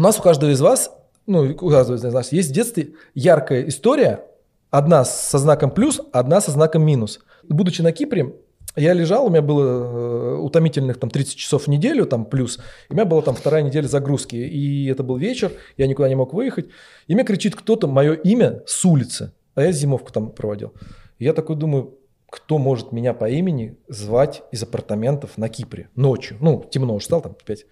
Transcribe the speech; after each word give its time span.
У 0.00 0.02
нас 0.02 0.18
у 0.18 0.22
каждого 0.22 0.50
из 0.50 0.62
вас, 0.62 0.96
ну, 1.26 1.42
у 1.42 1.68
каждого 1.68 1.98
из 1.98 2.02
нас 2.02 2.32
есть 2.32 2.48
в 2.48 2.52
детстве 2.54 2.94
яркая 3.14 3.68
история, 3.68 4.24
одна 4.70 5.04
со 5.04 5.36
знаком 5.36 5.70
плюс, 5.70 6.00
одна 6.10 6.40
со 6.40 6.52
знаком 6.52 6.86
минус. 6.86 7.20
Будучи 7.46 7.82
на 7.82 7.92
Кипре, 7.92 8.34
я 8.76 8.94
лежал, 8.94 9.26
у 9.26 9.28
меня 9.28 9.42
было 9.42 9.62
э, 9.62 10.36
утомительных 10.36 10.98
там 10.98 11.10
30 11.10 11.36
часов 11.36 11.64
в 11.64 11.68
неделю, 11.68 12.06
там 12.06 12.24
плюс. 12.24 12.60
У 12.88 12.94
меня 12.94 13.04
была 13.04 13.20
там 13.20 13.34
вторая 13.34 13.60
неделя 13.60 13.88
загрузки. 13.88 14.36
И 14.36 14.86
это 14.86 15.02
был 15.02 15.18
вечер, 15.18 15.52
я 15.76 15.86
никуда 15.86 16.08
не 16.08 16.14
мог 16.14 16.32
выехать. 16.32 16.70
И 17.06 17.14
мне 17.14 17.22
кричит 17.22 17.54
кто-то 17.54 17.86
мое 17.86 18.14
имя 18.14 18.62
с 18.64 18.82
улицы. 18.86 19.34
А 19.54 19.64
я 19.64 19.70
зимовку 19.70 20.10
там 20.12 20.30
проводил. 20.30 20.72
Я 21.18 21.34
такой 21.34 21.56
думаю, 21.56 21.98
кто 22.30 22.56
может 22.56 22.92
меня 22.92 23.12
по 23.12 23.28
имени 23.28 23.76
звать 23.86 24.44
из 24.50 24.62
апартаментов 24.62 25.36
на 25.36 25.50
Кипре 25.50 25.90
ночью. 25.94 26.38
Ну, 26.40 26.64
темно 26.70 26.94
уже 26.94 27.04
стало, 27.04 27.20
там 27.20 27.36
5. 27.44 27.66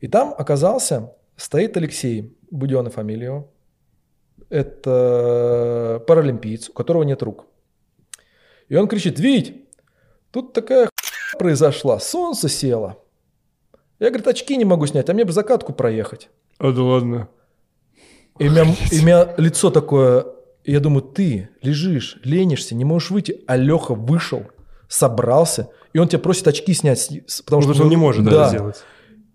И 0.00 0.08
там 0.08 0.34
оказался, 0.36 1.12
стоит 1.38 1.76
Алексей 1.76 2.36
Буденный 2.50 2.90
фамилия 2.90 3.26
его. 3.26 3.50
Это 4.50 6.02
паралимпиец, 6.06 6.68
у 6.68 6.72
которого 6.72 7.02
нет 7.04 7.22
рук. 7.22 7.46
И 8.68 8.76
он 8.76 8.88
кричит, 8.88 9.18
Вить, 9.18 9.68
тут 10.30 10.52
такая 10.52 10.90
произошла, 11.38 11.98
солнце 11.98 12.48
село. 12.48 13.04
Я, 13.98 14.08
говорит, 14.08 14.28
очки 14.28 14.56
не 14.56 14.64
могу 14.64 14.86
снять, 14.86 15.08
а 15.08 15.14
мне 15.14 15.24
бы 15.24 15.32
закатку 15.32 15.72
проехать. 15.72 16.28
А 16.58 16.72
да 16.72 16.82
ладно. 16.82 17.28
И 18.38 18.48
у 18.48 18.50
меня, 18.50 18.64
и 18.92 19.00
у 19.00 19.02
меня 19.02 19.34
лицо 19.36 19.70
такое, 19.70 20.26
я 20.64 20.80
думаю, 20.80 21.02
ты 21.02 21.50
лежишь, 21.62 22.18
ленишься, 22.24 22.74
не 22.74 22.84
можешь 22.84 23.10
выйти, 23.10 23.42
а 23.46 23.56
Леха 23.56 23.94
вышел, 23.94 24.44
собрался, 24.88 25.70
и 25.92 25.98
он 25.98 26.08
тебя 26.08 26.20
просит 26.20 26.46
очки 26.46 26.72
снять, 26.72 27.08
потому, 27.44 27.62
потому 27.62 27.74
что, 27.74 27.82
он 27.84 27.88
не 27.88 27.96
может 27.96 28.24
да. 28.24 28.30
даже 28.30 28.50
сделать. 28.50 28.84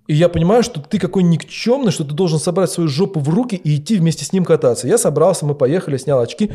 И 0.08 0.14
я 0.16 0.28
понимаю, 0.28 0.64
что 0.64 0.82
ты 0.82 1.00
какой 1.00 1.24
никчемный, 1.24 1.92
что 1.92 2.04
ты 2.04 2.14
должен 2.14 2.40
собрать 2.40 2.70
свою 2.70 2.90
жопу 2.90 3.20
в 3.20 3.30
руки 3.30 3.56
и 3.56 3.78
идти 3.78 3.98
вместе 3.98 4.26
с 4.26 4.34
ним 4.34 4.44
кататься. 4.44 4.88
Я 4.88 4.98
собрался, 4.98 5.46
мы 5.46 5.56
поехали, 5.56 5.98
снял 5.98 6.20
очки. 6.20 6.52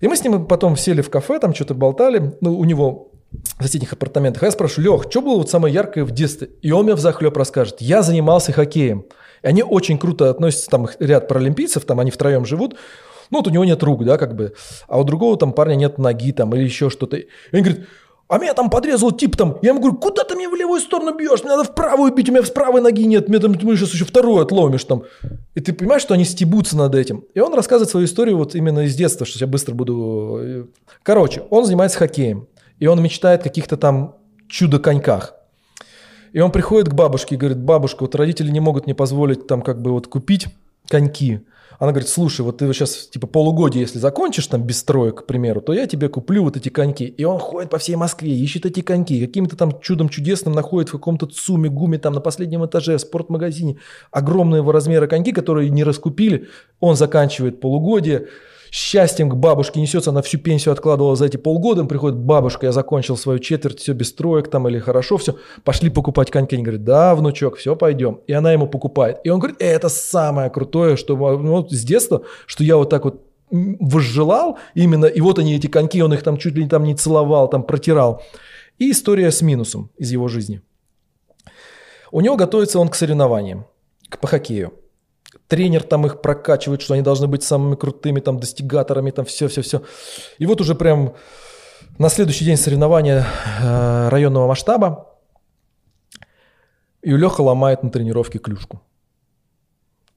И 0.00 0.08
мы 0.08 0.16
с 0.16 0.24
ним 0.24 0.46
потом 0.46 0.76
сели 0.76 1.00
в 1.00 1.08
кафе, 1.08 1.38
там 1.38 1.54
что-то 1.54 1.74
болтали. 1.74 2.34
Ну, 2.40 2.58
у 2.58 2.64
него 2.64 3.10
в 3.58 3.62
соседних 3.62 3.92
апартаментах. 3.92 4.42
А 4.42 4.46
я 4.46 4.52
спрашиваю, 4.52 4.92
Лех, 4.92 5.10
что 5.10 5.22
было 5.22 5.36
вот 5.36 5.50
самое 5.50 5.72
яркое 5.72 6.04
в 6.04 6.10
детстве? 6.10 6.50
И 6.62 6.70
он 6.72 6.84
мне 6.84 6.94
взахлеб 6.94 7.36
расскажет. 7.36 7.80
Я 7.80 8.02
занимался 8.02 8.52
хоккеем. 8.52 9.06
И 9.42 9.46
они 9.46 9.62
очень 9.62 9.98
круто 9.98 10.30
относятся, 10.30 10.70
там 10.70 10.88
ряд 10.98 11.28
паралимпийцев, 11.28 11.84
там 11.84 12.00
они 12.00 12.10
втроем 12.10 12.44
живут. 12.44 12.76
Ну, 13.30 13.38
вот 13.38 13.46
у 13.46 13.50
него 13.50 13.64
нет 13.64 13.82
рук, 13.82 14.04
да, 14.04 14.18
как 14.18 14.36
бы. 14.36 14.54
А 14.88 14.98
у 15.00 15.04
другого 15.04 15.36
там 15.36 15.52
парня 15.52 15.74
нет 15.74 15.98
ноги 15.98 16.32
там 16.32 16.54
или 16.54 16.64
еще 16.64 16.90
что-то. 16.90 17.16
И 17.16 17.26
он 17.52 17.62
говорит, 17.62 17.86
а 18.28 18.38
меня 18.38 18.54
там 18.54 18.70
подрезал 18.70 19.12
тип 19.12 19.36
там. 19.36 19.58
Я 19.60 19.70
ему 19.70 19.80
говорю, 19.80 19.96
куда 19.98 20.24
ты 20.24 20.34
мне 20.34 20.48
в 20.48 20.54
левую 20.54 20.80
сторону 20.80 21.14
бьешь? 21.14 21.42
Мне 21.42 21.50
надо 21.50 21.64
в 21.64 21.74
правую 21.74 22.12
бить, 22.12 22.28
у 22.28 22.32
меня 22.32 22.42
с 22.42 22.50
правой 22.50 22.80
ноги 22.80 23.04
нет. 23.04 23.28
Мне 23.28 23.38
там, 23.38 23.54
ты 23.54 23.66
сейчас 23.76 23.92
еще 23.92 24.06
вторую 24.06 24.42
отломишь 24.42 24.84
там. 24.84 25.04
И 25.54 25.60
ты 25.60 25.72
понимаешь, 25.74 26.02
что 26.02 26.14
они 26.14 26.24
стебутся 26.24 26.76
над 26.76 26.94
этим. 26.94 27.24
И 27.34 27.40
он 27.40 27.52
рассказывает 27.54 27.90
свою 27.90 28.06
историю 28.06 28.38
вот 28.38 28.54
именно 28.54 28.80
из 28.80 28.94
детства, 28.94 29.26
что 29.26 29.38
я 29.38 29.46
быстро 29.46 29.74
буду... 29.74 30.38
Э, 30.40 30.64
короче, 31.02 31.42
он 31.50 31.66
занимается 31.66 31.98
хоккеем. 31.98 32.48
И 32.78 32.86
он 32.86 33.02
мечтает 33.02 33.42
о 33.42 33.44
каких-то 33.44 33.76
там 33.76 34.16
чудо-коньках. 34.48 35.34
И 36.32 36.40
он 36.40 36.50
приходит 36.50 36.88
к 36.88 36.94
бабушке 36.94 37.34
и 37.34 37.38
говорит, 37.38 37.58
бабушка, 37.58 38.02
вот 38.02 38.14
родители 38.14 38.50
не 38.50 38.60
могут 38.60 38.86
мне 38.86 38.94
позволить 38.94 39.46
там 39.46 39.60
как 39.62 39.82
бы 39.82 39.92
вот 39.92 40.08
купить 40.08 40.46
коньки. 40.88 41.40
Она 41.78 41.90
говорит, 41.92 42.08
слушай, 42.08 42.42
вот 42.42 42.58
ты 42.58 42.72
сейчас 42.72 43.08
типа 43.08 43.26
полугодие, 43.26 43.82
если 43.82 43.98
закончишь 43.98 44.46
там 44.46 44.62
без 44.62 44.78
строек, 44.78 45.22
к 45.22 45.26
примеру, 45.26 45.60
то 45.60 45.72
я 45.72 45.86
тебе 45.86 46.08
куплю 46.08 46.44
вот 46.44 46.56
эти 46.56 46.68
коньки. 46.68 47.04
И 47.04 47.24
он 47.24 47.38
ходит 47.38 47.70
по 47.70 47.78
всей 47.78 47.96
Москве, 47.96 48.32
ищет 48.32 48.64
эти 48.66 48.80
коньки, 48.80 49.26
каким-то 49.26 49.56
там 49.56 49.80
чудом 49.80 50.08
чудесным 50.08 50.54
находит 50.54 50.88
в 50.90 50.92
каком-то 50.92 51.26
ЦУМе, 51.26 51.68
ГУМе, 51.68 51.98
там 51.98 52.14
на 52.14 52.20
последнем 52.20 52.64
этаже, 52.64 52.98
спортмагазине 52.98 53.78
огромные 54.10 54.60
его 54.60 54.72
размера 54.72 55.06
коньки, 55.06 55.32
которые 55.32 55.70
не 55.70 55.84
раскупили. 55.84 56.48
Он 56.80 56.96
заканчивает 56.96 57.60
полугодие, 57.60 58.28
счастьем 58.74 59.30
к 59.30 59.36
бабушке 59.36 59.80
несется, 59.80 60.10
она 60.10 60.20
всю 60.20 60.36
пенсию 60.36 60.72
откладывала 60.72 61.14
за 61.14 61.26
эти 61.26 61.36
полгода, 61.36 61.84
приходит 61.84 62.18
бабушка, 62.18 62.66
я 62.66 62.72
закончил 62.72 63.16
свою 63.16 63.38
четверть, 63.38 63.78
все 63.78 63.92
без 63.92 64.08
строек 64.08 64.50
там 64.50 64.66
или 64.66 64.80
хорошо, 64.80 65.16
все, 65.16 65.36
пошли 65.62 65.90
покупать 65.90 66.32
коньки. 66.32 66.56
Они 66.56 66.64
говорят, 66.64 66.82
да, 66.82 67.14
внучок, 67.14 67.56
все, 67.56 67.76
пойдем. 67.76 68.18
И 68.26 68.32
она 68.32 68.52
ему 68.52 68.66
покупает. 68.66 69.18
И 69.22 69.30
он 69.30 69.38
говорит, 69.38 69.58
это 69.60 69.88
самое 69.88 70.50
крутое, 70.50 70.96
что 70.96 71.16
ну, 71.16 71.64
с 71.68 71.84
детства, 71.84 72.24
что 72.46 72.64
я 72.64 72.76
вот 72.76 72.90
так 72.90 73.04
вот 73.04 73.22
возжелал 73.50 74.58
именно, 74.74 75.06
и 75.06 75.20
вот 75.20 75.38
они 75.38 75.54
эти 75.54 75.68
коньки, 75.68 76.02
он 76.02 76.12
их 76.12 76.24
там 76.24 76.36
чуть 76.36 76.54
ли 76.54 76.66
там 76.66 76.82
не 76.82 76.96
целовал, 76.96 77.48
там 77.48 77.62
протирал. 77.62 78.22
И 78.78 78.90
история 78.90 79.30
с 79.30 79.40
минусом 79.40 79.92
из 79.98 80.10
его 80.10 80.26
жизни. 80.26 80.62
У 82.10 82.20
него 82.20 82.34
готовится 82.34 82.80
он 82.80 82.88
к 82.88 82.96
соревнованиям, 82.96 83.66
к, 84.08 84.18
по 84.18 84.26
хоккею 84.26 84.72
тренер 85.48 85.82
там 85.82 86.06
их 86.06 86.20
прокачивает, 86.20 86.82
что 86.82 86.94
они 86.94 87.02
должны 87.02 87.26
быть 87.26 87.42
самыми 87.42 87.74
крутыми 87.74 88.20
там 88.20 88.38
достигаторами, 88.38 89.10
там 89.10 89.24
все-все-все. 89.24 89.82
И 90.38 90.46
вот 90.46 90.60
уже 90.60 90.74
прям 90.74 91.14
на 91.98 92.08
следующий 92.08 92.44
день 92.44 92.56
соревнования 92.56 93.26
э, 93.60 94.08
районного 94.08 94.48
масштаба 94.48 95.14
и 97.02 97.10
Леха 97.10 97.42
ломает 97.42 97.82
на 97.82 97.90
тренировке 97.90 98.38
клюшку. 98.38 98.80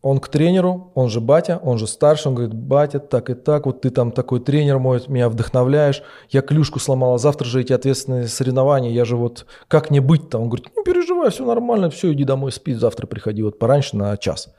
Он 0.02 0.20
к 0.20 0.30
тренеру, 0.30 0.92
он 0.96 1.10
же 1.10 1.20
батя, 1.20 1.60
он 1.62 1.78
же 1.78 1.88
старший, 1.88 2.30
он 2.30 2.36
говорит, 2.36 2.56
батя, 2.56 3.00
так 3.00 3.30
и 3.30 3.34
так, 3.34 3.66
вот 3.66 3.82
ты 3.82 3.90
там 3.90 4.12
такой 4.12 4.40
тренер 4.40 4.80
мой, 4.80 5.02
меня 5.08 5.28
вдохновляешь, 5.28 6.02
я 6.30 6.42
клюшку 6.42 6.80
сломала, 6.80 7.18
завтра 7.18 7.46
же 7.46 7.62
эти 7.62 7.74
ответственные 7.74 8.28
соревнования, 8.28 8.92
я 8.92 9.06
же 9.06 9.18
вот, 9.18 9.48
как 9.68 9.92
не 9.92 10.00
быть-то? 10.00 10.38
Он 10.38 10.50
говорит, 10.50 10.70
не 10.78 10.84
переживай, 10.84 11.30
все 11.30 11.46
нормально, 11.46 11.90
все, 11.90 12.14
иди 12.14 12.24
домой, 12.24 12.52
спи, 12.52 12.74
завтра 12.74 13.06
приходи 13.06 13.44
вот 13.44 13.60
пораньше 13.60 13.98
на 13.98 14.16
час. 14.18 14.54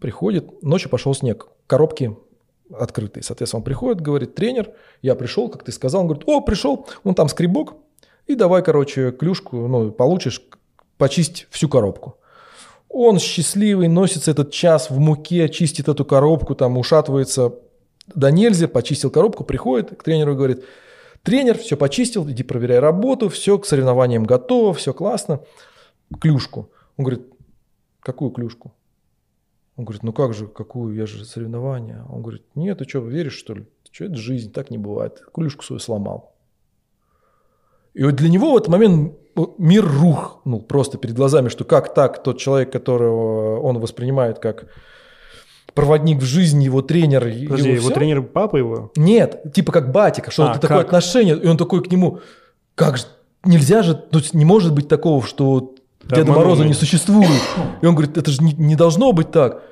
Приходит, 0.00 0.62
ночью 0.62 0.90
пошел 0.90 1.14
снег, 1.14 1.48
коробки 1.66 2.16
открытые. 2.72 3.22
Соответственно, 3.22 3.60
он 3.60 3.64
приходит, 3.64 4.00
говорит, 4.00 4.34
тренер, 4.34 4.70
я 5.02 5.14
пришел, 5.14 5.48
как 5.48 5.64
ты 5.64 5.72
сказал. 5.72 6.02
Он 6.02 6.06
говорит, 6.08 6.24
о, 6.26 6.40
пришел, 6.40 6.86
он 7.04 7.14
там 7.14 7.28
скребок, 7.28 7.74
и 8.26 8.34
давай, 8.34 8.62
короче, 8.62 9.12
клюшку, 9.12 9.68
ну, 9.68 9.90
получишь, 9.92 10.42
почисть 10.96 11.46
всю 11.50 11.68
коробку. 11.68 12.18
Он 12.88 13.18
счастливый, 13.18 13.88
носится 13.88 14.30
этот 14.30 14.52
час 14.52 14.88
в 14.88 14.98
муке, 14.98 15.48
чистит 15.48 15.88
эту 15.88 16.04
коробку, 16.04 16.54
там 16.54 16.78
ушатывается 16.78 17.54
до 18.14 18.30
нельзя, 18.30 18.68
почистил 18.68 19.10
коробку, 19.10 19.44
приходит 19.44 19.96
к 19.96 20.02
тренеру 20.02 20.32
и 20.32 20.36
говорит, 20.36 20.64
тренер, 21.22 21.58
все 21.58 21.76
почистил, 21.76 22.28
иди 22.28 22.42
проверяй 22.42 22.78
работу, 22.78 23.28
все, 23.28 23.58
к 23.58 23.66
соревнованиям 23.66 24.24
готово, 24.24 24.74
все 24.74 24.94
классно. 24.94 25.40
Клюшку. 26.20 26.70
Он 26.96 27.04
говорит, 27.04 27.26
какую 28.00 28.30
клюшку? 28.30 28.72
Он 29.76 29.84
говорит, 29.84 30.02
ну 30.04 30.12
как 30.12 30.34
же, 30.34 30.46
какую, 30.46 30.94
я 30.94 31.06
же 31.06 31.24
соревнования. 31.24 32.04
Он 32.08 32.22
говорит, 32.22 32.44
нет, 32.54 32.78
ты 32.78 32.88
что, 32.88 33.00
веришь 33.00 33.36
что 33.36 33.54
ли? 33.54 33.62
Ты 33.84 33.92
что, 33.92 34.04
это 34.04 34.16
жизнь, 34.16 34.52
так 34.52 34.70
не 34.70 34.78
бывает. 34.78 35.22
Клюшку 35.32 35.64
свою 35.64 35.80
сломал. 35.80 36.34
И 37.92 38.04
вот 38.04 38.14
для 38.14 38.28
него 38.28 38.52
в 38.52 38.56
этот 38.56 38.68
момент 38.68 39.16
мир 39.58 39.84
рухнул 39.84 40.62
просто 40.62 40.98
перед 40.98 41.16
глазами, 41.16 41.48
что 41.48 41.64
как 41.64 41.94
так 41.94 42.22
тот 42.22 42.38
человек, 42.38 42.72
которого 42.72 43.60
он 43.60 43.78
воспринимает 43.78 44.38
как 44.38 44.66
проводник 45.74 46.18
в 46.18 46.24
жизни, 46.24 46.64
его 46.64 46.82
тренер. 46.82 47.20
Подожди, 47.22 47.70
его, 47.70 47.86
его 47.86 47.90
тренер 47.90 48.22
папа 48.22 48.56
его? 48.56 48.92
Нет, 48.96 49.52
типа 49.52 49.72
как 49.72 49.90
батика, 49.90 50.30
что 50.30 50.46
а, 50.46 50.50
это 50.52 50.60
такое 50.60 50.82
отношение, 50.82 51.36
и 51.36 51.46
он 51.46 51.56
такой 51.56 51.82
к 51.82 51.90
нему, 51.90 52.20
как 52.74 52.96
же, 52.96 53.04
нельзя 53.44 53.82
же, 53.82 53.94
то 53.94 54.18
есть 54.18 54.34
не 54.34 54.44
может 54.44 54.72
быть 54.72 54.88
такого, 54.88 55.24
что 55.24 55.73
да, 56.08 56.16
Деда 56.16 56.32
Мороза 56.32 56.64
не 56.64 56.74
существует. 56.74 57.42
И 57.80 57.86
он 57.86 57.94
говорит, 57.94 58.16
это 58.16 58.30
же 58.30 58.42
не, 58.42 58.52
не 58.54 58.76
должно 58.76 59.12
быть 59.12 59.30
так. 59.30 59.62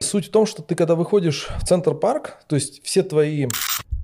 Суть 0.00 0.28
в 0.28 0.30
том, 0.30 0.46
что 0.46 0.62
ты 0.62 0.74
когда 0.74 0.94
выходишь 0.94 1.48
в 1.60 1.66
центр 1.66 1.94
парк, 1.94 2.38
то 2.48 2.56
есть 2.56 2.82
все 2.84 3.02
твои... 3.02 3.48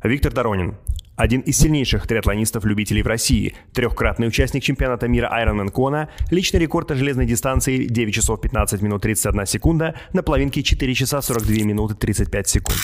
Виктор 0.03 0.33
Доронин, 0.33 0.77
один 1.17 1.41
из 1.41 1.59
сильнейших 1.59 2.07
триатлонистов-любителей 2.07 3.03
в 3.03 3.07
России, 3.07 3.55
трехкратный 3.73 4.27
участник 4.27 4.63
чемпионата 4.63 5.09
мира 5.09 5.31
Ironman 5.33 5.73
Kona, 5.73 6.09
личный 6.31 6.61
рекорд 6.61 6.91
на 6.91 6.97
железной 6.97 7.25
дистанции 7.25 7.85
9 7.85 8.15
часов 8.15 8.41
15 8.41 8.83
минут 8.83 9.03
31 9.03 9.47
секунда, 9.47 9.95
на 10.13 10.23
половинке 10.23 10.63
4 10.63 10.95
часа 10.95 11.23
42 11.23 11.65
минуты 11.65 11.95
35 11.95 12.49
секунд 12.49 12.79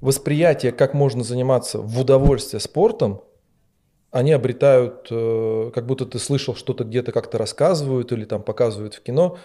восприятие, 0.00 0.72
как 0.72 0.94
можно 0.94 1.24
заниматься 1.24 1.78
в 1.78 2.00
удовольствие 2.00 2.60
спортом, 2.60 3.22
они 4.10 4.32
обретают, 4.32 5.08
э, 5.10 5.70
как 5.74 5.86
будто 5.86 6.06
ты 6.06 6.18
слышал 6.18 6.54
что-то 6.54 6.84
где-то 6.84 7.12
как-то 7.12 7.38
рассказывают 7.38 8.12
или 8.12 8.24
там 8.24 8.42
показывают 8.42 8.94
в 8.94 9.02
кино, 9.02 9.38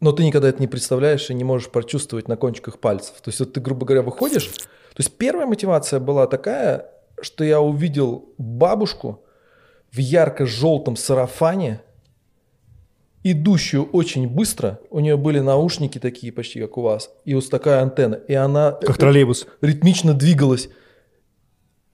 но 0.00 0.12
ты 0.12 0.24
никогда 0.24 0.48
это 0.48 0.60
не 0.60 0.68
представляешь 0.68 1.30
и 1.30 1.34
не 1.34 1.44
можешь 1.44 1.70
прочувствовать 1.70 2.28
на 2.28 2.36
кончиках 2.36 2.78
пальцев. 2.78 3.14
То 3.22 3.30
есть 3.30 3.40
вот 3.40 3.54
ты, 3.54 3.60
грубо 3.60 3.86
говоря, 3.86 4.02
выходишь. 4.02 4.46
То 4.48 5.02
есть 5.02 5.16
первая 5.16 5.46
мотивация 5.46 6.00
была 6.00 6.26
такая, 6.26 6.90
что 7.20 7.44
я 7.44 7.60
увидел 7.60 8.34
бабушку 8.36 9.24
в 9.90 9.98
ярко-желтом 9.98 10.96
сарафане, 10.96 11.80
идущую 13.32 13.88
очень 13.90 14.28
быстро. 14.28 14.78
У 14.90 15.00
нее 15.00 15.16
были 15.16 15.40
наушники 15.40 15.98
такие 15.98 16.32
почти, 16.32 16.60
как 16.60 16.78
у 16.78 16.82
вас, 16.82 17.10
и 17.24 17.34
вот 17.34 17.48
такая 17.50 17.82
антенна. 17.82 18.14
И 18.14 18.34
она... 18.34 18.72
Как 18.72 18.96
троллейбус. 18.96 19.46
Ритмично 19.60 20.14
двигалась. 20.14 20.68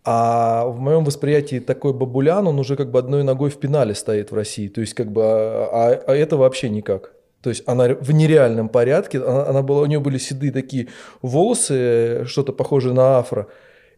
А 0.05 0.67
в 0.67 0.79
моем 0.81 1.05
восприятии 1.05 1.61
такой 1.61 1.93
бабулян, 1.93 2.47
он 2.49 2.59
уже 2.59 2.77
как 2.77 2.91
бы 2.91 2.99
одной 2.99 3.23
ногой 3.23 3.51
в 3.51 3.59
пенале 3.59 3.95
стоит 3.95 4.33
в 4.33 4.35
России. 4.35 4.69
То 4.69 4.81
есть 4.81 4.95
как 4.95 5.13
бы, 5.13 5.23
а, 5.25 5.69
а, 5.73 6.03
а 6.09 6.15
это 6.15 6.37
вообще 6.37 6.69
никак. 6.69 7.13
То 7.41 7.51
есть 7.51 7.63
она 7.67 7.89
в 7.89 8.13
нереальном 8.13 8.69
порядке, 8.69 9.19
она, 9.19 9.47
она 9.47 9.63
была, 9.63 9.83
у 9.83 9.87
нее 9.87 10.01
были 10.01 10.19
седые 10.19 10.53
такие 10.53 10.89
волосы, 11.23 12.25
что-то 12.27 12.53
похожее 12.53 12.95
на 12.95 13.19
афро. 13.19 13.49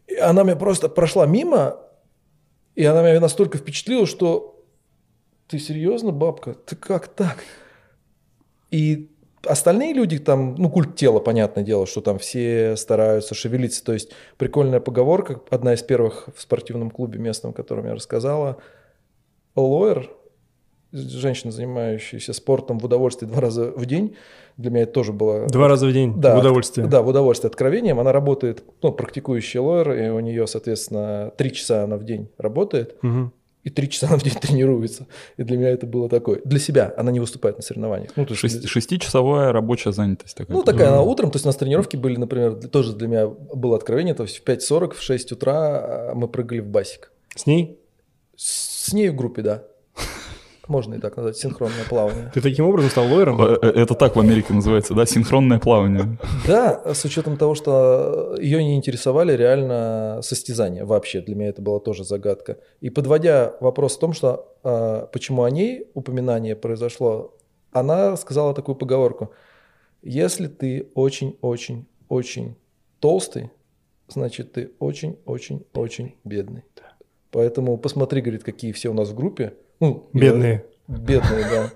И 0.07 0.15
она 0.15 0.43
меня 0.43 0.55
просто 0.55 0.89
прошла 0.89 1.25
мимо, 1.25 1.77
и 2.75 2.85
она 2.85 3.01
меня 3.01 3.19
настолько 3.19 3.57
впечатлила, 3.57 4.05
что 4.05 4.54
ты 5.47 5.59
серьезно, 5.59 6.11
бабка? 6.11 6.53
Ты 6.53 6.75
как 6.75 7.07
так? 7.07 7.37
И 8.71 9.09
остальные 9.45 9.93
люди 9.93 10.17
там, 10.19 10.55
ну, 10.55 10.69
культ 10.69 10.95
тела, 10.95 11.19
понятное 11.19 11.63
дело, 11.63 11.85
что 11.85 12.01
там 12.01 12.17
все 12.17 12.75
стараются 12.75 13.35
шевелиться. 13.35 13.83
То 13.83 13.93
есть 13.93 14.11
прикольная 14.37 14.79
поговорка, 14.79 15.41
одна 15.49 15.73
из 15.73 15.83
первых 15.83 16.29
в 16.35 16.41
спортивном 16.41 16.89
клубе 16.89 17.19
местном, 17.19 17.53
котором 17.53 17.85
я 17.85 17.93
рассказала. 17.93 18.57
Лоер, 19.55 20.09
женщина, 20.91 21.51
занимающаяся 21.51 22.33
спортом 22.33 22.79
в 22.79 22.85
удовольствии 22.85 23.25
два 23.25 23.41
раза 23.41 23.71
в 23.71 23.85
день, 23.85 24.15
для 24.57 24.71
меня 24.71 24.83
это 24.83 24.93
тоже 24.93 25.13
было... 25.13 25.47
Два 25.47 25.67
раза 25.67 25.85
в 25.85 25.93
день 25.93 26.19
да, 26.19 26.35
в 26.35 26.39
удовольствие. 26.39 26.87
Да, 26.87 27.01
в 27.01 27.07
удовольствие 27.07 27.49
откровением. 27.49 27.99
Она 27.99 28.11
работает, 28.11 28.63
ну, 28.81 28.91
практикующий 28.91 29.59
лоер, 29.59 29.91
и 29.93 30.09
у 30.09 30.19
нее, 30.19 30.47
соответственно, 30.47 31.31
три 31.37 31.53
часа 31.53 31.83
она 31.83 31.97
в 31.97 32.03
день 32.03 32.29
работает. 32.37 32.97
Угу 33.03 33.31
и 33.65 33.71
три 33.71 33.89
часа 33.89 34.07
она 34.07 34.17
в 34.17 34.23
день 34.23 34.33
тренируется. 34.39 35.07
И 35.37 35.43
для 35.43 35.57
меня 35.57 35.69
это 35.69 35.87
было 35.87 36.07
такое. 36.07 36.39
Для 36.45 36.59
себя 36.59 36.93
она 36.97 37.11
не 37.11 37.19
выступает 37.19 37.57
на 37.57 37.63
соревнованиях. 37.63 38.11
Ну, 38.15 38.25
то 38.25 38.33
есть 38.33 38.67
шестичасовая 38.67 39.51
рабочая 39.51 39.91
занятость 39.91 40.37
такая. 40.37 40.55
Ну, 40.55 40.63
такая 40.63 40.89
она 40.89 41.01
утром. 41.01 41.31
То 41.31 41.37
есть 41.37 41.45
у 41.45 41.49
нас 41.49 41.55
тренировки 41.55 41.97
были, 41.97 42.15
например, 42.17 42.55
тоже 42.67 42.93
для 42.93 43.07
меня 43.07 43.27
было 43.27 43.75
откровение. 43.75 44.13
То 44.13 44.23
есть 44.23 44.37
в 44.37 44.43
5.40, 44.47 44.93
в 44.93 45.01
6 45.01 45.31
утра 45.31 45.55
а, 45.55 46.13
мы 46.13 46.27
прыгали 46.27 46.59
в 46.59 46.67
басик. 46.67 47.11
С 47.35 47.47
ней? 47.47 47.79
С, 48.35 48.89
с 48.89 48.93
ней 48.93 49.09
в 49.09 49.15
группе, 49.15 49.41
да. 49.41 49.63
Можно 50.67 50.95
и 50.95 50.99
так 50.99 51.15
назвать, 51.15 51.37
синхронное 51.37 51.83
плавание. 51.87 52.31
Ты 52.33 52.41
таким 52.41 52.67
образом 52.67 52.89
стал 52.89 53.07
лойером? 53.07 53.41
Э, 53.41 53.57
э, 53.61 53.67
это 53.67 53.93
так 53.93 54.15
в 54.15 54.19
Америке 54.19 54.53
называется, 54.53 54.93
да, 54.93 55.05
синхронное 55.05 55.59
плавание. 55.59 56.17
Да, 56.47 56.93
с 56.93 57.05
учетом 57.05 57.37
того, 57.37 57.53
что 57.55 58.35
ее 58.39 58.63
не 58.63 58.75
интересовали 58.75 59.33
реально 59.33 60.19
состязания 60.23 60.85
вообще. 60.85 61.21
Для 61.21 61.35
меня 61.35 61.49
это 61.49 61.61
была 61.61 61.79
тоже 61.79 62.03
загадка. 62.03 62.57
И 62.81 62.89
подводя 62.89 63.53
вопрос 63.59 63.95
в 63.95 63.99
том, 63.99 64.13
что 64.13 64.55
а, 64.63 65.05
почему 65.07 65.43
о 65.43 65.51
ней 65.51 65.87
упоминание 65.93 66.55
произошло, 66.55 67.35
она 67.71 68.17
сказала 68.17 68.53
такую 68.53 68.75
поговорку. 68.75 69.31
Если 70.01 70.47
ты 70.47 70.89
очень-очень-очень 70.95 72.55
толстый, 72.99 73.51
значит, 74.07 74.53
ты 74.53 74.71
очень-очень-очень 74.79 76.15
бедный. 76.23 76.63
Поэтому 77.31 77.77
посмотри, 77.77 78.21
говорит, 78.21 78.43
какие 78.43 78.71
все 78.71 78.89
у 78.89 78.93
нас 78.93 79.09
в 79.09 79.15
группе– 79.15 79.53
ну, 79.79 80.09
бедные. 80.13 80.65
Бедные, 80.87 81.43
да. 81.43 81.71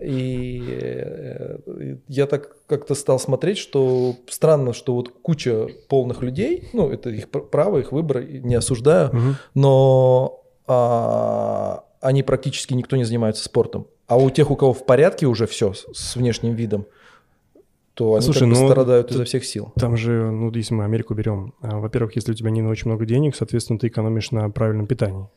И 0.00 0.64
э, 0.68 1.58
я 2.08 2.26
так 2.26 2.56
как-то 2.66 2.94
стал 2.94 3.20
смотреть, 3.20 3.58
что 3.58 4.16
странно, 4.28 4.72
что 4.72 4.94
вот 4.94 5.10
куча 5.22 5.68
полных 5.88 6.22
людей, 6.22 6.68
ну, 6.72 6.90
это 6.90 7.10
их 7.10 7.28
право, 7.28 7.78
их 7.78 7.92
выбор, 7.92 8.24
не 8.24 8.54
осуждаю, 8.56 9.10
угу. 9.10 9.36
но 9.54 10.42
а, 10.66 11.84
они 12.00 12.22
практически 12.22 12.74
никто 12.74 12.96
не 12.96 13.04
занимается 13.04 13.44
спортом. 13.44 13.86
А 14.08 14.16
у 14.16 14.28
тех, 14.30 14.50
у 14.50 14.56
кого 14.56 14.72
в 14.72 14.84
порядке 14.84 15.26
уже 15.26 15.46
все 15.46 15.72
с 15.72 16.16
внешним 16.16 16.54
видом, 16.54 16.86
то 17.94 18.14
они 18.14 18.24
Слушай, 18.24 18.40
как 18.40 18.48
бы 18.48 18.60
ну, 18.60 18.68
страдают 18.68 19.10
изо 19.10 19.24
всех 19.24 19.44
сил. 19.44 19.72
Там 19.76 19.96
же, 19.96 20.30
ну, 20.30 20.50
если 20.52 20.74
мы 20.74 20.84
Америку 20.84 21.14
берем, 21.14 21.54
а, 21.60 21.78
во-первых, 21.78 22.16
если 22.16 22.32
у 22.32 22.34
тебя 22.34 22.50
не 22.50 22.62
очень 22.62 22.88
много 22.88 23.04
денег, 23.04 23.36
соответственно, 23.36 23.78
ты 23.78 23.88
экономишь 23.88 24.32
на 24.32 24.50
правильном 24.50 24.86
питании. 24.86 25.28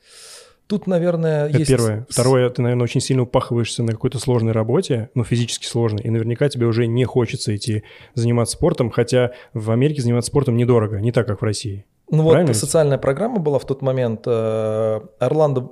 Тут, 0.68 0.88
наверное, 0.88 1.48
Это 1.48 1.60
есть... 1.60 1.70
первое. 1.70 2.08
Второе, 2.10 2.50
ты, 2.50 2.62
наверное, 2.64 2.86
очень 2.86 3.02
сильно 3.02 3.24
упахиваешься 3.24 3.84
на 3.84 3.92
какой-то 3.92 4.18
сложной 4.18 4.52
работе, 4.52 5.10
ну, 5.14 5.24
физически 5.24 5.66
сложной, 5.66 6.02
и 6.02 6.10
наверняка 6.10 6.50
тебе 6.50 6.66
уже 6.66 6.88
не 6.88 7.06
хочется 7.06 7.56
идти 7.56 7.84
заниматься 8.16 8.56
спортом, 8.56 8.90
хотя 8.90 9.32
в 9.54 9.70
Америке 9.70 10.02
заниматься 10.02 10.32
спортом 10.32 10.58
недорого, 10.58 11.00
не 11.00 11.12
так, 11.12 11.28
как 11.28 11.42
в 11.42 11.46
России. 11.46 11.86
Ну 12.10 12.28
Правильно 12.28 12.54
вот 12.54 12.56
социальная 12.56 12.98
программа 12.98 13.40
была 13.40 13.60
в 13.60 13.66
тот 13.66 13.84
момент. 13.84 14.24
Э, 14.26 15.02
Орландо 15.20 15.72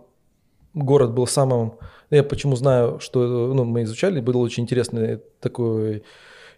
город 0.76 1.14
был 1.14 1.26
самым... 1.26 1.74
Я 2.12 2.24
почему 2.24 2.56
знаю, 2.56 3.00
что 3.00 3.54
ну, 3.54 3.64
мы 3.64 3.84
изучали, 3.84 4.20
был 4.20 4.40
очень 4.40 4.64
интересный 4.64 5.22
такой 5.40 6.04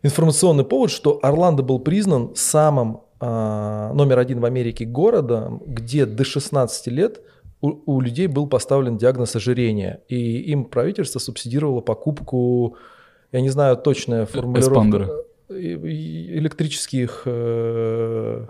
информационный 0.04 0.66
повод, 0.66 0.92
что 0.92 1.20
Орландо 1.22 1.64
был 1.64 1.80
признан 1.80 2.36
самым 2.36 3.02
э, 3.22 3.92
номер 3.94 4.20
один 4.20 4.42
в 4.42 4.46
Америке 4.46 4.84
городом, 4.84 5.62
где 5.66 6.06
до 6.06 6.26
16 6.26 6.88
лет– 6.88 7.22
у, 7.66 7.82
у 7.86 8.02
людей 8.02 8.28
был 8.28 8.48
поставлен 8.48 8.98
диагноз 8.98 9.36
ожирения, 9.36 10.02
и 10.08 10.42
им 10.52 10.66
правительство 10.66 11.20
субсидировало 11.20 11.82
покупку, 11.82 12.78
я 13.32 13.42
не 13.42 13.50
знаю 13.50 13.78
точная 13.78 14.26
формулировка, 14.26 15.24
э, 15.50 15.54
электрических 15.56 17.24
э, 17.26 18.46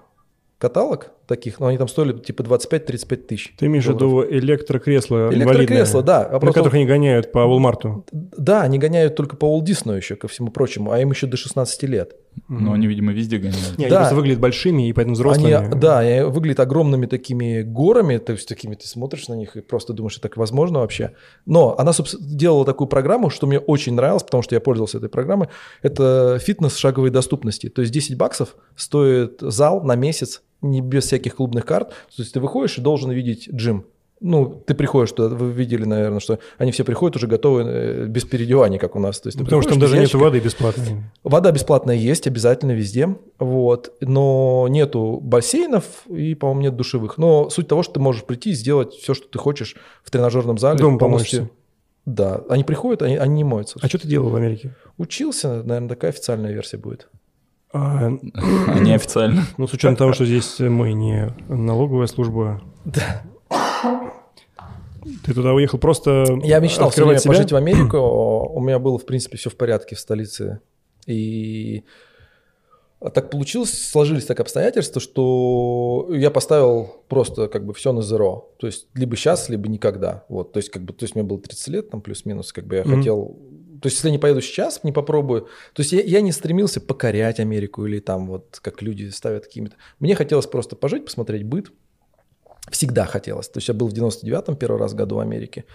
каталог 0.57 1.11
таких, 1.27 1.59
но 1.59 1.67
они 1.67 1.77
там 1.77 1.87
стоили 1.87 2.13
типа 2.13 2.41
25-35 2.41 3.15
тысяч. 3.17 3.53
Ты 3.57 3.65
имеешь 3.67 3.85
в 3.85 3.89
виду 3.89 4.23
электрокресла 4.23 5.29
Электрокресла, 5.31 6.01
да. 6.03 6.25
А 6.25 6.39
на 6.39 6.51
которых 6.51 6.73
они 6.73 6.85
гоняют 6.85 7.31
по 7.31 7.39
Walmart. 7.39 8.03
Да, 8.11 8.61
они 8.61 8.79
гоняют 8.79 9.15
только 9.15 9.35
по 9.35 9.45
Walt 9.45 9.65
Disney 9.65 9.97
еще, 9.97 10.15
ко 10.15 10.27
всему 10.27 10.51
прочему, 10.51 10.91
а 10.91 10.99
им 10.99 11.11
еще 11.11 11.27
до 11.27 11.37
16 11.37 11.83
лет. 11.83 12.15
Но 12.47 12.73
они, 12.73 12.87
видимо, 12.87 13.13
везде 13.13 13.37
гоняют. 13.37 13.77
Не, 13.77 13.87
да. 13.87 13.95
они 13.95 13.95
просто 13.97 14.15
выглядят 14.15 14.39
большими 14.39 14.89
и 14.89 14.93
поэтому 14.93 15.15
взрослыми. 15.15 15.53
Они, 15.53 15.79
да, 15.79 15.99
они 15.99 16.29
выглядят 16.29 16.59
огромными 16.59 17.05
такими 17.05 17.61
горами, 17.61 18.17
то 18.17 18.33
есть 18.33 18.47
такими 18.47 18.75
ты 18.75 18.87
смотришь 18.87 19.27
на 19.27 19.33
них 19.35 19.55
и 19.55 19.61
просто 19.61 19.93
думаешь, 19.93 20.13
это 20.13 20.23
так 20.23 20.37
возможно 20.37 20.79
вообще. 20.79 21.11
Но 21.45 21.75
она 21.77 21.91
делала 22.19 22.65
такую 22.65 22.87
программу, 22.87 23.29
что 23.29 23.47
мне 23.47 23.59
очень 23.59 23.93
нравилось, 23.93 24.23
потому 24.23 24.43
что 24.43 24.55
я 24.55 24.61
пользовался 24.61 24.97
этой 24.97 25.09
программой. 25.09 25.47
Это 25.81 26.37
фитнес 26.39 26.75
шаговой 26.75 27.09
доступности. 27.09 27.69
То 27.69 27.81
есть 27.81 27.93
10 27.93 28.17
баксов 28.17 28.55
стоит 28.75 29.37
зал 29.39 29.81
на 29.83 29.95
месяц 29.95 30.41
не 30.69 30.81
без 30.81 31.05
всяких 31.05 31.35
клубных 31.35 31.65
карт. 31.65 31.89
То 31.89 32.21
есть 32.21 32.33
ты 32.33 32.39
выходишь 32.39 32.77
и 32.77 32.81
должен 32.81 33.11
видеть 33.11 33.49
джим. 33.49 33.85
Ну, 34.21 34.63
ты 34.65 34.73
приходишь 34.73 35.11
туда, 35.11 35.35
вы 35.35 35.51
видели, 35.51 35.83
наверное, 35.83 36.21
что 36.21 36.39
они 36.57 36.71
все 36.71 36.85
приходят 36.85 37.17
уже 37.17 37.27
готовы 37.27 37.63
э, 37.65 38.05
без 38.07 38.23
переодевания, 38.23 38.79
как 38.79 38.95
у 38.95 38.99
нас. 38.99 39.19
То 39.19 39.27
есть, 39.27 39.37
Потому 39.37 39.61
что 39.61 39.71
там 39.71 39.79
даже 39.79 39.99
нет 39.99 40.13
воды 40.13 40.39
бесплатной. 40.39 41.03
Вода 41.23 41.51
бесплатная 41.51 41.95
есть, 41.95 42.25
обязательно 42.25 42.71
везде, 42.71 43.15
вот. 43.39 43.93
Но 43.99 44.67
нету 44.69 45.19
бассейнов 45.21 45.85
и, 46.07 46.33
по-моему, 46.33 46.61
нет 46.61 46.75
душевых. 46.77 47.17
Но 47.17 47.49
суть 47.49 47.67
того, 47.67 47.83
что 47.83 47.95
ты 47.95 47.99
можешь 47.99 48.23
прийти 48.23 48.51
и 48.51 48.53
сделать 48.53 48.93
все, 48.93 49.13
что 49.13 49.27
ты 49.27 49.37
хочешь 49.37 49.75
в 50.03 50.09
тренажерном 50.11 50.57
зале. 50.57 50.79
Дома 50.79 50.97
помочься. 50.97 51.49
Да, 52.05 52.41
они 52.49 52.63
приходят, 52.63 53.01
они, 53.01 53.17
они 53.17 53.35
не 53.35 53.43
моются. 53.43 53.79
А 53.81 53.87
что 53.87 53.97
ты 53.97 54.07
делал 54.07 54.29
в 54.29 54.35
Америке? 54.35 54.75
Учился, 54.97 55.63
наверное, 55.63 55.89
такая 55.89 56.11
официальная 56.11 56.53
версия 56.53 56.77
будет. 56.77 57.09
А, 57.75 58.07
а 58.07 58.79
неофициально. 58.79 59.43
Ну, 59.57 59.67
с 59.67 59.73
учетом 59.73 59.97
того, 59.97 60.13
что 60.13 60.25
здесь 60.25 60.59
мы 60.59 60.93
не 60.93 61.33
налоговая 61.49 62.07
служба. 62.07 62.61
Да. 62.85 63.23
Ты 65.25 65.33
туда 65.33 65.53
уехал 65.53 65.77
просто 65.77 66.39
Я 66.43 66.59
мечтал 66.59 66.89
все 66.89 67.03
время 67.03 67.19
себя? 67.19 67.33
пожить 67.33 67.51
в 67.51 67.55
Америку. 67.55 67.97
У 67.97 68.61
меня 68.61 68.79
было, 68.79 68.97
в 68.97 69.05
принципе, 69.05 69.37
все 69.37 69.49
в 69.49 69.57
порядке 69.57 69.95
в 69.95 69.99
столице. 69.99 70.61
И 71.05 71.83
так 73.13 73.29
получилось, 73.29 73.89
сложились 73.89 74.25
так 74.25 74.39
обстоятельства, 74.39 75.01
что 75.01 76.07
я 76.11 76.31
поставил 76.31 77.03
просто 77.09 77.49
как 77.49 77.65
бы 77.65 77.73
все 77.73 77.91
на 77.91 78.01
зеро. 78.01 78.53
То 78.57 78.67
есть 78.67 78.87
либо 78.93 79.17
сейчас, 79.17 79.49
либо 79.49 79.67
никогда. 79.67 80.23
Вот, 80.29 80.53
то 80.53 80.57
есть 80.57 80.69
как 80.69 80.83
бы, 80.83 80.93
то 80.93 81.03
есть 81.03 81.13
мне 81.13 81.25
было 81.25 81.39
30 81.39 81.67
лет, 81.67 81.89
там 81.89 82.01
плюс-минус, 82.01 82.53
как 82.53 82.65
бы 82.65 82.75
я 82.77 82.81
mm-hmm. 82.83 82.97
хотел 82.97 83.37
то 83.81 83.87
есть, 83.87 83.97
если 83.97 84.09
я 84.09 84.11
не 84.11 84.19
поеду 84.19 84.41
сейчас, 84.41 84.83
не 84.83 84.91
попробую. 84.91 85.47
То 85.73 85.81
есть, 85.81 85.91
я, 85.91 86.01
я 86.01 86.21
не 86.21 86.31
стремился 86.31 86.81
покорять 86.81 87.39
Америку 87.39 87.85
или 87.85 87.99
там 87.99 88.27
вот 88.27 88.59
как 88.61 88.81
люди 88.81 89.09
ставят 89.09 89.45
какими-то. 89.45 89.75
Мне 89.99 90.15
хотелось 90.15 90.47
просто 90.47 90.75
пожить, 90.75 91.05
посмотреть 91.05 91.43
быт. 91.43 91.71
Всегда 92.71 93.05
хотелось. 93.05 93.49
То 93.49 93.57
есть, 93.57 93.67
я 93.67 93.73
был 93.73 93.87
в 93.87 93.93
99-м 93.93 94.55
первый 94.55 94.79
раз 94.79 94.93
году 94.93 95.15
в 95.15 95.19
Америке. 95.19 95.65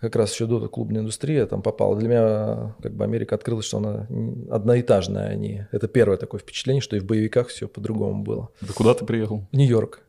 Как 0.00 0.16
раз 0.16 0.32
еще 0.32 0.46
до 0.46 0.66
клубной 0.68 1.02
индустрии 1.02 1.36
я 1.36 1.46
там 1.46 1.60
попал. 1.60 1.94
Для 1.94 2.08
меня 2.08 2.74
как 2.82 2.94
бы 2.94 3.04
Америка 3.04 3.34
открылась, 3.34 3.66
что 3.66 3.78
она 3.78 4.06
одноэтажная. 4.50 5.28
Они... 5.28 5.66
Это 5.72 5.88
первое 5.88 6.16
такое 6.16 6.40
впечатление, 6.40 6.80
что 6.80 6.96
и 6.96 7.00
в 7.00 7.04
боевиках 7.04 7.48
все 7.48 7.68
по-другому 7.68 8.22
было. 8.22 8.48
Да 8.62 8.72
куда 8.74 8.94
ты 8.94 9.04
приехал? 9.04 9.46
В 9.52 9.56
Нью-Йорк. 9.56 10.00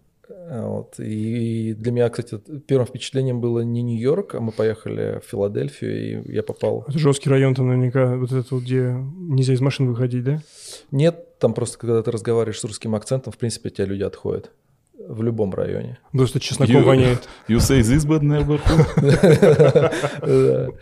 Вот. 0.49 0.99
И 0.99 1.73
для 1.73 1.91
меня, 1.91 2.09
кстати, 2.09 2.39
первым 2.67 2.87
впечатлением 2.87 3.41
было 3.41 3.61
не 3.61 3.81
Нью-Йорк, 3.81 4.35
а 4.35 4.41
мы 4.41 4.51
поехали 4.51 5.19
в 5.19 5.29
Филадельфию, 5.29 6.25
и 6.25 6.33
я 6.33 6.43
попал... 6.43 6.85
Это 6.87 6.99
жесткий 6.99 7.29
район 7.29 7.55
там 7.55 7.67
наверняка, 7.67 8.17
вот 8.17 8.31
это 8.31 8.45
вот, 8.53 8.63
где 8.63 8.95
нельзя 9.15 9.53
из 9.53 9.61
машин 9.61 9.87
выходить, 9.87 10.23
да? 10.23 10.41
Нет, 10.91 11.39
там 11.39 11.53
просто, 11.53 11.77
когда 11.77 12.01
ты 12.03 12.11
разговариваешь 12.11 12.59
с 12.59 12.63
русским 12.63 12.95
акцентом, 12.95 13.31
в 13.33 13.37
принципе, 13.37 13.69
от 13.69 13.75
тебя 13.75 13.87
люди 13.87 14.03
отходят. 14.03 14.51
В 15.07 15.23
любом 15.23 15.51
районе. 15.53 15.97
Потому 16.11 16.27
что 16.27 16.39
чесноком 16.39 16.75
you, 16.75 16.83
воняет. 16.83 17.27
You 17.47 17.57
say 17.57 17.79
this, 17.79 18.05
but 18.05 18.21
never 18.21 18.59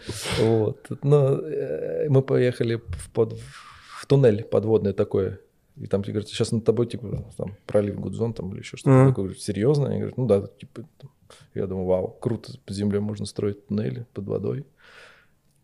Вот. 0.41 0.85
Но 1.03 1.39
э, 1.39 2.09
мы 2.09 2.21
поехали 2.21 2.81
в 3.15 4.05
туннель 4.07 4.43
подводный 4.43 4.91
такой 4.91 5.37
И 5.79 5.88
там 5.88 6.03
тебе 6.03 6.13
говорят, 6.13 6.29
сейчас 6.29 6.51
над 6.51 6.65
тобой, 6.65 6.88
типа, 6.88 7.25
там, 7.38 7.55
пролив 7.65 8.00
Гудзон 8.00 8.33
там 8.33 8.51
или 8.51 8.59
еще 8.59 8.77
что-то 8.77 8.89
Мгм. 8.98 9.09
такое. 9.09 9.33
Серьезно? 9.36 9.88
Они 9.88 9.98
говорят, 9.98 10.17
ну 10.17 10.25
да, 10.25 10.48
типа, 10.59 10.83
там. 11.00 11.09
я 11.55 11.67
думаю, 11.67 11.86
вау, 11.86 12.07
круто, 12.19 12.51
под 12.65 12.75
землей 12.75 13.00
можно 13.00 13.25
строить 13.25 13.67
туннели 13.67 14.05
под 14.13 14.25
водой. 14.27 14.65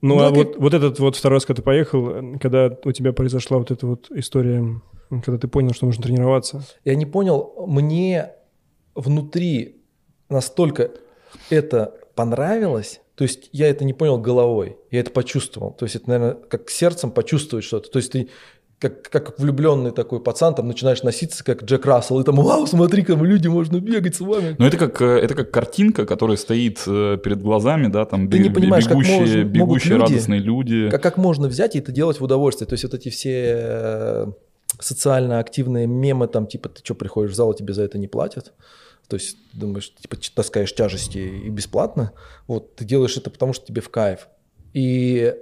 Ну, 0.01 0.15
Ну, 0.15 0.21
а 0.23 0.29
как- 0.29 0.35
вот, 0.37 0.57
вот 0.57 0.73
этот 0.73 0.99
вот 0.99 1.15
второй 1.15 1.37
раз, 1.37 1.45
когда 1.45 1.61
ты 1.61 1.65
поехал, 1.65 2.37
когда 2.39 2.77
у 2.83 2.91
тебя 2.91 3.11
произошла 3.13 3.57
вот 3.57 3.71
эта 3.71 3.87
вот 3.87 4.11
история, 4.11 4.79
когда 5.09 5.37
ты 5.37 5.47
понял, 5.47 5.73
что 5.73 5.85
нужно 5.87 6.03
тренироваться. 6.03 6.63
Я 6.83 6.95
не 6.95 7.05
понял, 7.05 7.65
мне 7.67 8.31
внутри 8.93 9.81
настолько 10.29 10.91
это 11.49 11.93
понравилось, 12.15 13.01
то 13.15 13.23
есть 13.23 13.49
я 13.51 13.67
это 13.69 13.83
не 13.85 13.93
понял 13.93 14.19
головой, 14.19 14.77
я 14.91 14.99
это 14.99 15.11
почувствовал. 15.11 15.71
То 15.73 15.85
есть 15.85 15.95
это, 15.95 16.09
наверное, 16.09 16.35
как 16.35 16.69
сердцем 16.69 17.11
почувствовать 17.11 17.65
что-то. 17.65 17.89
То 17.89 17.97
есть 17.99 18.11
ты 18.11 18.29
как, 18.89 19.09
как 19.09 19.39
влюбленный 19.39 19.91
такой 19.91 20.19
пацан, 20.21 20.55
там 20.55 20.67
начинаешь 20.67 21.03
носиться, 21.03 21.43
как 21.43 21.63
Джек 21.63 21.85
Рассел, 21.85 22.19
и 22.19 22.23
там, 22.23 22.35
вау, 22.35 22.65
смотри, 22.67 23.03
там 23.03 23.23
люди, 23.23 23.47
можно 23.47 23.79
бегать 23.79 24.15
с 24.15 24.19
вами. 24.19 24.55
Ну, 24.57 24.65
это 24.65 24.77
как, 24.77 25.01
э, 25.01 25.05
это 25.19 25.35
как 25.35 25.51
картинка, 25.51 26.05
которая 26.05 26.37
стоит 26.37 26.81
э, 26.87 27.17
перед 27.23 27.41
глазами, 27.41 27.87
да, 27.87 28.05
там 28.05 28.29
Ты 28.29 28.39
не 28.39 28.49
понимаешь, 28.49 28.85
как 28.85 28.93
бегущие, 28.93 29.19
может- 29.19 29.35
могут 29.37 29.51
бегущие 29.53 29.93
люди- 29.93 30.01
радостные 30.01 30.39
люди. 30.39 30.89
Как, 30.89 31.03
как 31.03 31.17
можно 31.17 31.47
взять 31.47 31.75
и 31.75 31.79
это 31.79 31.91
делать 31.91 32.19
в 32.19 32.23
удовольствие? 32.23 32.67
То 32.67 32.73
есть 32.73 32.83
вот 32.83 32.93
эти 32.93 33.09
все 33.09 33.55
э, 33.57 34.25
социально 34.79 35.39
активные 35.39 35.87
мемы, 35.87 36.27
там, 36.27 36.47
типа, 36.47 36.69
ты 36.69 36.81
что, 36.83 36.95
приходишь 36.95 37.31
в 37.31 37.35
зал, 37.35 37.53
тебе 37.53 37.73
за 37.73 37.83
это 37.83 37.97
не 37.97 38.07
платят? 38.07 38.53
То 39.07 39.15
есть 39.17 39.37
думаешь, 39.53 39.93
типа, 39.93 40.17
таскаешь 40.35 40.73
тяжести 40.73 41.19
и 41.19 41.49
бесплатно. 41.49 42.11
Вот, 42.47 42.75
ты 42.75 42.85
делаешь 42.85 43.15
это, 43.17 43.29
потому 43.29 43.53
что 43.53 43.65
тебе 43.65 43.81
в 43.81 43.89
кайф. 43.89 44.27
И 44.73 45.33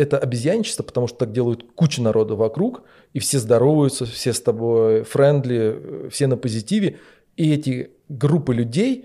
это 0.00 0.18
обезьянничество, 0.18 0.82
потому 0.82 1.06
что 1.06 1.18
так 1.18 1.32
делают 1.32 1.66
куча 1.74 2.00
народа 2.02 2.34
вокруг, 2.34 2.82
и 3.12 3.18
все 3.18 3.38
здороваются, 3.38 4.06
все 4.06 4.32
с 4.32 4.40
тобой 4.40 5.02
френдли, 5.04 5.76
э, 5.76 6.08
все 6.10 6.26
на 6.26 6.36
позитиве. 6.36 6.96
И 7.36 7.52
эти 7.52 7.90
группы 8.08 8.54
людей 8.54 9.04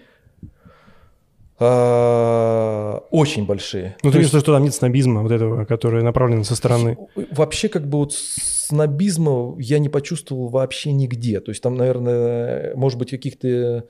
а, 1.58 3.04
очень 3.12 3.46
большие. 3.46 3.96
Ну, 4.04 4.10
То 4.10 4.14
ты 4.14 4.20
есть- 4.20 4.34
видишь, 4.34 4.44
что 4.44 4.54
там 4.54 4.64
нет 4.64 4.74
снобизма 4.74 5.22
вот 5.22 5.32
этого, 5.32 5.66
который 5.66 6.04
направлен 6.04 6.44
со 6.44 6.56
стороны. 6.56 6.98
Вообще, 7.32 7.70
как 7.70 7.88
бы 7.88 8.00
вот 8.00 8.14
снобизма 8.14 9.56
я 9.60 9.80
не 9.80 9.88
почувствовал 9.90 10.50
вообще 10.50 10.92
нигде. 10.92 11.40
То 11.40 11.52
есть 11.52 11.62
там, 11.64 11.76
наверное, 11.76 12.76
может 12.76 13.00
быть, 13.00 13.12
каких-то... 13.12 13.86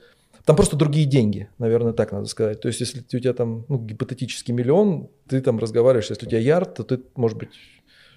Там 0.46 0.54
просто 0.54 0.76
другие 0.76 1.06
деньги, 1.06 1.48
наверное, 1.58 1.92
так 1.92 2.12
надо 2.12 2.26
сказать. 2.26 2.60
То 2.60 2.68
есть 2.68 2.78
если 2.78 3.00
у 3.00 3.18
тебя 3.18 3.34
там 3.34 3.64
ну, 3.68 3.78
гипотетический 3.78 4.54
миллион, 4.54 5.08
ты 5.28 5.40
там 5.40 5.58
разговариваешь, 5.58 6.08
если 6.08 6.24
у 6.24 6.28
тебя 6.28 6.38
ярд, 6.38 6.76
то 6.76 6.84
ты, 6.84 7.00
может 7.16 7.36
быть, 7.36 7.48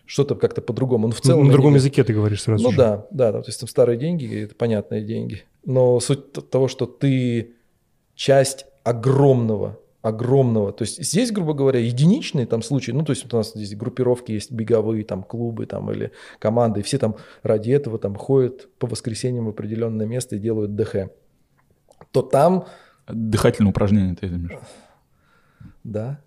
что-то 0.06 0.36
как-то 0.36 0.62
по-другому. 0.62 1.08
Но 1.08 1.14
в 1.14 1.22
целом... 1.22 1.48
на 1.48 1.52
другом 1.52 1.72
не- 1.72 1.78
языке 1.78 2.04
ты 2.04 2.14
говоришь 2.14 2.44
сразу 2.44 2.64
Ну 2.64 2.70
же. 2.70 2.78
да, 2.78 3.08
да, 3.10 3.32
да, 3.32 3.42
то 3.42 3.50
есть 3.50 3.60
там 3.60 3.68
старые 3.68 3.98
деньги, 3.98 4.44
это 4.44 4.54
понятные 4.54 5.04
деньги. 5.04 5.44
Но 5.66 6.00
суть 6.00 6.32
того, 6.52 6.68
что 6.68 6.86
ты 6.86 7.56
часть 8.14 8.68
огромного, 8.84 9.80
огромного, 10.04 10.72
то 10.72 10.84
есть 10.84 11.04
здесь, 11.04 11.32
грубо 11.32 11.54
говоря, 11.54 11.80
единичные 11.80 12.46
там 12.46 12.62
случаи, 12.62 12.92
ну 12.92 13.04
то 13.04 13.12
есть 13.12 13.26
у 13.32 13.36
нас 13.36 13.54
здесь 13.56 13.76
группировки 13.76 14.32
есть 14.32 14.52
беговые, 14.52 15.04
там 15.04 15.24
клубы 15.24 15.66
там 15.66 15.92
или 15.92 16.12
команды, 16.38 16.82
и 16.82 16.84
все 16.84 17.00
там 17.00 17.16
ради 17.42 17.72
этого 17.72 17.98
там 17.98 18.16
ходят 18.16 18.68
по 18.78 18.86
воскресеньям 18.86 19.46
в 19.46 19.50
определенное 19.50 20.06
место 20.06 20.36
и 20.36 20.40
делают 20.40 20.76
ДХ. 20.76 21.10
То 22.12 22.22
там, 22.22 22.66
Дыхательные 23.08 23.70
упражнения 23.72 24.16
ты 24.16 24.28
имеешь. 24.28 24.60
да, 25.84 26.22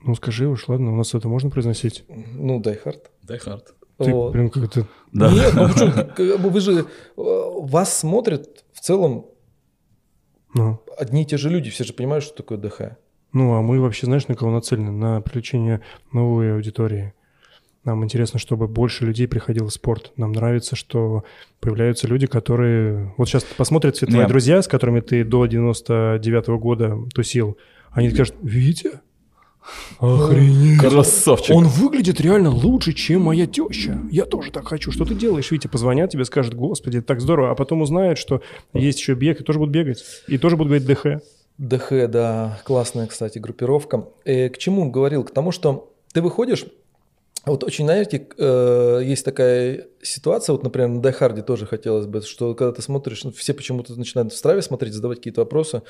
Ну, 0.00 0.14
скажи 0.16 0.48
уж, 0.48 0.66
ладно, 0.68 0.92
у 0.92 0.96
нас 0.96 1.14
это 1.14 1.28
можно 1.28 1.48
произносить? 1.50 2.04
ну, 2.08 2.60
Die 2.60 2.82
Hard. 2.84 3.06
Die 3.26 3.38
Hard. 3.46 3.66
Ты 3.98 4.10
Вот. 4.12 4.32
прям 4.32 4.50
как-то... 4.50 4.86
Да. 5.12 5.30
Нет, 5.30 5.52
ну 5.54 5.68
почему? 5.68 5.92
Как 5.92 6.40
бы 6.40 6.50
Вы 6.50 6.60
же, 6.60 6.80
э, 6.80 6.84
вас 7.16 7.96
смотрят 7.96 8.64
в 8.72 8.80
целом 8.80 9.26
Ну, 10.54 10.80
одни 10.98 11.22
и 11.22 11.26
те 11.26 11.36
же 11.36 11.50
люди, 11.50 11.70
все 11.70 11.84
же 11.84 11.92
понимают, 11.92 12.24
что 12.24 12.34
такое 12.36 12.58
ДХ. 12.58 12.96
ну, 13.32 13.54
а 13.54 13.62
мы 13.62 13.80
вообще, 13.80 14.06
знаешь, 14.06 14.26
на 14.28 14.34
кого 14.34 14.50
нацелены? 14.50 14.90
На 14.90 15.20
привлечение 15.20 15.82
новой 16.12 16.54
аудитории. 16.54 17.14
Нам 17.84 18.04
интересно, 18.04 18.38
чтобы 18.38 18.68
больше 18.68 19.04
людей 19.04 19.26
приходило 19.26 19.68
в 19.68 19.72
спорт. 19.72 20.12
Нам 20.16 20.32
нравится, 20.32 20.76
что 20.76 21.24
появляются 21.58 22.06
люди, 22.06 22.26
которые... 22.26 23.12
Вот 23.16 23.28
сейчас 23.28 23.42
посмотрят 23.42 23.96
все 23.96 24.06
твои 24.06 24.20
Нет. 24.20 24.28
друзья, 24.28 24.62
с 24.62 24.68
которыми 24.68 25.00
ты 25.00 25.24
до 25.24 25.46
99 25.46 26.48
года 26.60 26.96
тусил. 27.12 27.58
Они 27.90 28.10
скажут, 28.10 28.36
Витя? 28.40 29.00
Охренеть. 29.98 30.78
Красавчик. 30.80 31.56
Он 31.56 31.66
выглядит 31.66 32.20
реально 32.20 32.50
лучше, 32.50 32.92
чем 32.92 33.22
моя 33.22 33.46
теща. 33.46 33.98
Я 34.10 34.26
тоже 34.26 34.52
так 34.52 34.68
хочу. 34.68 34.92
Что 34.92 35.04
ты 35.04 35.14
делаешь, 35.14 35.50
Витя? 35.50 35.66
Позвонят 35.66 36.10
тебе, 36.10 36.24
скажут, 36.24 36.54
господи, 36.54 36.98
это 36.98 37.06
так 37.08 37.20
здорово. 37.20 37.50
А 37.50 37.54
потом 37.56 37.82
узнают, 37.82 38.18
что 38.18 38.42
есть 38.74 39.00
еще 39.00 39.14
бег, 39.14 39.40
и 39.40 39.44
тоже 39.44 39.58
будут 39.58 39.74
бегать. 39.74 40.04
И 40.28 40.38
тоже 40.38 40.56
будут 40.56 40.68
говорить 40.68 40.86
ДХ. 40.86 41.22
ДХ, 41.58 42.08
да, 42.08 42.60
классная, 42.64 43.06
кстати, 43.06 43.38
группировка. 43.38 44.08
Э, 44.24 44.48
к 44.48 44.58
чему 44.58 44.90
говорил? 44.90 45.24
К 45.24 45.30
тому, 45.32 45.52
что 45.52 45.92
ты 46.12 46.22
выходишь, 46.22 46.66
вот 47.50 47.64
очень, 47.64 47.86
знаете, 47.86 48.28
э, 48.38 49.00
есть 49.04 49.24
такая 49.24 49.88
ситуация, 50.00 50.52
вот, 50.52 50.62
например, 50.62 50.88
на 50.88 51.02
Дайхарде 51.02 51.42
тоже 51.42 51.66
хотелось 51.66 52.06
бы, 52.06 52.22
что 52.22 52.54
когда 52.54 52.72
ты 52.72 52.82
смотришь, 52.82 53.24
ну, 53.24 53.32
все 53.32 53.52
почему-то 53.52 53.96
начинают 53.96 54.32
в 54.32 54.36
страве 54.36 54.62
смотреть, 54.62 54.94
задавать 54.94 55.18
какие-то 55.18 55.40
вопросы, 55.40 55.82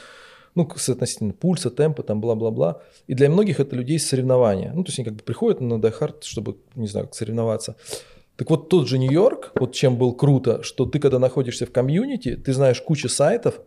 ну, 0.54 0.62
относительно 0.64 1.32
пульса, 1.32 1.70
темпа, 1.70 2.02
там, 2.02 2.20
бла-бла-бла. 2.20 2.82
И 3.06 3.14
для 3.14 3.30
многих 3.30 3.60
это 3.60 3.76
людей 3.76 3.98
соревнования. 3.98 4.72
Ну, 4.74 4.84
то 4.84 4.88
есть 4.88 4.98
они 4.98 5.06
как 5.06 5.16
бы 5.16 5.22
приходят 5.22 5.60
на 5.60 5.80
Die 5.80 5.97
Hard, 5.97 6.24
чтобы, 6.24 6.56
не 6.74 6.88
знаю, 6.88 7.08
соревноваться. 7.12 7.76
Так 8.36 8.50
вот 8.50 8.68
тот 8.68 8.88
же 8.88 8.98
Нью-Йорк, 8.98 9.52
вот 9.54 9.72
чем 9.72 9.96
был 9.96 10.14
круто, 10.14 10.62
что 10.62 10.86
ты 10.86 10.98
когда 10.98 11.18
находишься 11.18 11.66
в 11.66 11.72
комьюнити, 11.72 12.36
ты 12.36 12.52
знаешь 12.52 12.80
кучу 12.80 13.08
сайтов, 13.08 13.60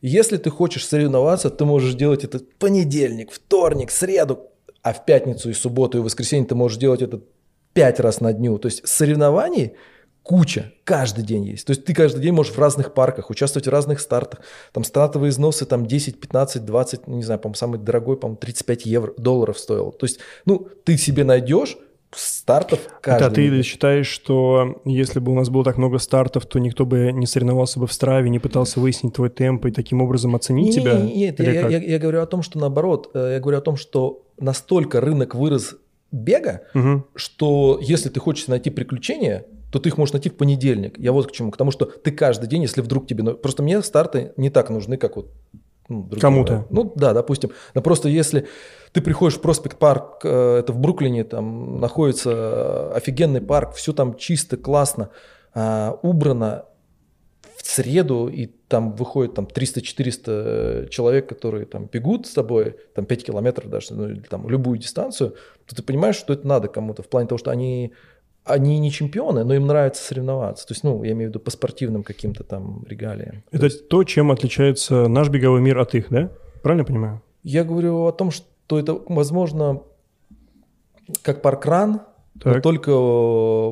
если 0.00 0.36
ты 0.36 0.50
хочешь 0.50 0.86
соревноваться, 0.86 1.50
ты 1.50 1.64
можешь 1.64 1.94
делать 1.94 2.24
это 2.24 2.40
понедельник, 2.58 3.32
вторник, 3.32 3.90
среду, 3.90 4.50
а 4.88 4.92
в 4.94 5.04
пятницу 5.04 5.50
и 5.50 5.52
субботу 5.52 5.98
и 5.98 6.00
воскресенье 6.00 6.46
ты 6.46 6.54
можешь 6.54 6.78
делать 6.78 7.02
это 7.02 7.20
пять 7.74 8.00
раз 8.00 8.20
на 8.20 8.32
дню. 8.32 8.58
То 8.58 8.66
есть 8.66 8.86
соревнований 8.88 9.74
куча, 10.22 10.72
каждый 10.84 11.24
день 11.24 11.44
есть. 11.44 11.66
То 11.66 11.72
есть 11.72 11.84
ты 11.84 11.92
каждый 11.94 12.22
день 12.22 12.32
можешь 12.32 12.54
в 12.54 12.58
разных 12.58 12.94
парках, 12.94 13.28
участвовать 13.28 13.66
в 13.66 13.70
разных 13.70 14.00
стартах. 14.00 14.40
Там 14.72 14.84
стартовые 14.84 15.30
износы 15.30 15.66
там 15.66 15.86
10, 15.86 16.20
15, 16.20 16.64
20, 16.64 17.06
ну, 17.06 17.16
не 17.16 17.22
знаю, 17.22 17.38
по-моему, 17.38 17.54
самый 17.56 17.78
дорогой, 17.78 18.16
по-моему, 18.16 18.38
35 18.38 18.86
евро, 18.86 19.12
долларов 19.18 19.58
стоил. 19.58 19.92
То 19.92 20.06
есть, 20.06 20.20
ну, 20.46 20.68
ты 20.84 20.96
себе 20.96 21.24
найдешь 21.24 21.76
стартов 22.12 22.80
каждый 23.02 23.28
Да, 23.28 23.34
ты 23.34 23.62
считаешь, 23.62 24.06
что 24.06 24.80
если 24.86 25.20
бы 25.20 25.32
у 25.32 25.34
нас 25.34 25.50
было 25.50 25.64
так 25.64 25.76
много 25.76 25.98
стартов, 25.98 26.46
то 26.46 26.58
никто 26.58 26.86
бы 26.86 27.12
не 27.12 27.26
соревновался 27.26 27.78
бы 27.78 27.86
в 27.86 27.92
страве, 27.92 28.30
не 28.30 28.38
пытался 28.38 28.80
выяснить 28.80 29.14
твой 29.14 29.28
темп 29.28 29.66
и 29.66 29.70
таким 29.70 30.00
образом 30.00 30.34
оценить 30.34 30.74
Не, 30.76 30.80
тебя? 30.82 30.94
не, 30.98 31.02
не, 31.02 31.14
Нет, 31.16 31.40
Или 31.40 31.54
я, 31.54 31.68
я- 31.68 31.78
я 31.78 31.98
говорю 31.98 32.22
о 32.22 32.26
том, 32.26 32.42
что 32.42 32.58
наоборот, 32.58 33.10
э, 33.14 33.32
я 33.34 33.40
говорю 33.40 33.58
о 33.58 33.62
том, 33.62 33.76
что 33.76 34.22
настолько 34.40 35.00
рынок 35.00 35.34
вырос 35.34 35.76
бега, 36.10 36.62
Мгм. 36.74 37.04
что 37.14 37.78
если 37.82 38.08
ты 38.08 38.20
хочешь 38.20 38.46
найти 38.48 38.70
приключения, 38.70 39.44
то 39.70 39.78
ты 39.78 39.90
их 39.90 39.98
можешь 39.98 40.14
найти 40.14 40.30
в 40.30 40.34
понедельник. 40.36 40.98
Я 40.98 41.12
вот 41.12 41.26
к 41.28 41.32
чему. 41.32 41.50
К 41.50 41.56
тому, 41.56 41.70
что 41.70 41.84
ты 41.84 42.10
каждый 42.10 42.48
день, 42.48 42.62
если 42.62 42.80
вдруг 42.80 43.06
тебе... 43.06 43.34
Просто 43.34 43.62
мне 43.62 43.82
старты 43.82 44.32
не 44.36 44.48
так 44.48 44.70
нужны, 44.70 44.96
как 44.96 45.16
вот 45.16 45.30
ну, 45.88 46.06
Кому-то. 46.20 46.52
да. 46.52 46.66
Ну 46.70 46.92
да, 46.96 47.12
допустим. 47.14 47.50
Но 47.74 47.80
просто 47.80 48.08
если 48.08 48.46
ты 48.92 49.00
приходишь 49.00 49.38
в 49.38 49.40
Проспект 49.40 49.78
Парк, 49.78 50.20
э, 50.22 50.58
это 50.58 50.72
в 50.72 50.78
Бруклине, 50.78 51.24
там 51.24 51.80
находится 51.80 52.30
э, 52.30 52.92
офигенный 52.96 53.40
парк, 53.40 53.74
все 53.74 53.94
там 53.94 54.14
чисто, 54.16 54.58
классно, 54.58 55.08
а, 55.54 55.98
убрано, 56.02 56.66
в 57.68 57.70
среду, 57.70 58.28
и 58.28 58.46
там 58.46 58.92
выходит 58.92 59.34
там 59.34 59.44
300-400 59.44 60.88
человек, 60.88 61.28
которые 61.28 61.66
там 61.66 61.84
бегут 61.84 62.26
с 62.26 62.32
тобой, 62.32 62.76
там 62.94 63.04
5 63.04 63.24
километров 63.26 63.68
даже, 63.68 63.92
ну, 63.92 64.08
или 64.08 64.20
там 64.20 64.48
любую 64.48 64.78
дистанцию, 64.78 65.34
то 65.66 65.76
ты 65.76 65.82
понимаешь, 65.82 66.16
что 66.16 66.32
это 66.32 66.46
надо 66.46 66.68
кому-то, 66.68 67.02
в 67.02 67.08
плане 67.08 67.28
того, 67.28 67.38
что 67.38 67.50
они, 67.50 67.92
они 68.44 68.78
не 68.78 68.90
чемпионы, 68.90 69.44
но 69.44 69.52
им 69.52 69.66
нравится 69.66 70.02
соревноваться. 70.02 70.66
То 70.66 70.72
есть, 70.72 70.82
ну, 70.82 71.04
я 71.04 71.12
имею 71.12 71.28
в 71.28 71.32
виду 71.32 71.40
по 71.40 71.50
спортивным 71.50 72.04
каким-то 72.04 72.42
там 72.42 72.86
регалиям. 72.88 73.44
То 73.50 73.58
Это 73.58 73.66
есть 73.66 73.90
то, 73.90 74.02
чем 74.02 74.32
отличается 74.32 75.06
наш 75.06 75.28
беговой 75.28 75.60
мир 75.60 75.78
от 75.78 75.94
их, 75.94 76.06
да? 76.08 76.30
Правильно 76.62 76.86
понимаю? 76.86 77.22
я 77.42 77.64
говорю 77.64 78.06
о 78.06 78.12
том, 78.12 78.30
что 78.30 78.78
это, 78.78 78.94
возможно, 79.08 79.82
как 81.20 81.42
паркран, 81.42 82.00
но 82.44 82.52
Так. 82.54 82.62
только 82.62 82.92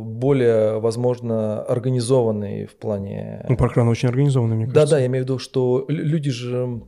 более, 0.00 0.80
возможно, 0.80 1.62
организованный 1.62 2.66
в 2.66 2.75
плане... 2.76 3.44
Ну, 3.49 3.56
паркран 3.56 3.88
очень 3.88 4.08
организованный, 4.08 4.56
мне 4.56 4.66
кажется. 4.66 4.94
да, 4.96 5.00
я 5.00 5.06
имею 5.06 5.25
в 5.25 5.28
виду, 5.28 5.38
что 5.38 5.85
лю- 5.88 6.04
люди 6.04 6.30
же 6.30 6.82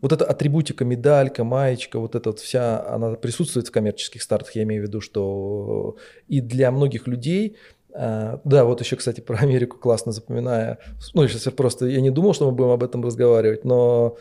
вот 0.00 0.12
эта 0.12 0.24
атрибутика, 0.24 0.84
медалька, 0.84 1.44
маечка, 1.44 1.98
вот 1.98 2.14
эта 2.14 2.30
вот 2.30 2.38
вся, 2.38 2.86
она 2.86 3.12
присутствует 3.14 3.68
в 3.68 3.70
коммерческих 3.70 4.22
стартах. 4.22 4.54
Я 4.54 4.62
имею 4.64 4.82
в 4.82 4.86
виду, 4.86 5.00
что 5.00 5.96
и 6.28 6.40
для 6.40 6.70
многих 6.70 7.06
людей, 7.06 7.56
а, 7.94 8.40
да, 8.44 8.64
вот 8.64 8.80
еще, 8.80 8.96
кстати, 8.96 9.20
про 9.20 9.36
Америку 9.38 9.78
классно 9.78 10.12
запоминая. 10.12 10.78
Ну, 11.14 11.26
сейчас 11.28 11.46
я 11.46 11.52
просто, 11.52 11.86
я 11.86 12.00
не 12.00 12.10
думал, 12.10 12.34
что 12.34 12.46
мы 12.50 12.52
будем 12.52 12.70
об 12.70 12.82
этом 12.82 13.02
разговаривать, 13.04 13.64
но 13.64 14.16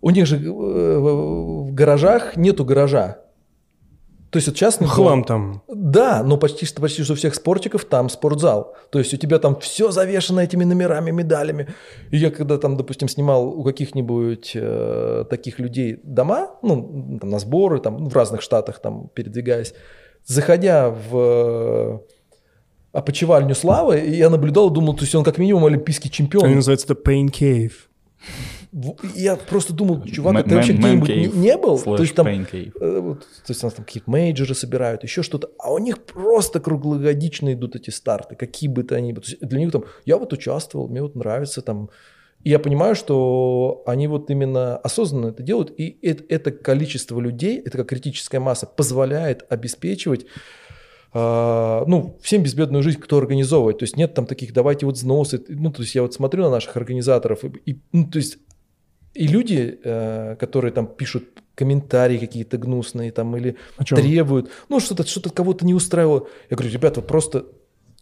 у 0.00 0.10
них 0.10 0.26
же 0.26 0.36
э, 0.36 0.48
в 0.50 1.72
гаражах 1.74 2.36
нету 2.36 2.64
гаража. 2.64 3.18
То 4.32 4.38
есть 4.38 4.48
вот 4.48 4.56
частный 4.56 4.86
дом- 4.86 4.94
Хлам 4.94 5.24
там. 5.24 5.62
Да, 5.68 6.22
но 6.22 6.38
почти 6.38 6.64
что, 6.64 6.80
почти 6.80 7.02
что 7.04 7.12
у 7.12 7.16
всех 7.16 7.34
спортиков 7.34 7.84
там 7.84 8.08
спортзал. 8.08 8.74
То 8.90 8.98
есть 8.98 9.12
у 9.12 9.18
тебя 9.18 9.38
там 9.38 9.60
все 9.60 9.90
завешено 9.90 10.40
этими 10.40 10.64
номерами, 10.64 11.10
медалями. 11.10 11.66
И 12.10 12.16
я 12.16 12.30
когда 12.30 12.56
там, 12.56 12.78
допустим, 12.78 13.08
снимал 13.08 13.46
у 13.46 13.62
каких-нибудь 13.62 14.52
э, 14.54 15.24
таких 15.28 15.58
людей 15.58 16.00
дома, 16.02 16.48
ну, 16.62 17.18
там, 17.20 17.28
на 17.28 17.38
сборы, 17.38 17.78
там, 17.78 18.08
в 18.08 18.16
разных 18.16 18.40
штатах 18.40 18.78
там 18.80 19.10
передвигаясь, 19.14 19.74
заходя 20.24 20.88
в 20.88 21.14
э, 21.14 21.98
опочивальню 22.92 23.54
Славы, 23.54 23.98
я 23.98 24.30
наблюдал, 24.30 24.70
думал, 24.70 24.94
то 24.94 25.02
есть 25.02 25.14
он 25.14 25.24
как 25.24 25.36
минимум 25.36 25.66
олимпийский 25.66 26.10
чемпион. 26.10 26.46
Они 26.46 26.54
называются 26.54 26.90
это 26.90 26.94
Pain 27.10 27.26
Cave. 27.26 27.72
Я 29.14 29.36
просто 29.36 29.74
думал, 29.74 30.02
чувак, 30.04 30.48
ты 30.48 30.54
вообще 30.54 30.72
где-нибудь 30.72 31.34
не, 31.34 31.58
был? 31.58 31.78
То 31.78 32.00
есть 32.00 32.14
там, 32.14 32.26
э, 32.26 32.44
то 32.74 33.18
есть 33.48 33.62
у 33.62 33.66
нас 33.66 33.74
там 33.74 33.84
какие-то 33.84 34.10
мейджоры 34.10 34.54
собирают, 34.54 35.02
еще 35.02 35.22
что-то, 35.22 35.50
а 35.58 35.72
у 35.72 35.78
них 35.78 36.02
просто 36.02 36.58
круглогодично 36.58 37.52
идут 37.52 37.76
эти 37.76 37.90
старты, 37.90 38.34
какие 38.34 38.70
бы 38.70 38.82
то 38.82 38.98
ни 38.98 39.12
есть 39.12 39.40
для 39.40 39.58
них 39.58 39.72
там, 39.72 39.84
я 40.06 40.16
вот 40.16 40.32
участвовал, 40.32 40.88
мне 40.88 41.02
вот 41.02 41.14
нравится 41.14 41.60
там. 41.60 41.90
И 42.44 42.50
я 42.50 42.58
понимаю, 42.58 42.96
что 42.96 43.82
они 43.86 44.08
вот 44.08 44.30
именно 44.30 44.76
осознанно 44.78 45.28
это 45.28 45.42
делают, 45.42 45.72
и 45.78 45.98
это, 46.02 46.24
это 46.28 46.50
количество 46.50 47.20
людей, 47.20 47.60
это 47.60 47.78
как 47.78 47.88
критическая 47.88 48.40
масса, 48.40 48.66
позволяет 48.66 49.44
обеспечивать 49.48 50.26
а, 51.12 51.84
ну, 51.86 52.18
всем 52.22 52.42
безбедную 52.42 52.82
жизнь, 52.82 52.98
кто 52.98 53.18
организовывает. 53.18 53.78
То 53.78 53.82
есть 53.84 53.96
нет 53.96 54.14
там 54.14 54.26
таких, 54.26 54.52
давайте 54.52 54.86
вот 54.86 54.96
взносы. 54.96 55.44
Ну, 55.48 55.70
то 55.70 55.82
есть 55.82 55.94
я 55.94 56.02
вот 56.02 56.14
смотрю 56.14 56.42
на 56.42 56.50
наших 56.50 56.76
организаторов, 56.76 57.44
и, 57.44 57.70
и, 57.70 57.80
ну, 57.92 58.06
то 58.06 58.16
есть 58.16 58.38
и 59.14 59.26
люди, 59.26 59.78
э, 59.82 60.36
которые 60.38 60.72
там 60.72 60.86
пишут 60.86 61.24
комментарии 61.54 62.18
какие-то 62.18 62.56
гнусные 62.56 63.12
там 63.12 63.36
или 63.36 63.56
требуют, 63.78 64.50
ну, 64.68 64.80
что-то 64.80 65.06
что 65.06 65.30
кого-то 65.30 65.66
не 65.66 65.74
устраивало. 65.74 66.28
Я 66.50 66.56
говорю, 66.56 66.72
ребята, 66.72 67.00
вы 67.00 67.06
просто 67.06 67.46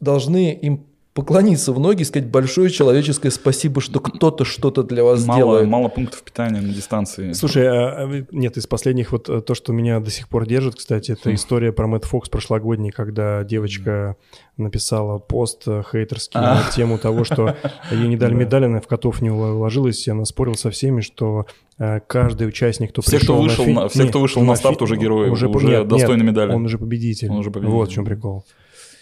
должны 0.00 0.52
им 0.52 0.86
поклониться 1.12 1.72
в 1.72 1.80
ноги 1.80 2.02
и 2.02 2.04
сказать 2.04 2.28
большое 2.28 2.70
человеческое 2.70 3.30
спасибо, 3.30 3.80
что 3.80 3.98
кто-то 4.00 4.44
что-то 4.44 4.82
для 4.84 5.02
вас 5.02 5.24
Мало, 5.24 5.38
делает. 5.38 5.68
мало 5.68 5.88
пунктов 5.88 6.22
питания 6.22 6.60
на 6.60 6.72
дистанции. 6.72 7.32
Слушай, 7.32 7.66
а, 7.66 8.04
а, 8.04 8.24
нет, 8.30 8.56
из 8.56 8.66
последних 8.66 9.10
вот 9.12 9.28
э, 9.28 9.40
то, 9.40 9.54
что 9.54 9.72
меня 9.72 9.98
до 10.00 10.10
сих 10.10 10.28
пор 10.28 10.46
держит, 10.46 10.76
кстати, 10.76 11.12
это 11.12 11.30
Хм. 11.30 11.34
история 11.34 11.72
про 11.72 11.86
Мэтт 11.88 12.04
Фокс 12.04 12.28
прошлогодний, 12.28 12.90
когда 12.90 13.42
девочка 13.42 14.16
написала 14.56 15.18
пост 15.18 15.62
э, 15.66 15.82
хейтерский 15.90 16.38
А. 16.38 16.54
на 16.64 16.70
тему 16.70 16.96
того, 16.98 17.24
что 17.24 17.56
ей 17.90 18.06
не 18.06 18.16
дали 18.16 18.32
Да. 18.34 18.38
медаль, 18.38 18.64
она 18.66 18.80
в 18.80 18.86
котов 18.86 19.20
не 19.20 19.30
уложилась, 19.30 20.06
и 20.06 20.10
она 20.10 20.24
спорила 20.24 20.54
со 20.54 20.70
всеми, 20.70 21.00
что 21.00 21.46
э, 21.78 22.00
каждый 22.06 22.46
участник, 22.46 22.90
кто 22.90 23.02
Все, 23.02 23.18
пришел 23.18 23.34
кто 23.34 23.42
вышел 23.42 23.64
фи- 23.64 23.72
на- 23.72 23.88
все, 23.88 24.02
не, 24.04 24.08
кто 24.10 24.20
вышел 24.20 24.42
на 24.42 24.54
фи- 24.54 24.60
старт, 24.60 24.80
уже 24.82 24.96
герои, 24.96 25.28
уже 25.28 25.48
нет, 25.48 25.88
достойны 25.88 26.22
нет, 26.22 26.32
медали. 26.32 26.52
Он 26.52 26.64
уже 26.66 26.78
победитель. 26.78 27.30
Он 27.30 27.38
уже 27.38 27.50
победитель. 27.50 27.74
Вот 27.74 27.88
в 27.88 27.92
чем 27.92 28.04
прикол. 28.04 28.44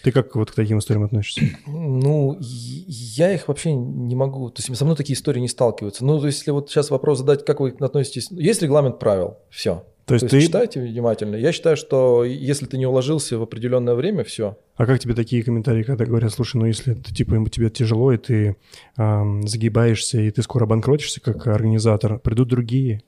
Ты 0.03 0.13
как 0.13 0.35
вот 0.37 0.51
к 0.51 0.55
таким 0.55 0.79
историям 0.79 1.05
относишься? 1.05 1.43
Ну, 1.67 2.37
я 2.41 3.33
их 3.33 3.49
вообще 3.49 3.73
не 3.75 4.15
могу, 4.15 4.51
то 4.51 4.61
есть 4.63 4.77
со 4.77 4.85
мной 4.85 4.97
такие 4.97 5.15
истории 5.15 5.41
не 5.41 5.49
сталкиваются. 5.49 6.05
Ну, 6.05 6.21
то 6.21 6.27
есть, 6.27 6.39
если 6.39 6.53
вот 6.53 6.71
сейчас 6.71 6.91
вопрос 6.91 7.19
задать, 7.19 7.45
как 7.45 7.61
вы 7.61 7.75
относитесь, 7.81 8.31
есть 8.31 8.63
регламент 8.63 8.99
правил, 8.99 9.39
все. 9.51 9.85
То 10.09 10.15
есть 10.15 10.27
То 10.27 10.37
есть 10.37 10.47
ты... 10.47 10.51
читайте 10.51 10.81
внимательно. 10.81 11.37
Я 11.37 11.53
считаю, 11.53 11.77
что 11.77 12.25
если 12.25 12.65
ты 12.65 12.79
не 12.79 12.87
уложился 12.87 13.39
в 13.39 13.43
определенное 13.43 13.95
время, 13.95 14.25
все. 14.25 14.57
А 14.77 14.87
как 14.87 15.01
тебе 15.01 15.13
такие 15.13 15.43
комментарии, 15.43 15.83
когда 15.83 16.07
говорят, 16.07 16.33
слушай, 16.33 16.57
ну 16.57 16.65
если 16.65 16.95
ты, 16.95 17.15
типа 17.15 17.45
тебе 17.51 17.69
тяжело, 17.69 18.11
и 18.11 18.17
ты 18.17 18.57
ам, 18.97 19.47
загибаешься, 19.47 20.19
и 20.19 20.31
ты 20.31 20.43
скоро 20.43 20.65
обанкротишься 20.65 21.21
как 21.21 21.47
организатор, 21.47 22.19
придут 22.21 22.49
другие. 22.49 23.03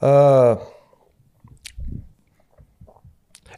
А, 0.00 0.60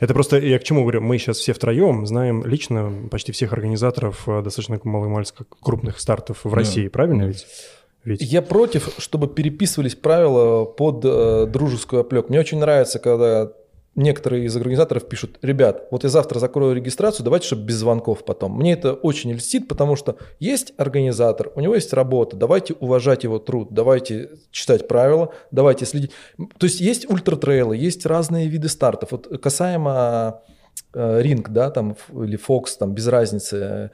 Это 0.00 0.15
просто, 0.15 0.38
я 0.38 0.59
к 0.59 0.65
чему 0.65 0.83
говорю, 0.83 1.00
мы 1.00 1.19
сейчас 1.19 1.38
все 1.38 1.53
втроем 1.53 2.07
знаем 2.07 2.45
лично 2.45 2.93
почти 3.11 3.33
всех 3.33 3.53
организаторов 3.53 4.29
э, 4.29 4.43
достаточно 4.43 4.79
маломальски 4.85 5.45
крупных 5.62 5.99
стартов 6.00 6.45
в 6.45 6.50
Да. 6.50 6.57
России, 6.57 6.88
правильно 6.88 7.25
ведь? 7.25 7.47
Ведь 8.05 8.23
Я 8.23 8.41
против, 8.41 8.91
чтобы 8.99 9.26
переписывались 9.26 9.97
правила 9.97 10.65
под 10.65 11.05
э, 11.05 11.47
дружескую 11.47 12.03
оплеку. 12.03 12.29
Мне 12.29 12.38
очень 12.38 12.59
нравится, 12.59 12.99
когда 12.99 13.52
некоторые 13.97 14.45
из 14.45 14.56
организаторов 14.56 15.09
пишут, 15.09 15.39
ребят, 15.43 15.89
вот 15.91 16.04
я 16.04 16.11
завтра 16.11 16.39
закрою 16.39 16.75
регистрацию, 16.75 17.25
давайте, 17.25 17.47
чтобы 17.47 17.65
без 17.65 17.76
звонков 17.76 18.25
потом. 18.25 18.52
Мне 18.56 18.75
это 18.75 18.93
очень 18.93 19.32
льстит, 19.32 19.67
потому 19.67 19.97
что 19.97 20.17
есть 20.39 20.75
организатор, 20.76 21.50
у 21.54 21.61
него 21.61 21.75
есть 21.75 21.93
работа, 21.93 22.37
давайте 22.37 22.75
уважать 22.75 23.25
его 23.25 23.39
труд, 23.39 23.69
давайте 23.71 24.30
читать 24.50 24.87
правила, 24.87 25.32
давайте 25.50 25.87
следить. 25.87 26.13
То 26.59 26.67
есть 26.67 26.80
есть 26.80 27.11
ультратрейлы, 27.11 27.76
есть 27.76 28.06
разные 28.06 28.49
виды 28.49 28.69
стартов. 28.69 29.13
Вот 29.13 29.41
касаемо 29.43 30.43
э, 30.95 31.23
ринг, 31.23 31.49
да, 31.49 31.71
там, 31.71 31.97
или 32.13 32.39
Fox, 32.39 32.76
там, 32.78 32.93
без 32.93 33.09
разницы. 33.09 33.91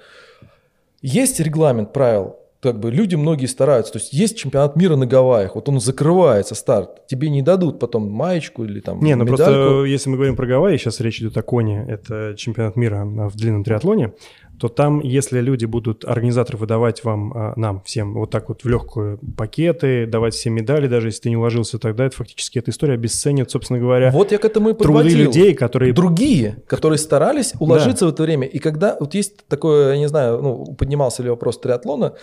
Есть 1.00 1.40
регламент 1.40 1.92
правил, 1.92 2.36
как 2.62 2.78
бы 2.78 2.92
люди 2.92 3.16
многие 3.16 3.46
стараются. 3.46 3.92
То 3.92 3.98
есть 3.98 4.12
есть 4.12 4.38
чемпионат 4.38 4.76
мира 4.76 4.94
на 4.94 5.04
Гавайях, 5.04 5.56
вот 5.56 5.68
он 5.68 5.80
закрывается 5.80 6.54
старт, 6.54 7.06
тебе 7.08 7.28
не 7.28 7.42
дадут 7.42 7.80
потом 7.80 8.08
маечку 8.08 8.64
или 8.64 8.78
там 8.78 9.00
Не, 9.00 9.16
ну 9.16 9.24
медальку. 9.24 9.44
просто 9.44 9.84
если 9.84 10.10
мы 10.10 10.16
говорим 10.16 10.36
про 10.36 10.46
Гавайи, 10.46 10.76
сейчас 10.76 11.00
речь 11.00 11.20
идет 11.20 11.36
о 11.36 11.42
коне, 11.42 11.84
это 11.88 12.34
чемпионат 12.36 12.76
мира 12.76 13.04
в 13.04 13.36
длинном 13.36 13.64
триатлоне, 13.64 14.12
то 14.58 14.68
там, 14.68 15.00
если 15.00 15.40
люди 15.40 15.64
будут, 15.64 16.04
организаторы, 16.04 16.58
выдавать 16.58 17.02
вам, 17.04 17.32
а, 17.34 17.52
нам, 17.56 17.82
всем, 17.82 18.14
вот 18.14 18.30
так 18.30 18.48
вот 18.48 18.62
в 18.62 18.68
легкую 18.68 19.18
пакеты, 19.36 20.06
давать 20.06 20.34
всем 20.34 20.54
медали, 20.54 20.86
даже 20.86 21.08
если 21.08 21.22
ты 21.22 21.30
не 21.30 21.36
уложился, 21.36 21.78
тогда 21.78 22.04
это 22.04 22.16
фактически 22.16 22.58
эта 22.58 22.70
история 22.70 22.94
обесценит, 22.94 23.50
собственно 23.50 23.78
говоря, 23.78 24.10
Вот 24.12 24.30
я 24.32 24.38
к 24.38 24.44
этому 24.44 24.70
и 24.70 24.74
труды 24.74 25.08
людей, 25.10 25.54
которые... 25.54 25.92
Другие, 25.92 26.58
которые 26.66 26.98
старались 26.98 27.54
уложиться 27.58 28.06
в 28.06 28.10
это 28.10 28.22
время. 28.22 28.46
И 28.46 28.58
когда 28.58 28.96
вот 28.98 29.14
есть 29.14 29.46
такое, 29.46 29.94
я 29.94 29.98
не 29.98 30.08
знаю, 30.08 30.40
ну, 30.42 30.74
поднимался 30.74 31.22
ли 31.22 31.30
вопрос 31.30 31.58
триатлона. 31.58 32.14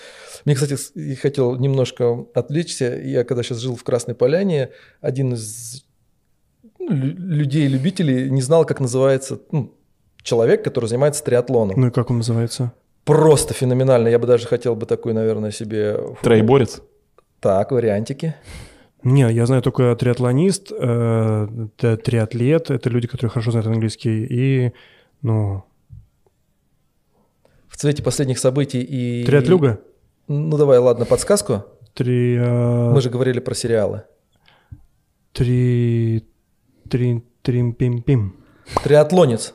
Мне, 0.46 0.56
кстати, 0.56 0.78
я 0.96 1.15
хотел 1.15 1.56
немножко 1.56 2.26
отвлечься. 2.34 3.00
Я 3.04 3.24
когда 3.24 3.44
сейчас 3.44 3.60
жил 3.60 3.76
в 3.76 3.84
Красной 3.84 4.15
Поляне, 4.15 4.70
один 5.02 5.34
из 5.34 5.84
ну, 6.80 6.92
лю- 6.92 7.15
людей-любителей 7.18 8.30
не 8.30 8.42
знал, 8.42 8.65
как 8.65 8.80
называется 8.80 9.39
ну, 9.52 9.76
человек, 10.22 10.64
который 10.64 10.86
занимается 10.86 11.24
триатлоном. 11.24 11.80
Ну 11.80 11.88
и 11.88 11.92
как 11.92 12.10
он 12.10 12.18
называется? 12.18 12.74
Просто 13.06 13.54
феноменально. 13.54 14.08
Я 14.08 14.20
бы 14.20 14.28
даже 14.28 14.48
хотел 14.48 14.76
бы 14.76 14.86
такой, 14.86 15.14
наверное, 15.14 15.52
себе... 15.52 16.00
Трейборец. 16.22 16.82
Так, 17.40 17.72
вариантики. 17.72 18.36
Не, 19.04 19.32
я 19.32 19.46
знаю 19.46 19.62
только 19.62 19.96
триатлонист, 19.96 20.74
э, 20.78 21.48
триатлет, 21.78 22.70
это 22.70 22.90
люди, 22.90 23.08
которые 23.08 23.32
хорошо 23.32 23.52
знают 23.52 23.68
английский, 23.68 24.26
и, 24.26 24.74
ну, 25.22 25.64
В 27.70 27.78
цвете 27.78 28.04
последних 28.04 28.40
событий 28.40 28.82
и... 28.82 29.24
триатлюга? 29.26 29.80
Ну, 30.28 30.58
давай, 30.58 30.80
ладно, 30.80 31.06
подсказку. 31.06 31.64
Три... 31.94 32.36
э, 32.36 32.92
Мы 32.92 33.00
же 33.00 33.10
говорили 33.10 33.40
про 33.40 33.56
сериалы. 33.56 34.04
Три... 35.32 36.26
Три... 36.90 37.24
Трим-пим-пим. 37.42 38.36
Триатлонец. 38.84 39.54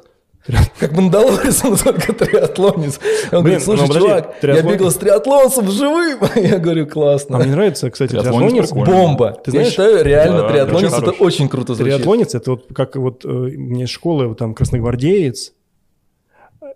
Как 0.78 0.92
Мандалорец, 0.92 1.64
он 1.64 1.76
только 1.76 2.12
триатлонец. 2.12 3.00
Он 3.32 3.42
Блин, 3.42 3.58
говорит, 3.58 3.62
слушай, 3.62 3.80
ну, 3.82 3.86
подожди, 3.88 4.08
чувак, 4.08 4.34
триатлон- 4.42 4.56
я 4.56 4.62
бегал 4.62 4.90
с 4.90 4.94
триатлонцем 4.96 5.70
живым. 5.70 6.18
Я 6.36 6.58
говорю, 6.58 6.82
А 6.84 6.86
классно. 6.86 7.38
мне 7.38 7.46
нравится, 7.52 7.90
кстати, 7.90 8.10
Триатлонец 8.10 8.68
триатлонец. 8.68 8.86
Бомба. 8.88 9.30
Ты 9.42 9.50
я 9.50 9.52
знаешь- 9.52 9.68
считаю, 9.70 10.04
реально 10.04 10.42
Да, 10.42 10.48
триатлонец 10.50 10.88
очень 10.92 10.96
это 11.02 11.12
хорош. 11.12 11.20
очень 11.20 11.48
круто 11.48 11.74
звучит. 11.74 11.94
Триатлонец 11.94 12.34
это 12.34 12.50
вот 12.50 12.64
как 12.74 12.96
вот 12.96 13.24
э, 13.24 13.28
мне 13.28 13.84
из 13.84 13.88
школы 13.90 14.26
вот 14.28 14.36
там 14.38 14.54
красногвардеец 14.54 15.52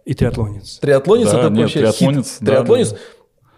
и 0.07 0.14
триатлонец. 0.14 0.78
Триатлонец 0.78 1.31
Да, 1.31 1.40
это 1.40 1.50
нет, 1.50 1.61
вообще 1.62 1.78
триатлонец, 1.81 2.24
хит. 2.26 2.37
да, 2.40 2.46
Триатлонец. 2.52 2.90
да. 2.92 2.96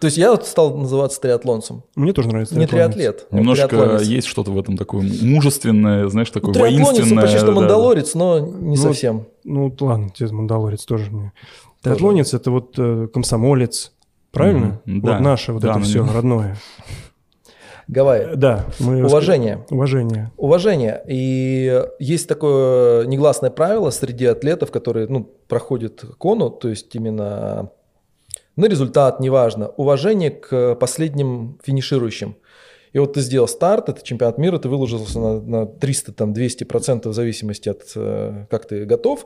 То 0.01 0.05
есть 0.07 0.17
я 0.17 0.31
вот 0.31 0.47
стал 0.47 0.75
называться 0.75 1.21
триатлонцем. 1.21 1.83
Мне 1.95 2.11
тоже 2.11 2.27
нравится 2.29 2.57
Не 2.57 2.65
триатлет. 2.65 3.27
а 3.29 3.35
Немножко 3.37 3.67
триатлонец. 3.67 4.01
есть 4.01 4.27
что-то 4.27 4.49
в 4.51 4.57
этом 4.59 4.75
такое 4.75 5.03
мужественное, 5.21 6.07
знаешь, 6.09 6.31
такое 6.31 6.53
Триатлонец, 6.53 6.87
он 6.87 6.93
воинственное. 6.95 7.21
почти 7.21 7.37
что 7.37 7.45
да, 7.47 7.53
да. 7.53 7.59
мандалорец, 7.59 8.13
но 8.15 8.39
не 8.39 8.75
Ну, 8.75 8.75
совсем. 8.75 9.27
Ну 9.43 9.73
ладно, 9.79 10.09
тебе 10.09 10.29
Мандалорец 10.31 10.85
тоже 10.85 11.11
мне. 11.11 11.33
Триатлонец 11.83 12.33
это 12.33 12.49
вот 12.49 12.73
э, 12.79 13.09
комсомолец, 13.13 13.91
правильно? 14.31 14.81
Мгм, 14.85 15.01
Вот 15.01 15.07
да. 15.11 15.19
наше 15.19 15.53
вот 15.53 15.61
Да, 15.61 15.69
это 15.69 15.79
ну, 15.79 15.85
все 15.85 16.03
родное. 16.11 16.57
Гавайи. 17.87 18.35
Да, 18.35 18.65
мы 18.79 19.05
Уважение. 19.05 19.65
Уважение. 19.69 20.31
Уважение. 20.37 21.03
И 21.07 21.83
есть 21.99 22.27
такое 22.27 23.05
негласное 23.05 23.51
правило 23.51 23.89
среди 23.91 24.25
атлетов, 24.25 24.71
которые 24.71 25.07
ну, 25.07 25.29
проходят 25.47 26.03
кону, 26.17 26.49
то 26.49 26.69
есть 26.69 26.95
именно 26.95 27.69
на 28.61 28.67
результат, 28.67 29.19
неважно, 29.19 29.69
уважение 29.69 30.31
к 30.31 30.75
последним 30.75 31.59
финиширующим. 31.63 32.35
И 32.93 32.99
вот 32.99 33.13
ты 33.13 33.21
сделал 33.21 33.47
старт, 33.47 33.89
это 33.89 34.05
чемпионат 34.05 34.37
мира, 34.37 34.57
ты 34.59 34.69
выложился 34.69 35.19
на, 35.19 35.41
на 35.41 35.63
300-200% 35.63 37.09
в 37.09 37.13
зависимости 37.13 37.69
от 37.69 37.83
э, 37.95 38.45
как 38.49 38.67
ты 38.67 38.85
готов. 38.85 39.25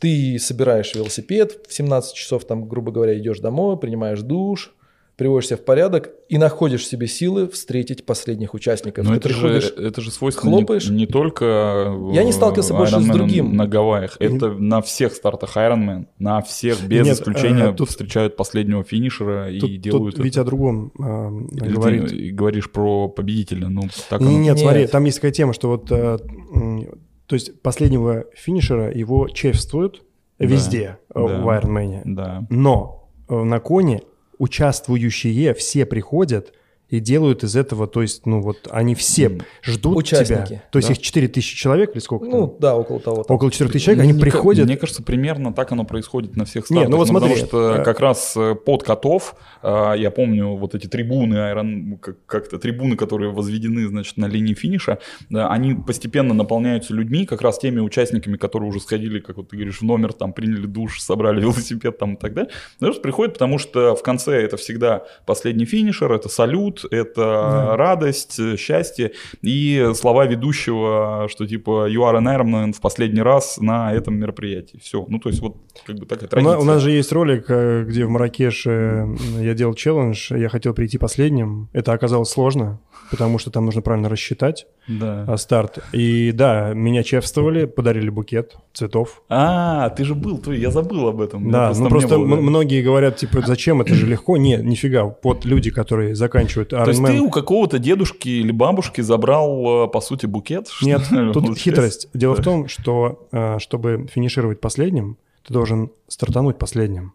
Ты 0.00 0.38
собираешь 0.40 0.94
велосипед 0.94 1.66
в 1.68 1.72
17 1.72 2.14
часов, 2.14 2.44
там, 2.44 2.68
грубо 2.68 2.90
говоря, 2.90 3.16
идешь 3.16 3.38
домой, 3.38 3.78
принимаешь 3.78 4.22
душ, 4.22 4.74
приводишь 5.16 5.48
себя 5.48 5.58
в 5.58 5.64
порядок 5.64 6.10
и 6.28 6.38
находишь 6.38 6.82
в 6.82 6.86
себе 6.86 7.06
силы 7.06 7.46
встретить 7.48 8.04
последних 8.06 8.54
участников. 8.54 9.04
Но 9.04 9.10
Ты 9.12 9.16
это 9.18 9.28
же, 9.28 9.34
приходишь, 9.34 9.72
это 9.76 10.00
же 10.00 10.10
свойственно 10.10 10.56
хлопаешь. 10.56 10.88
не, 10.88 10.96
не 10.96 11.06
только 11.06 11.94
Я 12.12 12.24
не 12.24 12.32
сталкивался 12.32 12.74
больше 12.74 12.98
с 13.00 13.06
другим. 13.06 13.54
на 13.54 13.68
Гавайях. 13.68 14.16
Это 14.20 14.52
на 14.52 14.80
всех 14.80 15.12
стартах 15.12 15.56
Ironman, 15.56 16.06
на 16.18 16.40
всех 16.40 16.82
без 16.86 17.06
Нет, 17.06 17.16
исключения 17.18 17.70
э, 17.70 17.74
тут- 17.74 17.90
встречают 17.90 18.36
последнего 18.36 18.82
финишера 18.84 19.50
и 19.50 19.60
Тут, 19.60 19.80
делают 19.80 20.16
тут 20.16 20.24
ведь 20.24 20.38
о 20.38 20.44
другом 20.44 20.92
а, 20.98 21.30
Или 21.52 21.72
говорит. 21.72 22.08
ты 22.08 22.30
говоришь 22.30 22.70
про 22.70 23.08
победителя, 23.08 23.68
ну 23.68 23.82
так 24.08 24.20
Не- 24.22 24.26
оно- 24.28 24.38
Нет, 24.38 24.54
Нет. 24.56 24.58
смотри, 24.60 24.86
там 24.86 25.04
есть 25.04 25.18
такая 25.18 25.32
тема, 25.32 25.52
что 25.52 25.68
вот, 25.68 25.90
м, 25.92 26.86
то 27.26 27.34
есть 27.34 27.60
последнего 27.62 28.24
финишера 28.34 28.90
его 28.92 29.28
чествуют 29.28 30.02
Да, 30.38 30.46
везде 30.46 30.98
да. 31.14 31.20
в 31.20 31.48
Ironman. 31.48 32.00
Да. 32.06 32.46
Но 32.50 33.10
на 33.28 33.60
коне 33.60 34.02
участвующие 34.42 35.54
все 35.54 35.86
приходят 35.86 36.52
и 36.92 37.00
делают 37.00 37.42
из 37.42 37.56
этого, 37.56 37.86
то 37.86 38.02
есть, 38.02 38.26
ну 38.26 38.42
вот 38.42 38.68
они 38.70 38.94
все 38.94 39.38
ждут 39.62 39.96
Участники, 39.96 40.46
тебя. 40.46 40.62
То 40.70 40.78
есть 40.78 40.88
да. 40.88 40.94
их 40.94 41.00
4000 41.00 41.56
человек 41.56 41.92
или 41.94 42.00
сколько 42.00 42.26
там? 42.26 42.38
ну 42.38 42.56
да, 42.60 42.76
около 42.76 43.00
того. 43.00 43.22
там. 43.24 43.34
Около 43.34 43.50
4000 43.50 43.82
человек, 43.82 44.02
они 44.02 44.12
Мне 44.12 44.20
приходят. 44.20 44.66
Мне 44.66 44.76
кажется, 44.76 45.02
примерно 45.02 45.54
так 45.54 45.72
оно 45.72 45.84
происходит 45.84 46.36
на 46.36 46.44
всех 46.44 46.64
Нет, 46.64 46.80
стартах. 46.82 46.90
ну 46.90 46.96
вот 46.98 47.08
смотри, 47.08 47.30
Потому 47.30 47.46
что 47.46 47.76
э, 47.76 47.82
как 47.82 48.00
раз 48.00 48.34
э, 48.36 48.54
под 48.54 48.82
котов, 48.82 49.36
э, 49.62 49.94
я 49.96 50.10
помню 50.10 50.54
вот 50.56 50.74
эти 50.74 50.86
трибуны, 50.86 51.36
Iron, 51.36 51.96
как- 51.96 52.26
как-то 52.26 52.58
трибуны, 52.58 52.94
которые 52.96 53.30
возведены, 53.30 53.88
значит, 53.88 54.18
на 54.18 54.26
линии 54.26 54.52
финиша, 54.52 54.98
да, 55.30 55.48
они 55.48 55.74
постепенно 55.74 56.34
наполняются 56.34 56.92
людьми, 56.92 57.24
как 57.24 57.40
раз 57.40 57.58
теми 57.58 57.80
участниками, 57.80 58.36
которые 58.36 58.68
уже 58.68 58.80
сходили, 58.80 59.18
как 59.18 59.38
вот 59.38 59.48
ты 59.48 59.56
говоришь, 59.56 59.78
в 59.78 59.84
номер, 59.84 60.12
там, 60.12 60.34
приняли 60.34 60.66
душ, 60.66 61.00
собрали 61.00 61.40
велосипед 61.40 61.96
там 61.96 62.16
и 62.16 62.18
так 62.18 62.34
далее. 62.34 62.52
Просто 62.78 63.00
приходят, 63.00 63.32
потому 63.32 63.56
что 63.56 63.96
в 63.96 64.02
конце 64.02 64.42
это 64.42 64.58
всегда 64.58 65.04
последний 65.24 65.64
финишер, 65.64 66.12
это 66.12 66.28
салют, 66.28 66.81
это 66.90 67.74
радость, 67.76 68.38
э, 68.38 68.56
счастье 68.56 69.12
и 69.42 69.90
слова 69.94 70.26
ведущего, 70.26 71.26
что 71.30 71.46
типа 71.46 71.88
you 71.90 72.00
are 72.02 72.16
an 72.18 72.26
Ironman 72.38 72.72
в 72.72 72.80
последний 72.80 73.22
раз 73.22 73.58
на 73.60 73.92
этом 73.92 74.16
мероприятии. 74.16 74.78
Все. 74.82 75.04
Ну, 75.08 75.18
то 75.18 75.28
есть 75.28 75.40
вот 75.40 75.56
как 75.86 75.96
бы 75.96 76.06
такая 76.06 76.24
У 76.24 76.24
на- 76.24 76.28
традиция. 76.28 76.58
У 76.58 76.64
нас 76.64 76.82
же 76.82 76.90
есть 76.90 77.12
ролик, 77.12 77.44
э, 77.48 77.84
где 77.84 78.04
в 78.04 78.10
Маракеше 78.10 78.70
м, 78.70 79.16
я 79.40 79.54
делал 79.54 79.74
челлендж, 79.74 80.32
я 80.32 80.48
хотел 80.48 80.74
прийти 80.74 80.98
последним. 80.98 81.68
Это 81.72 81.92
оказалось 81.92 82.30
сложно, 82.30 82.80
потому 83.10 83.38
что 83.38 83.50
там 83.50 83.64
нужно 83.64 83.82
правильно 83.82 84.08
рассчитать 84.08 84.66
Да. 84.88 85.36
старт. 85.36 85.78
И 85.92 86.32
да, 86.32 86.72
меня 86.74 87.02
чествовали, 87.02 87.66
подарили 87.66 88.10
букет 88.10 88.56
цветов. 88.72 89.22
А, 89.28 89.90
ты 89.90 90.04
же 90.04 90.14
был, 90.14 90.38
ты, 90.38 90.54
я 90.56 90.70
забыл 90.70 91.08
об 91.08 91.20
этом. 91.20 91.50
Да, 91.50 91.68
ну 91.68 91.74
там 91.74 91.84
не 91.84 91.90
просто 91.90 92.16
был, 92.18 92.24
м- 92.24 92.30
да. 92.30 92.36
многие 92.36 92.82
говорят, 92.82 93.16
типа, 93.16 93.42
зачем 93.46 93.80
это 93.80 93.94
же 93.94 94.06
легко? 94.06 94.36
Не, 94.36 94.56
нифига. 94.56 95.14
Вот 95.22 95.44
люди, 95.44 95.70
которые 95.70 96.14
заканчивают 96.14 96.71
То 96.72 96.88
есть 96.88 97.04
ты 97.04 97.20
у 97.20 97.30
какого-то 97.30 97.78
дедушки 97.78 98.28
или 98.28 98.50
бабушки 98.50 99.00
забрал, 99.00 99.86
э, 99.86 99.88
по 99.88 100.00
сути, 100.00 100.26
букет? 100.26 100.68
Нет, 100.80 101.02
тут 101.32 101.58
хитрость. 101.58 102.08
Дело 102.14 102.34
в 102.34 102.42
том, 102.42 102.68
что 102.68 103.28
э, 103.32 103.58
чтобы 103.58 104.06
финишировать 104.10 104.60
последним, 104.60 105.18
ты 105.46 105.52
должен 105.52 105.90
стартануть 106.08 106.58
последним. 106.58 107.12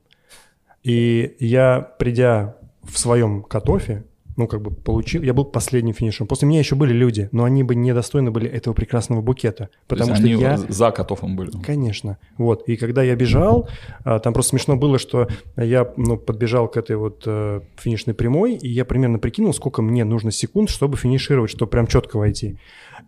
И 0.83 1.35
я, 1.39 1.81
придя 1.97 2.55
в 2.83 2.97
своем 2.97 3.43
катофе, 3.43 4.05
ну, 4.37 4.47
как 4.47 4.61
бы 4.61 4.71
получил, 4.71 5.23
я 5.23 5.33
был 5.33 5.45
последним 5.45 5.93
финишером. 5.93 6.27
После 6.27 6.47
меня 6.47 6.59
еще 6.59 6.75
были 6.75 6.93
люди, 6.93 7.27
но 7.31 7.43
они 7.43 7.63
бы 7.63 7.73
недостойны 7.73 8.29
были 8.29 8.47
этого 8.47 8.75
прекрасного 8.75 9.21
букета. 9.21 9.69
То 9.87 9.95
Потому 9.95 10.15
что 10.15 10.27
я... 10.27 10.57
за 10.57 10.91
котовым 10.91 11.35
были. 11.35 11.49
Конечно. 11.65 12.19
Вот. 12.37 12.69
И 12.69 12.77
когда 12.77 13.01
я 13.01 13.15
бежал, 13.15 13.67
а, 14.03 14.19
там 14.19 14.33
просто 14.33 14.51
смешно 14.51 14.77
было, 14.77 14.99
что 14.99 15.27
я 15.55 15.91
ну, 15.97 16.17
подбежал 16.17 16.67
к 16.67 16.77
этой 16.77 16.97
вот 16.97 17.23
э, 17.25 17.61
финишной 17.77 18.13
прямой, 18.13 18.55
и 18.55 18.69
я 18.69 18.85
примерно 18.85 19.17
прикинул, 19.17 19.53
сколько 19.55 19.81
мне 19.81 20.05
нужно 20.05 20.29
секунд, 20.29 20.69
чтобы 20.69 20.97
финишировать, 20.97 21.49
чтобы 21.49 21.71
прям 21.71 21.87
четко 21.87 22.17
войти. 22.17 22.57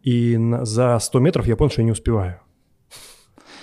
И 0.04 0.36
на- 0.36 0.66
за 0.66 0.98
100 0.98 1.20
метров 1.20 1.46
я 1.46 1.56
понял, 1.56 1.70
что 1.70 1.82
я 1.82 1.86
не 1.86 1.92
успеваю. 1.92 2.40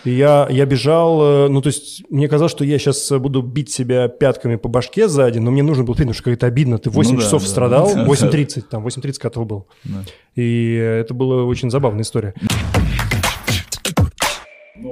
И 0.07 0.11
я, 0.13 0.47
я 0.51 0.67
бежал, 0.67 1.21
э, 1.23 1.49
ну, 1.49 1.61
то 1.61 1.67
есть 1.67 2.05
мне 2.11 2.29
казалось, 2.29 2.53
что 2.53 2.65
я 2.65 2.79
сейчас 2.79 3.11
буду 3.11 3.43
бить 3.43 3.71
себя 3.71 4.07
пятками 4.09 4.55
по 4.55 4.69
башке 4.69 5.09
сзади, 5.09 5.39
но 5.39 5.51
мне 5.51 5.65
нужно 5.65 5.83
было, 5.83 5.95
потому 5.95 6.13
что 6.13 6.23
как-то 6.23 6.47
обидно, 6.47 6.79
ты 6.79 6.91
8 6.91 7.15
Ну 7.17 7.21
часов 7.21 7.43
да. 7.43 7.49
страдал, 7.49 7.87
Да. 7.95 8.07
8.30, 8.07 8.63
там, 8.71 8.87
8.30 8.87 9.19
котов 9.19 9.47
был. 9.47 9.67
Да. 9.85 10.05
И 10.37 10.75
это 10.75 11.13
была 11.13 11.43
очень 11.45 11.71
забавная 11.71 12.03
история. 12.03 12.35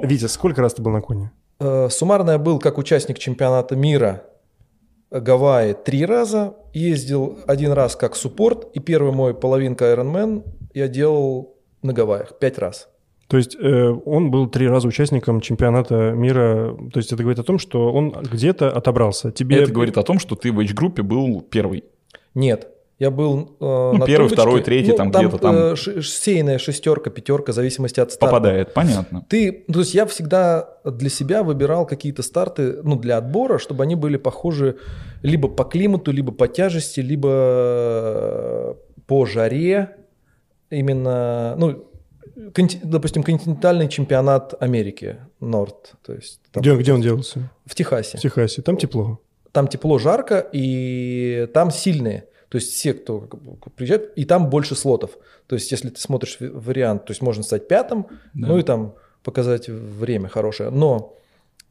Витя, 0.03 0.25
сколько 0.27 0.61
раз 0.61 0.73
ты 0.73 0.81
был 0.81 0.91
на 0.91 1.01
коне? 1.01 1.31
Э, 1.59 1.87
Суммарно 1.89 2.31
я 2.31 2.37
был 2.37 2.59
как 2.59 2.77
участник 2.77 3.17
чемпионата 3.17 3.75
мира 3.75 4.23
Гавайи 5.11 5.73
три 5.73 6.05
раза, 6.05 6.55
ездил 6.73 7.39
один 7.47 7.71
раз 7.71 7.95
как 7.95 8.15
суппорт, 8.17 8.67
и 8.73 8.79
первый 8.81 9.13
мой 9.13 9.33
половинка 9.33 9.85
Ironman 9.93 10.43
я 10.73 10.89
делал 10.89 11.55
на 11.81 11.93
Гавайях 11.93 12.37
пять 12.39 12.57
раз. 12.57 12.89
То 13.27 13.37
есть 13.37 13.55
э, 13.59 13.89
он 14.05 14.29
был 14.29 14.47
три 14.47 14.67
раза 14.67 14.87
участником 14.87 15.41
чемпионата 15.41 16.11
мира. 16.11 16.77
То 16.93 16.99
есть 16.99 17.11
это 17.11 17.23
говорит 17.23 17.39
о 17.39 17.43
том, 17.43 17.57
что 17.57 17.91
он 17.91 18.11
где-то 18.11 18.69
отобрался. 18.69 19.31
Тебе 19.31 19.57
Это 19.57 19.71
говорит 19.71 19.97
о 19.97 20.03
том, 20.03 20.19
что 20.19 20.35
ты 20.35 20.51
в 20.51 20.59
H-группе 20.59 21.01
был 21.01 21.41
первый. 21.41 21.85
Нет, 22.35 22.67
я 22.97 23.11
был 23.11 23.57
э, 23.59 23.65
на 23.97 24.05
первый, 24.05 24.29
трубочке. 24.29 24.35
второй, 24.35 24.61
третий, 24.61 24.93
там 24.93 25.11
где-то 25.11 25.37
там. 25.37 25.55
э, 25.55 25.75
сейная 25.75 26.57
шестерка, 26.59 27.09
пятерка, 27.09 27.51
в 27.51 27.55
зависимости 27.55 27.99
от 27.99 28.11
старта. 28.11 28.33
Попадает, 28.33 28.73
понятно. 28.73 29.25
Ты, 29.27 29.65
ну, 29.67 29.73
то 29.73 29.79
есть 29.81 29.93
я 29.93 30.05
всегда 30.05 30.69
для 30.85 31.09
себя 31.09 31.43
выбирал 31.43 31.85
какие-то 31.85 32.23
старты, 32.23 32.81
ну, 32.83 32.95
для 32.95 33.17
отбора, 33.17 33.57
чтобы 33.57 33.83
они 33.83 33.95
были 33.95 34.15
похожи 34.15 34.77
либо 35.23 35.49
по 35.49 35.65
климату, 35.65 36.11
либо 36.11 36.31
по 36.31 36.47
тяжести, 36.47 37.01
либо 37.01 37.29
э, 37.31 38.73
по 39.07 39.25
жаре. 39.25 39.97
Именно, 40.69 41.55
ну, 41.57 41.85
допустим, 42.83 43.23
континентальный 43.23 43.87
чемпионат 43.89 44.53
Америки, 44.61 45.17
Норд, 45.39 45.93
то 46.05 46.13
есть 46.13 46.39
там 46.51 46.61
Где, 46.61 46.75
где 46.75 46.93
он 46.93 47.01
делался? 47.01 47.49
в 47.65 47.75
Техасе. 47.75 48.17
В 48.17 48.21
Техасе. 48.21 48.61
Там 48.61 48.77
тепло. 48.77 49.19
Там 49.51 49.67
тепло, 49.67 49.97
жарко, 49.99 50.45
и 50.51 51.47
там 51.53 51.71
сильные. 51.71 52.25
То 52.49 52.57
есть 52.57 52.71
все, 52.73 52.93
кто 52.93 53.19
приезжает, 53.75 54.13
и 54.17 54.25
там 54.25 54.49
больше 54.49 54.75
слотов. 54.75 55.11
То 55.47 55.55
есть 55.55 55.71
если 55.71 55.89
ты 55.89 55.99
смотришь 55.99 56.37
вариант, 56.39 57.05
то 57.05 57.11
есть 57.11 57.21
можно 57.21 57.43
стать 57.43 57.67
пятым, 57.67 58.07
Да. 58.33 58.47
ну 58.47 58.57
и 58.57 58.63
там 58.63 58.95
показать 59.23 59.67
время 59.69 60.29
хорошее. 60.29 60.69
Но 60.69 61.17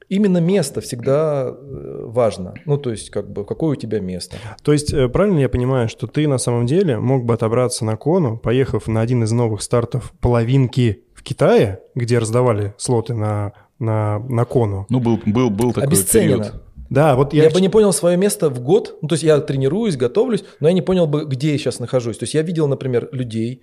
именно 0.09 0.39
место 0.39 0.81
всегда 0.81 1.47
э, 1.49 2.01
важно. 2.05 2.55
Ну 2.65 2.79
то 2.79 2.91
есть 2.91 3.11
как 3.11 3.31
бы 3.31 3.45
какое 3.45 3.73
у 3.73 3.75
тебя 3.77 4.01
место. 4.01 4.37
То 4.63 4.73
есть 4.73 4.93
э, 4.93 5.09
правильно 5.09 5.41
я 5.41 5.49
понимаю, 5.49 5.89
что 5.89 6.07
ты 6.07 6.27
на 6.29 6.39
самом 6.39 6.67
деле 6.67 6.99
мог 6.99 7.25
бы 7.25 7.35
отобраться 7.35 7.85
на 7.85 7.97
кону, 7.97 8.37
поехав 8.37 8.87
на 8.87 9.01
один 9.01 9.25
из 9.25 9.33
новых 9.33 9.63
стартов 9.63 10.13
половинки 10.21 11.03
в 11.15 11.23
Китае, 11.23 11.81
где 11.95 12.19
раздавали 12.19 12.75
слоты 12.77 13.15
на, 13.15 13.53
на, 13.79 14.19
на 14.19 14.45
кону. 14.45 14.87
Ну, 14.89 15.01
был, 15.01 15.21
был, 15.25 15.51
был 15.51 15.73
такой 15.73 15.89
Обесценено. 15.89 16.45
период. 16.45 16.63
Да, 16.91 17.17
вот 17.17 17.33
Я, 17.33 17.45
я... 17.45 17.51
бы 17.51 17.61
не 17.61 17.69
понял 17.69 17.93
свое 17.93 18.17
место 18.17 18.51
в 18.51 18.61
год. 18.61 18.99
Ну, 19.03 19.09
то 19.09 19.15
есть 19.15 19.25
я 19.25 19.41
тренируюсь, 19.41 19.97
готовлюсь, 19.97 20.45
но 20.61 20.69
я 20.69 20.75
не 20.75 20.83
понял 20.83 21.07
бы, 21.07 21.25
где 21.25 21.53
я 21.53 21.59
сейчас 21.59 21.81
нахожусь. 21.81 22.19
То 22.19 22.25
есть 22.25 22.35
я 22.35 22.43
видел, 22.43 22.69
например, 22.69 23.09
людей 23.11 23.63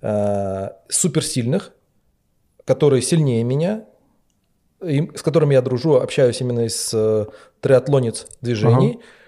э, 0.00 0.68
суперсильных, 0.88 1.72
которые 2.64 3.02
сильнее 3.02 3.42
меня, 3.44 3.84
с 4.82 5.22
которыми 5.22 5.54
я 5.54 5.62
дружу, 5.62 5.96
общаюсь 5.96 6.40
именно 6.40 6.66
из 6.66 6.90
э, 6.92 7.26
триатлонец 7.60 8.26
движений, 8.40 8.98
а 9.00 9.21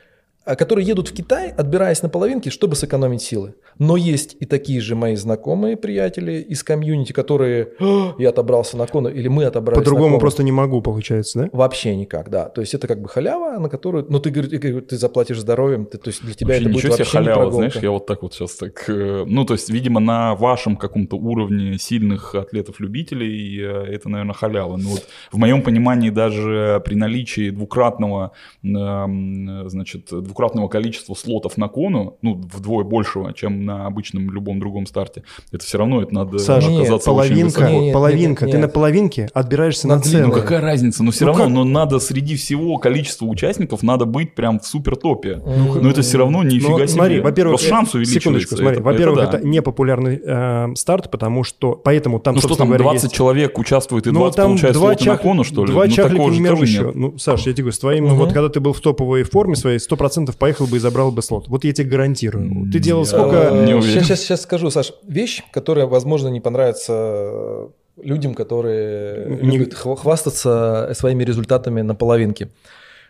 которые 0.44 0.87
едут 0.87 1.09
в 1.09 1.12
Китай, 1.14 1.50
отбираясь 1.50 2.02
на 2.02 2.09
половинки, 2.09 2.50
чтобы 2.50 2.76
сэкономить 2.76 3.22
силы. 3.22 3.54
Но 3.78 3.96
есть 3.96 4.37
и 4.40 4.44
такие 4.46 4.80
же 4.80 4.94
мои 4.94 5.16
знакомые 5.16 5.76
приятели 5.76 6.35
из 6.35 6.62
комьюнити, 6.62 7.12
которые 7.12 7.70
«А, 7.80 8.14
я 8.18 8.28
отобрался 8.28 8.76
на 8.76 8.87
кону, 8.87 9.09
или 9.09 9.28
мы 9.28 9.44
отобрались 9.44 9.78
на 9.78 9.83
По-другому 9.85 10.11
кону». 10.11 10.20
просто 10.20 10.42
не 10.42 10.52
могу, 10.52 10.80
получается, 10.83 11.38
да? 11.40 11.48
Вообще 11.52 11.96
никак, 11.96 12.30
да. 12.30 12.48
То 12.48 12.61
есть 12.61 12.74
это 12.74 12.87
как 12.87 13.00
бы 13.00 13.09
халява, 13.09 13.59
на 13.59 13.68
которую, 13.68 14.07
ну 14.09 14.20
ты 14.20 14.30
говоришь, 14.30 14.85
ты, 14.88 14.96
заплатишь 14.96 15.38
здоровьем, 15.40 15.87
ты, 15.87 15.98
то 15.98 16.09
есть 16.09 16.22
для 16.22 16.35
тебя 16.35 16.48
Вообще 16.54 16.61
это 16.62 16.68
будет 16.72 16.76
ничего 16.85 16.92
себе 16.94 17.04
вообще 17.04 17.18
не 17.18 17.24
халява, 17.24 17.40
прогулка. 17.40 17.57
знаешь, 17.57 17.83
я 17.83 17.90
вот 17.90 18.07
так 18.07 18.22
вот 18.22 18.35
сейчас 18.35 18.54
так... 18.54 18.85
э, 18.88 19.24
Ну, 19.26 19.44
то 19.44 19.54
есть, 19.54 19.70
видимо, 19.70 20.00
на 20.00 20.35
вашем 20.35 20.76
каком-то 20.76 21.16
уровне 21.16 21.78
сильных 21.78 22.35
атлетов-любителей 22.35 23.61
э, 23.61 23.94
это, 23.94 24.09
наверное, 24.09 24.35
халява. 24.35 24.76
Но 24.76 24.90
вот 24.90 25.07
в 25.33 25.38
моем 25.38 25.62
понимании 25.62 26.11
даже 26.11 26.83
при 26.85 26.94
наличии 26.94 27.50
двукратного, 27.50 28.33
эм, 28.62 29.68
значит, 29.68 30.09
двукратного 30.35 30.66
количества 30.66 31.14
слотов 31.14 31.57
на 31.57 31.68
кону, 31.68 32.18
ну, 32.20 32.35
вдвое 32.53 32.83
большего, 32.85 33.33
чем 33.33 33.64
на 33.64 33.87
обычном 33.87 34.31
любом 34.33 34.59
другом 34.59 34.85
старте, 34.87 35.23
это 35.53 35.64
все 35.64 35.79
равно 35.79 36.03
это 36.03 36.12
надо 36.12 36.38
Саша, 36.38 36.68
Нет, 36.68 36.81
оказаться 36.83 37.12
очень 37.12 37.29
половинка, 37.29 37.44
высоко. 37.61 37.68
Нет, 37.73 37.83
нет, 37.83 37.92
половинка. 37.92 38.44
нет, 38.47 38.53
Ты 38.53 38.59
нет. 38.59 38.66
на 38.66 38.73
половинке 38.73 39.29
отбираешься 39.33 39.87
На 39.87 39.97
на 39.97 40.03
длинную. 40.03 40.27
Ну 40.27 40.31
целое. 40.33 40.42
какая 40.42 40.61
разница? 40.61 41.05
Но 41.05 41.11
все 41.12 41.25
Ну 41.25 41.29
равно, 41.31 41.44
как? 41.44 41.53
но 41.55 41.64
надо 41.64 42.01
среди 42.01 42.35
всего 42.35 42.79
количества 42.79 43.27
участников 43.27 43.83
надо 43.85 44.07
быть 44.07 44.35
прям 44.35 44.59
в 44.59 44.66
супер 44.66 44.97
топе. 44.97 45.40
Ну, 45.47 45.81
Но 45.81 45.88
это 45.90 46.03
все 46.03 46.18
равно 46.18 46.42
нифига 46.42 46.70
Но 46.70 46.77
себе. 46.79 46.88
смотри, 46.88 47.20
во-первых, 47.20 47.53
Просто 47.61 47.68
шанс 47.68 47.94
увеличивается. 47.94 48.20
секундочку, 48.20 48.57
смотри, 48.57 48.75
Это- 48.79 48.83
во-первых, 48.83 49.18
это 49.20 49.29
это, 49.37 49.38
да. 49.44 49.49
непопулярный 49.49 50.20
э, 50.25 50.75
старт, 50.75 51.11
потому 51.12 51.44
что, 51.44 51.73
поэтому 51.77 52.18
там, 52.18 52.35
Ну 52.35 52.40
что 52.40 52.57
там, 52.57 52.66
говоря, 52.68 52.83
20 52.83 53.05
есть- 53.05 53.14
человек 53.14 53.57
участвует 53.59 54.07
и 54.09 54.11
Ну, 54.11 54.18
20 54.20 54.37
там 54.37 54.47
получается 54.49 54.79
два 54.81 54.88
слоты 54.88 55.05
на 55.05 55.11
чах- 55.12 55.23
кону, 55.23 55.44
что 55.44 55.64
ли? 55.64 55.70
Два 55.73 55.85
ну, 55.87 55.90
чахлика 55.92 56.25
не 56.25 56.38
еще. 56.62 56.85
нет. 56.87 56.94
Ну, 56.97 57.18
Саш, 57.18 57.47
я 57.47 57.53
тебе 57.53 57.62
говорю, 57.64 57.73
с 57.73 57.79
твоим, 57.79 58.05
Мгм. 58.07 58.16
вот 58.16 58.33
когда 58.33 58.49
ты 58.49 58.61
был 58.61 58.73
в 58.73 58.81
топовой 58.81 59.23
форме 59.23 59.55
своей, 59.57 59.79
100% 59.79 60.23
100% 60.32 60.37
поехал 60.38 60.66
бы 60.66 60.76
и 60.76 60.80
забрал 60.80 61.10
бы 61.12 61.22
слот. 61.22 61.48
Вот 61.48 61.64
я 61.64 61.72
тебе 61.72 61.88
гарантирую. 61.90 62.70
Ты 62.72 62.78
делал 62.78 63.02
Я 63.02 63.06
сколько... 63.06 63.50
не 63.66 63.74
уверен. 63.74 64.02
Сейчас, 64.04 64.20
сейчас, 64.20 64.42
скажу, 64.42 64.70
Саш, 64.70 64.92
вещь, 65.02 65.42
которая, 65.52 65.87
возможно, 65.87 66.28
не 66.28 66.40
понравится 66.40 67.68
людям, 68.02 68.34
которые 68.34 69.37
Не- 69.40 69.56
любят 69.58 69.74
хва- 69.74 69.96
хвастаться 69.96 70.90
своими 70.94 71.22
результатами 71.24 71.80
на 71.82 71.94
половинке. 71.94 72.48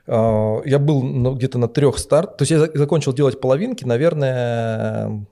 А, 0.06 0.60
Я 0.66 0.78
был 0.78 1.02
ну, 1.02 1.34
где-то 1.34 1.58
на 1.58 1.68
трех 1.68 1.98
старт, 1.98 2.36
то 2.36 2.42
есть 2.42 2.50
я 2.50 2.58
за- 2.58 2.70
закончил 2.74 3.12
делать 3.14 3.40
половинки, 3.40 3.84
наверное, 3.84 5.24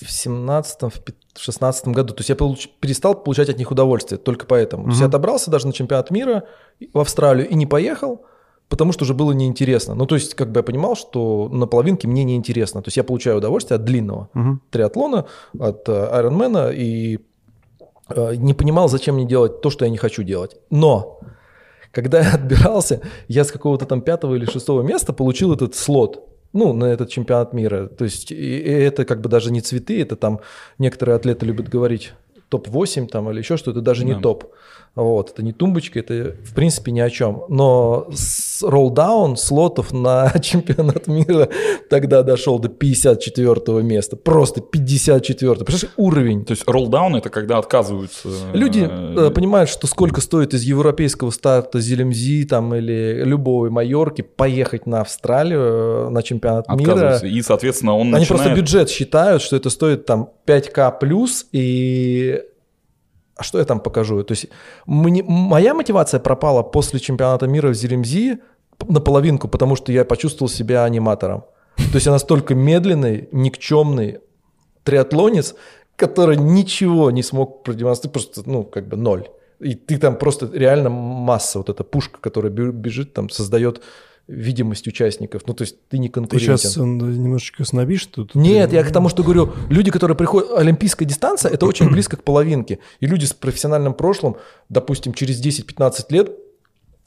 в 0.00 0.10
17 0.10 0.82
в 0.90 1.00
пят- 1.04 1.14
в 1.34 1.40
16 1.40 1.88
году. 1.94 2.14
То 2.14 2.20
есть 2.20 2.30
я 2.30 2.34
получ- 2.36 2.68
перестал 2.80 3.14
получать 3.14 3.48
от 3.48 3.58
них 3.58 3.70
удовольствие 3.70 4.18
только 4.18 4.46
поэтому. 4.46 4.84
То 4.84 4.88
есть 4.90 5.00
я 5.00 5.06
Мгм. 5.06 5.10
отобрался 5.14 5.50
даже 5.50 5.66
на 5.68 5.72
чемпионат 5.72 6.10
мира 6.10 6.42
в 6.92 6.98
Австралию 6.98 7.48
и 7.48 7.54
не 7.54 7.66
поехал, 7.66 8.22
потому 8.68 8.92
что 8.92 9.04
уже 9.04 9.14
было 9.14 9.32
неинтересно. 9.32 9.94
Ну, 9.94 10.06
то 10.06 10.14
есть, 10.14 10.34
как 10.34 10.50
бы 10.52 10.58
я 10.60 10.62
понимал, 10.62 10.94
что 10.96 11.48
на 11.50 11.66
половинке 11.66 12.08
мне 12.08 12.24
неинтересно. 12.24 12.82
То 12.82 12.88
есть 12.88 12.96
я 12.96 13.04
получаю 13.04 13.38
удовольствие 13.38 13.76
от 13.76 13.84
длинного 13.84 14.28
Мгм. 14.34 14.60
триатлона, 14.70 15.24
от 15.58 15.88
э, 15.88 16.08
Айронмена, 16.12 16.70
и 16.70 17.18
э, 18.10 18.34
не 18.36 18.54
понимал, 18.54 18.88
зачем 18.88 19.14
мне 19.16 19.24
делать 19.26 19.60
то, 19.60 19.70
что 19.70 19.84
я 19.84 19.90
не 19.90 19.98
хочу 19.98 20.22
делать. 20.22 20.56
Но 20.70 21.20
когда 21.92 22.20
я 22.22 22.34
отбирался, 22.34 23.00
я 23.28 23.44
с 23.44 23.50
какого-то 23.52 23.86
там 23.86 24.00
пятого 24.02 24.34
или 24.34 24.44
шестого 24.44 24.82
места 24.82 25.12
получил 25.12 25.52
этот 25.52 25.74
слот. 25.74 26.24
Ну, 26.54 26.72
на 26.72 26.86
этот 26.86 27.10
чемпионат 27.10 27.52
мира. 27.52 27.88
То 27.88 28.04
есть, 28.04 28.32
и, 28.32 28.34
и 28.34 28.70
это 28.70 29.04
как 29.04 29.20
бы 29.20 29.28
даже 29.28 29.52
не 29.52 29.60
цветы, 29.60 30.00
это 30.00 30.16
там 30.16 30.40
некоторые 30.78 31.16
атлеты 31.16 31.44
любят 31.44 31.68
говорить 31.68 32.14
топ-8 32.48 33.06
там 33.08 33.30
или 33.30 33.38
еще 33.40 33.58
что-то, 33.58 33.82
даже 33.82 34.06
не 34.06 34.14
Да. 34.14 34.20
топ. 34.20 34.44
Вот, 34.98 35.30
это 35.30 35.44
не 35.44 35.52
тумбочка, 35.52 36.00
это 36.00 36.34
в 36.44 36.54
принципе 36.54 36.90
ни 36.90 36.98
о 36.98 37.08
чем. 37.08 37.44
Но 37.48 38.08
с 38.12 38.64
роллдаун 38.64 39.36
слотов 39.36 39.92
на 39.92 40.32
чемпионат 40.42 41.06
мира 41.06 41.48
тогда 41.88 42.24
дошел 42.24 42.58
до 42.58 42.68
54 42.68 43.82
места. 43.84 44.16
Просто 44.16 44.60
54. 44.60 45.54
Представляешь, 45.64 45.94
уровень. 45.96 46.44
То 46.44 46.50
есть 46.50 46.64
роллдаун 46.66 47.14
это 47.14 47.30
когда 47.30 47.58
отказываются... 47.58 48.28
Люди 48.52 48.88
э, 48.90 49.28
э, 49.28 49.30
понимают, 49.30 49.70
что 49.70 49.86
сколько 49.86 50.20
стоит 50.20 50.52
из 50.52 50.62
европейского 50.62 51.30
старта 51.30 51.78
Зелемзи 51.78 52.46
там 52.46 52.74
или 52.74 53.22
любой 53.24 53.70
Майорки 53.70 54.22
поехать 54.22 54.86
на 54.86 55.02
Австралию 55.02 55.60
э, 55.60 56.08
на 56.08 56.24
чемпионат 56.24 56.68
мира. 56.74 57.18
И, 57.18 57.40
соответственно, 57.42 57.94
он 57.94 58.08
Они 58.08 58.20
начинает... 58.20 58.28
просто 58.28 58.54
бюджет 58.60 58.90
считают, 58.90 59.42
что 59.42 59.54
это 59.54 59.70
стоит 59.70 60.06
там 60.06 60.30
5к 60.44 60.98
плюс, 60.98 61.46
и 61.52 62.42
а 63.38 63.42
что 63.44 63.58
я 63.58 63.64
там 63.64 63.80
покажу? 63.80 64.22
То 64.24 64.32
есть 64.32 64.48
мне- 64.86 65.22
моя 65.22 65.72
мотивация 65.74 66.20
пропала 66.20 66.62
после 66.62 67.00
чемпионата 67.00 67.46
мира 67.46 67.68
в 67.68 67.74
Зелемзи 67.74 68.38
на 68.88 69.00
половинку, 69.00 69.48
потому 69.48 69.76
что 69.76 69.92
я 69.92 70.04
почувствовал 70.04 70.50
себя 70.50 70.84
аниматором. 70.84 71.44
То 71.76 71.94
есть 71.94 72.06
я 72.06 72.12
настолько 72.12 72.54
медленный, 72.54 73.28
никчемный 73.32 74.18
триатлонец, 74.82 75.54
который 75.96 76.36
ничего 76.36 77.10
не 77.10 77.22
смог 77.22 77.62
продемонстрировать, 77.62 78.12
просто, 78.12 78.50
ну, 78.50 78.64
как 78.64 78.88
бы 78.88 78.96
ноль. 78.96 79.28
И 79.60 79.74
ты 79.74 79.98
там 79.98 80.16
просто 80.16 80.50
реально 80.52 80.90
масса, 80.90 81.58
вот 81.58 81.68
эта 81.68 81.84
пушка, 81.84 82.18
которая 82.20 82.52
бе- 82.52 82.72
бежит, 82.72 83.12
там 83.14 83.28
создает 83.30 83.82
видимость 84.28 84.86
участников. 84.86 85.42
Ну, 85.46 85.54
то 85.54 85.62
есть 85.62 85.76
ты 85.88 85.98
не 85.98 86.08
Ты 86.08 86.14
конкурентен. 86.14 86.58
сейчас 86.58 86.76
немножечко 86.76 87.64
снобишь 87.64 88.06
тут? 88.06 88.34
Нет, 88.34 88.72
я 88.72 88.84
к 88.84 88.92
тому, 88.92 89.08
что 89.08 89.22
говорю, 89.22 89.52
люди, 89.70 89.90
которые 89.90 90.16
приходят, 90.16 90.50
олимпийская 90.56 91.08
дистанция, 91.08 91.50
это 91.50 91.66
очень 91.66 91.88
близко 91.90 92.16
к 92.16 92.22
половинке. 92.22 92.78
И 93.00 93.06
люди 93.06 93.24
с 93.24 93.32
профессиональным 93.32 93.94
прошлым, 93.94 94.36
допустим, 94.68 95.14
через 95.14 95.44
10-15 95.44 96.04
лет, 96.10 96.30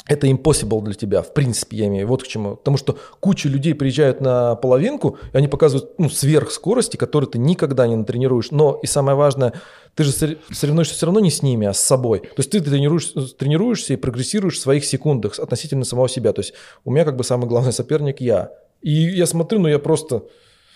это 0.08 0.28
impossible 0.28 0.82
для 0.82 0.94
тебя, 0.94 1.22
в 1.22 1.34
принципе, 1.34 1.78
я 1.78 1.88
имею 1.88 2.08
вот 2.08 2.24
к 2.24 2.28
чему. 2.28 2.56
Потому 2.56 2.78
что 2.78 2.98
куча 3.20 3.48
людей 3.48 3.76
приезжают 3.76 4.20
на 4.20 4.56
половинку, 4.56 5.18
и 5.32 5.38
они 5.38 5.48
показывают 5.48 5.92
ну, 5.98 6.10
сверхскорости, 6.10 6.98
которые 6.98 7.30
ты 7.30 7.38
никогда 7.38 7.88
не 7.88 7.96
натренируешь. 7.96 8.52
Но 8.52 8.80
и 8.82 8.88
самое 8.88 9.16
важное, 9.16 9.54
ты 9.96 10.04
же 10.04 10.12
сор- 10.12 10.38
соревнуешься 10.52 10.96
все 10.96 11.06
равно 11.06 11.20
не 11.20 11.32
с 11.32 11.44
ними, 11.44 11.68
а 11.68 11.74
с 11.74 11.80
собой. 11.80 12.20
То 12.20 12.40
есть 12.40 12.52
ты 12.52 12.62
тренируешь, 12.62 13.14
тренируешься 13.38 13.94
и 13.94 13.98
прогрессируешь 13.98 14.58
в 14.58 14.62
своих 14.62 14.86
секундах 14.86 15.38
относительно 15.40 15.86
самого 15.86 16.10
себя. 16.10 16.34
То 16.34 16.42
есть 16.42 16.54
у 16.84 16.92
меня 16.92 17.06
как 17.06 17.16
бы 17.16 17.24
самый 17.24 17.48
главный 17.48 17.74
соперник 17.74 18.22
я. 18.22 18.52
И 18.82 18.92
я 18.92 19.26
смотрю, 19.26 19.60
ну 19.60 19.68
я 19.68 19.80
просто... 19.80 20.24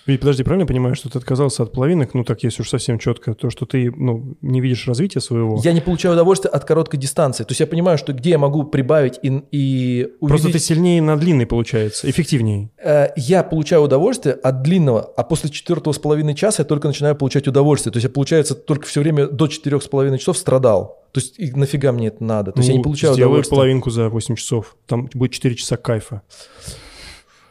Ведь 0.05 0.19
подожди, 0.19 0.43
правильно 0.43 0.63
я 0.63 0.67
понимаю, 0.67 0.95
что 0.95 1.09
ты 1.09 1.17
отказался 1.17 1.63
от 1.63 1.71
половинок, 1.71 2.13
ну 2.13 2.23
так 2.23 2.43
если 2.43 2.61
уж 2.61 2.69
совсем 2.69 2.99
четко, 2.99 3.33
то 3.33 3.49
что 3.49 3.65
ты 3.65 3.91
ну, 3.91 4.35
не 4.41 4.61
видишь 4.61 4.87
развития 4.87 5.19
своего? 5.19 5.59
Я 5.63 5.73
не 5.73 5.81
получаю 5.81 6.13
удовольствия 6.13 6.51
от 6.51 6.63
короткой 6.63 6.99
дистанции. 6.99 7.43
То 7.43 7.51
есть 7.51 7.59
я 7.59 7.67
понимаю, 7.67 7.97
что 7.97 8.13
где 8.13 8.31
я 8.31 8.37
могу 8.37 8.63
прибавить 8.65 9.19
и, 9.23 9.41
и 9.51 10.07
Просто 10.21 10.51
ты 10.51 10.59
сильнее 10.59 11.01
на 11.01 11.17
длинной 11.17 11.47
получается, 11.47 12.07
эффективнее. 12.09 12.69
Э, 12.77 13.07
Я 13.15 13.43
получаю 13.43 13.81
удовольствие 13.81 14.35
от 14.35 14.61
длинного, 14.61 15.01
а 15.17 15.23
после 15.23 15.49
четвертого 15.49 15.93
с 15.93 15.97
половиной 15.97 16.35
часа 16.35 16.61
я 16.61 16.65
только 16.65 16.87
начинаю 16.87 17.15
получать 17.15 17.47
удовольствие. 17.47 17.91
То 17.91 17.97
есть 17.97 18.03
я, 18.03 18.09
получается, 18.09 18.53
только 18.53 18.85
все 18.85 19.01
время 19.01 19.27
до 19.27 19.47
четырех 19.47 19.81
с 19.81 19.87
половиной 19.87 20.19
часов 20.19 20.37
страдал. 20.37 21.03
То 21.13 21.21
есть 21.21 21.39
и 21.39 21.49
нафига 21.51 21.91
мне 21.93 22.07
это 22.07 22.23
надо? 22.23 22.51
То 22.51 22.59
есть 22.59 22.67
я 22.67 22.73
не 22.73 22.79
Ну, 22.79 22.83
получаю 22.83 23.13
сделай 23.13 23.29
удовольствия. 23.29 23.55
половинку 23.55 23.89
за 23.89 24.09
8 24.09 24.35
часов, 24.35 24.75
там 24.85 25.09
будет 25.13 25.31
4 25.31 25.55
часа 25.55 25.77
кайфа. 25.77 26.21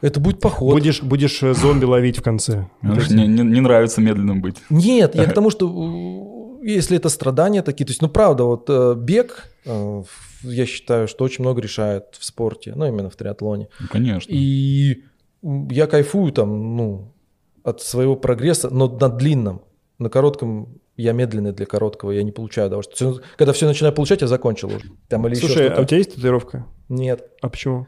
Это 0.05 0.21
будет 0.21 0.39
поход. 0.39 0.75
Будешь, 0.75 1.03
будешь 1.03 1.43
э, 1.43 1.55
зомби 1.55 1.87
ловить 1.87 2.19
в 2.19 2.23
конце. 2.23 2.69
Не, 2.83 3.27
не- 3.27 3.43
не 3.43 3.61
нравится 3.61 4.03
медленным 4.03 4.43
быть. 4.43 4.57
Нет, 4.69 5.15
я 5.15 5.25
к 5.25 5.33
тому, 5.33 5.49
что 5.49 6.61
э, 6.63 6.67
если 6.69 6.99
это 6.99 7.09
страдания 7.09 7.63
такие, 7.63 7.87
то 7.87 7.91
есть, 7.93 8.03
ну 8.03 8.09
правда, 8.11 8.45
вот 8.45 8.67
э, 8.69 8.95
бег, 8.99 9.51
я 9.65 10.67
считаю, 10.67 11.09
что 11.09 11.25
очень 11.25 11.43
много 11.43 11.63
решает 11.63 12.05
в 12.19 12.25
спорте, 12.25 12.75
ну 12.77 12.87
именно 12.87 13.09
в 13.09 13.17
триатлоне. 13.17 13.69
Ну, 13.81 13.87
конечно. 13.91 14.31
И 14.31 15.05
я 15.43 15.87
кайфую 15.87 16.33
там, 16.33 16.77
ну, 16.77 17.15
от 17.63 17.81
своего 17.81 18.15
прогресса, 18.15 18.69
но 18.69 18.89
на 18.89 19.09
длинном. 19.09 19.63
На 19.99 20.11
коротком 20.11 20.81
я 20.99 21.13
медленный 21.13 21.53
для 21.53 21.65
короткого, 21.65 22.11
я 22.11 22.23
не 22.23 22.31
получаю 22.31 22.67
удовольствия. 22.67 23.15
Когда 23.39 23.55
все 23.55 23.67
начинаю 23.67 23.95
получать, 23.95 24.21
я 24.21 24.27
закончил 24.27 24.69
уже. 24.69 24.85
Там 25.09 25.27
или 25.27 25.35
еще 25.35 25.47
Слушай, 25.47 25.71
а 25.71 25.81
у 25.81 25.85
тебя 25.87 25.97
есть 25.97 26.15
татуировка? 26.15 26.67
Нет. 26.91 27.31
А 27.41 27.49
почему? 27.49 27.87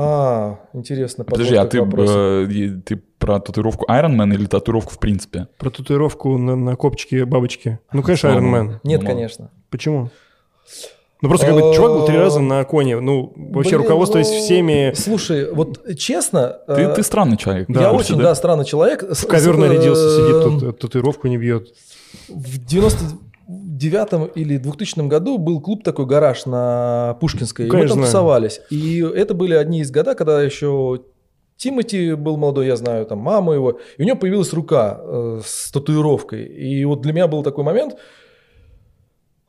А, 0.00 0.60
интересно. 0.74 1.24
Подожди, 1.24 1.56
а 1.56 1.66
ты, 1.66 1.78
э, 1.78 2.80
ты 2.84 3.02
про 3.18 3.40
татуировку 3.40 3.84
Iron 3.90 4.16
Man 4.16 4.32
или 4.32 4.46
татуировку 4.46 4.92
в 4.92 5.00
принципе? 5.00 5.48
Про 5.58 5.70
татуировку 5.70 6.38
на, 6.38 6.54
на 6.54 6.76
копчике 6.76 7.24
бабочки. 7.24 7.80
Ну, 7.92 8.04
конечно, 8.04 8.28
Iron. 8.28 8.52
Man. 8.52 8.76
Нет, 8.84 9.00
ну, 9.02 9.08
конечно. 9.08 9.50
Почему? 9.70 10.10
Ну, 11.20 11.28
просто 11.28 11.46
как 11.46 11.56
бы 11.56 11.74
чувак 11.74 11.92
был 11.94 12.06
три 12.06 12.16
раза 12.16 12.38
на 12.38 12.62
коне. 12.62 13.00
Ну, 13.00 13.32
вообще 13.34 13.70
Блин, 13.70 13.82
руководствуясь 13.82 14.30
ну, 14.30 14.38
всеми... 14.38 14.92
Слушай, 14.94 15.52
вот 15.52 15.80
честно... 15.98 16.58
Ты, 16.68 16.82
э, 16.82 16.94
ты 16.94 17.02
странный 17.02 17.36
человек. 17.36 17.66
Да, 17.68 17.80
я 17.80 17.92
очень, 17.92 18.16
да, 18.18 18.32
странный 18.36 18.64
человек. 18.64 19.02
В 19.02 19.26
ковер 19.26 19.56
нарядился, 19.56 20.10
сидит, 20.14 20.42
тут 20.44 20.62
э, 20.62 20.72
татуировку 20.78 21.26
не 21.26 21.38
бьет. 21.38 21.74
В 22.28 22.64
99-м 23.78 24.26
или 24.34 24.58
2000 24.58 25.06
году 25.08 25.38
был 25.38 25.60
клуб 25.60 25.84
такой 25.84 26.06
«Гараж» 26.06 26.46
на 26.46 27.16
Пушкинской. 27.20 27.66
и 27.66 27.68
мы 27.68 27.72
Конечно, 27.72 27.94
там 27.94 27.98
знаю. 27.98 28.12
тусовались. 28.12 28.60
И 28.70 29.00
это 29.00 29.34
были 29.34 29.54
одни 29.54 29.80
из 29.80 29.90
года, 29.90 30.14
когда 30.14 30.42
еще 30.42 31.00
Тимати 31.56 32.14
был 32.14 32.36
молодой, 32.36 32.66
я 32.66 32.76
знаю, 32.76 33.04
там 33.06 33.18
маму 33.18 33.52
его. 33.52 33.80
И 33.96 34.02
у 34.02 34.04
него 34.04 34.16
появилась 34.16 34.52
рука 34.52 35.00
э, 35.00 35.40
с 35.44 35.72
татуировкой. 35.72 36.44
И 36.44 36.84
вот 36.84 37.00
для 37.00 37.12
меня 37.12 37.26
был 37.26 37.42
такой 37.42 37.64
момент, 37.64 37.96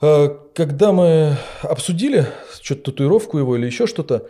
э, 0.02 0.30
когда 0.56 0.92
мы 0.92 1.36
обсудили 1.62 2.26
что-то 2.62 2.92
татуировку 2.92 3.38
его 3.38 3.56
или 3.56 3.68
еще 3.68 3.86
что-то, 3.86 4.28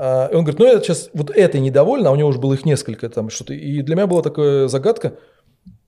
а, 0.00 0.28
и 0.30 0.34
он 0.36 0.44
говорит, 0.44 0.60
ну 0.60 0.66
я 0.66 0.78
сейчас 0.80 1.10
вот 1.12 1.30
этой 1.30 1.60
недоволен, 1.60 2.06
а 2.06 2.12
у 2.12 2.16
него 2.16 2.28
уже 2.28 2.38
было 2.38 2.54
их 2.54 2.64
несколько 2.64 3.08
там 3.08 3.30
что-то. 3.30 3.52
И 3.54 3.82
для 3.82 3.96
меня 3.96 4.06
была 4.06 4.22
такая 4.22 4.68
загадка, 4.68 5.14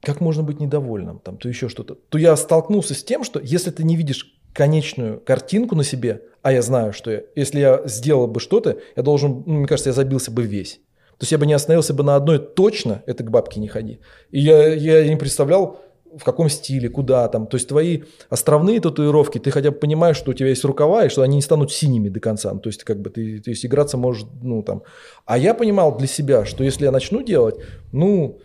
как 0.02 0.20
можно 0.20 0.42
быть 0.42 0.60
недовольным, 0.60 1.18
там, 1.18 1.36
то 1.36 1.48
еще 1.48 1.68
что-то. 1.68 1.94
То 1.94 2.18
я 2.18 2.36
столкнулся 2.36 2.94
с 2.94 3.04
тем, 3.04 3.24
что 3.24 3.40
если 3.40 3.70
ты 3.70 3.84
не 3.84 3.96
видишь 3.96 4.34
конечную 4.52 5.20
картинку 5.20 5.76
на 5.76 5.84
себе, 5.84 6.22
а 6.42 6.52
я 6.52 6.62
знаю, 6.62 6.92
что 6.92 7.10
я, 7.10 7.22
если 7.36 7.60
я 7.60 7.82
сделал 7.84 8.26
бы 8.26 8.40
что-то, 8.40 8.78
я 8.96 9.02
должен, 9.02 9.42
ну, 9.46 9.58
мне 9.58 9.66
кажется, 9.66 9.90
я 9.90 9.94
забился 9.94 10.30
бы 10.30 10.42
весь. 10.42 10.80
То 11.18 11.24
есть 11.24 11.32
я 11.32 11.38
бы 11.38 11.44
не 11.44 11.52
остановился 11.52 11.92
бы 11.92 12.02
на 12.02 12.16
одной 12.16 12.38
точно, 12.38 13.02
это 13.06 13.22
к 13.22 13.30
бабке 13.30 13.60
не 13.60 13.68
ходи. 13.68 14.00
И 14.30 14.40
я, 14.40 14.72
я 14.72 15.06
не 15.06 15.16
представлял, 15.16 15.78
в 16.16 16.24
каком 16.24 16.48
стиле, 16.48 16.88
куда 16.88 17.28
там. 17.28 17.46
То 17.46 17.56
есть 17.56 17.68
твои 17.68 18.02
островные 18.28 18.80
татуировки, 18.80 19.38
ты 19.38 19.50
хотя 19.50 19.70
бы 19.70 19.76
понимаешь, 19.76 20.16
что 20.16 20.30
у 20.30 20.34
тебя 20.34 20.48
есть 20.48 20.64
рукава, 20.64 21.04
и 21.04 21.08
что 21.08 21.22
они 21.22 21.36
не 21.36 21.42
станут 21.42 21.72
синими 21.72 22.08
до 22.08 22.20
конца. 22.20 22.52
Ну, 22.52 22.60
то 22.60 22.68
есть 22.68 22.84
как 22.84 23.00
бы 23.00 23.10
ты, 23.10 23.40
то 23.40 23.50
есть 23.50 23.64
играться 23.64 23.96
можешь, 23.96 24.26
ну 24.42 24.62
там. 24.62 24.82
А 25.24 25.38
я 25.38 25.54
понимал 25.54 25.96
для 25.96 26.06
себя, 26.06 26.44
что 26.44 26.64
если 26.64 26.84
я 26.84 26.90
начну 26.90 27.22
делать, 27.22 27.56
ну, 27.92 28.40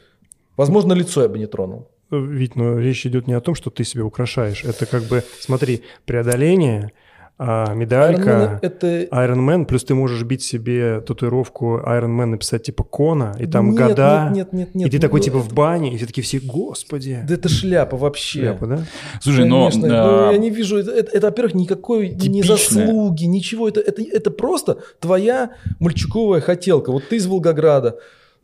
возможно, 0.58 0.94
лицо 0.94 1.22
я 1.22 1.30
бы 1.30 1.38
не 1.40 1.48
тронул. 1.48 1.88
Ведь, 2.12 2.56
но 2.56 2.78
речь 2.78 3.06
идет 3.06 3.28
не 3.28 3.34
о 3.34 3.42
том, 3.42 3.56
что 3.56 3.70
ты 3.70 3.84
себя 3.84 4.06
украшаешь. 4.06 4.64
Это 4.64 4.86
как 4.86 5.04
бы, 5.04 5.24
смотри, 5.40 5.82
преодоление, 6.06 6.92
а 7.38 7.66
Iron 7.68 7.76
медалька... 7.76 8.30
Man 8.30 8.60
это... 8.62 8.88
Iron 9.04 9.40
Man, 9.40 9.66
плюс 9.66 9.84
ты 9.84 9.94
можешь 9.94 10.24
бить 10.24 10.42
себе 10.42 11.02
татуировку 11.02 11.80
Iron 11.86 12.16
Man 12.18 12.26
написать 12.26 12.64
типа 12.64 12.84
Кона, 12.84 13.36
и 13.38 13.46
там 13.46 13.72
Нет, 13.72 13.78
года, 13.78 14.30
Нет, 14.34 14.54
нет, 14.54 14.54
нет, 14.54 14.76
нет. 14.76 14.88
и 14.88 14.92
ты 14.92 15.00
такой 15.00 15.20
ну, 15.20 15.24
типа 15.26 15.40
в 15.40 15.54
бане, 15.54 15.94
и 15.94 15.98
все 15.98 16.06
такие 16.06 16.24
все, 16.24 16.40
господи. 16.40 17.26
Да 17.28 17.34
это 17.34 17.50
шляпа 17.50 17.98
вообще. 17.98 18.40
Шляпа, 18.40 18.68
да? 18.68 18.86
Слушай, 19.22 19.46
но... 19.46 19.70
Конечно, 19.70 19.88
а, 19.92 20.26
ну, 20.28 20.32
я 20.32 20.38
не 20.38 20.50
вижу, 20.50 20.78
это, 20.78 20.92
это, 20.92 21.12
это, 21.12 21.28
во-первых, 21.28 21.56
никакой 21.56 22.10
не 22.10 22.16
Типичное. 22.18 22.56
заслуги, 22.56 23.26
ничего, 23.26 23.68
это, 23.68 23.82
это, 23.82 24.02
это 24.02 24.32
просто 24.32 24.78
твоя 25.02 25.52
мальчуковая 25.80 26.40
хотелка. 26.40 26.94
Вот 26.94 27.10
ты 27.10 27.18
из 27.18 27.26
Волгограда 27.26 28.00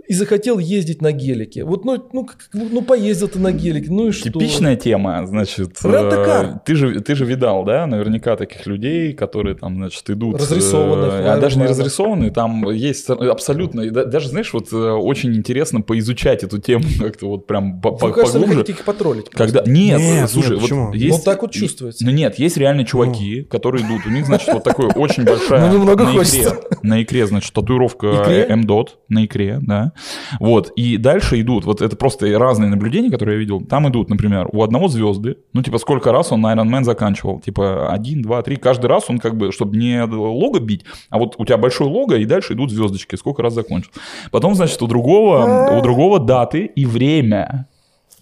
и 0.08 0.14
захотел 0.14 0.58
ездить 0.60 1.02
на 1.02 1.12
гелике. 1.12 1.64
Вот, 1.64 1.86
ну, 1.86 2.04
ну, 2.12 2.26
как- 2.26 2.50
ну 2.54 2.82
поездил 2.82 3.28
ты 3.28 3.40
на 3.40 3.52
гелике, 3.52 3.92
ну 3.92 4.08
и 4.08 4.12
что? 4.12 4.30
Типичная 4.30 4.76
тема, 4.76 5.26
значит, 5.26 5.78
э, 5.84 6.60
ты 6.66 6.76
же, 6.76 7.00
ты 7.02 7.16
же 7.16 7.26
видал, 7.26 7.64
да, 7.64 7.86
наверняка 7.86 8.36
таких 8.36 8.66
людей, 8.66 9.14
которые 9.14 9.56
там, 9.56 9.76
значит, 9.76 10.10
идут... 10.10 10.40
Разрисованных, 10.40 11.14
э, 11.14 11.28
а 11.30 11.38
даже 11.40 11.58
не 11.60 11.66
разрисованные, 11.66 12.32
там 12.32 12.70
есть 12.72 13.10
абсолютно, 13.10 13.90
даже, 13.90 14.30
знаешь, 14.30 14.52
вот 14.54 14.72
э, 14.74 14.76
очень 14.76 15.36
интересно 15.36 15.82
поизучать 15.82 16.44
эту 16.44 16.60
тему 16.60 16.84
как-то 17.00 17.28
вот 17.28 17.48
прям 17.48 17.82
по- 17.82 17.92
по- 17.92 18.08
Вы, 18.08 18.14
кажется, 18.14 18.40
вы 18.40 18.46
поглубже. 18.48 18.72
их 18.74 18.84
потроллить. 18.84 19.30
Когда... 19.30 19.64
Нет, 19.66 20.00
Нет, 20.00 20.30
слушай, 20.30 20.52
нет, 20.52 20.56
вот 20.60 20.62
почему? 20.64 20.94
есть... 20.94 21.18
Ну, 21.20 21.24
так 21.24 21.42
вот 21.42 21.52
чувствуется. 21.52 22.06
Ну 22.06 22.12
нет, 22.12 22.40
есть 22.40 22.58
реально 22.58 22.86
чуваки, 22.86 23.44
которые 23.44 23.86
идут, 23.86 24.06
у 24.06 24.10
них, 24.10 24.26
значит, 24.26 24.54
вот 24.54 24.64
такой 24.64 24.88
очень 24.96 25.24
большая... 25.24 25.62
Ну, 25.72 25.78
немного 25.80 26.04
на 26.04 26.10
икре, 26.10 26.18
хочется. 26.20 26.58
на 26.82 27.02
икре, 27.04 27.28
значит, 27.28 27.54
татуировка? 27.54 28.08
М-дот 28.08 28.98
на 29.10 29.26
икре, 29.26 29.60
да. 29.62 29.91
Вот, 30.40 30.72
и 30.76 30.98
дальше 30.98 31.40
идут, 31.42 31.66
вот 31.66 31.82
это 31.82 31.96
просто 31.96 32.28
разные 32.38 32.70
наблюдения, 32.70 33.10
которые 33.10 33.36
я 33.36 33.40
видел. 33.40 33.62
Там 33.62 33.88
идут, 33.90 34.10
например, 34.10 34.48
у 34.52 34.64
одного 34.64 34.88
звезды, 34.88 35.38
ну, 35.54 35.64
типа, 35.64 35.78
сколько 35.78 36.12
раз 36.12 36.32
он 36.32 36.46
Iron 36.46 36.70
Man 36.70 36.84
заканчивал? 36.84 37.40
Типа, 37.40 37.92
один, 37.92 38.22
два, 38.22 38.42
три. 38.42 38.56
Каждый 38.56 38.88
раз 38.88 39.10
он 39.10 39.20
как 39.20 39.36
бы, 39.36 39.52
чтобы 39.52 39.78
не 39.78 40.04
лого 40.04 40.60
бить, 40.60 40.86
а 41.10 41.18
вот 41.18 41.36
у 41.38 41.46
тебя 41.46 41.58
большой 41.58 41.88
лого, 41.88 42.16
и 42.16 42.26
дальше 42.26 42.54
идут 42.54 42.72
звездочки, 42.72 43.16
сколько 43.16 43.42
раз 43.42 43.54
закончил. 43.54 43.92
Потом, 44.32 44.56
значит, 44.56 44.82
у 44.82 44.88
другого, 44.88 45.78
у 45.78 45.82
другого 45.82 46.20
даты 46.20 46.66
и 46.66 46.86
время. 46.86 47.68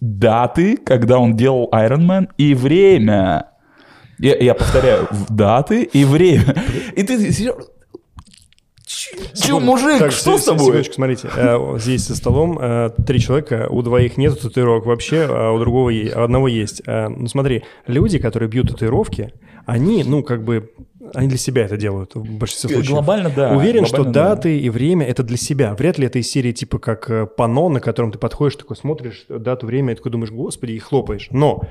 Даты, 0.02 0.78
когда 0.78 1.20
он 1.20 1.36
делал 1.36 1.70
Iron 1.74 2.06
Man, 2.08 2.28
и 2.38 2.54
время. 2.54 3.48
Я, 4.18 4.36
я 4.38 4.54
повторяю, 4.54 5.08
даты 5.30 5.84
и 5.84 6.04
время. 6.06 6.56
И 6.96 7.04
ты. 7.04 7.34
Че, 9.34 9.60
мужик, 9.60 10.00
Так, 10.00 10.12
что 10.12 10.38
с 10.38 10.44
тобой? 10.46 10.66
Секундочку, 10.66 10.94
смотрите, 10.96 11.30
э, 11.36 11.78
здесь 11.78 12.08
за 12.08 12.16
столом 12.16 12.58
э, 12.60 12.90
три 13.06 13.20
человека, 13.20 13.68
у 13.70 13.82
двоих 13.82 14.18
нет 14.18 14.40
татуировок 14.40 14.86
вообще, 14.86 15.28
а 15.30 15.52
у 15.52 15.60
другого 15.60 15.92
одного 16.16 16.48
есть. 16.48 16.82
Э, 16.86 17.08
Ну 17.10 17.28
смотри, 17.28 17.64
люди, 17.88 18.20
которые 18.20 18.50
бьют 18.50 18.70
татуировки, 18.70 19.34
они, 19.66 20.04
ну 20.04 20.24
как 20.24 20.44
бы, 20.44 20.72
они 21.14 21.28
для 21.28 21.38
себя 21.38 21.66
это 21.66 21.78
делают 21.78 22.16
в 22.16 22.38
большинстве 22.38 22.70
случаев. 22.70 22.94
Глобально, 22.94 23.32
да. 23.36 23.56
Уверен, 23.56 23.86
что 23.86 23.98
глобально, 23.98 24.14
да. 24.14 24.36
даты 24.36 24.60
и 24.60 24.70
время 24.70 25.06
это 25.06 25.24
для 25.24 25.38
себя. 25.38 25.74
Вряд 25.76 25.98
ли 25.98 26.08
это 26.08 26.20
из 26.20 26.30
серии 26.30 26.52
типа 26.52 26.80
как 26.80 27.10
э, 27.10 27.26
панно, 27.26 27.70
на 27.70 27.80
котором 27.80 28.12
ты 28.12 28.18
подходишь, 28.18 28.56
такой 28.56 28.76
смотришь 28.76 29.26
дату, 29.30 29.68
время, 29.68 29.94
и 29.94 29.96
такой 29.96 30.12
думаешь, 30.12 30.32
господи, 30.32 30.74
и 30.74 30.80
хлопаешь. 30.80 31.28
Но 31.32 31.64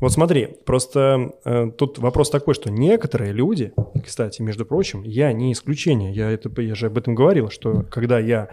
вот 0.00 0.12
смотри, 0.12 0.56
просто 0.64 1.32
э, 1.44 1.70
тут 1.76 1.98
вопрос 1.98 2.30
такой, 2.30 2.54
что 2.54 2.70
некоторые 2.70 3.32
люди, 3.32 3.72
кстати, 4.04 4.42
между 4.42 4.66
прочим, 4.66 5.02
я 5.04 5.32
не 5.32 5.52
исключение, 5.52 6.12
я, 6.12 6.30
это, 6.30 6.60
я 6.60 6.74
же 6.74 6.86
об 6.86 6.98
этом 6.98 7.14
говорил, 7.14 7.50
что 7.50 7.84
когда 7.90 8.18
я 8.18 8.48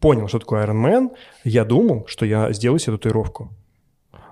понял, 0.00 0.28
что 0.28 0.38
такое 0.38 0.66
Iron 0.66 0.84
Man, 0.84 1.10
я 1.44 1.64
думал, 1.64 2.04
что 2.06 2.26
я 2.26 2.52
сделаю 2.52 2.78
себе 2.78 2.96
татуировку. 2.96 3.50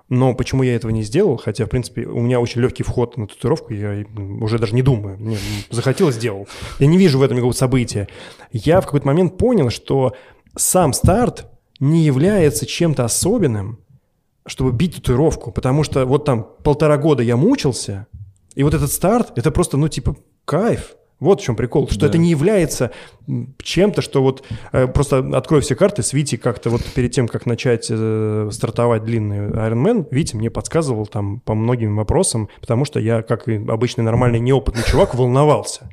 Но 0.09 0.35
почему 0.35 0.63
я 0.63 0.75
этого 0.75 0.91
не 0.91 1.03
сделал, 1.03 1.37
хотя, 1.37 1.67
в 1.67 1.69
принципе, 1.69 2.07
у 2.07 2.21
меня 2.21 2.41
очень 2.41 2.63
легкий 2.63 2.83
вход 2.83 3.19
на 3.19 3.27
татуировку, 3.27 3.75
я 3.75 4.05
уже 4.41 4.59
даже 4.59 4.75
не 4.75 4.83
думаю. 4.83 5.19
Мне 5.19 5.37
захотел, 5.71 6.11
сделал. 6.13 6.49
Я 6.79 6.87
не 6.87 6.97
вижу 6.97 7.19
в 7.19 7.23
этом 7.23 7.37
никакого 7.37 7.53
события. 7.53 8.09
Я 8.51 8.81
в 8.81 8.87
какой-то 8.87 9.07
момент 9.07 9.37
понял, 9.37 9.69
что 9.69 10.15
сам 10.57 10.95
старт 10.95 11.47
не 11.79 12.05
является 12.05 12.65
чем-то 12.65 13.05
особенным, 13.05 13.81
чтобы 14.47 14.73
бить 14.73 14.97
татуировку, 14.97 15.53
потому 15.53 15.85
что 15.85 16.07
вот 16.07 16.25
там 16.25 16.47
полтора 16.65 16.97
года 16.97 17.23
я 17.23 17.37
мучился, 17.37 18.07
и 18.55 18.63
вот 18.63 18.75
этот 18.75 18.91
старт, 18.91 19.33
это 19.37 19.51
просто, 19.51 19.77
ну, 19.77 19.89
типа, 19.89 20.17
кайф. 20.45 20.97
Вот 21.21 21.41
в 21.41 21.45
чем 21.45 21.57
прикол, 21.57 21.89
что 21.89 22.01
Да. 22.01 22.07
это 22.07 22.19
не 22.19 22.31
является 22.31 22.93
чем-то, 23.63 24.03
что 24.03 24.23
вот 24.23 24.45
э, 24.73 24.87
просто 24.87 25.19
открой 25.37 25.61
все 25.63 25.75
карты, 25.75 26.03
с 26.03 26.13
Вити 26.13 26.37
как-то 26.37 26.71
вот 26.71 26.83
перед 26.95 27.11
тем, 27.13 27.27
как 27.27 27.45
начать 27.45 27.89
э, 27.91 28.49
стартовать 28.53 29.05
длинный 29.05 29.49
Iron 29.51 29.83
Man, 29.85 30.07
Витя 30.11 30.37
мне 30.37 30.49
подсказывал 30.51 31.07
там 31.07 31.41
по 31.41 31.55
многим 31.55 31.97
вопросам, 31.97 32.49
потому 32.61 32.85
что 32.85 33.01
я, 33.01 33.23
как 33.23 33.49
и 33.49 33.57
обычный 33.57 34.05
нормальный 34.05 34.39
неопытный 34.39 34.85
чувак, 34.85 35.15
волновался. 35.15 35.91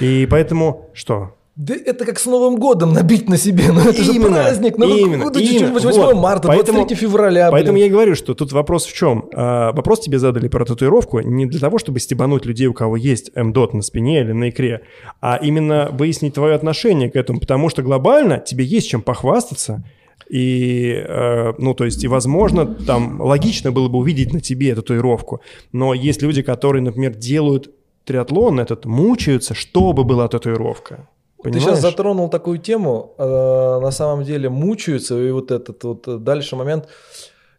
И 0.00 0.26
поэтому 0.30 0.90
что? 0.92 1.34
Да 1.58 1.74
это 1.74 2.04
как 2.04 2.20
с 2.20 2.26
Новым 2.26 2.54
годом 2.54 2.92
набить 2.92 3.28
на 3.28 3.36
себе. 3.36 3.72
Ну 3.72 3.80
это 3.80 4.00
же 4.00 4.12
Именно, 4.14 4.44
праздник. 4.44 4.78
Ну 4.78 4.96
именно, 4.96 5.24
какой-то 5.24 5.40
именно. 5.40 5.72
8 5.72 5.90
Вот. 5.90 6.14
марта, 6.14 6.46
Поэтому- 6.46 6.78
23 6.78 6.96
февраля. 6.96 7.50
Поэтому 7.50 7.72
блин. 7.74 7.82
я 7.82 7.86
и 7.88 7.90
говорю, 7.90 8.14
что 8.14 8.34
тут 8.34 8.52
вопрос 8.52 8.86
в 8.86 8.92
чем? 8.94 9.28
А, 9.34 9.72
вопрос 9.72 9.98
тебе 9.98 10.20
задали 10.20 10.46
про 10.46 10.64
татуировку 10.64 11.18
не 11.18 11.46
для 11.46 11.58
того, 11.58 11.78
чтобы 11.78 11.98
стебануть 11.98 12.46
людей, 12.46 12.68
у 12.68 12.72
кого 12.72 12.96
есть 12.96 13.34
МДОТ 13.34 13.74
на 13.74 13.82
спине 13.82 14.20
или 14.20 14.30
на 14.30 14.50
икре, 14.50 14.82
а 15.20 15.36
именно 15.42 15.88
выяснить 15.90 16.34
твое 16.34 16.54
отношение 16.54 17.10
к 17.10 17.16
этому, 17.16 17.40
потому 17.40 17.70
что 17.70 17.82
глобально 17.82 18.38
тебе 18.38 18.64
есть 18.64 18.88
чем 18.88 19.02
похвастаться, 19.02 19.82
и, 20.30 20.92
э, 20.94 21.54
ну, 21.58 21.74
то 21.74 21.86
есть, 21.86 22.04
и, 22.04 22.08
возможно, 22.08 22.66
там 22.66 23.20
логично 23.20 23.72
было 23.72 23.88
бы 23.88 23.98
увидеть 23.98 24.32
на 24.32 24.40
тебе 24.40 24.76
татуировку, 24.76 25.40
но 25.72 25.92
есть 25.92 26.22
люди, 26.22 26.42
которые, 26.42 26.82
например, 26.82 27.16
делают 27.16 27.68
триатлон 28.04 28.60
этот, 28.60 28.84
мучаются, 28.84 29.54
чтобы 29.54 30.04
была 30.04 30.28
татуировка. 30.28 31.08
Ты 31.38 31.50
Понимаешь? 31.50 31.64
сейчас 31.64 31.80
затронул 31.80 32.28
такую 32.28 32.58
тему, 32.58 33.14
э, 33.16 33.80
на 33.80 33.90
самом 33.92 34.24
деле 34.24 34.48
мучаются, 34.48 35.16
и 35.16 35.30
вот 35.30 35.50
этот 35.52 35.84
вот 35.84 36.08
э, 36.08 36.18
дальше 36.18 36.56
момент. 36.56 36.88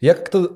Я 0.02 0.14
как-то 0.14 0.52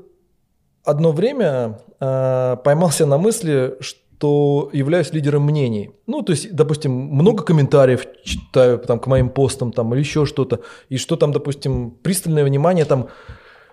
одно 0.83 1.11
время 1.11 1.79
э, 2.01 2.57
поймался 2.63 3.05
на 3.05 3.17
мысли, 3.17 3.77
что 3.79 4.69
являюсь 4.73 5.13
лидером 5.13 5.43
мнений. 5.43 5.91
Ну, 6.05 6.21
то 6.21 6.33
есть, 6.33 6.53
допустим, 6.53 6.91
много 6.91 7.43
комментариев 7.43 8.05
читаю 8.23 8.79
там, 8.79 8.99
к 8.99 9.07
моим 9.07 9.29
постам 9.29 9.71
там, 9.71 9.93
или 9.93 10.01
еще 10.01 10.25
что-то, 10.25 10.59
и 10.89 10.97
что 10.97 11.15
там, 11.15 11.31
допустим, 11.31 11.91
пристальное 11.91 12.43
внимание 12.43 12.85
там 12.85 13.07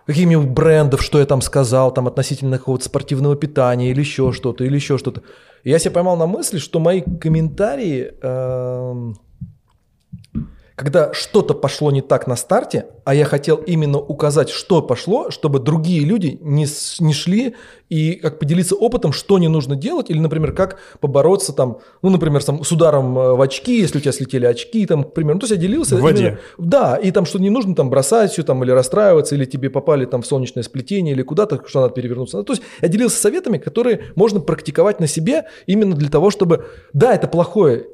какими 0.06 0.36
брендов, 0.36 1.02
что 1.02 1.18
я 1.18 1.26
там 1.26 1.40
сказал, 1.40 1.92
там 1.92 2.08
относительно 2.08 2.58
какого-то 2.58 2.84
спортивного 2.84 3.36
питания 3.36 3.90
или 3.90 4.00
еще 4.00 4.32
что-то, 4.32 4.64
или 4.64 4.74
еще 4.74 4.98
что-то. 4.98 5.22
Я 5.62 5.78
себя 5.78 5.92
поймал 5.92 6.16
на 6.16 6.26
мысли, 6.26 6.58
что 6.58 6.80
мои 6.80 7.00
комментарии, 7.02 8.12
эм, 8.22 9.18
когда 10.80 11.12
что-то 11.12 11.52
пошло 11.52 11.90
не 11.90 12.00
так 12.00 12.26
на 12.26 12.36
старте, 12.36 12.86
а 13.04 13.14
я 13.14 13.26
хотел 13.26 13.56
именно 13.56 13.98
указать, 13.98 14.48
что 14.48 14.80
пошло, 14.80 15.30
чтобы 15.30 15.58
другие 15.60 16.06
люди 16.06 16.38
не, 16.40 16.64
с- 16.66 17.00
не 17.00 17.12
шли 17.12 17.54
и 17.90 18.14
как 18.14 18.38
поделиться 18.38 18.74
опытом, 18.76 19.12
что 19.12 19.38
не 19.38 19.48
нужно 19.48 19.76
делать, 19.76 20.08
или, 20.08 20.18
например, 20.18 20.52
как 20.52 20.78
побороться 21.00 21.52
там, 21.52 21.80
ну, 22.00 22.08
например, 22.08 22.42
сам, 22.42 22.64
с 22.64 22.72
ударом 22.72 23.18
э, 23.18 23.34
в 23.34 23.40
очки, 23.42 23.78
если 23.78 23.98
у 23.98 24.00
тебя 24.00 24.12
слетели 24.12 24.46
очки, 24.46 24.86
там, 24.86 25.04
к 25.04 25.12
примеру. 25.12 25.34
Ну, 25.34 25.40
то 25.40 25.44
есть 25.44 25.54
я 25.54 25.60
делился 25.68 25.96
В 25.96 26.00
воде. 26.00 26.22
именно- 26.22 26.38
да, 26.56 26.96
и 26.96 27.10
там, 27.10 27.26
что 27.26 27.38
не 27.38 27.50
нужно 27.50 27.74
там 27.74 27.90
бросать 27.90 28.32
все 28.32 28.42
там 28.42 28.64
или 28.64 28.70
расстраиваться, 28.70 29.34
или 29.34 29.44
тебе 29.44 29.68
попали 29.68 30.06
там 30.06 30.22
в 30.22 30.26
солнечное 30.26 30.62
сплетение, 30.62 31.12
или 31.14 31.22
куда-то, 31.22 31.60
что 31.66 31.82
надо 31.82 31.92
перевернуться. 31.92 32.38
Ну, 32.38 32.44
то 32.44 32.54
есть 32.54 32.62
я 32.80 32.88
делился 32.88 33.20
советами, 33.20 33.58
которые 33.58 34.00
можно 34.14 34.40
практиковать 34.40 34.98
на 34.98 35.06
себе 35.06 35.44
именно 35.66 35.94
для 35.94 36.08
того, 36.08 36.30
чтобы, 36.30 36.64
да, 36.94 37.14
это 37.14 37.28
плохое 37.28 37.86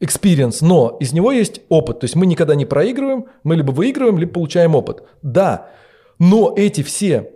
experience, 0.00 0.58
но 0.60 0.96
из 1.00 1.12
него 1.12 1.32
есть 1.32 1.60
опыт. 1.68 2.00
То 2.00 2.04
есть 2.04 2.16
мы 2.16 2.26
никогда 2.26 2.54
не 2.54 2.64
проигрываем, 2.64 3.26
мы 3.44 3.56
либо 3.56 3.70
выигрываем, 3.72 4.18
либо 4.18 4.32
получаем 4.32 4.74
опыт. 4.74 5.02
Да, 5.22 5.70
но 6.18 6.54
эти 6.56 6.82
все 6.82 7.32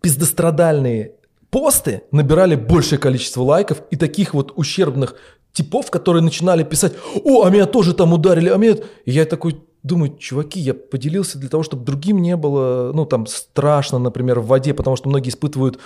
пиздострадальные 0.00 1.12
посты 1.50 2.02
набирали 2.12 2.54
большее 2.54 2.98
количество 2.98 3.42
лайков 3.42 3.82
и 3.90 3.96
таких 3.96 4.34
вот 4.34 4.52
ущербных 4.56 5.16
типов, 5.52 5.90
которые 5.90 6.22
начинали 6.22 6.62
писать, 6.62 6.92
о, 7.24 7.44
а 7.44 7.50
меня 7.50 7.66
тоже 7.66 7.94
там 7.94 8.12
ударили, 8.12 8.48
а 8.48 8.56
меня... 8.56 8.76
И 9.04 9.10
я 9.10 9.24
такой 9.24 9.56
думаю, 9.82 10.16
чуваки, 10.18 10.60
я 10.60 10.74
поделился 10.74 11.38
для 11.38 11.48
того, 11.48 11.62
чтобы 11.62 11.84
другим 11.84 12.20
не 12.20 12.36
было, 12.36 12.92
ну, 12.92 13.06
там, 13.06 13.26
страшно, 13.26 13.98
например, 13.98 14.40
в 14.40 14.46
воде, 14.46 14.74
потому 14.74 14.96
что 14.96 15.08
многие 15.08 15.30
испытывают 15.30 15.78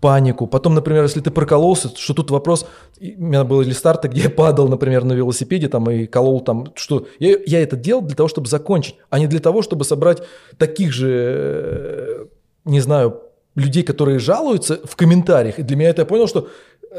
панику. 0.00 0.46
Потом, 0.46 0.74
например, 0.74 1.02
если 1.02 1.20
ты 1.20 1.30
прокололся, 1.30 1.90
что 1.96 2.14
тут 2.14 2.30
вопрос, 2.30 2.66
у 3.00 3.04
меня 3.04 3.42
или 3.42 3.72
старты, 3.72 4.08
где 4.08 4.22
я 4.22 4.30
падал, 4.30 4.68
например, 4.68 5.04
на 5.04 5.12
велосипеде 5.12 5.68
там 5.68 5.90
и 5.90 6.06
колол 6.06 6.40
там, 6.40 6.72
что 6.74 7.06
я, 7.18 7.36
я 7.46 7.60
это 7.60 7.76
делал 7.76 8.02
для 8.02 8.16
того, 8.16 8.28
чтобы 8.28 8.48
закончить, 8.48 8.96
а 9.10 9.18
не 9.18 9.26
для 9.26 9.40
того, 9.40 9.62
чтобы 9.62 9.84
собрать 9.84 10.22
таких 10.58 10.92
же, 10.92 11.08
э, 11.10 12.26
не 12.64 12.80
знаю, 12.80 13.20
людей, 13.54 13.82
которые 13.82 14.18
жалуются 14.18 14.80
в 14.84 14.96
комментариях. 14.96 15.58
И 15.58 15.62
для 15.62 15.76
меня 15.76 15.90
это 15.90 16.02
я 16.02 16.06
понял, 16.06 16.26
что 16.26 16.48
э, 16.90 16.96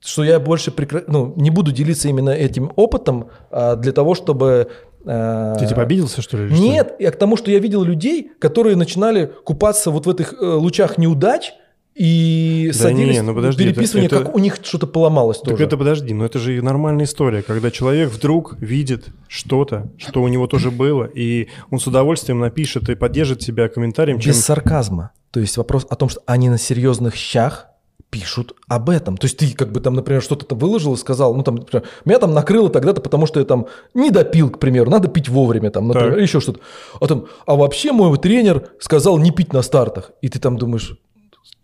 что 0.00 0.22
я 0.22 0.38
больше 0.38 0.70
прекра- 0.70 1.04
ну, 1.06 1.32
не 1.36 1.50
буду 1.50 1.72
делиться 1.72 2.08
именно 2.08 2.30
этим 2.30 2.72
опытом 2.76 3.30
а, 3.50 3.76
для 3.76 3.92
того, 3.92 4.14
чтобы... 4.14 4.68
э, 5.04 5.56
Ты 5.58 5.66
типа 5.66 5.82
обиделся, 5.82 6.22
что 6.22 6.36
ли? 6.36 6.44
или 6.46 6.54
что? 6.54 6.62
Нет, 6.62 6.94
я 6.98 7.10
к 7.10 7.16
тому, 7.16 7.36
что 7.36 7.50
я 7.50 7.58
видел 7.58 7.82
людей, 7.82 8.30
которые 8.38 8.76
начинали 8.76 9.30
купаться 9.44 9.90
вот 9.90 10.06
в 10.06 10.10
этих 10.10 10.32
э, 10.34 10.44
лучах 10.44 10.98
неудач 10.98 11.52
и 11.94 12.70
Да 12.72 12.78
садились 12.78 13.14
не, 13.14 13.22
ну 13.22 13.34
подожди, 13.34 13.64
переписывание, 13.64 14.06
это- 14.08 14.24
как 14.24 14.34
у 14.34 14.38
них 14.38 14.58
что-то 14.62 14.86
поломалось 14.88 15.38
Так 15.38 15.50
тоже. 15.50 15.64
это 15.64 15.76
подожди, 15.76 16.12
но 16.12 16.24
это 16.24 16.40
же 16.40 16.56
и 16.56 16.60
нормальная 16.60 17.04
история, 17.04 17.42
когда 17.42 17.70
человек 17.70 18.10
вдруг 18.10 18.56
видит 18.58 19.06
что-то, 19.28 19.88
что 19.96 20.20
у 20.22 20.26
него 20.28 20.48
тоже 20.48 20.72
было, 20.72 21.04
и 21.04 21.48
он 21.70 21.78
с 21.78 21.86
удовольствием 21.86 22.40
напишет 22.40 22.88
и 22.88 22.96
поддержит 22.96 23.38
тебя 23.38 23.68
комментарием, 23.68 24.18
чем... 24.18 24.32
Без 24.32 24.44
сарказма. 24.44 25.12
То 25.30 25.38
есть 25.40 25.56
вопрос 25.56 25.86
о 25.88 25.94
том, 25.94 26.08
что 26.08 26.20
они 26.26 26.48
на 26.48 26.58
серьезных 26.58 27.14
щах 27.14 27.68
пишут 28.14 28.54
об 28.68 28.90
этом. 28.90 29.16
То 29.16 29.24
есть 29.24 29.38
ты 29.38 29.52
как 29.56 29.72
бы 29.72 29.80
там, 29.80 29.94
например, 29.94 30.22
что-то 30.22 30.46
там 30.46 30.56
выложил 30.56 30.94
и 30.94 30.96
сказал, 30.96 31.34
ну 31.34 31.42
там, 31.42 31.56
например, 31.56 31.84
меня 32.04 32.20
там 32.20 32.32
накрыло 32.32 32.70
тогда-то, 32.70 33.00
потому 33.00 33.26
что 33.26 33.40
я 33.40 33.44
там 33.44 33.66
не 33.92 34.10
допил, 34.10 34.50
к 34.50 34.60
примеру, 34.60 34.88
надо 34.88 35.08
пить 35.08 35.28
вовремя, 35.28 35.72
там, 35.72 35.88
например, 35.88 36.12
Так. 36.12 36.22
еще 36.22 36.38
что-то. 36.38 36.60
А 37.00 37.06
там, 37.08 37.26
а 37.44 37.56
вообще 37.56 37.90
мой 37.90 38.16
тренер 38.18 38.68
сказал 38.78 39.18
не 39.18 39.32
пить 39.32 39.52
на 39.52 39.62
стартах. 39.62 40.12
И 40.22 40.28
ты 40.28 40.38
там 40.38 40.58
думаешь, 40.58 40.96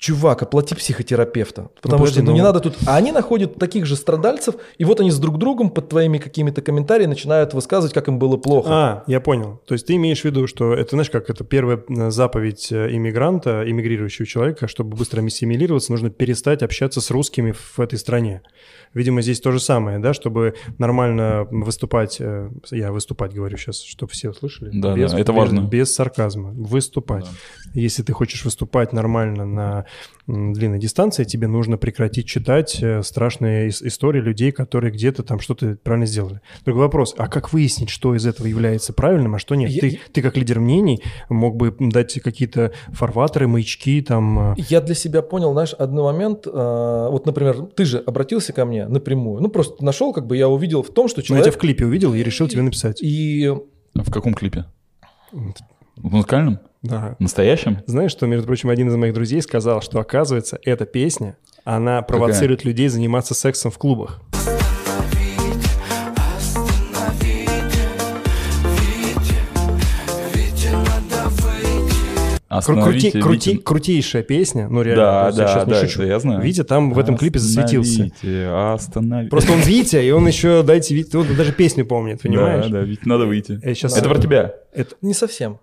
чувак, 0.01 0.42
оплати 0.42 0.74
психотерапевта. 0.74 1.68
Потому 1.82 2.05
подожди, 2.05 2.20
что 2.20 2.22
ну, 2.24 2.30
ну- 2.30 2.36
не 2.36 2.42
надо 2.42 2.61
тут... 2.61 2.74
А 2.86 2.96
они 2.96 3.12
находят 3.12 3.57
таких 3.57 3.84
же 3.86 3.96
страдальцев, 3.96 4.55
и 4.78 4.84
вот 4.84 5.01
они 5.01 5.11
с 5.11 5.18
друг 5.18 5.38
другом 5.38 5.70
под 5.70 5.88
твоими 5.88 6.18
какими-то 6.18 6.62
комментариями 6.62 7.11
начинают 7.11 7.55
высказывать, 7.55 7.92
как 7.92 8.09
им 8.09 8.18
было 8.18 8.38
плохо. 8.38 8.68
А, 8.72 9.05
я 9.07 9.20
понял. 9.20 9.61
То 9.66 9.74
есть 9.74 9.86
ты 9.86 9.96
имеешь 9.96 10.22
в 10.22 10.24
виду, 10.24 10.46
что 10.46 10.72
это, 10.72 10.90
знаешь, 10.90 11.11
как 11.11 11.28
это 11.28 11.44
первая 11.44 11.82
э, 11.88 12.11
заповедь 12.11 12.72
э, 12.72 12.96
иммигранта, 12.96 13.62
иммигрирующего 13.66 14.26
человека, 14.26 14.68
чтобы 14.68 14.96
быстро 14.96 15.22
ассимилироваться, 15.22 15.92
нужно 15.92 16.09
перестать 16.09 16.62
общаться 16.62 17.01
с 17.01 17.11
русскими 17.11 17.53
в 17.53 17.78
этой 17.78 17.98
стране. 17.98 18.40
Видимо, 18.94 19.20
здесь 19.22 19.40
то 19.40 19.53
же 19.53 19.61
самое, 19.61 19.98
да, 19.98 20.14
чтобы 20.14 20.55
нормально 20.78 21.46
выступать, 21.51 22.16
э, 22.20 22.48
я 22.70 22.90
выступать 22.90 23.34
говорю 23.34 23.59
сейчас, 23.59 23.82
чтобы 23.82 24.11
все 24.12 24.30
услышали. 24.30 24.70
Да, 24.72 24.94
без, 24.94 25.12
да, 25.12 25.20
это 25.20 25.32
без- 25.32 25.38
важно. 25.38 25.61
Без 25.61 25.94
сарказма. 25.94 26.53
Выступать. 26.53 27.26
Если 27.74 28.03
ты 28.03 28.12
хочешь 28.12 28.44
выступать 28.44 28.92
нормально 28.92 29.44
на 29.44 29.84
длинной 30.26 30.78
дистанции, 30.78 31.24
тебе 31.24 31.49
нужно 31.49 31.76
прекратить 31.76 32.26
читать 32.26 32.78
э, 32.82 33.03
страшные 33.03 33.68
ис- 33.70 33.84
истории 33.84 34.20
людей, 34.20 34.53
которые 34.53 34.93
где-то 34.93 35.24
там 35.24 35.41
что-то 35.41 35.76
правильно 35.82 36.07
сделали. 36.07 36.41
Другой 36.64 36.84
вопрос, 36.84 37.14
а 37.18 37.26
как 37.26 37.53
выяснить, 37.53 37.91
что 37.91 38.14
из 38.14 38.24
этого 38.26 38.47
является 38.47 38.93
правильным, 38.93 39.34
а 39.34 39.38
что 39.41 39.57
нет? 39.57 39.70
Я- 39.70 39.80
Ты, 39.80 40.01
ты 40.12 40.22
как 40.22 40.36
лидер 40.36 40.61
мнений 40.61 41.03
мог 41.28 41.57
бы 41.57 41.74
дать 41.80 42.20
какие-то 42.20 42.72
фарватеры, 42.93 43.49
маячки, 43.49 44.01
там... 44.03 44.53
э, 44.53 44.55
Я 44.68 44.80
для 44.80 44.95
себя 44.95 45.22
понял, 45.22 45.53
знаешь, 45.53 45.74
один 45.76 45.97
момент. 45.97 46.47
э, 46.47 46.51
вот, 46.53 47.26
например, 47.26 47.66
ты 47.74 47.84
же 47.84 47.99
обратился 47.99 48.53
ко 48.53 48.64
мне 48.64 48.86
напрямую. 48.86 49.43
Ну, 49.43 49.49
просто 49.49 49.84
нашел, 49.84 50.12
как 50.12 50.26
бы 50.28 50.36
я 50.36 50.49
увидел 50.49 50.82
в 50.84 50.91
том, 50.91 51.09
что 51.09 51.18
Ну, 51.20 51.22
я 51.22 51.26
человек... 51.26 51.45
тебя 51.47 51.53
в 51.53 51.59
клипе 51.61 51.86
увидел 51.86 52.14
и 52.14 52.22
решил 52.22 52.47
тебе 52.47 52.62
написать. 52.62 53.03
И 53.03 53.49
В 53.95 54.11
каком 54.12 54.34
клипе? 54.34 54.66
В 55.32 55.53
музыкальном? 55.97 56.61
Да. 56.83 57.16
Настоящем? 57.18 57.78
Знаешь, 57.87 58.11
что, 58.11 58.26
между 58.26 58.47
прочим, 58.47 58.70
один 58.70 58.89
из 58.89 58.97
моих 58.97 59.12
друзей 59.12 59.43
сказал, 59.43 59.83
что, 59.83 60.01
оказывается, 60.01 60.59
эта 60.64 60.87
песня, 60.87 61.37
она 61.64 62.01
провоцирует 62.03 62.64
людей 62.64 62.89
заниматься 62.89 63.35
сексом 63.35 63.70
в 63.70 63.76
клубах. 63.78 64.20
Крути- 72.51 73.12
крути- 73.12 73.51
Витя. 73.53 73.62
крутейшая 73.62 74.22
песня, 74.24 74.68
ну 74.68 74.83
реально, 74.83 75.05
Да, 75.05 75.22
просто 75.22 75.43
я 75.43 75.47
да, 75.47 75.53
сейчас 75.55 75.66
не 75.66 75.72
да, 75.72 75.81
шучу. 75.83 76.01
это 76.03 76.09
я 76.09 76.18
знаю. 76.18 76.41
Витя 76.43 76.64
там 76.64 76.93
в 76.93 76.99
этом 76.99 77.16
клипе 77.16 77.39
засветился. 77.39 78.11
Остановите. 78.74 79.31
Просто 79.31 79.53
он 79.53 79.61
Витя, 79.61 80.03
и 80.05 80.11
он 80.11 80.26
еще, 80.26 80.64
дайте 80.64 80.95
Витя, 80.97 81.14
он 81.16 81.37
даже 81.37 81.53
песню 81.53 81.87
помнит, 81.87 82.20
понимаешь? 82.22 82.66
Да, 82.66 82.78
да, 82.78 82.81
ведь 82.81 83.07
надо 83.07 83.26
выйти. 83.26 83.61
Я 83.64 83.74
щас- 83.76 83.97
Это 83.97 84.09
про 84.09 84.18
тебя. 84.20 84.53
Это 84.74 84.97
не 85.01 85.14
совсем, 85.14 85.61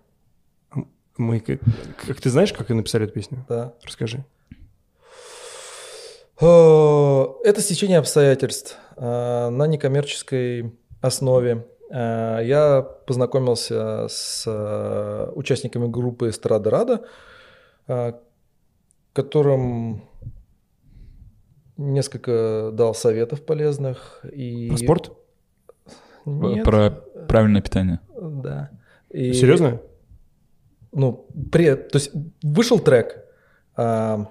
мы, 1.18 1.40
как, 1.40 1.60
как 2.08 2.22
ты 2.22 2.30
знаешь, 2.30 2.54
как 2.54 2.70
написали 2.70 3.06
эту 3.06 3.14
песню? 3.14 3.46
да. 3.50 3.74
Расскажи. 3.84 4.24
Это 6.40 7.62
стечение 7.62 7.98
обстоятельств 7.98 8.78
э, 8.96 9.50
на 9.50 9.66
некоммерческой 9.66 10.72
основе. 11.02 11.66
Э, 11.90 12.40
Я 12.44 12.82
познакомился 12.82 14.08
с 14.08 14.44
э, 14.46 15.32
участниками 15.34 15.88
группы 15.88 16.30
«Эстрада 16.30 16.70
Рада», 16.70 18.20
которым 19.14 20.04
несколько 21.78 22.70
дал 22.74 22.94
советов 22.94 23.44
полезных. 23.44 24.24
И... 24.32 24.68
Про 24.70 24.78
спорт? 24.78 25.12
Нет. 26.26 26.66
Про 26.66 26.92
правильное 27.28 27.62
питание. 27.62 28.00
Да. 28.16 28.70
И- 29.10 29.34
Серьезно? 29.34 29.80
Ну, 30.92 31.28
при... 31.52 31.76
то 31.76 31.98
есть 31.98 32.12
вышел 32.42 32.80
трек, 32.80 33.24
а, 33.76 34.28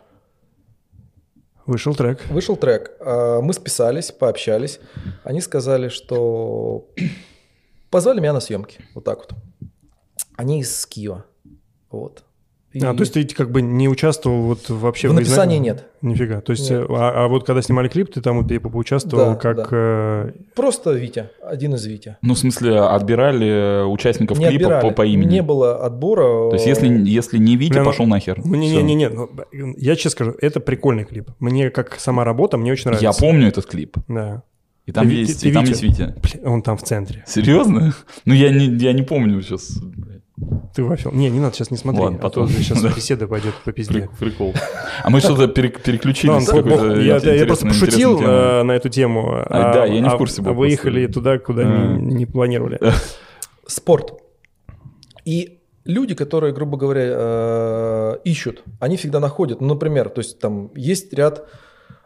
Вышел 1.66 1.94
трек. 1.96 2.24
Вышел 2.30 2.56
трек. 2.56 2.92
а, 3.00 3.40
Мы 3.40 3.52
списались, 3.52 4.12
пообщались. 4.12 4.78
Они 5.24 5.40
сказали, 5.40 5.88
что 5.88 6.88
позвали 7.90 8.20
меня 8.20 8.32
на 8.32 8.40
съемки. 8.40 8.78
Вот 8.94 9.04
так 9.04 9.18
вот. 9.18 9.32
Они 10.36 10.60
из 10.60 10.86
Киева. 10.86 11.24
Вот. 11.90 12.22
А, 12.82 12.94
то 12.94 13.00
есть 13.00 13.12
ты 13.14 13.24
как 13.26 13.50
бы 13.50 13.62
не 13.62 13.88
участвовал 13.88 14.42
вот 14.42 14.68
вообще 14.68 15.08
В 15.08 15.14
написании 15.14 15.58
изна- 15.58 15.62
нет. 15.62 15.84
Нифига. 16.02 16.40
То 16.40 16.52
есть, 16.52 16.70
Нет. 16.70 16.82
э, 16.82 16.86
а, 16.90 17.24
а 17.24 17.28
вот 17.28 17.44
когда 17.44 17.62
снимали 17.62 17.88
клип, 17.88 18.12
ты 18.12 18.20
там 18.20 18.46
типа 18.46 18.68
поучаствовал 18.68 19.30
Да, 19.32 19.34
как... 19.36 19.56
да. 19.56 19.66
э, 19.70 20.32
Просто 20.54 20.92
Витя. 20.92 21.30
Один 21.42 21.74
из 21.74 21.84
Витя. 21.86 22.16
Ну, 22.22 22.34
в 22.34 22.38
смысле, 22.38 22.80
отбирали 22.80 23.84
участников 23.90 24.38
не 24.38 24.46
клипа 24.48 24.64
отбирали. 24.64 24.88
по, 24.88 24.90
по 24.94 25.06
имени. 25.06 25.32
Не 25.32 25.42
было 25.42 25.84
отбора. 25.84 26.50
То 26.50 26.54
есть, 26.54 26.66
если, 26.66 26.88
если 26.88 27.38
не 27.38 27.56
Витя, 27.56 27.72
Бля, 27.72 27.82
ну, 27.82 27.90
пошел 27.90 28.06
нахер. 28.06 28.38
ну, 28.38 28.52
Всё. 28.60 28.80
Не-не-не, 28.80 29.08
ну, 29.08 29.28
я 29.76 29.96
честно 29.96 30.10
скажу, 30.10 30.34
это 30.40 30.60
прикольный 30.60 31.04
клип. 31.04 31.30
Мне 31.40 31.70
как 31.70 31.98
сама 31.98 32.24
работа, 32.24 32.56
мне 32.58 32.72
очень 32.72 32.86
нравится. 32.90 33.04
Я 33.04 33.12
помню 33.12 33.48
этот 33.48 33.66
клип. 33.66 33.96
Да. 34.08 34.42
И 34.84 34.92
там 34.92 35.08
Ты 35.08 35.14
есть, 35.14 35.40
ты 35.42 35.48
и 35.48 35.52
там 35.52 35.64
Витя? 35.64 35.70
есть 35.72 35.82
Витя. 35.82 36.14
Бля, 36.22 36.48
он 36.50 36.62
там 36.62 36.76
в 36.76 36.82
центре. 36.84 37.24
Серьезно? 37.26 37.92
Ну, 38.24 38.34
я 38.34 38.50
не, 38.50 38.66
я 38.66 38.92
не 38.92 39.02
помню 39.02 39.42
сейчас. 39.42 39.78
Ты 40.74 40.84
вафел. 40.84 41.12
Не, 41.12 41.30
не 41.30 41.40
надо 41.40 41.54
сейчас 41.54 41.70
не 41.70 41.78
смотри. 41.78 42.02
Ладно, 42.02 42.18
а 42.18 42.22
то 42.30 42.42
потом. 42.42 42.48
сейчас 42.50 42.82
Да. 42.82 42.90
беседа 42.94 43.26
пойдет 43.26 43.54
по 43.64 43.72
пизде. 43.72 44.00
Прик- 44.00 44.18
Прикол. 44.18 44.54
А 45.02 45.08
мы 45.08 45.20
что-то 45.20 45.48
пере- 45.48 45.70
переключились. 45.70 46.44
Какой-то 46.46 46.68
бог, 46.68 46.82
я, 46.98 47.16
я 47.16 47.46
просто 47.46 47.66
пошутил 47.68 48.20
э, 48.20 48.62
на 48.62 48.72
эту 48.72 48.90
тему. 48.90 49.42
А, 49.46 49.72
да, 49.72 49.84
я 49.86 50.00
не 50.00 50.08
в 50.10 50.16
курсе 50.16 50.42
был 50.42 50.50
А 50.50 50.54
выехали 50.54 51.06
туда, 51.06 51.38
куда 51.38 51.62
А. 51.62 51.64
не, 51.96 52.14
не 52.14 52.26
планировали. 52.26 52.78
спорт. 53.66 54.12
И 55.24 55.60
люди, 55.84 56.14
которые, 56.14 56.52
грубо 56.52 56.76
говоря, 56.76 57.02
э, 57.06 58.16
ищут, 58.24 58.62
они 58.78 58.96
всегда 58.98 59.20
находят. 59.20 59.60
Ну, 59.62 59.68
например, 59.68 60.10
то 60.10 60.20
есть 60.20 60.38
там 60.38 60.70
есть 60.74 61.12
ряд 61.14 61.48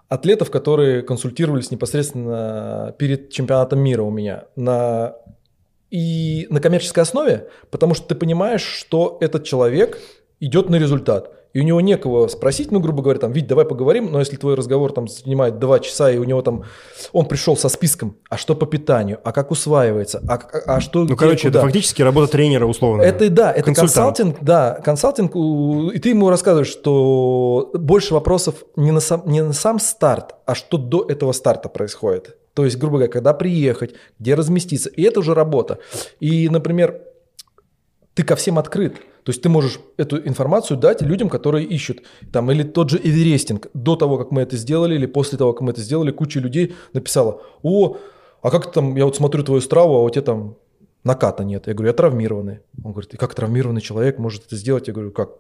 атлетов, 0.09 0.51
которые 0.51 1.03
консультировались 1.03 1.71
непосредственно 1.71 2.95
перед 2.99 3.31
чемпионатом 3.31 3.81
мира 3.81 4.03
у 4.03 4.11
меня 4.11 4.45
на 4.57 5.15
и 5.91 6.47
на 6.51 6.61
коммерческой 6.61 7.01
основе, 7.03 7.49
потому 7.71 7.95
что 7.95 8.07
ты 8.07 8.15
понимаешь, 8.15 8.63
что 8.63 9.19
этот 9.21 9.45
человек 9.45 9.99
идет 10.41 10.71
на 10.71 10.77
результат. 10.77 11.33
И 11.53 11.59
у 11.59 11.65
него 11.65 11.81
некого 11.81 12.29
спросить, 12.29 12.71
ну, 12.71 12.79
грубо 12.79 13.03
говоря, 13.03 13.19
там, 13.19 13.33
Вить, 13.33 13.49
давай 13.49 13.65
поговорим, 13.65 14.13
но 14.13 14.21
если 14.21 14.37
твой 14.37 14.55
разговор 14.55 14.93
там 14.93 15.09
занимает 15.09 15.59
два 15.59 15.81
часа, 15.81 16.09
и 16.09 16.17
у 16.17 16.23
него 16.23 16.43
там, 16.43 16.63
он 17.13 17.27
пришел 17.27 17.57
со 17.57 17.69
списком, 17.69 18.19
а 18.29 18.37
что 18.37 18.55
по 18.55 18.67
питанию, 18.67 19.19
а 19.25 19.33
как 19.33 19.51
усваивается, 19.51 20.23
а, 20.29 20.35
а- 20.35 20.77
а 20.77 20.81
что 20.81 21.01
Ну, 21.01 21.07
где, 21.07 21.17
короче, 21.17 21.49
это 21.49 21.59
куда? 21.59 21.63
фактически 21.63 22.03
работа 22.03 22.31
тренера 22.31 22.67
условно. 22.67 23.03
Это 23.03 23.29
да, 23.31 23.51
это 23.51 23.65
Консультант. 23.65 24.17
консалтинг, 24.19 24.37
да, 24.43 24.81
консалтинг, 24.85 25.33
и 25.93 25.99
ты 25.99 26.11
ему 26.11 26.31
рассказываешь, 26.31 26.69
что 26.69 27.71
больше 27.75 28.15
вопросов 28.15 28.55
не 28.77 28.93
на, 28.93 29.01
сам, 29.01 29.25
не 29.27 29.43
на 29.43 29.53
сам 29.53 29.81
старт, 29.81 30.37
а 30.47 30.55
что 30.55 30.79
до 30.79 31.05
этого 31.09 31.33
старта 31.33 31.69
происходит. 31.69 32.37
То 32.61 32.67
есть, 32.67 32.77
грубо 32.77 32.99
говоря, 32.99 33.11
когда 33.11 33.33
приехать, 33.33 33.95
где 34.19 34.35
разместиться, 34.35 34.91
и 34.91 35.03
это 35.03 35.21
уже 35.21 35.33
работа. 35.33 35.79
И, 36.21 36.47
например, 36.51 37.01
ты 38.13 38.23
ко 38.23 38.37
всем 38.37 38.59
открыт. 38.59 38.97
То 39.23 39.31
есть 39.31 39.41
ты 39.41 39.49
можешь 39.49 39.81
эту 39.97 40.19
информацию 40.29 40.77
дать 40.77 41.01
людям, 41.01 41.31
которые 41.31 41.65
ищут. 41.65 42.03
Там, 42.31 42.51
или 42.51 42.63
тот 42.63 42.91
же 42.91 43.01
Эверестинг. 43.03 43.69
До 43.73 43.97
того, 43.97 44.19
как 44.19 44.31
мы 44.31 44.43
это 44.43 44.59
сделали, 44.59 44.95
или 44.95 45.07
после 45.07 45.39
того, 45.39 45.55
как 45.55 45.63
мы 45.63 45.71
это 45.71 45.81
сделали, 45.81 46.11
куча 46.11 46.39
людей 46.39 46.75
написала, 46.93 47.41
о, 47.63 47.97
а 48.43 48.51
как 48.51 48.73
там, 48.73 48.95
я 48.95 49.07
вот 49.07 49.17
смотрю 49.17 49.43
твою 49.43 49.63
страву, 49.63 49.95
а 49.95 50.03
у 50.03 50.11
тебя 50.11 50.21
там 50.21 50.59
наката 51.03 51.45
нет. 51.45 51.67
Я 51.67 51.73
говорю, 51.73 51.89
я 51.89 51.95
травмированный. 51.95 52.59
Он 52.85 52.93
говорит, 52.93 53.15
и 53.15 53.17
как 53.17 53.35
травмированный 53.35 53.81
человек 53.81 54.19
может 54.19 54.45
это 54.45 54.57
сделать? 54.57 54.87
Я 54.87 54.93
говорю, 54.93 55.13
как, 55.13 55.31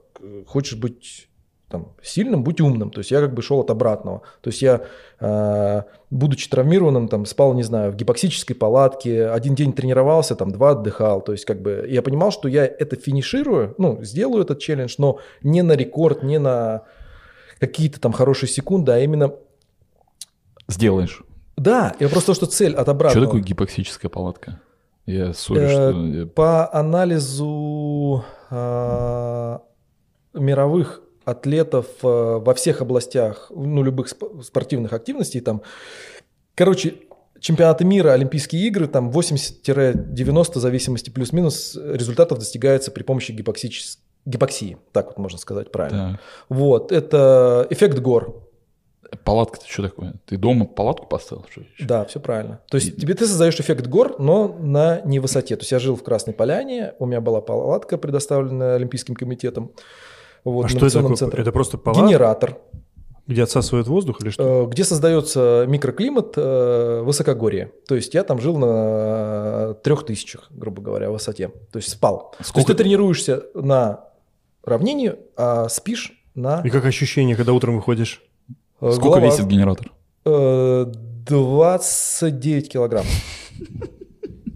хочешь 0.47 0.79
быть 0.79 1.29
там, 1.71 1.93
сильным, 2.03 2.43
будь 2.43 2.61
умным. 2.61 2.91
То 2.91 2.99
есть 2.99 3.11
я 3.11 3.21
как 3.21 3.33
бы 3.33 3.43
шел 3.43 3.61
от 3.61 3.71
обратного. 3.71 4.23
То 4.41 4.49
есть 4.51 4.61
я, 4.61 4.83
э, 5.21 5.83
будучи 6.11 6.51
травмированным, 6.51 7.09
там, 7.09 7.25
спал, 7.27 7.55
не 7.55 7.62
знаю, 7.62 7.93
в 7.93 7.97
гипоксической 7.97 8.57
палатке, 8.57 9.29
один 9.29 9.55
день 9.55 9.73
тренировался, 9.73 10.35
там, 10.35 10.51
два 10.51 10.71
отдыхал. 10.71 11.21
То 11.23 11.33
есть 11.33 11.45
как 11.45 11.62
бы 11.62 11.87
я 11.89 12.03
понимал, 12.03 12.33
что 12.33 12.49
я 12.49 12.66
это 12.66 12.97
финиширую, 12.97 13.75
ну, 13.79 14.03
сделаю 14.03 14.43
этот 14.43 14.59
челлендж, 14.59 14.97
но 14.99 15.18
не 15.43 15.62
на 15.62 15.73
рекорд, 15.73 16.23
не 16.25 16.39
на 16.39 16.83
какие-то 17.61 18.01
там 18.01 18.12
хорошие 18.12 18.49
секунды, 18.49 18.93
а 18.93 18.99
именно... 18.99 19.33
Сделаешь. 20.66 21.23
Да, 21.57 21.95
я 22.01 22.09
просто 22.09 22.29
то, 22.33 22.35
что 22.35 22.47
цель 22.47 22.75
от 22.75 22.83
Что 22.83 22.91
обратного. 22.91 23.27
такое 23.27 23.43
гипоксическая 23.43 24.09
палатка? 24.11 24.61
Я 25.07 25.33
сори, 25.35 25.61
Э, 25.61 25.68
что... 25.68 26.27
По 26.35 26.73
анализу 26.75 28.25
а, 28.51 29.61
мировых 30.33 31.03
атлетов 31.25 31.87
э, 32.03 32.07
во 32.07 32.55
всех 32.55 32.81
областях, 32.81 33.51
ну, 33.55 33.83
любых 33.83 34.09
сп- 34.09 34.43
спортивных 34.43 34.93
активностей, 34.93 35.41
там, 35.41 35.62
короче, 36.55 36.95
чемпионаты 37.41 37.85
мира, 37.85 38.11
Олимпийские 38.12 38.66
игры, 38.66 38.87
там 38.87 39.11
80-90, 39.11 40.53
в 40.53 40.61
зависимости 40.61 41.11
плюс-минус, 41.11 41.77
результатов 41.77 42.39
достигается 42.39 42.91
при 42.91 43.03
помощи 43.03 43.33
гипоксичес- 43.33 43.99
гипоксии, 44.27 44.77
так 44.93 45.07
вот 45.09 45.18
можно 45.18 45.39
сказать 45.39 45.73
правильно. 45.73 46.12
Так. 46.12 46.21
Вот, 46.49 46.93
это 46.93 47.66
эффект 47.71 47.99
гор. 47.99 48.47
Палатка-то 49.25 49.66
что 49.66 49.83
такое? 49.83 50.14
Ты 50.27 50.37
дома 50.37 50.66
палатку 50.66 51.07
поставил? 51.07 51.45
Что? 51.51 51.62
Да, 51.81 52.05
все 52.05 52.21
правильно. 52.21 52.61
То 52.71 52.77
есть 52.77 52.97
тебе 52.97 53.14
ты 53.14 53.27
создаешь 53.27 53.59
эффект 53.59 53.87
гор, 53.89 54.21
но 54.21 54.57
на 54.61 55.01
невысоте. 55.05 55.57
То 55.57 55.62
есть 55.62 55.73
я 55.73 55.81
жил 55.81 55.97
в 55.97 56.05
Красной 56.05 56.33
Поляне, 56.33 56.95
у 57.01 57.07
меня 57.07 57.21
была 57.21 57.41
палатка, 57.41 57.99
предоставленная 57.99 58.77
Олимпийским 58.77 59.16
комитетом. 59.16 59.73
Вот, 60.45 60.64
А 60.64 60.68
в 60.68 60.70
что 60.70 60.78
это 60.78 60.99
инновационном 60.99 61.12
такое? 61.14 61.16
центре. 61.18 61.43
Это 61.43 61.53
просто 61.53 61.78
палатка, 61.78 62.07
Генератор, 62.07 62.59
где 63.26 63.43
отсасывает 63.43 63.86
воздух 63.86 64.20
или 64.22 64.30
что? 64.30 64.64
э, 64.64 64.66
где 64.70 64.84
создается 64.84 65.64
микроклимат 65.68 66.32
э, 66.36 67.03
высокогорья. 67.05 67.70
То 67.86 67.95
есть 67.95 68.14
я 68.14 68.24
там 68.24 68.41
жил 68.41 68.57
на 68.59 69.74
трех 69.82 70.05
тысячах, 70.07 70.47
грубо 70.51 70.82
говоря, 70.82 71.11
высоте. 71.11 71.49
То 71.70 71.76
есть 71.78 71.91
спал. 71.91 72.30
То 72.32 72.36
есть 72.38 72.51
Сколько- 72.51 72.72
ты 72.74 72.82
тренируешься 72.82 73.45
на 73.55 74.05
равнине, 74.64 75.16
а 75.36 75.68
спишь 75.68 76.12
на 76.34 76.61
И 76.64 76.70
как 76.70 76.84
ощущение, 76.84 77.36
когда 77.36 77.53
утром 77.53 77.76
выходишь? 77.76 78.22
э, 78.80 78.91
Сколько 78.93 79.18
голова. 79.20 79.26
весит 79.26 79.47
генератор? 79.47 79.93
Э, 80.24 80.86
29 81.26 82.68
килограмм. 82.72 83.05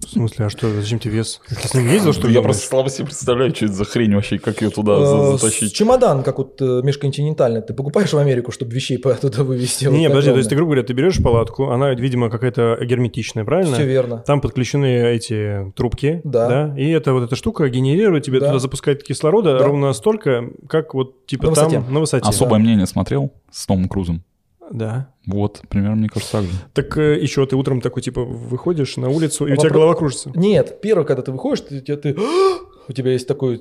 В 0.07 0.11
смысле, 0.11 0.47
а 0.47 0.51
что, 0.51 0.69
зачем 0.71 0.99
тебе 0.99 1.15
вес? 1.15 1.41
Ты 1.49 1.69
с 1.69 1.75
ним 1.75 1.89
ездил, 1.91 2.13
что 2.13 2.29
ли? 2.29 2.35
Я 2.35 2.43
просто 2.43 2.67
слабо 2.67 2.89
себе 2.91 3.07
представляю, 3.07 3.55
что 3.55 3.65
это 3.67 3.75
за 3.75 3.85
хрень 3.85 4.15
вообще, 4.15 4.39
как 4.39 4.61
ее 4.63 4.71
туда 4.71 4.93
Э, 4.99 5.37
затащить. 5.37 5.75
Чемодан, 5.75 6.23
как 6.23 6.39
вот 6.39 6.61
э, 6.61 6.81
межконтинентальный, 6.83 7.63
ты 7.63 7.75
покупаешь 7.75 8.13
в 8.13 8.19
Америку, 8.19 8.53
чтобы 8.53 8.73
вещей 8.73 8.97
оттуда 9.05 9.45
вывезти. 9.45 9.87
Не, 9.87 10.09
подожди, 10.09 10.31
то 10.31 10.37
есть 10.39 10.49
ты, 10.49 10.57
грубо 10.57 10.73
говоря, 10.73 10.87
ты 10.87 10.93
берешь 10.93 11.23
палатку, 11.23 11.71
она, 11.71 11.93
видимо, 11.95 12.31
какая-то 12.31 12.79
герметичная, 12.83 13.45
правильно? 13.45 13.75
Все 13.75 13.87
верно. 13.87 14.19
Там 14.27 14.41
подключены 14.41 14.87
эти 15.15 15.73
трубки, 15.77 16.21
Да. 16.25 16.75
и 16.77 16.89
эта 16.91 17.13
вот 17.13 17.25
эта 17.25 17.37
штука 17.37 17.69
генерирует 17.69 18.25
тебе 18.25 18.41
Да. 18.41 18.47
туда 18.47 18.59
запускает 18.59 19.03
кислорода 19.03 19.59
Да. 19.59 19.65
ровно 19.65 19.93
столько, 19.93 20.45
как 20.69 20.95
вот 20.95 21.27
типа 21.27 21.53
там 21.55 21.93
на 21.93 22.01
высоте. 22.01 22.29
Особое 22.29 22.59
мнение 22.61 22.87
смотрел 22.87 23.33
с 23.51 23.67
Томом 23.67 23.89
Крузом? 23.89 24.23
Да. 24.71 25.13
Вот, 25.27 25.63
примерно, 25.69 25.97
мне 25.97 26.09
кажется, 26.09 26.33
так 26.33 26.45
же. 26.45 26.51
Так 26.73 26.97
э, 26.99 27.21
еще 27.21 27.47
ты 27.47 27.57
утром 27.57 27.81
такой 27.81 28.03
типа 28.03 28.23
выходишь 28.25 28.97
на 28.97 29.09
улицу, 29.09 29.47
и 29.47 29.51
у 29.51 29.55
А 29.55 29.57
тебя 29.57 29.71
голова 29.71 29.95
кружится. 29.95 30.31
Нет, 30.35 30.81
первое, 30.81 31.05
когда 31.05 31.23
ты 31.23 31.33
выходишь, 31.33 31.61
ты, 31.63 31.81
ты- 31.81 31.97
ты- 31.97 32.17
у 32.89 32.93
тебя 32.93 33.13
есть 33.13 33.29
такое 33.29 33.61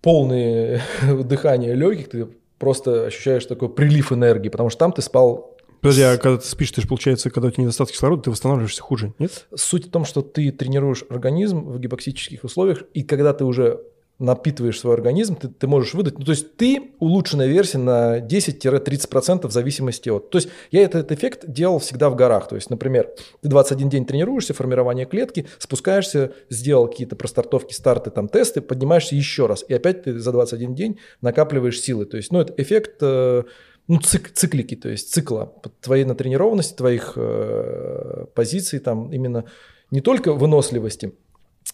полное 0.00 0.82
дыхание 1.24 1.74
легких, 1.74 2.08
ты 2.10 2.28
просто 2.58 3.06
ощущаешь 3.06 3.46
такой 3.46 3.68
прилив 3.68 4.12
энергии, 4.12 4.48
потому 4.48 4.68
что 4.70 4.78
там 4.80 4.92
ты 4.92 5.02
спал. 5.02 5.56
Подожди, 5.80 6.02
а 6.02 6.16
когда 6.16 6.38
ты 6.38 6.46
спишь, 6.46 6.70
ты 6.70 6.80
же, 6.80 6.86
получается, 6.86 7.28
когда 7.30 7.48
у 7.48 7.50
тебя 7.50 7.64
недостаток 7.64 7.92
кислорода, 7.92 8.22
ты 8.22 8.30
восстанавливаешься 8.30 8.82
хуже, 8.82 9.14
нет? 9.18 9.48
Суть 9.54 9.86
в 9.86 9.90
том, 9.90 10.04
что 10.04 10.22
ты 10.22 10.52
тренируешь 10.52 11.04
организм 11.08 11.64
в 11.64 11.80
гипоксических 11.80 12.44
условиях, 12.44 12.84
и 12.94 13.02
когда 13.02 13.32
ты 13.32 13.44
уже 13.44 13.80
напитываешь 14.22 14.78
свой 14.78 14.94
организм, 14.94 15.36
ты, 15.36 15.48
ты 15.48 15.66
можешь 15.66 15.94
выдать. 15.94 16.18
Ну, 16.18 16.24
то 16.24 16.30
есть 16.32 16.56
ты 16.56 16.92
улучшенная 17.00 17.48
версия 17.48 17.78
на 17.78 18.20
10-30% 18.20 19.46
в 19.46 19.50
зависимости 19.50 20.08
от. 20.08 20.30
То 20.30 20.38
есть 20.38 20.48
я 20.70 20.82
этот 20.82 21.12
эффект 21.12 21.44
делал 21.46 21.78
всегда 21.78 22.08
в 22.08 22.14
горах. 22.14 22.48
То 22.48 22.54
есть, 22.54 22.70
например, 22.70 23.10
ты 23.40 23.48
21 23.48 23.88
день 23.88 24.06
тренируешься, 24.06 24.54
формирование 24.54 25.06
клетки, 25.06 25.46
спускаешься, 25.58 26.32
сделал 26.48 26.88
какие-то 26.88 27.16
простартовки, 27.16 27.74
старты, 27.74 28.10
там 28.10 28.28
тесты, 28.28 28.60
поднимаешься 28.60 29.16
еще 29.16 29.46
раз. 29.46 29.64
И 29.68 29.74
опять 29.74 30.04
ты 30.04 30.18
за 30.18 30.32
21 30.32 30.74
день 30.74 30.98
накапливаешь 31.20 31.80
силы. 31.80 32.06
То 32.06 32.16
есть, 32.16 32.32
ну, 32.32 32.40
это 32.40 32.54
эффект 32.56 32.98
э, 33.00 33.42
ну, 33.88 33.98
цик- 33.98 34.32
циклики, 34.32 34.76
то 34.76 34.88
есть 34.88 35.12
цикла 35.12 35.52
твоей 35.80 36.04
натренированности, 36.04 36.74
твоих 36.74 37.14
э, 37.16 38.26
позиций, 38.34 38.78
там 38.78 39.12
именно 39.12 39.44
не 39.90 40.00
только 40.00 40.32
выносливости, 40.32 41.12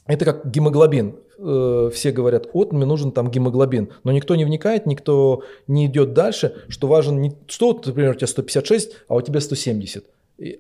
это 0.07 0.24
как 0.24 0.51
гемоглобин. 0.51 1.16
Э, 1.39 1.91
Все 1.93 2.11
говорят, 2.11 2.49
вот 2.53 2.72
мне 2.72 2.84
нужен 2.84 3.12
там 3.12 3.30
гемоглобин, 3.30 3.91
но 4.05 4.12
никто 4.12 4.34
не 4.34 4.45
вникает, 4.45 4.86
никто 4.86 5.43
не 5.66 5.86
идет 5.86 6.12
дальше, 6.12 6.55
что 6.68 6.89
важен 6.89 7.20
не 7.20 7.36
что, 7.47 7.72
например, 7.84 8.12
у 8.12 8.14
тебя 8.14 8.26
156, 8.26 8.93
а 9.09 9.14
у 9.14 9.20
тебя 9.20 9.41
170. 9.41 10.05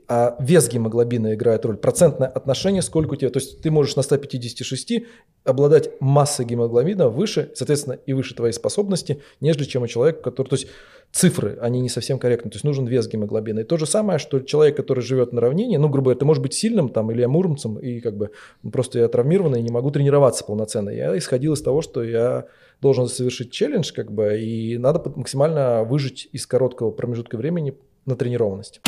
А 0.08 0.36
вес 0.40 0.68
гемоглобина 0.68 1.34
играет 1.34 1.64
роль. 1.64 1.76
Процентное 1.76 2.26
отношение, 2.28 2.82
сколько 2.82 3.12
у 3.12 3.16
тебя. 3.16 3.30
То 3.30 3.38
есть 3.38 3.60
ты 3.60 3.70
можешь 3.70 3.94
на 3.94 4.02
156 4.02 5.04
обладать 5.44 5.90
массой 6.00 6.46
гемоглобина 6.46 7.08
выше, 7.08 7.52
соответственно, 7.54 7.94
и 7.94 8.12
выше 8.12 8.34
твоей 8.34 8.52
способности, 8.52 9.22
нежели 9.40 9.64
чем 9.64 9.84
у 9.84 9.86
человека, 9.86 10.20
который... 10.20 10.48
То 10.48 10.56
есть 10.56 10.66
цифры, 11.12 11.58
они 11.60 11.80
не 11.80 11.88
совсем 11.88 12.18
корректны. 12.18 12.50
То 12.50 12.56
есть 12.56 12.64
нужен 12.64 12.86
вес 12.86 13.06
гемоглобина. 13.06 13.60
И 13.60 13.64
то 13.64 13.76
же 13.76 13.86
самое, 13.86 14.18
что 14.18 14.40
человек, 14.40 14.76
который 14.76 15.00
живет 15.00 15.32
на 15.32 15.40
равнине, 15.40 15.78
ну, 15.78 15.88
грубо 15.88 16.06
говоря, 16.06 16.18
ты 16.18 16.24
можешь 16.24 16.42
быть 16.42 16.54
сильным, 16.54 16.88
там, 16.88 17.12
или 17.12 17.20
я 17.20 17.28
муромцем, 17.28 17.78
и 17.78 18.00
как 18.00 18.16
бы 18.16 18.30
ну, 18.64 18.72
просто 18.72 18.98
я 18.98 19.08
травмированный, 19.08 19.62
не 19.62 19.70
могу 19.70 19.92
тренироваться 19.92 20.44
полноценно. 20.44 20.90
Я 20.90 21.16
исходил 21.16 21.52
из 21.52 21.62
того, 21.62 21.82
что 21.82 22.02
я 22.02 22.46
должен 22.80 23.06
совершить 23.06 23.52
челлендж, 23.52 23.92
как 23.92 24.10
бы, 24.10 24.40
и 24.40 24.76
надо 24.76 25.02
максимально 25.14 25.84
выжить 25.84 26.28
из 26.32 26.46
короткого 26.46 26.90
промежутка 26.90 27.36
времени 27.36 27.74
на 28.06 28.16
тренированность. 28.16 28.80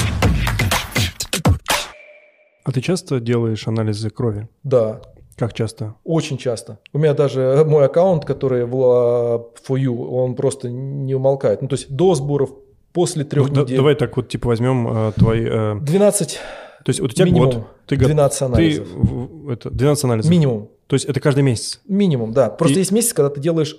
А 2.64 2.72
ты 2.72 2.80
часто 2.80 3.20
делаешь 3.20 3.66
анализы 3.68 4.10
крови? 4.10 4.48
Да, 4.62 5.00
Как 5.36 5.54
часто? 5.54 5.94
очень 6.04 6.36
часто. 6.38 6.78
У 6.92 6.98
меня 6.98 7.14
даже 7.14 7.64
мой 7.66 7.84
аккаунт, 7.86 8.24
который 8.24 8.64
в 8.66 8.74
la- 8.74 9.46
for 9.66 9.76
you, 9.78 10.06
он 10.06 10.34
просто 10.34 10.68
не 10.68 11.14
умолкает. 11.14 11.62
Ну, 11.62 11.68
то 11.68 11.74
есть 11.76 11.90
до 11.90 12.14
сборов, 12.14 12.50
после 12.92 13.24
трех 13.24 13.50
Ну, 13.50 13.62
недель. 13.62 13.76
давай 13.76 13.94
так 13.94 14.16
вот 14.16 14.28
типа 14.28 14.48
возьмем 14.48 14.88
э, 14.88 15.12
твои... 15.16 15.44
э, 15.48 15.76
12, 15.80 16.38
то 16.84 16.90
есть 16.90 17.00
вот 17.00 17.12
у 17.12 17.14
тебя 17.14 17.24
минимум, 17.26 17.50
год, 17.50 17.66
ты, 17.86 17.96
го- 17.96 18.04
12 18.06 18.38
ты 18.38 18.44
анализов. 18.44 18.88
в- 18.92 19.48
это, 19.50 19.70
12 19.70 20.04
анализов. 20.04 20.30
Минимум. 20.30 20.68
То 20.86 20.94
есть 20.96 21.06
это 21.06 21.20
каждый 21.20 21.42
месяц. 21.44 21.80
Минимум, 21.86 22.32
да. 22.32 22.50
Просто 22.50 22.76
И- 22.76 22.80
есть 22.80 22.90
месяц, 22.92 23.12
когда 23.12 23.30
ты 23.30 23.40
делаешь... 23.40 23.76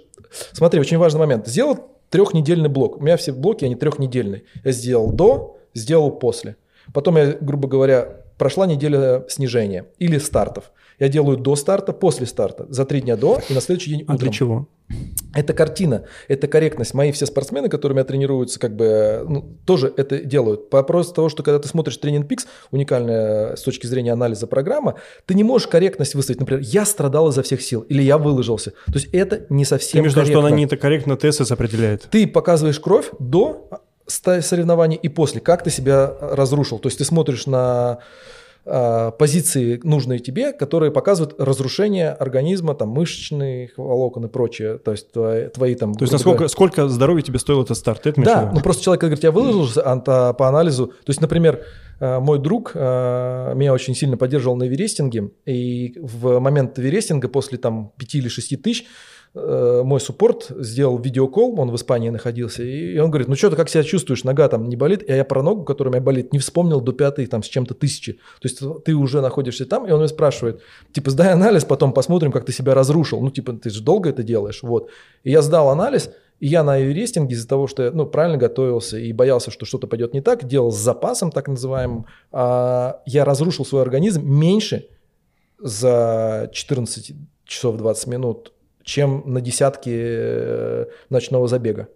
Смотри, 0.54 0.80
очень 0.80 0.98
важный 0.98 1.20
момент. 1.20 1.46
Сделал 1.48 1.78
трехнедельный 2.10 2.70
блок. 2.70 2.98
У 2.98 3.04
меня 3.04 3.18
все 3.18 3.34
блоки, 3.34 3.66
они 3.66 3.76
трехнедельные. 3.76 4.44
Я 4.64 4.72
сделал 4.72 5.12
до, 5.12 5.58
сделал 5.74 6.10
после. 6.12 6.56
Потом 6.94 7.18
я, 7.18 7.34
грубо 7.40 7.68
говоря, 7.68 8.21
прошла 8.42 8.66
неделя 8.66 9.24
снижения 9.28 9.86
или 10.00 10.18
стартов. 10.18 10.72
Я 10.98 11.10
делаю 11.10 11.38
до 11.38 11.56
старта, 11.56 11.94
после 11.94 12.26
старта. 12.26 12.66
За 12.70 12.86
три 12.86 13.02
дня 13.02 13.16
до 13.16 13.40
и 13.50 13.54
на 13.54 13.62
следующий 13.62 13.92
день 13.92 14.00
А 14.08 14.16
утром. 14.16 14.18
для 14.18 14.32
чего? 14.32 14.68
Это 15.36 15.54
картина, 15.54 16.06
это 16.28 16.48
корректность. 16.48 16.96
Мои 16.96 17.12
все 17.12 17.28
спортсмены, 17.28 17.70
которые 17.70 17.94
у 17.94 17.98
меня 17.98 18.04
тренируются, 18.04 18.60
как 18.60 18.76
бы, 18.76 19.24
ну, 19.30 19.58
тоже 19.66 19.94
это 19.96 20.18
делают. 20.24 20.72
По 20.72 20.82
просто 20.82 21.14
того, 21.14 21.30
что 21.30 21.44
когда 21.44 21.60
ты 21.60 21.68
смотришь 21.68 21.98
Тренинг 21.98 22.28
Пикс, 22.28 22.48
уникальная 22.72 23.56
с 23.56 23.62
точки 23.62 23.86
зрения 23.86 24.12
анализа 24.12 24.48
программа, 24.48 24.96
ты 25.28 25.36
не 25.36 25.44
можешь 25.44 25.68
корректность 25.68 26.16
выставить. 26.16 26.40
Например, 26.40 26.64
я 26.66 26.84
страдал 26.86 27.30
изо 27.30 27.44
всех 27.44 27.62
сил 27.62 27.82
или 27.82 28.02
я 28.02 28.18
выложился. 28.18 28.72
То 28.88 28.94
есть 28.96 29.10
это 29.14 29.46
не 29.50 29.66
Ты 29.66 29.70
совсем 29.70 30.00
имеешь 30.02 30.14
в 30.14 30.16
виду, 30.18 30.26
что 30.26 30.34
корректно. 30.34 30.48
она 30.48 30.58
не 30.58 30.66
так 30.66 30.82
корректно 30.82 31.16
ТСС 31.16 31.52
определяет? 31.52 32.08
Ты 32.10 32.26
показываешь 32.26 32.80
кровь 32.80 33.12
до 33.20 33.70
соревнований 34.12 34.98
и 34.98 35.10
после, 35.10 35.42
как 35.42 35.64
ты 35.64 35.70
себя 35.70 36.14
разрушил. 36.20 36.80
То 36.80 36.88
есть 36.88 36.98
ты 36.98 37.06
смотришь 37.06 37.48
на 37.48 38.00
а, 38.64 39.10
позиции, 39.12 39.80
нужные 39.84 40.20
тебе, 40.20 40.54
которые 40.54 40.92
показывают 40.92 41.36
разрушение 41.40 42.12
организма, 42.12 42.76
там, 42.76 42.90
мышечных 42.90 43.76
волокон 43.76 44.26
и 44.26 44.28
прочее. 44.28 44.78
То 44.78 44.92
есть 44.92 45.12
твои, 45.12 45.48
твои 45.50 45.74
там... 45.74 45.96
То 45.96 46.04
есть 46.04 46.14
насколько, 46.14 46.38
говоря, 46.38 46.50
сколько 46.50 46.88
здоровья 46.88 47.24
тебе 47.24 47.40
стоил 47.40 47.64
этот 47.64 47.78
старт? 47.78 48.06
Это 48.06 48.22
да, 48.22 48.52
ну 48.54 48.60
просто 48.62 48.84
человек 48.84 49.02
говорит, 49.02 49.24
я 49.24 49.32
выложился 49.32 49.82
а, 49.84 50.34
по 50.34 50.48
анализу. 50.48 50.88
То 50.88 51.10
есть, 51.10 51.22
например, 51.22 51.64
э, 52.00 52.20
мой 52.20 52.38
друг 52.38 52.74
э, 52.76 53.54
меня 53.56 53.74
очень 53.74 53.96
сильно 53.96 54.16
поддерживал 54.16 54.56
на 54.56 54.66
верестинге, 54.66 55.32
и 55.48 55.98
в 56.00 56.40
момент 56.40 56.78
верестинга 56.78 57.30
после 57.30 57.58
там 57.58 57.92
5 57.98 58.16
или 58.16 58.28
6 58.28 58.62
тысяч 58.62 58.84
э, 58.84 58.86
мой 59.34 60.02
суппорт 60.02 60.48
сделал 60.58 60.98
видеокол, 61.00 61.58
он 61.58 61.72
в 61.72 61.76
Испании 61.76 62.10
находился, 62.10 62.64
и 62.64 62.98
он 62.98 63.10
говорит, 63.12 63.30
ну 63.30 63.36
что 63.36 63.50
ты 63.50 63.56
как 63.56 63.70
себя 63.70 63.84
чувствуешь, 63.84 64.26
нога 64.26 64.50
там 64.50 64.68
не 64.68 64.76
болит, 64.76 65.08
и 65.08 65.14
я 65.14 65.24
про 65.24 65.42
ногу, 65.42 65.64
которая 65.64 65.92
у 65.92 65.94
меня 65.94 66.04
болит, 66.04 66.34
не 66.34 66.40
вспомнил 66.40 66.82
до 66.82 66.92
пятой 66.92 67.26
там 67.28 67.42
с 67.42 67.48
чем-то 67.48 67.74
тысячи. 67.74 68.14
То 68.14 68.20
есть 68.44 68.62
ты 68.84 68.94
уже 68.94 69.22
находишься 69.22 69.66
там, 69.66 69.88
и 69.88 69.92
он 69.92 70.00
меня 70.00 70.10
спрашивает, 70.10 70.62
типа, 70.92 71.12
сдай 71.12 71.32
анализ, 71.32 71.64
потом 71.64 71.94
посмотрим, 71.94 72.34
как 72.34 72.44
ты 72.44 72.52
себя 72.52 72.74
разрушил. 72.74 73.22
Ну, 73.22 73.32
типа, 73.32 73.54
ты 73.54 73.70
же 73.70 73.82
долго 73.82 74.10
это 74.10 74.22
делаешь, 74.22 74.64
вот. 74.64 74.90
И 75.24 75.32
я 75.32 75.42
сдал 75.42 75.70
анализ, 75.70 76.10
и 76.42 76.48
я 76.48 76.64
на 76.64 76.82
эверестинге 76.82 77.36
из-за 77.36 77.48
того, 77.48 77.68
что 77.68 77.84
я 77.84 77.92
ну, 77.92 78.06
правильно 78.06 78.38
готовился 78.38 78.98
и 78.98 79.14
боялся, 79.14 79.52
что 79.52 79.66
что-то 79.66 79.88
пойдет 79.88 80.14
не 80.14 80.22
так, 80.22 80.46
делал 80.46 80.72
с 80.72 80.78
запасом 80.78 81.32
так 81.32 81.48
называемым, 81.48 82.06
а, 82.32 83.02
я 83.06 83.24
разрушил 83.24 83.64
свой 83.64 83.84
организм 83.84 84.28
меньше 84.28 84.90
за 85.60 86.50
14 86.52 87.14
часов 87.46 87.78
20 87.78 88.08
минут, 88.08 88.54
чем 88.92 89.24
на 89.26 89.40
десятки 89.40 89.90
э, 89.94 90.86
ночного 91.10 91.48
забега. 91.48 91.88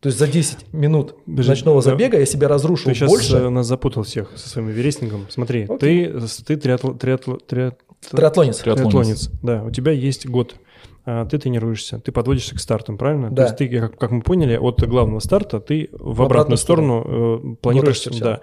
То 0.00 0.08
есть 0.08 0.18
за 0.18 0.26
10 0.26 0.72
минут 0.72 1.14
Подожди, 1.26 1.50
ночного 1.50 1.82
да. 1.82 1.90
забега 1.90 2.18
я 2.18 2.26
себя 2.26 2.48
разрушил 2.48 2.86
Ты 2.90 2.94
сейчас 2.94 3.10
больше. 3.10 3.50
нас 3.50 3.66
запутал 3.66 4.02
всех 4.02 4.32
со 4.34 4.48
своим 4.48 4.68
верестником. 4.68 5.26
Смотри, 5.28 5.64
Окей. 5.68 6.06
ты, 6.06 6.20
ты 6.44 6.56
триатл, 6.56 6.92
триатл, 6.94 7.34
триат- 7.46 7.76
Триатлонец. 8.10 8.58
Триатлонец. 8.58 9.30
Да, 9.42 9.62
у 9.62 9.70
тебя 9.70 9.92
есть 9.92 10.26
год. 10.26 10.56
А, 11.04 11.26
ты 11.26 11.38
тренируешься, 11.38 11.98
ты 12.00 12.12
подводишься 12.12 12.54
к 12.54 12.60
стартам, 12.60 12.96
правильно? 12.96 13.30
Да. 13.30 13.36
То 13.36 13.42
есть 13.42 13.56
ты, 13.56 13.68
как, 13.80 13.98
как 13.98 14.10
мы 14.10 14.22
поняли, 14.22 14.56
от 14.56 14.82
главного 14.88 15.20
старта 15.20 15.60
ты 15.60 15.88
в, 15.92 16.22
обратную, 16.22 16.26
обратную 16.26 16.58
сторону, 16.58 17.04
э, 17.06 17.56
планируешь. 17.60 18.06
Мотаешься 18.06 18.24
Да. 18.24 18.40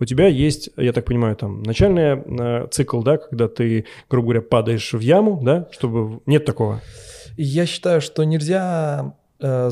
У 0.00 0.04
тебя 0.04 0.26
есть, 0.26 0.70
я 0.76 0.92
так 0.92 1.04
понимаю, 1.04 1.36
там 1.36 1.62
начальный 1.62 2.18
э, 2.62 2.66
цикл, 2.70 3.02
да, 3.02 3.16
когда 3.18 3.48
ты, 3.48 3.84
грубо 4.10 4.26
говоря, 4.28 4.42
падаешь 4.42 4.92
в 4.92 5.00
яму, 5.00 5.40
да, 5.42 5.68
чтобы 5.70 6.20
нет 6.26 6.44
такого. 6.44 6.80
Я 7.38 7.66
считаю, 7.66 8.00
что 8.00 8.24
нельзя 8.24 9.14
э, 9.40 9.70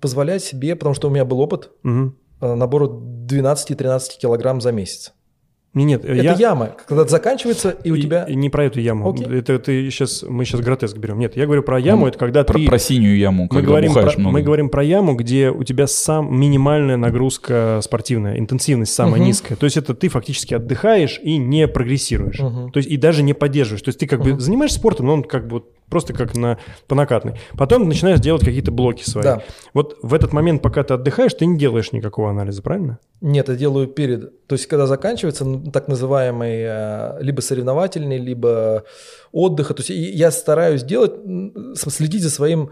позволять 0.00 0.44
себе, 0.44 0.76
потому 0.76 0.94
что 0.94 1.08
у 1.08 1.10
меня 1.10 1.24
был 1.24 1.40
опыт 1.40 1.70
Мгм. 1.82 2.14
э, 2.42 2.54
набора 2.54 2.86
12-13 2.88 4.18
килограмм 4.20 4.60
за 4.60 4.72
месяц. 4.72 5.12
Не, 5.74 5.84
нет, 5.84 6.06
Это 6.06 6.14
я... 6.14 6.32
яма, 6.32 6.74
когда 6.86 7.02
это 7.02 7.10
заканчивается, 7.10 7.68
и 7.84 7.90
у 7.90 7.96
и- 7.96 8.00
тебя... 8.00 8.24
не 8.30 8.48
про 8.48 8.64
эту 8.64 8.80
яму. 8.80 9.10
Окей. 9.10 9.26
Это 9.26 9.58
ты 9.58 9.90
сейчас, 9.90 10.22
мы 10.26 10.46
сейчас 10.46 10.62
гротеск 10.62 10.96
берем. 10.96 11.18
Нет, 11.18 11.36
я 11.36 11.44
говорю 11.44 11.62
про 11.62 11.78
яму, 11.78 12.06
это 12.08 12.16
когда 12.18 12.44
Про, 12.44 12.58
ты... 12.58 12.66
про 12.66 12.78
синюю 12.78 13.18
яму, 13.18 13.42
Мы 13.42 13.48
когда 13.50 13.66
говорим, 13.66 13.88
бухаешь 13.90 14.14
про, 14.14 14.20
много. 14.20 14.32
мы 14.32 14.42
говорим 14.42 14.70
про 14.70 14.82
яму, 14.82 15.14
где 15.16 15.50
у 15.50 15.64
тебя 15.64 15.86
сам 15.86 16.34
минимальная 16.34 16.96
нагрузка 16.96 17.80
спортивная, 17.82 18.38
интенсивность 18.38 18.94
самая 18.94 19.16
Мгм. 19.20 19.24
низкая. 19.28 19.56
То 19.58 19.64
есть 19.64 19.76
это 19.76 19.92
ты 19.92 20.08
фактически 20.08 20.54
отдыхаешь 20.54 21.20
и 21.22 21.36
не 21.36 21.68
прогрессируешь. 21.68 22.38
Мгм. 22.40 22.72
То 22.72 22.78
есть 22.78 22.88
и 22.88 22.96
даже 22.96 23.22
не 23.22 23.34
поддерживаешь. 23.34 23.82
То 23.82 23.90
есть 23.90 23.98
ты 23.98 24.06
как 24.06 24.22
бы 24.22 24.30
Мгм. 24.30 24.40
занимаешься 24.40 24.78
спортом, 24.78 25.06
но 25.06 25.12
он 25.12 25.24
как 25.24 25.46
бы 25.46 25.56
вот 25.56 25.72
просто 25.88 26.12
как 26.12 26.34
на 26.34 26.58
по 26.86 26.94
накатной. 26.94 27.34
Потом 27.56 27.88
начинаешь 27.88 28.20
делать 28.20 28.44
какие-то 28.44 28.70
блоки 28.70 29.02
свои. 29.02 29.24
Да. 29.24 29.42
Вот 29.74 29.98
в 30.02 30.14
этот 30.14 30.32
момент, 30.32 30.62
пока 30.62 30.82
ты 30.82 30.94
отдыхаешь, 30.94 31.34
ты 31.34 31.46
не 31.46 31.58
делаешь 31.58 31.92
никакого 31.92 32.30
анализа, 32.30 32.62
правильно? 32.62 32.98
Нет, 33.20 33.48
я 33.48 33.54
делаю 33.54 33.86
перед. 33.86 34.46
То 34.46 34.54
есть, 34.54 34.66
когда 34.66 34.86
заканчивается 34.86 35.44
м, 35.44 35.70
так 35.70 35.88
называемый 35.88 36.62
э, 36.66 37.18
либо 37.20 37.40
соревновательный, 37.40 38.18
либо 38.18 38.84
отдыха. 39.32 39.74
То 39.74 39.82
есть, 39.82 39.90
я 39.90 40.30
стараюсь 40.30 40.82
делать, 40.82 41.14
следить 41.74 42.22
за 42.22 42.30
своим 42.30 42.70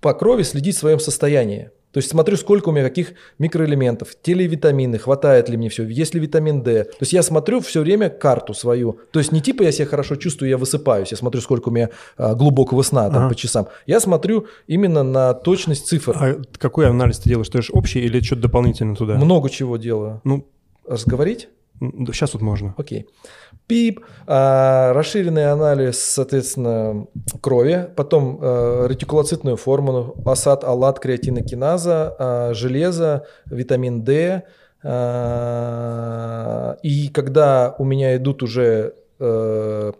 по 0.00 0.12
крови, 0.14 0.42
следить 0.42 0.76
в 0.76 0.78
своем 0.78 0.98
состоянии. 0.98 1.70
То 1.94 1.98
есть 1.98 2.10
смотрю, 2.10 2.36
сколько 2.36 2.70
у 2.70 2.72
меня 2.72 2.82
каких 2.82 3.12
микроэлементов, 3.38 4.16
те 4.20 4.34
ли 4.34 4.48
витамины, 4.48 4.98
хватает 4.98 5.48
ли 5.48 5.56
мне 5.56 5.68
все, 5.68 5.86
есть 5.86 6.12
ли 6.12 6.20
витамин 6.20 6.60
D. 6.62 6.82
То 6.84 6.96
есть 7.00 7.12
я 7.12 7.22
смотрю 7.22 7.60
все 7.60 7.82
время 7.82 8.10
карту 8.10 8.52
свою. 8.52 8.98
То 9.12 9.20
есть 9.20 9.30
не 9.30 9.40
типа 9.40 9.62
я 9.62 9.70
себя 9.70 9.86
хорошо 9.86 10.16
чувствую, 10.16 10.50
я 10.50 10.58
высыпаюсь, 10.58 11.12
я 11.12 11.16
смотрю, 11.16 11.40
сколько 11.40 11.68
у 11.68 11.72
меня 11.72 11.90
а, 12.16 12.34
глубокого 12.34 12.82
сна 12.82 13.08
там 13.10 13.18
Ага. 13.20 13.28
по 13.28 13.34
часам. 13.36 13.68
Я 13.86 14.00
смотрю 14.00 14.48
именно 14.66 15.04
на 15.04 15.34
точность 15.34 15.86
цифр. 15.86 16.16
А 16.20 16.42
какой 16.58 16.88
анализ 16.88 17.18
ты 17.20 17.28
делаешь? 17.28 17.46
Ты 17.46 17.52
делаешь 17.52 17.70
общий 17.72 18.00
или 18.00 18.18
что-то 18.20 18.42
дополнительно 18.42 18.96
туда? 18.96 19.14
Много 19.14 19.48
чего 19.48 19.76
делаю. 19.76 20.20
Ну, 20.24 20.48
Разговорить? 20.86 21.48
сейчас 22.12 22.34
вот 22.34 22.42
можно. 22.42 22.74
Окей. 22.76 23.06
ПИП, 23.66 24.00
а, 24.26 24.92
расширенный 24.92 25.50
анализ, 25.50 25.98
соответственно, 25.98 27.06
крови, 27.40 27.88
потом 27.96 28.38
а, 28.40 28.86
ретикулоцитную 28.86 29.56
формулу, 29.56 30.16
асад, 30.26 30.64
алат, 30.64 31.00
креатинокиназа, 31.00 32.14
а, 32.18 32.54
железо, 32.54 33.26
витамин 33.46 34.02
D. 34.04 34.42
а, 34.82 36.76
и 36.82 37.08
когда 37.08 37.74
у 37.78 37.84
меня 37.84 38.16
идут 38.16 38.42
уже 38.42 38.94
э, 39.18 39.92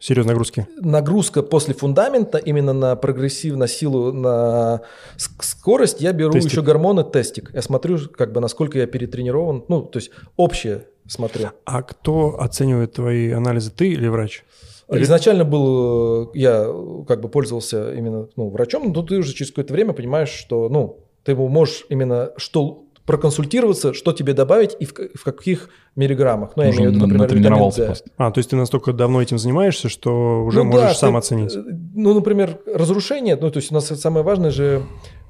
Серьезные 0.00 0.32
нагрузки. 0.32 0.66
нагрузка 0.80 1.42
после 1.42 1.74
фундамента 1.74 2.38
именно 2.38 2.72
на 2.72 2.96
прогрессив, 2.96 3.54
на 3.56 3.68
силу, 3.68 4.12
на 4.12 4.80
ск- 5.18 5.42
скорость, 5.42 6.00
я 6.00 6.12
беру 6.12 6.32
Тестик. 6.32 6.50
еще 6.52 6.62
гормоны 6.62 7.04
тестик. 7.04 7.50
Я 7.52 7.60
смотрю, 7.62 7.98
как 8.08 8.32
бы 8.32 8.40
насколько 8.40 8.78
я 8.78 8.86
перетренирован, 8.86 9.64
ну, 9.68 9.82
то 9.82 9.98
есть 9.98 10.10
общее 10.36 10.86
смотрю. 11.06 11.50
А 11.66 11.82
кто 11.82 12.40
оценивает 12.40 12.94
твои 12.94 13.30
анализы, 13.30 13.70
ты 13.70 13.88
или 13.88 14.08
врач? 14.08 14.42
Или- 14.90 15.02
Изначально 15.02 15.44
был, 15.44 16.24
э, 16.24 16.26
я 16.34 16.64
э, 16.66 17.04
как 17.06 17.20
бы 17.20 17.28
пользовался 17.28 17.92
именно 17.92 18.28
ну, 18.36 18.48
врачом, 18.48 18.92
но 18.92 19.02
ты 19.02 19.18
уже 19.18 19.34
через 19.34 19.50
какое-то 19.52 19.72
время 19.74 19.92
понимаешь, 19.92 20.30
что 20.30 20.68
ну, 20.68 21.04
ты 21.24 21.34
можешь 21.36 21.84
именно 21.90 22.30
что 22.38 22.84
проконсультироваться, 23.10 23.92
что 23.92 24.12
тебе 24.12 24.34
добавить 24.34 24.76
и 24.78 24.84
в, 24.84 24.92
в 24.92 25.24
каких 25.24 25.68
миллиграммах. 25.96 26.52
Ну, 26.56 26.62
я 26.62 26.68
Уже 26.68 26.78
имею 26.78 26.92
в 26.92 26.94
виду, 26.94 27.06
на- 27.06 27.12
например, 27.12 27.26
витамин 27.26 27.42
натренировался 27.42 27.80
D. 27.80 27.86
просто. 27.86 28.10
А, 28.16 28.30
то 28.30 28.38
есть 28.38 28.50
ты 28.50 28.56
настолько 28.56 28.92
давно 28.92 29.20
этим 29.20 29.36
занимаешься, 29.38 29.88
что 29.88 30.44
уже 30.44 30.58
Ну 30.58 30.64
можешь 30.66 30.80
да, 30.90 30.94
сам 30.94 31.12
ты- 31.14 31.18
оценить. 31.18 31.54
э, 31.56 31.62
Ну, 31.94 32.14
например, 32.14 32.60
разрушение, 32.72 33.36
ну, 33.36 33.50
то 33.50 33.58
есть 33.58 33.72
у 33.72 33.74
нас 33.74 33.86
самое 33.88 34.24
важное 34.24 34.50
же, 34.50 34.82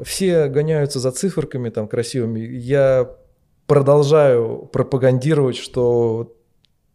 все 0.02 0.48
гоняются 0.48 0.98
за 0.98 1.10
циферками 1.10 1.70
там 1.70 1.88
красивыми. 1.88 2.40
Я 2.40 3.08
продолжаю 3.66 4.68
пропагандировать, 4.72 5.56
что 5.56 6.34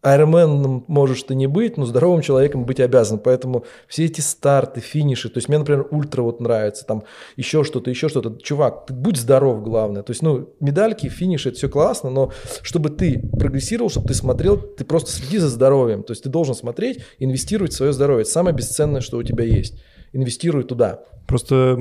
Айронменом 0.06 0.84
можешь 0.86 1.24
ты 1.24 1.34
не 1.34 1.48
быть, 1.48 1.76
но 1.76 1.84
здоровым 1.84 2.22
человеком 2.22 2.64
быть 2.64 2.78
обязан. 2.78 3.18
Поэтому 3.18 3.64
все 3.88 4.04
эти 4.04 4.20
старты, 4.20 4.80
финиши, 4.80 5.28
то 5.28 5.38
есть 5.38 5.48
мне, 5.48 5.58
например, 5.58 5.86
ультра 5.90 6.22
вот 6.22 6.40
нравится, 6.40 6.86
там 6.86 7.02
еще 7.36 7.64
что-то, 7.64 7.90
еще 7.90 8.08
что-то. 8.08 8.40
Чувак, 8.40 8.86
ты 8.86 8.94
будь 8.94 9.16
здоров, 9.16 9.62
главное. 9.62 10.02
То 10.02 10.12
есть, 10.12 10.22
ну, 10.22 10.48
медальки, 10.60 11.08
финиши, 11.08 11.48
это 11.48 11.58
все 11.58 11.68
классно, 11.68 12.10
но 12.10 12.30
чтобы 12.62 12.90
ты 12.90 13.20
прогрессировал, 13.38 13.90
чтобы 13.90 14.06
ты 14.06 14.14
смотрел, 14.14 14.56
ты 14.56 14.84
просто 14.84 15.10
следи 15.10 15.38
за 15.38 15.48
здоровьем. 15.48 16.04
То 16.04 16.12
есть 16.12 16.22
ты 16.22 16.28
должен 16.28 16.54
смотреть, 16.54 17.02
инвестировать 17.18 17.72
в 17.72 17.76
свое 17.76 17.92
здоровье. 17.92 18.22
Это 18.22 18.30
самое 18.30 18.54
бесценное, 18.54 19.00
что 19.00 19.18
у 19.18 19.22
тебя 19.24 19.44
есть. 19.44 19.82
Инвестируй 20.12 20.62
туда. 20.62 21.00
Просто 21.26 21.76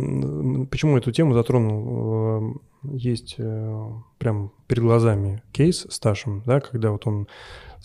почему 0.72 0.98
эту 0.98 1.12
тему 1.12 1.34
затронул? 1.36 2.56
Э, 2.84 2.94
Есть 2.94 3.36
э, 3.38 3.90
прям 4.18 4.52
перед 4.68 4.82
глазами 4.82 5.44
кейс 5.52 5.86
с 5.88 6.00
Ташем, 6.00 6.42
да, 6.46 6.60
когда 6.60 6.90
вот 6.90 7.06
он 7.06 7.28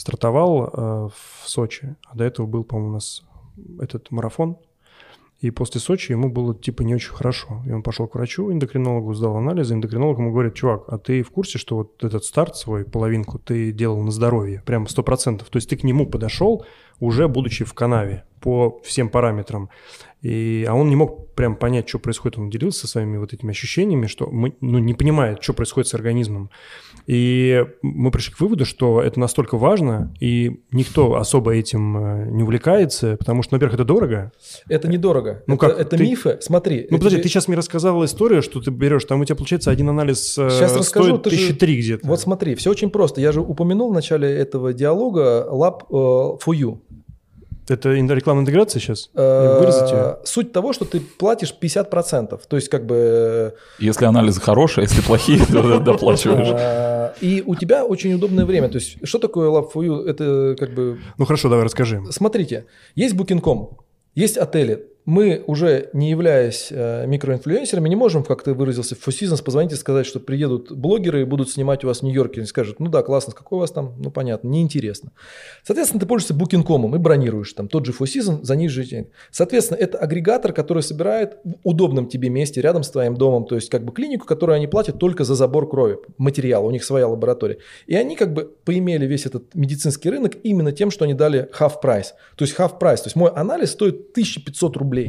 стартовал 0.01 0.65
э, 0.65 1.09
в 1.15 1.49
Сочи, 1.49 1.95
а 2.07 2.17
до 2.17 2.25
этого 2.25 2.47
был, 2.47 2.65
по-моему, 2.65 2.91
у 2.91 2.95
нас 2.95 3.23
этот 3.81 4.11
марафон, 4.11 4.57
и 5.41 5.51
после 5.51 5.81
Сочи 5.81 6.13
ему 6.13 6.31
было 6.31 6.55
типа 6.55 6.83
не 6.83 6.95
очень 6.95 7.13
хорошо. 7.13 7.63
И 7.67 7.73
он 7.73 7.83
пошел 7.83 8.07
к 8.07 8.15
врачу, 8.15 8.53
эндокринологу, 8.53 9.15
сдал 9.15 9.37
анализы. 9.37 9.75
Эндокринолог 9.75 10.19
ему 10.19 10.33
говорит, 10.33 10.55
чувак, 10.55 10.85
а 10.89 10.99
ты 10.99 11.23
в 11.23 11.31
курсе, 11.31 11.59
что 11.59 11.77
вот 11.77 12.05
этот 12.05 12.25
старт 12.25 12.57
свой, 12.57 12.85
половинку, 12.85 13.39
ты 13.39 13.73
делал 13.73 14.03
на 14.03 14.11
здоровье? 14.11 14.63
Прям 14.67 14.85
100%. 14.85 15.39
То 15.39 15.57
есть 15.57 15.71
ты 15.71 15.77
к 15.77 15.83
нему 15.83 16.07
подошел, 16.07 16.67
уже 16.99 17.27
будучи 17.27 17.65
в 17.65 17.73
канаве 17.73 18.25
по 18.41 18.81
всем 18.85 19.09
параметрам. 19.09 19.71
И, 20.21 20.67
а 20.69 20.75
он 20.75 20.91
не 20.91 20.97
мог 20.97 21.35
прям 21.35 21.57
понять, 21.57 21.89
что 21.89 21.99
происходит. 21.99 22.39
Он 22.39 22.51
делился 22.51 22.87
своими 22.87 23.17
вот 23.17 23.33
этими 23.33 23.51
ощущениями, 23.51 24.07
что 24.07 24.27
мы, 24.27 24.55
ну, 24.61 24.79
не 24.79 24.93
понимает, 24.93 25.43
что 25.43 25.55
происходит 25.55 25.89
с 25.89 25.95
организмом. 25.95 26.51
И 27.07 27.65
мы 27.83 28.11
пришли 28.11 28.35
к 28.35 28.41
выводу, 28.41 28.65
что 28.65 29.03
это 29.03 29.19
настолько 29.19 29.57
важно, 29.57 30.15
и 30.21 30.61
никто 30.71 31.17
особо 31.17 31.53
этим 31.55 31.97
э, 31.97 32.27
не 32.31 32.43
увлекается, 32.43 33.17
потому 33.17 33.43
что, 33.43 33.57
во-первых, 33.57 33.75
это 33.75 33.85
дорого. 33.85 34.33
Это 34.69 34.89
недорого. 34.89 35.43
Ну 35.47 35.55
это, 35.57 35.69
как, 35.69 35.79
это 35.79 35.97
ты- 35.97 36.03
мифы. 36.05 36.39
Смотри. 36.41 36.87
Ну, 36.91 36.99
подожди, 36.99 37.17
же- 37.17 37.23
ты 37.23 37.29
сейчас 37.29 37.49
мне 37.49 37.57
рассказал 37.57 38.05
историю, 38.05 38.43
что 38.43 38.61
ты 38.61 38.71
берешь, 38.71 39.05
там 39.05 39.21
у 39.21 39.25
тебя 39.25 39.37
получается 39.37 39.71
один 39.71 39.89
анализ 39.89 40.37
э, 40.39 40.51
Сейчас 40.51 40.77
расскажу, 40.77 41.09
стоит 41.17 41.23
ты 41.25 41.31
же- 41.31 41.37
тысячи 41.37 41.55
три 41.55 41.79
где-то. 41.79 42.07
Вот 42.07 42.21
смотри, 42.21 42.55
все 42.55 42.71
очень 42.71 42.91
просто. 42.91 43.21
Я 43.21 43.33
же 43.33 43.41
упомянул 43.41 43.91
в 43.91 43.95
начале 43.95 44.29
этого 44.29 44.73
диалога 44.73 45.47
Lab 45.51 45.83
э, 45.91 45.95
for 46.45 46.55
You. 46.57 46.79
Это 47.69 47.91
рекламная 47.93 48.43
интеграция 48.43 48.81
сейчас? 48.81 49.11
Э, 49.15 49.59
Вырезать 49.61 49.91
ее? 49.93 50.17
Суть 50.25 50.53
того, 50.53 50.73
что 50.73 50.85
ты 50.85 51.01
платишь 51.01 51.55
50%. 51.61 52.41
То 52.49 52.57
есть 52.57 52.69
как 52.69 52.85
бы... 52.87 53.55
Если 53.79 54.05
анализы 54.07 54.41
хорошие, 54.41 54.85
если 54.85 55.01
плохие, 55.03 55.39
то 55.47 55.79
доплачиваешь. 55.79 56.49
э, 56.53 57.13
И 57.21 57.43
у 57.47 57.55
тебя 57.55 57.85
очень 57.85 58.13
удобное 58.15 58.45
время. 58.45 58.69
То 58.69 58.79
есть 58.79 58.99
что 59.07 59.19
такое 59.19 59.49
Lab 59.51 59.71
for 59.73 59.85
You? 59.87 60.05
Это 60.05 60.57
как 60.59 60.75
бы... 60.75 60.99
Ну 61.19 61.25
хорошо, 61.27 61.49
давай 61.49 61.65
расскажи. 61.65 62.03
Смотрите, 62.11 62.67
есть 62.97 63.15
Booking.com, 63.15 63.71
есть 64.15 64.37
отели. 64.37 64.87
Мы 65.11 65.43
уже 65.49 65.91
не 65.93 66.09
являясь 66.09 66.69
э, 66.71 67.05
микроинфлюенсерами, 67.05 67.89
не 67.89 67.97
можем, 67.97 68.23
как 68.23 68.45
ты 68.45 68.55
выразился, 68.55 68.95
в 68.95 69.09
Seasons 69.09 69.43
позвонить 69.43 69.73
и 69.73 69.75
сказать, 69.75 70.07
что 70.07 70.21
приедут 70.21 70.71
блогеры 70.71 71.23
и 71.23 71.25
будут 71.25 71.51
снимать 71.51 71.83
у 71.83 71.89
вас 71.89 71.99
в 71.99 72.03
Нью-Йорке. 72.05 72.43
И 72.43 72.45
скажут, 72.45 72.79
ну 72.79 72.89
да, 72.89 73.03
классно, 73.03 73.33
какой 73.33 73.57
у 73.57 73.61
вас 73.61 73.73
там, 73.73 73.97
ну 73.99 74.13
понятно, 74.13 74.47
неинтересно. 74.47 75.11
Соответственно, 75.65 75.99
ты 75.99 76.07
пользуешься 76.07 76.35
Booking.com 76.35 76.95
и 76.95 76.99
бронируешь 77.01 77.53
там 77.55 77.67
тот 77.67 77.87
же 77.87 77.93
Seasons 77.93 78.45
за 78.45 78.55
ниже 78.55 78.85
денег. 78.85 79.09
Соответственно, 79.33 79.79
это 79.79 79.99
агрегатор, 79.99 80.53
который 80.53 80.85
собирает 80.85 81.39
в 81.43 81.57
удобном 81.65 82.07
тебе 82.07 82.29
месте, 82.29 82.61
рядом 82.61 82.85
с 82.85 82.91
твоим 82.91 83.17
домом, 83.17 83.47
то 83.47 83.57
есть 83.57 83.69
как 83.69 83.85
бы 83.85 83.93
клинику, 83.93 84.27
которую 84.27 84.55
они 84.55 84.69
платят 84.69 85.01
только 85.01 85.25
за 85.25 85.35
забор 85.35 85.69
крови, 85.69 85.99
материала, 86.19 86.65
у 86.65 86.71
них 86.71 86.85
своя 86.85 87.09
лаборатория. 87.09 87.59
И 87.89 87.97
они 87.97 88.15
как 88.15 88.33
бы 88.33 88.45
поимели 88.65 89.07
весь 89.07 89.27
этот 89.27 89.57
медицинский 89.57 90.09
рынок 90.09 90.37
именно 90.45 90.71
тем, 90.71 90.93
что 90.93 91.05
они 91.05 91.15
дали 91.15 91.51
half 91.59 91.83
price. 91.83 92.13
То 92.37 92.45
есть 92.45 92.57
half 92.57 92.79
price. 92.79 92.99
То 92.99 93.07
есть 93.07 93.17
мой 93.17 93.33
анализ 93.33 93.73
стоит 93.73 94.13
1500 94.13 94.77
рублей. 94.77 95.00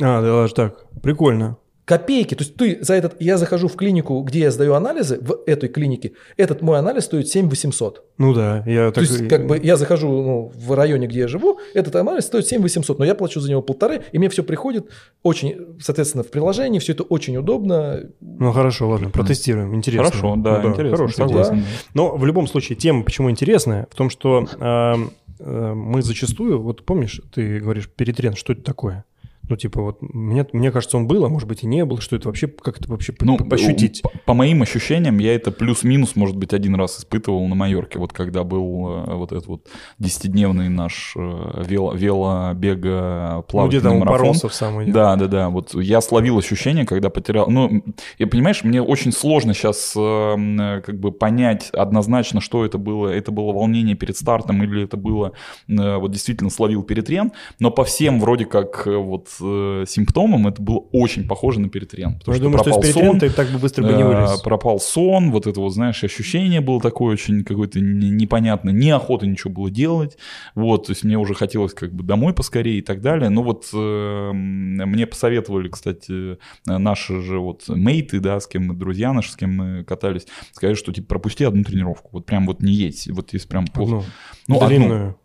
А, 0.00 0.20
да, 0.20 0.42
даже 0.42 0.54
так. 0.54 0.86
Прикольно. 1.02 1.58
Копейки. 1.86 2.34
То 2.34 2.42
есть 2.42 2.56
ты 2.56 2.78
за 2.82 2.94
этот... 2.94 3.20
Я 3.20 3.38
захожу 3.38 3.68
в 3.68 3.76
клинику, 3.76 4.20
где 4.22 4.40
я 4.40 4.50
сдаю 4.50 4.74
анализы, 4.74 5.20
в 5.20 5.38
этой 5.46 5.68
клинике. 5.68 6.14
Этот 6.36 6.60
мой 6.60 6.80
анализ 6.80 7.04
стоит 7.04 7.28
7800. 7.28 8.04
Ну 8.18 8.34
да, 8.34 8.64
я 8.66 8.90
То 8.90 9.00
так... 9.00 9.04
есть 9.04 9.28
как 9.28 9.46
бы 9.46 9.56
я 9.62 9.76
захожу 9.76 10.08
ну, 10.08 10.52
в 10.52 10.74
районе, 10.74 11.06
где 11.06 11.20
я 11.20 11.28
живу, 11.28 11.60
этот 11.74 11.94
анализ 11.94 12.24
стоит 12.24 12.44
7800, 12.48 12.98
но 12.98 13.04
я 13.04 13.14
плачу 13.14 13.38
за 13.38 13.48
него 13.48 13.62
полторы, 13.62 14.02
и 14.10 14.18
мне 14.18 14.28
все 14.28 14.42
приходит 14.42 14.90
очень, 15.22 15.76
соответственно, 15.80 16.24
в 16.24 16.30
приложении, 16.32 16.80
все 16.80 16.92
это 16.92 17.04
очень 17.04 17.36
удобно. 17.36 18.00
Ну 18.20 18.50
хорошо, 18.50 18.88
ладно, 18.88 19.10
протестируем. 19.10 19.72
Интересно. 19.76 20.06
Хорошо, 20.06 20.34
да, 20.36 20.60
Ну 20.60 20.70
интересно, 20.70 20.96
Хорошо, 20.96 21.16
согласен. 21.16 21.44
согласен. 21.44 21.66
Но 21.94 22.16
в 22.16 22.26
любом 22.26 22.48
случае 22.48 22.74
тема 22.74 23.04
почему 23.04 23.30
интересная, 23.30 23.86
в 23.92 23.94
том, 23.94 24.10
что 24.10 24.48
эм, 24.58 25.12
э, 25.38 25.72
мы 25.72 26.02
зачастую, 26.02 26.60
вот 26.60 26.84
помнишь, 26.84 27.20
ты 27.32 27.60
говоришь 27.60 27.88
перетрен, 27.88 28.34
что 28.34 28.54
это 28.54 28.62
такое? 28.62 29.04
Ну, 29.48 29.56
типа, 29.56 29.82
вот 29.82 29.98
мне, 30.00 30.46
мне 30.52 30.70
кажется, 30.70 30.96
он 30.96 31.06
был, 31.06 31.24
а 31.24 31.28
может 31.28 31.48
быть 31.48 31.62
и 31.62 31.66
не 31.66 31.84
был. 31.84 31.98
Что 31.98 32.16
это 32.16 32.28
вообще, 32.28 32.48
как 32.48 32.78
это 32.78 32.90
вообще 32.90 33.14
Ну, 33.20 33.36
пощутить? 33.38 34.02
По, 34.02 34.10
по 34.24 34.34
моим 34.34 34.62
ощущениям, 34.62 35.18
я 35.18 35.34
это 35.34 35.50
плюс-минус, 35.50 36.16
может 36.16 36.36
быть, 36.36 36.52
один 36.52 36.74
раз 36.74 36.98
испытывал 36.98 37.46
на 37.46 37.54
Майорке, 37.54 37.98
вот 37.98 38.12
когда 38.12 38.44
был 38.44 39.04
э, 39.06 39.14
вот 39.14 39.32
этот 39.32 39.46
вот 39.46 39.66
десятидневный 39.98 40.68
наш 40.68 41.14
э, 41.16 41.62
вело, 41.66 41.92
велобега 41.94 43.36
Ну, 43.36 43.42
плавательный 43.42 43.80
где 43.80 43.88
там 43.88 43.96
у 43.96 43.98
марафон. 44.00 44.18
Паронсов 44.18 44.54
самый. 44.54 44.86
Да, 44.90 45.16
да, 45.16 45.26
да. 45.26 45.48
Вот 45.48 45.74
я 45.74 46.00
словил 46.00 46.38
ощущение, 46.38 46.86
когда 46.86 47.10
потерял. 47.10 47.48
Ну, 47.48 47.82
я 48.18 48.26
понимаешь, 48.26 48.64
мне 48.64 48.82
очень 48.82 49.12
сложно 49.12 49.54
сейчас 49.54 49.94
как 49.94 51.00
бы 51.00 51.12
понять 51.12 51.70
однозначно, 51.70 52.40
что 52.40 52.64
это 52.64 52.78
было. 52.78 53.08
Это 53.08 53.32
было 53.32 53.52
волнение 53.52 53.94
перед 53.94 54.16
стартом 54.16 54.62
или 54.62 54.84
это 54.84 54.96
было 54.96 55.32
э, 55.68 55.96
вот 55.96 56.10
действительно 56.10 56.50
словил 56.50 56.82
перетрен. 56.82 57.32
Но 57.58 57.70
по 57.70 57.84
всем 57.84 58.20
вроде 58.20 58.44
как 58.44 58.86
э, 58.86 58.96
вот 58.96 59.28
э, 59.40 59.84
симптомам 59.86 60.46
это 60.48 60.60
было 60.62 60.78
очень 60.92 61.26
похоже 61.26 61.60
на 61.60 61.68
перетрен. 61.68 62.10
Ну, 62.12 62.18
Потому 62.18 62.34
я 62.34 62.36
что 62.36 62.44
думаю, 62.44 62.58
что 62.58 62.70
пропал 62.70 62.88
из 62.88 62.94
сон, 62.94 63.18
ты 63.20 63.30
так 63.30 63.48
бы 63.50 63.58
быстро 63.58 63.82
бы 63.84 63.92
не 63.92 64.02
э, 64.02 64.06
вылез. 64.06 64.40
пропал 64.40 64.80
сон, 64.80 65.30
вот 65.30 65.46
это 65.46 65.60
вот, 65.60 65.70
знаешь, 65.70 66.02
ощущение 66.04 66.60
было 66.60 66.80
такое 66.80 67.12
очень 67.14 67.44
какое-то 67.44 67.80
не- 67.80 68.10
непонятное, 68.10 68.72
неохота 68.72 69.26
ничего 69.26 69.52
было 69.52 69.70
делать, 69.70 70.16
вот, 70.54 70.86
то 70.86 70.92
есть 70.92 71.04
мне 71.04 71.18
уже 71.18 71.34
хотелось 71.34 71.74
как 71.74 71.92
бы 71.92 72.02
домой 72.02 72.32
поскорее 72.32 72.78
и 72.78 72.82
так 72.82 73.00
далее, 73.00 73.28
ну 73.28 73.42
вот 73.42 73.68
э, 73.72 74.30
мне 74.32 75.06
посоветовали, 75.06 75.68
кстати, 75.68 76.32
э, 76.32 76.36
наши 76.66 77.20
же 77.20 77.38
вот 77.38 77.68
мейты, 77.68 78.20
да, 78.20 78.40
с 78.40 78.46
кем 78.46 78.66
мы, 78.68 78.74
друзья 78.74 79.12
наши, 79.12 79.32
с 79.32 79.36
кем 79.36 79.56
мы 79.56 79.84
катались, 79.84 80.26
сказали, 80.52 80.74
что 80.74 80.92
типа 80.92 81.08
пропусти 81.08 81.44
одну 81.44 81.64
тренировку, 81.64 82.10
вот 82.12 82.26
прям 82.26 82.46
вот 82.46 82.62
не 82.62 82.72
едь, 82.72 83.08
вот 83.08 83.32
если 83.32 83.48
прям 83.48 83.66
плохо. 83.66 84.04
Ну, 84.48 84.54
Ну, 84.54 84.64
одну. 84.64 84.68
длинную. 84.68 85.16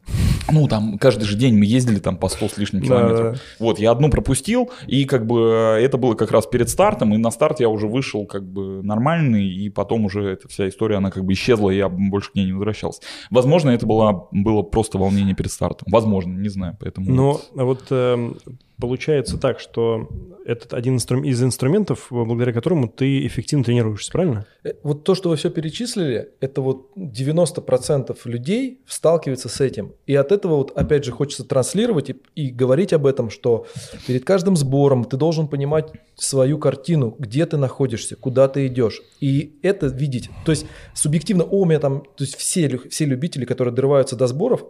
Ну, 0.52 0.68
там 0.68 0.98
каждый 0.98 1.24
же 1.26 1.38
день 1.38 1.58
мы 1.58 1.66
ездили 1.66 2.00
там 2.00 2.18
по 2.18 2.28
100 2.28 2.50
с 2.50 2.58
лишним 2.58 2.82
километров. 2.82 3.34
да. 3.36 3.40
Вот, 3.60 3.80
я 3.80 3.92
одну 3.92 4.10
пропустил, 4.10 4.70
и 4.88 5.06
как 5.06 5.26
бы 5.26 5.78
э, 5.78 5.86
это 5.86 5.98
было 5.98 6.16
как 6.16 6.32
раз 6.32 6.46
перед 6.48 6.68
стартом, 6.70 7.14
и 7.14 7.18
на 7.18 7.32
старт 7.32 7.60
я 7.60 7.70
уже 7.70 7.88
вышел 7.88 8.26
как 8.26 8.44
бы 8.46 8.82
нормальный, 8.84 9.48
и 9.48 9.70
потом 9.70 10.06
уже 10.06 10.32
эта 10.32 10.48
вся 10.50 10.68
история, 10.68 10.98
она 10.98 11.12
как 11.12 11.24
бы 11.24 11.34
исчезла, 11.34 11.70
и 11.70 11.78
я 11.78 11.88
больше 11.88 12.32
к 12.32 12.36
ней 12.36 12.48
не 12.48 12.54
возвращался. 12.54 13.02
Возможно, 13.30 13.70
это 13.70 13.86
было, 13.86 14.28
было 14.32 14.64
просто 14.64 14.98
волнение 14.98 15.36
перед 15.36 15.52
стартом. 15.52 15.88
Возможно, 15.92 16.34
не 16.38 16.50
знаю, 16.50 16.76
поэтому... 16.80 17.12
Но 17.12 17.40
вот 17.54 17.84
эм, 17.92 18.38
получается 18.82 19.38
так, 19.38 19.60
что 19.60 20.10
этот 20.46 20.74
один 20.74 20.98
из 20.98 21.44
инструментов, 21.44 22.08
благодаря 22.10 22.52
которому 22.52 22.90
ты 22.90 23.26
эффективно 23.26 23.64
тренируешься, 23.64 24.12
правильно? 24.12 24.46
Э, 24.64 24.74
Вот 24.84 25.04
то, 25.04 25.16
что 25.16 25.30
вы 25.30 25.36
все 25.36 25.50
перечислили, 25.50 26.30
это 26.42 26.62
вот 26.62 26.90
90% 26.98 28.18
людей 28.26 28.82
сталкиваются 28.88 29.48
с 29.48 29.62
этим. 29.62 29.94
И 30.08 30.16
от 30.16 30.32
этого 30.32 30.58
вот 30.58 30.72
опять 30.76 31.06
же 31.06 31.12
хочется 31.12 31.44
транслировать 31.46 32.10
и, 32.10 32.16
и 32.36 32.50
говорить 32.50 32.92
об 32.92 33.06
этом, 33.06 33.30
что 33.30 33.68
перед 34.08 34.26
каждым 34.26 34.58
сбором 34.58 35.06
ты 35.06 35.16
должен 35.16 35.48
понимать 35.48 35.92
свою 36.16 36.58
картину, 36.58 37.16
где 37.18 37.46
ты 37.46 37.58
находишься, 37.58 38.16
куда 38.16 38.48
ты 38.48 38.68
идешь. 38.68 39.02
И 39.22 39.60
это 39.62 39.88
видеть. 39.88 40.30
То 40.46 40.52
есть 40.52 40.66
субъективно, 40.94 41.44
о, 41.44 41.62
у 41.62 41.66
меня 41.66 41.80
там, 41.80 42.02
то 42.02 42.24
есть 42.24 42.36
все, 42.36 42.78
все 42.90 43.06
любители, 43.06 43.46
которые 43.46 43.74
дорываются 43.74 44.16
до 44.16 44.28
сборов, 44.28 44.66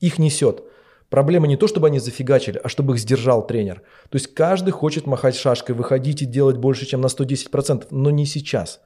их 0.00 0.18
несет. 0.18 0.64
Проблема 1.10 1.46
не 1.46 1.56
то, 1.56 1.68
чтобы 1.68 1.86
они 1.86 1.98
зафигачили, 1.98 2.60
а 2.62 2.68
чтобы 2.68 2.94
их 2.94 3.00
сдержал 3.00 3.46
тренер. 3.46 3.82
То 4.10 4.16
есть 4.16 4.34
каждый 4.34 4.70
хочет 4.70 5.06
махать 5.06 5.36
шашкой, 5.36 5.74
выходить 5.74 6.22
и 6.22 6.26
делать 6.26 6.56
больше, 6.56 6.86
чем 6.86 7.00
на 7.00 7.06
110%, 7.06 7.86
но 7.90 8.10
не 8.10 8.26
сейчас. 8.26 8.80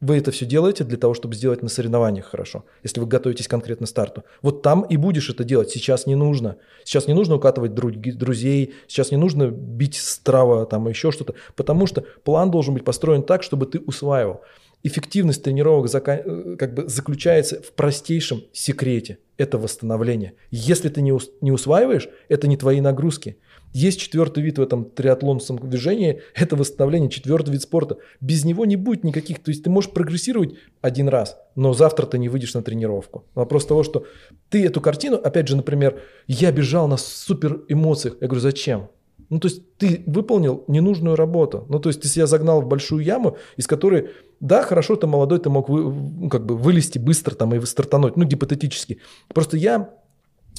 Вы 0.00 0.16
это 0.16 0.30
все 0.30 0.46
делаете 0.46 0.84
для 0.84 0.96
того, 0.96 1.12
чтобы 1.12 1.34
сделать 1.34 1.62
на 1.62 1.68
соревнованиях 1.68 2.24
хорошо, 2.24 2.64
если 2.82 3.00
вы 3.00 3.06
готовитесь 3.06 3.48
конкретно 3.48 3.86
к 3.86 3.90
старту. 3.90 4.24
Вот 4.40 4.62
там 4.62 4.80
и 4.82 4.96
будешь 4.96 5.28
это 5.28 5.44
делать. 5.44 5.68
Сейчас 5.68 6.06
не 6.06 6.14
нужно. 6.14 6.56
Сейчас 6.84 7.06
не 7.06 7.12
нужно 7.12 7.34
укатывать 7.34 7.74
друзей, 7.74 8.74
сейчас 8.88 9.10
не 9.10 9.18
нужно 9.18 9.48
бить 9.48 9.96
страва, 9.96 10.64
там 10.64 10.88
еще 10.88 11.12
что-то, 11.12 11.34
потому 11.54 11.86
что 11.86 12.04
план 12.24 12.50
должен 12.50 12.72
быть 12.72 12.84
построен 12.84 13.22
так, 13.22 13.42
чтобы 13.42 13.66
ты 13.66 13.78
усваивал. 13.78 14.40
Эффективность 14.82 15.42
тренировок 15.42 15.90
э, 15.94 16.56
как 16.58 16.74
бы 16.74 16.88
заключается 16.88 17.60
в 17.60 17.72
простейшем 17.72 18.44
секрете. 18.52 19.18
Это 19.36 19.58
восстановление. 19.58 20.34
Если 20.50 20.88
ты 20.88 21.02
не, 21.02 21.12
ус- 21.12 21.30
не 21.40 21.52
усваиваешь, 21.52 22.08
это 22.28 22.48
не 22.48 22.56
твои 22.56 22.80
нагрузки. 22.80 23.36
Есть 23.72 24.00
четвертый 24.00 24.42
вид 24.42 24.58
в 24.58 24.62
этом 24.62 24.84
триатлонском 24.84 25.58
движении, 25.58 26.22
это 26.34 26.56
восстановление, 26.56 27.08
четвертый 27.08 27.50
вид 27.50 27.62
спорта. 27.62 27.98
Без 28.20 28.44
него 28.44 28.64
не 28.64 28.76
будет 28.76 29.04
никаких, 29.04 29.38
то 29.38 29.50
есть 29.50 29.62
ты 29.62 29.70
можешь 29.70 29.92
прогрессировать 29.92 30.54
один 30.80 31.08
раз, 31.08 31.38
но 31.54 31.72
завтра 31.72 32.06
ты 32.06 32.18
не 32.18 32.28
выйдешь 32.28 32.54
на 32.54 32.62
тренировку. 32.62 33.24
Вопрос 33.34 33.66
того, 33.66 33.82
что 33.84 34.06
ты 34.48 34.64
эту 34.66 34.80
картину, 34.80 35.16
опять 35.16 35.46
же, 35.46 35.56
например, 35.56 36.00
я 36.26 36.50
бежал 36.50 36.88
на 36.88 36.96
супер 36.96 37.62
эмоциях, 37.68 38.16
я 38.20 38.26
говорю, 38.26 38.40
зачем? 38.40 38.88
Ну, 39.30 39.38
то 39.38 39.46
есть 39.48 39.76
ты 39.78 40.02
выполнил 40.06 40.64
ненужную 40.66 41.16
работу. 41.16 41.64
Ну, 41.68 41.78
то 41.78 41.88
есть 41.88 42.02
ты 42.02 42.08
себя 42.08 42.26
загнал 42.26 42.60
в 42.60 42.66
большую 42.66 43.04
яму, 43.04 43.36
из 43.56 43.66
которой, 43.66 44.10
да, 44.40 44.62
хорошо, 44.62 44.96
ты 44.96 45.06
молодой, 45.06 45.38
ты 45.38 45.48
мог 45.48 45.68
вы- 45.68 45.92
ну, 45.92 46.28
как 46.28 46.44
бы 46.44 46.56
вылезти 46.56 46.98
быстро 46.98 47.34
там 47.36 47.54
и 47.54 47.64
стартануть, 47.64 48.16
ну, 48.16 48.24
гипотетически. 48.24 48.98
Просто 49.32 49.56
я, 49.56 49.90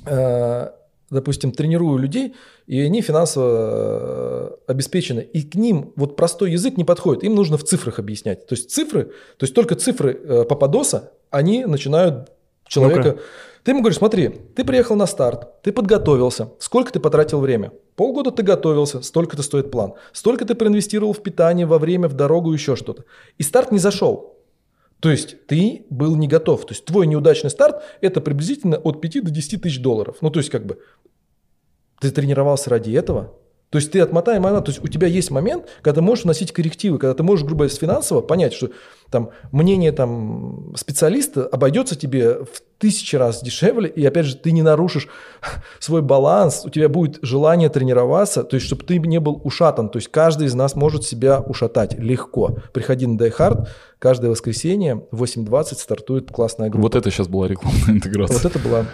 э, 0.06 0.70
допустим, 1.10 1.52
тренирую 1.52 1.98
людей, 1.98 2.34
и 2.66 2.80
они 2.80 3.02
финансово 3.02 3.50
э, 3.52 4.72
обеспечены, 4.72 5.20
и 5.20 5.42
к 5.42 5.56
ним 5.56 5.92
вот 5.98 6.16
простой 6.16 6.54
язык 6.54 6.78
не 6.78 6.86
подходит, 6.86 7.24
им 7.24 7.36
нужно 7.36 7.58
в 7.58 7.66
цифрах 7.66 8.00
объяснять. 8.00 8.48
То 8.48 8.56
есть 8.56 8.72
цифры, 8.72 9.06
то 9.38 9.44
есть 9.44 9.54
только 9.54 9.76
цифры 9.76 10.14
э, 10.14 10.44
Пападоса, 10.46 11.12
они 11.30 11.66
начинают 11.66 12.32
человека... 12.68 13.10
Ну-ка. 13.10 13.22
Ты 13.64 13.72
ему 13.72 13.82
говоришь, 13.82 14.00
смотри, 14.00 14.30
ты 14.56 14.64
приехал 14.64 14.96
на 14.96 15.06
старт, 15.06 15.62
ты 15.62 15.72
подготовился, 15.72 16.50
сколько 16.60 16.92
ты 16.92 17.00
потратил 17.00 17.40
время? 17.40 17.72
Полгода 17.96 18.32
ты 18.32 18.42
готовился, 18.42 19.02
столько-то 19.02 19.44
стоит 19.44 19.70
план. 19.70 19.94
Столько 20.14 20.46
ты 20.46 20.56
проинвестировал 20.56 21.14
в 21.14 21.22
питание, 21.22 21.68
во 21.68 21.78
время, 21.78 22.08
в 22.08 22.14
дорогу, 22.14 22.54
еще 22.54 22.76
что-то. 22.76 23.06
И 23.38 23.44
старт 23.44 23.72
не 23.72 23.78
зашел. 23.78 24.40
То 25.00 25.12
есть 25.12 25.46
ты 25.48 25.86
был 25.90 26.16
не 26.16 26.28
готов. 26.28 26.66
То 26.66 26.74
есть 26.74 26.86
твой 26.86 27.06
неудачный 27.06 27.50
старт– 27.50 27.84
это 28.02 28.22
приблизительно 28.22 28.78
от 28.78 29.02
5 29.02 29.26
до 29.26 29.32
10 29.32 29.62
тысяч 29.62 29.82
долларов. 29.82 30.18
Ну, 30.22 30.32
то 30.32 30.40
есть 30.40 30.50
как 30.50 30.66
бы 30.66 30.80
ты 32.00 32.10
тренировался 32.10 32.70
ради 32.72 32.92
этого? 32.92 33.36
То 33.72 33.78
есть 33.78 33.90
ты 33.90 34.02
отмотай 34.02 34.38
момент, 34.38 34.66
то 34.66 34.72
есть 34.72 34.84
у 34.84 34.88
тебя 34.90 35.08
есть 35.08 35.32
момент, 35.32 35.66
когда 35.82 35.96
ты 35.96 36.02
можешь 36.02 36.26
вносить 36.26 36.52
коррективы, 36.52 37.00
когда 37.00 37.14
ты 37.14 37.24
можешь, 37.24 37.46
грубо 37.46 37.60
говоря, 37.60 37.74
с 37.74 37.78
финансово 37.78 38.20
понять, 38.20 38.54
что 38.54 38.70
там 39.10 39.30
мнение 39.54 39.94
там 39.94 40.74
специалиста 40.76 41.46
обойдется 41.46 41.96
тебе 41.96 42.44
в 42.44 42.62
тысячи 42.80 43.16
раз 43.16 43.42
дешевле, 43.42 43.88
и 43.88 44.06
опять 44.06 44.26
же 44.26 44.36
ты 44.36 44.52
не 44.52 44.62
нарушишь 44.62 45.08
свой 45.80 46.02
баланс, 46.02 46.64
у 46.66 46.70
тебя 46.70 46.90
будет 46.90 47.20
желание 47.22 47.70
тренироваться, 47.70 48.44
то 48.44 48.56
есть 48.56 48.68
чтобы 48.68 48.84
ты 48.84 49.00
не 49.00 49.22
был 49.22 49.40
ушатан, 49.42 49.88
то 49.88 49.98
есть 50.00 50.10
каждый 50.10 50.48
из 50.48 50.54
нас 50.54 50.76
может 50.76 51.06
себя 51.06 51.40
ушатать 51.40 51.98
легко. 51.98 52.58
Приходи 52.74 53.08
на 53.08 53.18
Die 53.18 53.34
Hard, 53.34 53.70
каждое 54.00 54.32
воскресенье 54.32 55.06
в 55.12 55.24
8.20 55.24 55.76
стартует 55.76 56.30
классная 56.30 56.70
группа. 56.70 56.84
Вот 56.84 56.96
это 56.96 57.10
сейчас 57.10 57.30
была 57.30 57.48
рекламная 57.48 57.84
интеграция. 57.88 58.36
Вот 58.36 58.46
это 58.46 58.60
была... 58.60 58.86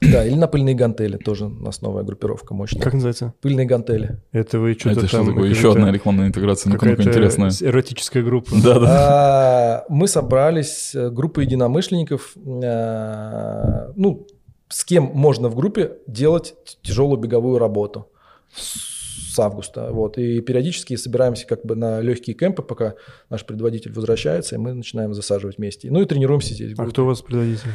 Да, 0.00 0.24
или 0.24 0.34
на 0.34 0.48
пыльные 0.48 0.74
гантели 0.74 1.18
тоже 1.18 1.46
у 1.46 1.50
нас 1.50 1.82
новая 1.82 2.04
группировка 2.04 2.54
мощная. 2.54 2.82
Как 2.82 2.94
называется? 2.94 3.34
Пыльные 3.42 3.66
гантели. 3.66 4.18
Это 4.32 4.58
вы 4.58 4.72
что-то 4.72 5.00
это 5.00 5.08
что 5.08 5.26
такое? 5.26 5.50
Еще 5.50 5.72
одна 5.72 5.92
рекламная 5.92 6.28
интеграция. 6.28 6.72
Ну-ка, 6.72 6.86
ну-ка, 6.86 6.96
какая-то 6.96 7.18
интересная. 7.18 7.52
эротическая 7.60 8.22
группа. 8.22 8.50
Да, 8.62 8.78
да. 8.78 8.86
А, 8.88 9.84
Мы 9.90 10.08
собрались, 10.08 10.94
э, 10.94 11.10
группа 11.10 11.40
единомышленников, 11.40 12.32
э, 12.36 13.92
ну, 13.94 14.26
с 14.68 14.84
кем 14.84 15.10
можно 15.12 15.48
в 15.48 15.54
группе 15.54 15.98
делать 16.06 16.54
тяжелую 16.82 17.18
беговую 17.18 17.58
работу 17.58 18.08
с 18.54 19.38
августа. 19.38 19.90
Вот. 19.92 20.16
И 20.16 20.40
периодически 20.40 20.96
собираемся 20.96 21.46
как 21.46 21.64
бы 21.64 21.76
на 21.76 22.00
легкие 22.00 22.34
кемпы, 22.34 22.62
пока 22.62 22.94
наш 23.28 23.44
предводитель 23.44 23.92
возвращается, 23.92 24.54
и 24.54 24.58
мы 24.58 24.72
начинаем 24.72 25.12
засаживать 25.12 25.58
вместе. 25.58 25.90
Ну 25.90 26.00
и 26.00 26.06
тренируемся 26.06 26.54
здесь. 26.54 26.72
А 26.78 26.86
кто 26.86 27.02
у 27.02 27.06
вас 27.06 27.20
предводитель? 27.20 27.68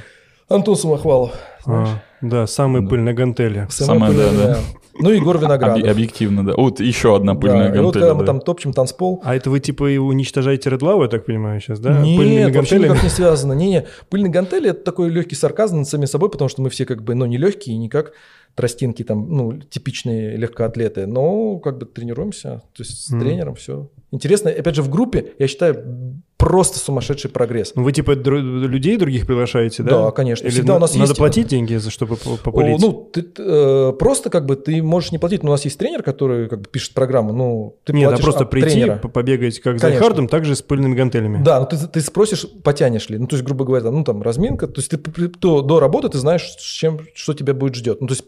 Антон 0.47 0.75
Самохвалов. 0.75 1.31
знаешь. 1.65 1.89
А, 1.89 2.25
да, 2.25 2.47
самые 2.47 2.83
Да. 2.83 2.89
пыльные 2.89 3.13
гантели. 3.15 3.67
Самая 3.69 4.11
Самое, 4.11 4.13
да, 4.17 4.29
пыльная, 4.29 4.47
да. 4.55 4.59
Ну, 4.97 5.09
Егор 5.09 5.37
Виноградов. 5.37 5.83
Объ- 5.83 5.89
Объективно, 5.91 6.45
да. 6.45 6.53
Вот 6.55 6.79
еще 6.79 7.15
одна 7.17 7.33
Да, 7.33 7.39
пыльная 7.39 7.67
и 7.67 7.77
вот 7.79 7.95
гантель. 7.95 8.01
когда 8.01 8.13
мы 8.13 8.19
да. 8.21 8.25
там 8.27 8.39
топчем 8.39 8.71
танцпол, 8.71 9.21
А 9.25 9.35
это 9.35 9.49
вы 9.49 9.59
типа 9.59 9.89
и 9.91 9.97
уничтожаете 9.97 10.69
Редлаву, 10.69 11.03
я 11.03 11.09
так 11.09 11.25
понимаю, 11.25 11.59
сейчас, 11.59 11.79
да? 11.79 11.99
Нет, 11.99 12.17
Пыльными 12.17 12.43
вообще 12.45 12.53
гантелями? 12.59 12.91
никак 12.91 13.03
не 13.03 13.09
связано. 13.09 13.53
Не, 13.53 13.67
не. 13.69 13.85
Пыльные 14.09 14.31
гантели 14.31 14.69
это 14.69 14.83
такой 14.85 15.09
легкий 15.09 15.35
сарказм 15.35 15.79
над 15.79 15.87
самим 15.89 16.07
собой, 16.07 16.29
потому 16.29 16.47
что 16.47 16.61
мы 16.61 16.69
все 16.69 16.85
как 16.85 17.03
бы, 17.03 17.13
ну, 17.15 17.25
не 17.25 17.37
легкие, 17.37 17.75
не 17.77 17.89
как 17.89 18.13
тростинки 18.53 19.03
там, 19.03 19.27
ну, 19.29 19.59
типичные 19.59 20.37
легкоатлеты, 20.37 21.07
но 21.07 21.57
как 21.59 21.77
бы 21.77 21.85
тренируемся, 21.85 22.61
то 22.73 22.83
есть 22.83 23.05
с 23.07 23.09
Мгм. 23.09 23.19
тренером 23.21 23.55
все. 23.55 23.89
Интересно, 24.11 24.49
опять 24.49 24.75
же, 24.75 24.81
в 24.81 24.89
группе, 24.89 25.33
я 25.39 25.47
считаю, 25.49 26.21
просто 26.37 26.79
сумасшедший 26.79 27.29
прогресс. 27.31 27.73
Ну, 27.75 27.83
вы 27.83 27.91
типа 27.93 28.11
людей 28.11 28.97
других 28.97 29.25
приглашаете, 29.25 29.83
да? 29.83 30.05
Да, 30.05 30.11
конечно. 30.11 30.45
Или 30.45 30.51
Всегда 30.53 30.73
на- 30.73 30.77
у 30.77 30.79
нас 30.81 30.93
надо 30.93 31.09
есть- 31.09 31.17
платить 31.17 31.47
деньги, 31.47 31.75
за 31.75 31.89
чтобы 31.89 32.17
по- 32.17 32.51
О? 32.51 32.77
Ну, 32.77 33.09
ты, 33.11 33.25
э, 33.37 33.93
просто 33.97 34.29
как 34.29 34.45
бы 34.45 34.55
ты 34.55 34.83
можешь 34.83 35.11
не 35.11 35.17
платить, 35.17 35.43
но 35.43 35.49
у 35.49 35.53
нас 35.53 35.63
есть 35.65 35.77
тренер, 35.79 36.03
который 36.03 36.49
как 36.49 36.61
бы 36.61 36.67
пишет 36.69 36.93
программу, 36.93 37.31
ну, 37.33 37.77
ты 37.85 37.93
Нет, 37.93 38.11
а 38.13 38.17
просто 38.17 38.45
прийти, 38.45 38.71
тренера. 38.71 38.97
по- 38.97 39.07
побегать 39.09 39.59
как 39.59 39.79
Конечно. 39.79 39.99
за 39.99 40.03
хардом, 40.05 40.27
так 40.27 40.45
же 40.45 40.55
с 40.55 40.61
пыльными 40.61 40.93
гантелями. 40.95 41.41
Да, 41.43 41.59
ну 41.61 41.65
ты, 41.67 41.77
ты 41.87 42.01
спросишь, 42.01 42.45
потянешь 42.63 43.09
ли. 43.09 43.17
Ну, 43.17 43.27
то 43.27 43.35
есть, 43.35 43.45
грубо 43.45 43.63
говоря, 43.65 43.89
ну, 43.91 44.03
там, 44.03 44.21
разминка. 44.21 44.67
То 44.67 44.79
есть, 44.79 44.91
ты 44.91 44.97
при- 44.97 45.27
до, 45.27 45.61
до 45.61 45.79
работы 45.79 46.09
ты 46.09 46.17
знаешь, 46.17 46.43
с 46.57 46.61
чем, 46.61 46.99
что 47.13 47.33
тебя 47.33 47.53
будет 47.53 47.75
ждет. 47.75 48.01
Ну, 48.01 48.07
то 48.07 48.13
есть, 48.13 48.25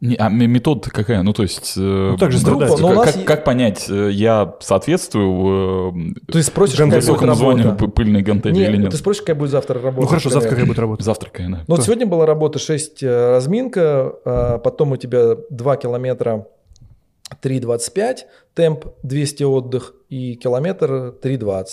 Не, 0.00 0.14
а 0.16 0.28
м- 0.28 0.50
метода 0.50 0.90
какая? 0.90 1.22
Ну, 1.22 1.34
то 1.34 1.42
есть... 1.42 1.74
Ну, 1.76 2.16
так 2.16 2.32
же 2.32 2.38
страдать. 2.38 2.78
но 2.80 2.88
у 2.88 2.94
нас 2.94 3.12
как, 3.12 3.24
как 3.24 3.44
понять, 3.44 3.86
э, 3.90 4.10
я 4.10 4.56
соответствую 4.60 6.14
э, 6.26 6.32
ты 6.32 6.42
спросишь, 6.42 6.78
какая 6.78 7.02
будет 7.02 7.36
званию 7.36 7.76
пыльной 7.76 8.22
гантели 8.22 8.54
Не, 8.54 8.64
или 8.64 8.76
нет? 8.78 8.92
ты 8.92 8.96
спросишь, 8.96 9.20
какая 9.20 9.34
будет 9.36 9.50
завтра 9.50 9.80
работа. 9.80 10.02
Ну 10.02 10.06
хорошо, 10.08 10.30
завтра 10.30 10.48
какая 10.48 10.64
будет 10.64 10.78
работа? 10.78 11.04
Завтракая, 11.04 11.48
да. 11.50 11.64
Ну, 11.66 11.76
вот 11.76 11.84
сегодня 11.84 12.06
была 12.06 12.24
работа 12.24 12.58
6 12.58 13.02
э, 13.02 13.30
разминка, 13.30 14.14
а 14.24 14.58
потом 14.58 14.92
у 14.92 14.96
тебя 14.96 15.36
2 15.50 15.76
километра 15.76 16.46
3.25, 17.42 18.16
темп 18.54 18.86
200 19.02 19.42
отдых 19.44 19.94
и 20.08 20.34
километр 20.34 21.14
3.20. 21.22 21.66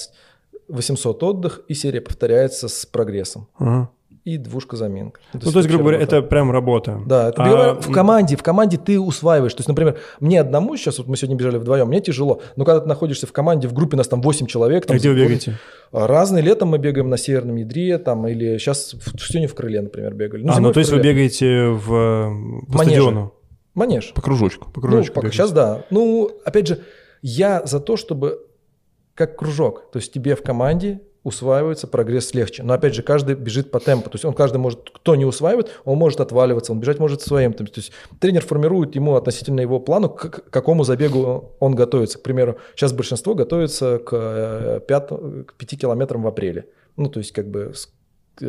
800 0.68 1.24
отдых 1.24 1.62
и 1.70 1.74
серия 1.74 2.02
повторяется 2.02 2.68
с 2.68 2.86
прогрессом. 2.86 3.48
Ага. 3.58 3.90
И 4.28 4.38
двушка 4.38 4.76
заминка. 4.76 5.22
Ну, 5.32 5.40
то 5.40 5.60
есть, 5.60 5.70
грубо 5.70 5.86
говоря, 5.86 6.00
это 6.02 6.22
прям 6.22 6.52
работа. 6.52 7.00
Да, 7.06 7.30
это 7.30 7.44
А, 7.46 7.76
в 7.76 7.90
команде, 7.94 8.36
в 8.36 8.44
команде 8.44 8.76
ты 8.76 9.00
усваиваешь. 9.00 9.54
То 9.54 9.62
есть, 9.62 9.70
например, 9.70 10.00
мне 10.20 10.42
одному 10.42 10.76
сейчас, 10.76 10.98
вот 10.98 11.08
мы 11.08 11.16
сегодня 11.16 11.38
бежали 11.38 11.56
вдвоем, 11.56 11.88
мне 11.88 12.02
тяжело. 12.02 12.42
Но 12.58 12.66
когда 12.66 12.82
ты 12.82 12.90
находишься 12.90 13.26
в 13.26 13.32
команде, 13.32 13.70
в 13.70 13.74
группе 13.74 13.96
нас 13.96 14.10
там 14.10 14.22
8 14.22 14.48
человек. 14.48 14.84
А 14.84 14.88
Там, 14.90 14.98
где 14.98 15.12
вы 15.12 15.16
бегаете? 15.16 15.58
Разные. 15.94 16.44
Летом 16.44 16.68
мы 16.68 16.78
бегаем 16.78 17.10
на 17.10 17.16
Северном 17.16 17.56
ядре, 17.56 17.98
там, 18.00 18.28
или 18.28 18.58
сейчас 18.58 18.96
в, 18.96 19.18
сегодня 19.18 19.48
в 19.48 19.56
крыле, 19.56 19.80
например, 19.80 20.14
бегали. 20.14 20.42
а, 20.42 20.56
зимой 20.56 20.60
ну 20.60 20.74
то 20.74 20.80
есть 20.82 20.92
вы 20.92 21.00
бегаете 21.00 21.70
в, 21.70 21.94
э, 21.94 22.66
по 22.70 22.80
манеже. 22.80 22.96
стадиону? 22.96 23.34
Манеж. 23.76 24.12
По 24.14 24.22
кружочку. 24.22 24.70
По 24.74 24.82
кружочку 24.82 25.14
ну, 25.16 25.22
пока 25.22 25.32
сейчас 25.32 25.54
да. 25.54 25.86
Ну, 25.90 26.30
опять 26.44 26.68
же, 26.68 26.80
я 27.22 27.66
за 27.66 27.80
то, 27.80 27.96
чтобы 27.96 28.46
как 29.16 29.38
кружок. 29.38 29.90
То 29.94 30.00
есть 30.00 30.12
тебе 30.12 30.36
в 30.36 30.44
команде 30.44 31.00
усваивается, 31.28 31.88
прогресс 31.88 32.34
легче. 32.34 32.64
Но 32.64 32.74
опять 32.74 32.96
же, 32.96 33.04
каждый 33.04 33.36
бежит 33.36 33.70
по 33.70 33.82
темпу. 33.82 34.10
То 34.10 34.16
есть 34.16 34.24
он 34.24 34.34
каждый 34.34 34.58
может, 34.58 34.90
кто 34.90 35.16
не 35.16 35.26
усваивает, 35.26 35.70
он 35.84 35.98
может 35.98 36.22
отваливаться, 36.22 36.72
он 36.72 36.80
бежать 36.80 37.00
может 37.00 37.22
своим. 37.22 37.52
То 37.52 37.66
есть 37.76 37.92
тренер 38.22 38.46
формирует 38.46 38.96
ему 38.96 39.16
относительно 39.16 39.60
его 39.60 39.82
плану, 39.82 40.10
к 40.10 40.50
какому 40.50 40.86
забегу 40.86 41.52
он 41.60 41.76
готовится. 41.76 42.18
К 42.18 42.24
примеру, 42.24 42.58
сейчас 42.76 42.94
большинство 42.94 43.36
готовится 43.36 44.00
к, 44.00 44.10
э, 44.14 44.80
пят- 44.88 45.10
к 45.10 45.54
5 45.56 45.76
километрам 45.76 46.24
в 46.24 46.28
апреле. 46.28 46.66
Ну, 46.96 47.10
то 47.10 47.20
есть 47.20 47.34
как 47.34 47.48
бы 47.50 47.74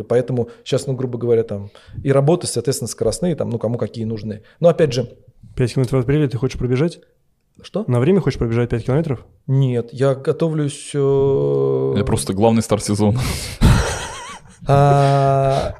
Поэтому 0.06 0.50
сейчас, 0.64 0.86
ну, 0.86 0.92
грубо 0.92 1.18
говоря, 1.18 1.42
там 1.44 1.70
и 2.04 2.12
работы, 2.12 2.46
соответственно, 2.46 2.88
скоростные, 2.88 3.34
там, 3.34 3.48
ну, 3.48 3.58
кому 3.58 3.78
какие 3.78 4.04
нужны. 4.04 4.42
Но 4.60 4.68
опять 4.68 4.92
же, 4.92 5.16
5 5.56 5.72
километров 5.72 6.00
в 6.00 6.04
апреле 6.04 6.28
ты 6.28 6.36
хочешь 6.36 6.58
пробежать? 6.58 7.00
Что? 7.62 7.84
На 7.86 8.00
время 8.00 8.20
хочешь 8.20 8.38
пробежать 8.38 8.70
5 8.70 8.84
километров? 8.86 9.24
Нет, 9.46 9.88
я 9.92 10.14
готовлюсь... 10.14 10.90
э, 10.94 11.92
Это 11.96 12.04
просто 12.04 12.32
главный 12.32 12.62
старт 12.62 12.84
сезона. 12.84 13.18
а, 14.66 15.74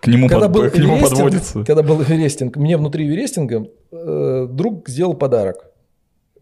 К 0.00 0.06
нему, 0.06 0.28
Когда 0.28 0.48
под- 0.48 0.52
был 0.52 0.70
к 0.70 0.74
нему 0.76 0.94
Эверестинг, 0.96 1.10
подводится. 1.10 1.64
когда 1.64 1.82
был 1.82 2.02
Эверестинг, 2.02 2.56
мне 2.56 2.76
внутри 2.76 3.06
Эверестинга 3.06 3.66
э, 3.90 4.46
друг 4.50 4.88
сделал 4.88 5.14
подарок. 5.14 5.56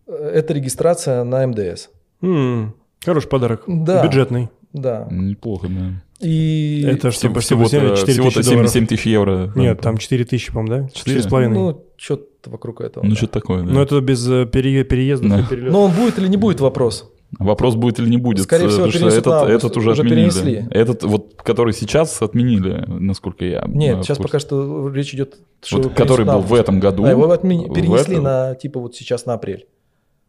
Э, 0.07 0.13
Это 0.35 0.53
регистрация 0.55 1.25
на 1.25 1.47
МДС. 1.47 1.89
М, 2.23 2.75
Хороший 3.05 3.29
подарок. 3.29 3.63
Да. 3.67 4.03
Бюджетный. 4.03 4.51
Да. 4.77 5.09
Неплохо, 5.11 5.69
да. 5.69 6.03
И... 6.21 6.83
Это 6.87 7.11
что, 7.11 7.21
Всего- 7.21 7.35
по 7.35 7.41
всего 7.41 7.65
Всего-то 7.65 7.97
4 7.97 8.13
всего-то 8.13 8.37
тысячи 8.37 8.51
долларов? 8.53 8.71
7 8.71 8.87
тысяч 8.87 9.07
евро. 9.07 9.53
Нет, 9.55 9.81
там 9.81 9.99
4 9.99 10.25
тысячи, 10.25 10.53
по-моему, 10.53 10.85
да? 10.85 10.89
Четыре? 10.95 11.21
4,5. 11.21 11.49
Ну, 11.49 11.55
Ну, 11.71 11.85
что-то 11.97 12.51
вокруг 12.51 12.81
этого. 12.81 13.05
Ну, 13.05 13.11
да. 13.11 13.17
что-то 13.17 13.33
такое, 13.41 13.63
да. 13.65 13.71
Но 13.73 13.83
это 13.83 14.01
без 14.01 14.27
э, 14.29 14.47
пере- 14.47 14.85
переездов 14.85 15.31
Да. 15.31 15.55
и. 15.55 15.61
Но 15.61 15.83
он 15.85 15.93
будет 15.93 16.19
или 16.19 16.29
не 16.29 16.37
будет 16.37 16.61
вопрос? 16.61 17.11
Вопрос 17.39 17.75
будет 17.75 17.99
или 17.99 18.09
не 18.09 18.17
будет. 18.19 18.45
Скорее 18.45 18.67
э, 18.67 18.69
всего, 18.69 18.89
что 18.91 19.09
этот, 19.09 19.27
на 19.27 19.41
август. 19.41 19.57
этот 19.65 19.77
уже, 19.77 19.91
Уже 19.91 20.03
отменили. 20.03 20.31
перенесли. 20.31 20.65
Этот, 20.71 21.03
вот, 21.03 21.35
который 21.43 21.73
сейчас 21.75 22.23
отменили, 22.23 22.85
насколько 22.87 23.45
я 23.45 23.65
Нет, 23.67 24.05
сейчас 24.05 24.19
пока 24.19 24.39
что 24.39 24.89
речь 24.91 25.13
идет... 25.13 25.37
что 25.63 25.79
Вот 25.83 25.93
который 25.95 26.25
был 26.25 26.39
в 26.41 26.55
этом 26.55 26.79
году. 26.81 27.03
Да, 27.03 27.11
его 27.11 27.25
отмени- 27.33 27.69
в 27.69 27.75
перенесли 27.75 28.19
на, 28.19 28.55
типа, 28.55 28.79
вот 28.81 28.95
сейчас 28.95 29.27
на 29.27 29.35
апрель. 29.35 29.67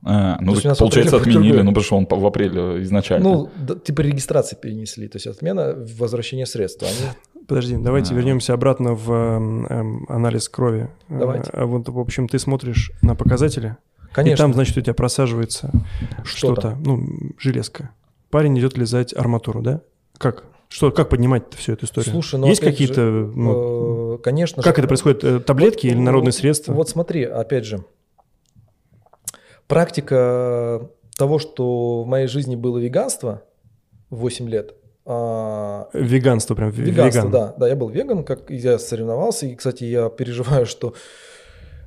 А, 0.04 0.38
ну, 0.40 0.54
То 0.56 0.62
так 0.62 0.78
получается, 0.78 1.18
апреле 1.18 1.38
отменили, 1.38 1.62
ну, 1.62 1.72
потому 1.72 1.84
что 1.84 1.98
он 1.98 2.08
в 2.10 2.26
апреле 2.26 2.84
изначально. 2.84 3.28
Ну, 3.30 3.50
да, 3.58 3.76
типа 3.76 4.02
регистрации 4.02 4.56
перенесли. 4.56 5.08
То 5.08 5.18
есть 5.18 5.28
отмена 5.28 5.76
возвращения 6.00 6.46
средств. 6.46 6.84
Они 6.84 7.44
Подожди, 7.48 7.78
давайте 7.78 8.14
А. 8.14 8.18
вернемся 8.18 8.54
обратно 8.54 8.94
в 8.94 9.12
эм, 9.12 9.66
эм, 9.68 10.06
анализ 10.10 10.50
крови. 10.50 10.90
Давайте. 11.10 11.50
Э, 11.54 11.64
Вот, 11.66 11.88
в 11.90 12.00
общем, 12.00 12.28
ты 12.28 12.40
смотришь 12.40 12.92
на 13.02 13.16
показатели, 13.16 13.78
Конечно. 14.12 14.36
и 14.36 14.38
там, 14.38 14.54
значит, 14.54 14.78
у 14.78 14.82
тебя 14.82 14.94
просаживается 14.94 15.72
Что 16.24 16.38
что-то, 16.54 16.62
там? 16.62 16.84
ну, 16.84 17.08
железка. 17.40 17.92
Парень 18.30 18.58
идет 18.60 18.78
лизать 18.78 19.16
арматуру, 19.16 19.62
да? 19.62 19.82
Как? 20.18 20.44
Что, 20.70 20.92
как 20.92 21.08
поднимать 21.10 21.54
всю 21.56 21.74
эту 21.74 21.86
историю? 21.86 22.12
Слушай, 22.12 22.40
ну, 22.42 22.48
Есть 22.48 22.60
какие-то, 22.60 22.96
же, 22.96 23.32
ну, 23.34 24.16
э, 24.16 24.18
конечно 24.18 24.62
как 24.62 24.76
же. 24.76 24.82
это 24.82 24.88
происходит? 24.90 25.24
Э, 25.24 25.40
Таблетки 25.40 25.88
Вот, 25.88 25.94
или 25.94 26.02
народные 26.02 26.34
средства? 26.34 26.74
Вот 26.74 26.90
смотри, 26.90 27.24
опять 27.24 27.66
же, 27.66 27.86
практика 29.68 30.90
того, 31.18 31.40
что 31.40 32.04
в 32.04 32.08
моей 32.08 32.28
жизни 32.28 32.56
было 32.56 32.78
веганство 32.78 33.44
8 34.10 34.48
лет. 34.50 34.74
а, 35.06 35.88
Веганство 35.94 36.54
прям, 36.56 36.70
Веганство, 36.72 37.20
веган. 37.22 37.32
да. 37.32 37.54
Да, 37.58 37.68
я 37.68 37.76
был 37.76 37.90
веган, 37.90 38.24
как 38.24 38.50
я 38.50 38.78
соревновался. 38.78 39.46
И, 39.46 39.56
кстати, 39.56 39.86
я 39.86 40.10
переживаю, 40.10 40.66
что 40.66 40.94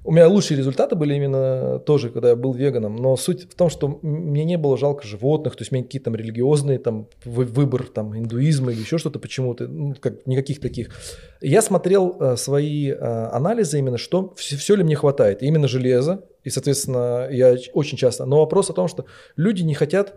у 0.02 0.12
меня 0.12 0.28
лучшие 0.28 0.56
результаты 0.56 0.96
были 0.96 1.14
именно 1.14 1.78
тоже, 1.78 2.10
когда 2.10 2.30
я 2.30 2.36
был 2.36 2.52
веганом. 2.54 2.96
Но 2.96 3.16
суть 3.16 3.50
в 3.50 3.54
том, 3.54 3.68
что 3.68 3.98
мне 4.02 4.44
не 4.44 4.56
было 4.56 4.78
жалко 4.78 5.06
животных, 5.06 5.56
то 5.56 5.62
есть 5.62 5.72
у 5.72 5.74
меня 5.74 5.84
какие-то 5.84 6.06
там 6.06 6.16
религиозные 6.16 6.78
там 6.78 7.08
вы- 7.24 7.44
выбор 7.44 7.86
там 7.86 8.16
индуизма 8.16 8.72
или 8.72 8.80
еще 8.80 8.98
что-то 8.98 9.18
почему-то, 9.18 9.68
ну, 9.68 9.94
как, 10.00 10.26
никаких 10.26 10.60
таких. 10.60 10.90
Я 11.40 11.60
смотрел 11.60 12.16
э, 12.18 12.36
свои 12.36 12.90
э, 12.90 12.96
анализы 12.96 13.78
именно, 13.78 13.98
что 13.98 14.34
все, 14.36 14.74
ли 14.74 14.82
мне 14.82 14.96
хватает. 14.96 15.42
Именно 15.42 15.68
железо. 15.68 16.24
И, 16.44 16.50
соответственно, 16.50 17.28
я 17.30 17.56
очень 17.74 17.98
часто. 17.98 18.24
Но 18.24 18.38
вопрос 18.38 18.70
о 18.70 18.72
том, 18.72 18.88
что 18.88 19.04
люди 19.36 19.62
не 19.62 19.74
хотят 19.74 20.14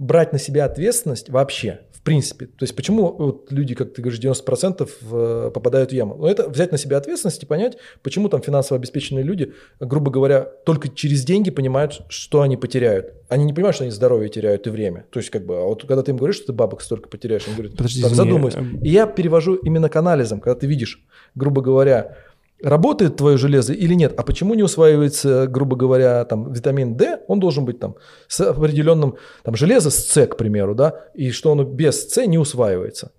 брать 0.00 0.32
на 0.32 0.38
себя 0.38 0.64
ответственность 0.64 1.28
вообще, 1.28 1.80
в 1.92 2.00
принципе. 2.02 2.46
То 2.46 2.62
есть 2.62 2.74
почему 2.74 3.12
вот 3.12 3.52
люди, 3.52 3.74
как 3.74 3.92
ты 3.92 4.00
говоришь, 4.00 4.18
90% 4.18 4.88
э, 5.12 5.50
попадают 5.52 5.90
в 5.90 5.92
яму? 5.92 6.16
Ну, 6.16 6.26
это 6.26 6.48
взять 6.48 6.72
на 6.72 6.78
себя 6.78 6.96
ответственность 6.96 7.42
и 7.42 7.46
понять, 7.46 7.76
почему 8.02 8.30
там 8.30 8.40
финансово 8.40 8.78
обеспеченные 8.78 9.22
люди, 9.22 9.52
грубо 9.78 10.10
говоря, 10.10 10.40
только 10.40 10.88
через 10.88 11.22
деньги 11.22 11.50
понимают, 11.50 12.00
что 12.08 12.40
они 12.40 12.56
потеряют. 12.56 13.12
Они 13.28 13.44
не 13.44 13.52
понимают, 13.52 13.74
что 13.74 13.84
они 13.84 13.90
здоровье 13.92 14.30
теряют 14.30 14.66
и 14.66 14.70
время. 14.70 15.04
То 15.10 15.18
есть 15.18 15.28
как 15.28 15.44
бы, 15.44 15.58
а 15.58 15.64
вот 15.64 15.82
когда 15.82 16.02
ты 16.02 16.12
им 16.12 16.16
говоришь, 16.16 16.36
что 16.36 16.46
ты 16.46 16.52
бабок 16.54 16.80
столько 16.80 17.10
потеряешь, 17.10 17.46
они 17.46 17.56
говорят, 17.56 17.76
Подожди, 17.76 18.02
так, 18.02 18.12
задумайся. 18.12 18.58
эм. 18.58 18.82
И 18.82 18.88
я 18.88 19.06
перевожу 19.06 19.56
именно 19.56 19.90
к 19.90 19.96
анализам, 19.96 20.40
когда 20.40 20.58
ты 20.58 20.66
видишь, 20.66 21.04
грубо 21.34 21.60
говоря, 21.60 22.16
работает 22.62 23.16
твое 23.16 23.36
железо 23.36 23.72
или 23.72 23.94
нет, 23.94 24.14
а 24.16 24.22
почему 24.22 24.54
не 24.54 24.62
усваивается, 24.62 25.46
грубо 25.46 25.76
говоря, 25.76 26.24
там 26.24 26.52
витамин 26.52 26.96
D, 26.96 27.20
он 27.28 27.40
должен 27.40 27.64
быть 27.64 27.78
там 27.78 27.96
с 28.28 28.40
определенным, 28.40 29.16
там 29.42 29.56
железо 29.56 29.90
с 29.90 30.06
С, 30.06 30.26
к 30.26 30.36
примеру, 30.36 30.74
да, 30.74 31.06
и 31.14 31.30
что 31.30 31.52
оно 31.52 31.64
без 31.64 32.08
С 32.08 32.26
не 32.26 32.38
усваивается. 32.38 33.12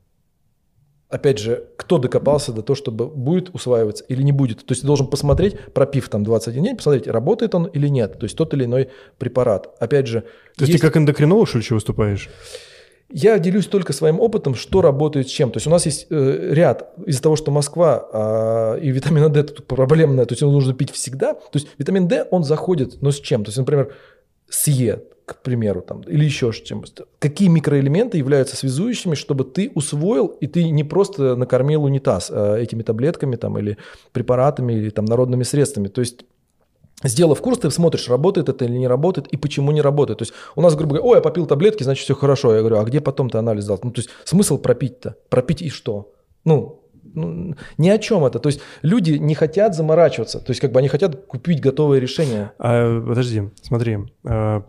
Опять 1.09 1.39
же, 1.39 1.65
кто 1.75 1.97
докопался 1.97 2.53
до 2.53 2.61
того, 2.61 2.75
чтобы 2.75 3.07
будет 3.07 3.49
усваиваться 3.53 4.05
или 4.07 4.23
не 4.23 4.31
будет. 4.31 4.59
То 4.59 4.71
есть 4.71 4.81
ты 4.81 4.87
должен 4.87 5.07
посмотреть, 5.07 5.59
пропив 5.73 6.07
там 6.07 6.23
21 6.23 6.63
день, 6.63 6.77
посмотреть, 6.77 7.05
работает 7.05 7.53
он 7.53 7.65
или 7.65 7.89
нет. 7.89 8.17
То 8.17 8.23
есть 8.23 8.37
тот 8.37 8.53
или 8.53 8.63
иной 8.63 8.87
препарат. 9.17 9.75
Опять 9.79 10.07
же, 10.07 10.21
То 10.57 10.63
есть, 10.63 10.71
ты 10.71 10.79
как 10.79 10.95
эндокринолог, 10.95 11.49
что 11.49 11.57
ли, 11.57 11.65
выступаешь? 11.71 12.29
Я 13.11 13.39
делюсь 13.39 13.67
только 13.67 13.93
своим 13.93 14.19
опытом, 14.19 14.55
что 14.55 14.81
работает 14.81 15.27
с 15.27 15.31
чем. 15.31 15.51
То 15.51 15.57
есть 15.57 15.67
у 15.67 15.69
нас 15.69 15.85
есть 15.85 16.07
э, 16.09 16.53
ряд, 16.53 16.93
из-за 17.05 17.21
того, 17.21 17.35
что 17.35 17.51
Москва 17.51 18.07
а, 18.11 18.75
и 18.75 18.89
витамина 18.89 19.29
D 19.29 19.43
тут 19.43 19.67
проблемная, 19.67 20.25
то 20.25 20.33
есть 20.33 20.41
его 20.41 20.51
нужно 20.51 20.73
пить 20.73 20.91
всегда. 20.91 21.33
То 21.33 21.51
есть 21.53 21.67
витамин 21.77 22.07
D, 22.07 22.27
он 22.31 22.43
заходит, 22.43 23.01
но 23.01 23.11
с 23.11 23.19
чем? 23.19 23.43
То 23.43 23.49
есть, 23.49 23.57
например, 23.57 23.93
с 24.49 24.67
Е, 24.67 25.03
к 25.25 25.41
примеру, 25.41 25.81
там, 25.81 26.01
или 26.01 26.25
еще 26.25 26.51
с 26.51 26.57
чем. 26.57 26.83
Какие 27.19 27.47
микроэлементы 27.47 28.17
являются 28.17 28.55
связующими, 28.55 29.15
чтобы 29.15 29.45
ты 29.45 29.71
усвоил, 29.75 30.27
и 30.27 30.47
ты 30.47 30.69
не 30.69 30.83
просто 30.83 31.35
накормил 31.35 31.83
унитаз 31.83 32.29
а, 32.31 32.57
этими 32.57 32.83
таблетками 32.83 33.35
там, 33.35 33.57
или 33.57 33.77
препаратами, 34.11 34.73
или 34.73 34.89
там, 34.89 35.05
народными 35.05 35.43
средствами. 35.43 35.87
То 35.87 36.01
есть 36.01 36.25
Сделав 37.03 37.41
курс, 37.41 37.59
ты 37.59 37.71
смотришь, 37.71 38.09
работает 38.09 38.49
это 38.49 38.65
или 38.65 38.77
не 38.77 38.87
работает, 38.87 39.27
и 39.27 39.37
почему 39.37 39.71
не 39.71 39.81
работает. 39.81 40.19
То 40.19 40.23
есть 40.23 40.33
у 40.55 40.61
нас, 40.61 40.75
грубо 40.75 40.95
говоря, 40.95 41.09
ой, 41.09 41.17
я 41.17 41.21
попил 41.21 41.45
таблетки, 41.45 41.83
значит, 41.83 42.03
все 42.03 42.15
хорошо. 42.15 42.53
Я 42.53 42.59
говорю, 42.59 42.77
а 42.77 42.83
где 42.83 43.01
потом 43.01 43.29
ты 43.29 43.37
анализ 43.37 43.65
дал? 43.65 43.79
Ну, 43.83 43.91
то 43.91 43.99
есть 43.99 44.09
смысл 44.23 44.57
пропить-то? 44.57 45.15
Пропить 45.29 45.61
и 45.61 45.69
что? 45.69 46.11
Ну, 46.45 46.81
ну, 47.13 47.55
ни 47.77 47.89
о 47.89 47.97
чем 47.97 48.25
это. 48.25 48.39
То 48.39 48.47
есть 48.47 48.61
люди 48.81 49.13
не 49.13 49.35
хотят 49.35 49.75
заморачиваться. 49.75 50.39
То 50.39 50.51
есть 50.51 50.61
как 50.61 50.71
бы 50.71 50.79
они 50.79 50.87
хотят 50.87 51.25
купить 51.25 51.61
готовое 51.61 51.99
решение. 51.99 52.51
А, 52.59 53.01
подожди, 53.01 53.49
смотри. 53.61 53.97
а, 54.25 54.63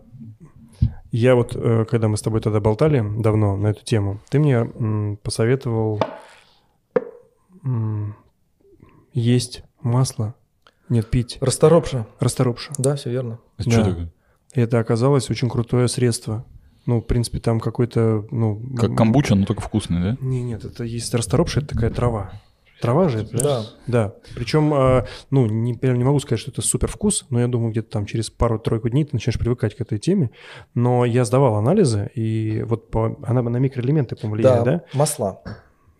Я 1.11 1.35
вот, 1.35 1.55
э, 1.55 1.85
когда 1.89 2.07
мы 2.07 2.17
с 2.17 2.21
тобой 2.21 2.41
тогда 2.41 2.59
болтали 2.59 3.03
давно 3.19 3.55
на 3.55 3.67
эту 3.67 3.83
тему, 3.83 4.19
ты 4.29 4.39
мне 4.39 5.17
посоветовал 5.21 6.01
есть 9.13 9.63
масло, 9.81 10.35
нет, 10.93 11.09
пить 11.09 11.37
Расторопша. 11.41 12.05
расторопша. 12.19 12.71
Да, 12.77 12.95
все 12.95 13.09
верно. 13.09 13.39
Это 13.57 13.69
Да. 13.69 13.75
что 13.75 13.89
такое? 13.89 14.11
И 14.53 14.61
это 14.61 14.79
оказалось 14.79 15.29
очень 15.29 15.49
крутое 15.49 15.87
средство. 15.87 16.45
Ну, 16.85 16.99
в 17.01 17.05
принципе, 17.05 17.39
там 17.39 17.59
какой-то, 17.59 18.25
ну... 18.29 18.61
Как 18.77 18.95
камбуча, 18.95 19.35
но 19.35 19.45
только 19.45 19.61
вкусный, 19.61 20.01
да? 20.01 20.17
Не, 20.21 20.43
нет, 20.43 20.65
это 20.65 20.83
есть 20.83 21.13
расторопша, 21.13 21.61
это 21.61 21.69
такая 21.75 21.89
трава. 21.89 22.31
Трава 22.81 23.07
же 23.07 23.19
это, 23.19 23.37
Да. 23.37 23.65
Да. 23.87 24.13
Причем, 24.35 24.73
а, 24.73 25.05
ну, 25.31 25.45
не, 25.45 25.73
прям 25.73 25.97
не 25.97 26.03
могу 26.03 26.19
сказать, 26.19 26.41
что 26.41 26.51
это 26.51 26.61
супер 26.61 26.89
вкус, 26.89 27.25
но 27.29 27.39
я 27.39 27.47
думаю, 27.47 27.71
где-то 27.71 27.89
там 27.89 28.05
через 28.05 28.29
пару-тройку 28.29 28.89
дней 28.89 29.05
ты 29.05 29.11
начинаешь 29.13 29.39
привыкать 29.39 29.75
к 29.75 29.81
этой 29.81 29.97
теме. 29.97 30.31
Но 30.75 31.05
я 31.05 31.23
сдавал 31.23 31.55
анализы, 31.55 32.11
и 32.13 32.61
вот 32.63 32.91
по, 32.91 33.17
она 33.23 33.41
на 33.41 33.57
микроэлементы, 33.57 34.17
по-моему, 34.17 34.35
влияет, 34.35 34.63
да? 34.65 34.83
масла. 34.93 35.41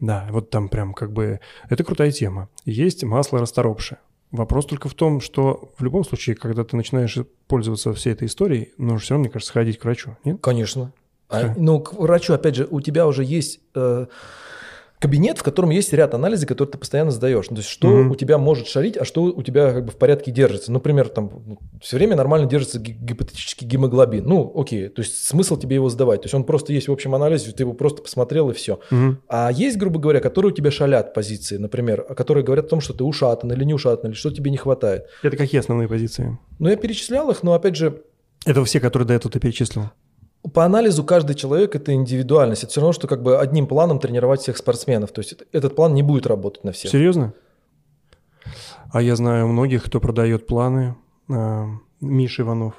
Да, 0.02 0.28
вот 0.32 0.50
там 0.50 0.68
прям 0.68 0.94
как 0.94 1.14
бы... 1.14 1.40
Это 1.70 1.86
крутая 1.86 2.12
тема. 2.12 2.50
Есть 2.66 3.06
масло 3.06 3.40
расторопшее. 3.40 4.00
Вопрос 4.34 4.66
только 4.66 4.90
в 4.90 4.96
том, 4.96 5.22
что 5.22 5.72
в 5.78 5.84
любом 5.84 6.04
случае, 6.04 6.36
когда 6.36 6.64
ты 6.64 6.76
начинаешь 6.76 7.20
пользоваться 7.48 7.94
всей 7.94 8.14
этой 8.14 8.26
историей, 8.26 8.74
нужно 8.80 8.98
все 8.98 9.14
равно, 9.14 9.26
мне 9.26 9.32
кажется, 9.32 9.52
сходить 9.52 9.78
к 9.78 9.84
врачу, 9.86 10.18
нет? 10.24 10.40
Конечно. 10.42 10.92
А, 11.30 11.54
ну, 11.56 11.80
к 11.80 11.94
врачу, 11.94 12.34
опять 12.34 12.56
же, 12.56 12.68
у 12.70 12.82
тебя 12.82 13.06
уже 13.06 13.24
есть 13.24 13.60
э, 13.76 14.08
кабинет, 15.04 15.38
в 15.38 15.44
котором 15.44 15.70
есть 15.72 15.92
ряд 15.92 16.14
анализов, 16.14 16.48
которые 16.48 16.72
ты 16.72 16.78
постоянно 16.78 17.12
сдаешь. 17.12 17.50
Ну, 17.50 17.58
то 17.58 17.60
есть, 17.60 17.68
что 17.70 17.90
Мгм. 17.90 18.12
у 18.12 18.16
тебя 18.16 18.38
может 18.38 18.68
шарить, 18.68 18.96
а 18.96 19.04
что 19.04 19.24
у 19.24 19.44
тебя 19.44 19.74
как 19.74 19.86
бы 19.86 19.92
в 19.92 19.98
порядке 19.98 20.32
держится. 20.32 20.72
Например, 20.72 21.10
там 21.10 21.58
все 21.82 21.98
время 21.98 22.16
нормально 22.16 22.48
держится 22.48 22.80
ги- 22.80 22.94
гипотетический 22.94 23.68
гемоглобин. 23.68 24.24
Ну, 24.26 24.50
окей, 24.56 24.88
то 24.88 25.02
есть 25.02 25.26
смысл 25.28 25.58
тебе 25.58 25.76
его 25.76 25.90
сдавать. 25.90 26.22
То 26.22 26.28
есть 26.28 26.34
он 26.34 26.46
просто 26.46 26.72
есть 26.72 26.88
в 26.88 26.92
общем 26.94 27.14
анализе, 27.16 27.52
ты 27.52 27.64
его 27.64 27.74
просто 27.74 28.02
посмотрел 28.02 28.50
и 28.50 28.54
все. 28.54 28.80
Мгм. 28.92 29.20
А 29.28 29.52
есть, 29.52 29.78
грубо 29.78 30.00
говоря, 30.00 30.22
которые 30.22 30.54
у 30.54 30.56
тебя 30.56 30.72
шалят 30.72 31.14
позиции, 31.14 31.58
например, 31.58 32.04
которые 32.16 32.46
говорят 32.46 32.68
о 32.68 32.70
том, 32.70 32.80
что 32.80 32.94
ты 32.94 33.04
ушатан 33.04 33.52
или 33.52 33.66
не 33.66 33.74
ушатан, 33.74 34.12
или 34.12 34.16
что 34.18 34.32
тебе 34.32 34.52
не 34.52 34.58
хватает. 34.58 35.08
Это 35.22 35.36
какие 35.36 35.60
основные 35.60 35.90
позиции? 35.90 36.38
Но 36.60 36.70
я 36.70 36.78
перечислял 36.78 37.30
их, 37.30 37.44
но 37.44 37.54
опять 37.54 37.76
же, 37.76 38.04
Это 38.46 38.64
все, 38.66 38.80
которые 38.80 39.06
до 39.08 39.14
этого 39.14 39.32
ты 39.32 39.40
перечислил. 39.42 39.84
По 40.54 40.66
анализу 40.66 41.04
каждый 41.04 41.36
человек 41.36 41.76
это 41.76 41.94
индивидуальность. 41.94 42.64
Это 42.64 42.72
все 42.72 42.82
равно, 42.82 42.94
что 42.94 43.08
как 43.08 43.24
бы 43.24 43.38
одним 43.40 43.66
планом 43.66 44.00
тренировать 44.00 44.42
всех 44.42 44.58
спортсменов. 44.58 45.12
То 45.12 45.22
есть 45.22 45.34
это- 45.34 45.46
этот 45.54 45.76
план 45.76 45.94
не 45.94 46.04
будет 46.04 46.28
работать 46.28 46.64
на 46.64 46.72
всех. 46.74 46.92
Серьезно? 46.92 47.34
А 48.92 49.02
я 49.02 49.16
знаю 49.16 49.48
многих, 49.48 49.84
кто 49.86 50.00
продает 50.00 50.46
планы. 50.46 50.96
А, 51.32 51.68
Миша 52.02 52.42
Иванов. 52.42 52.74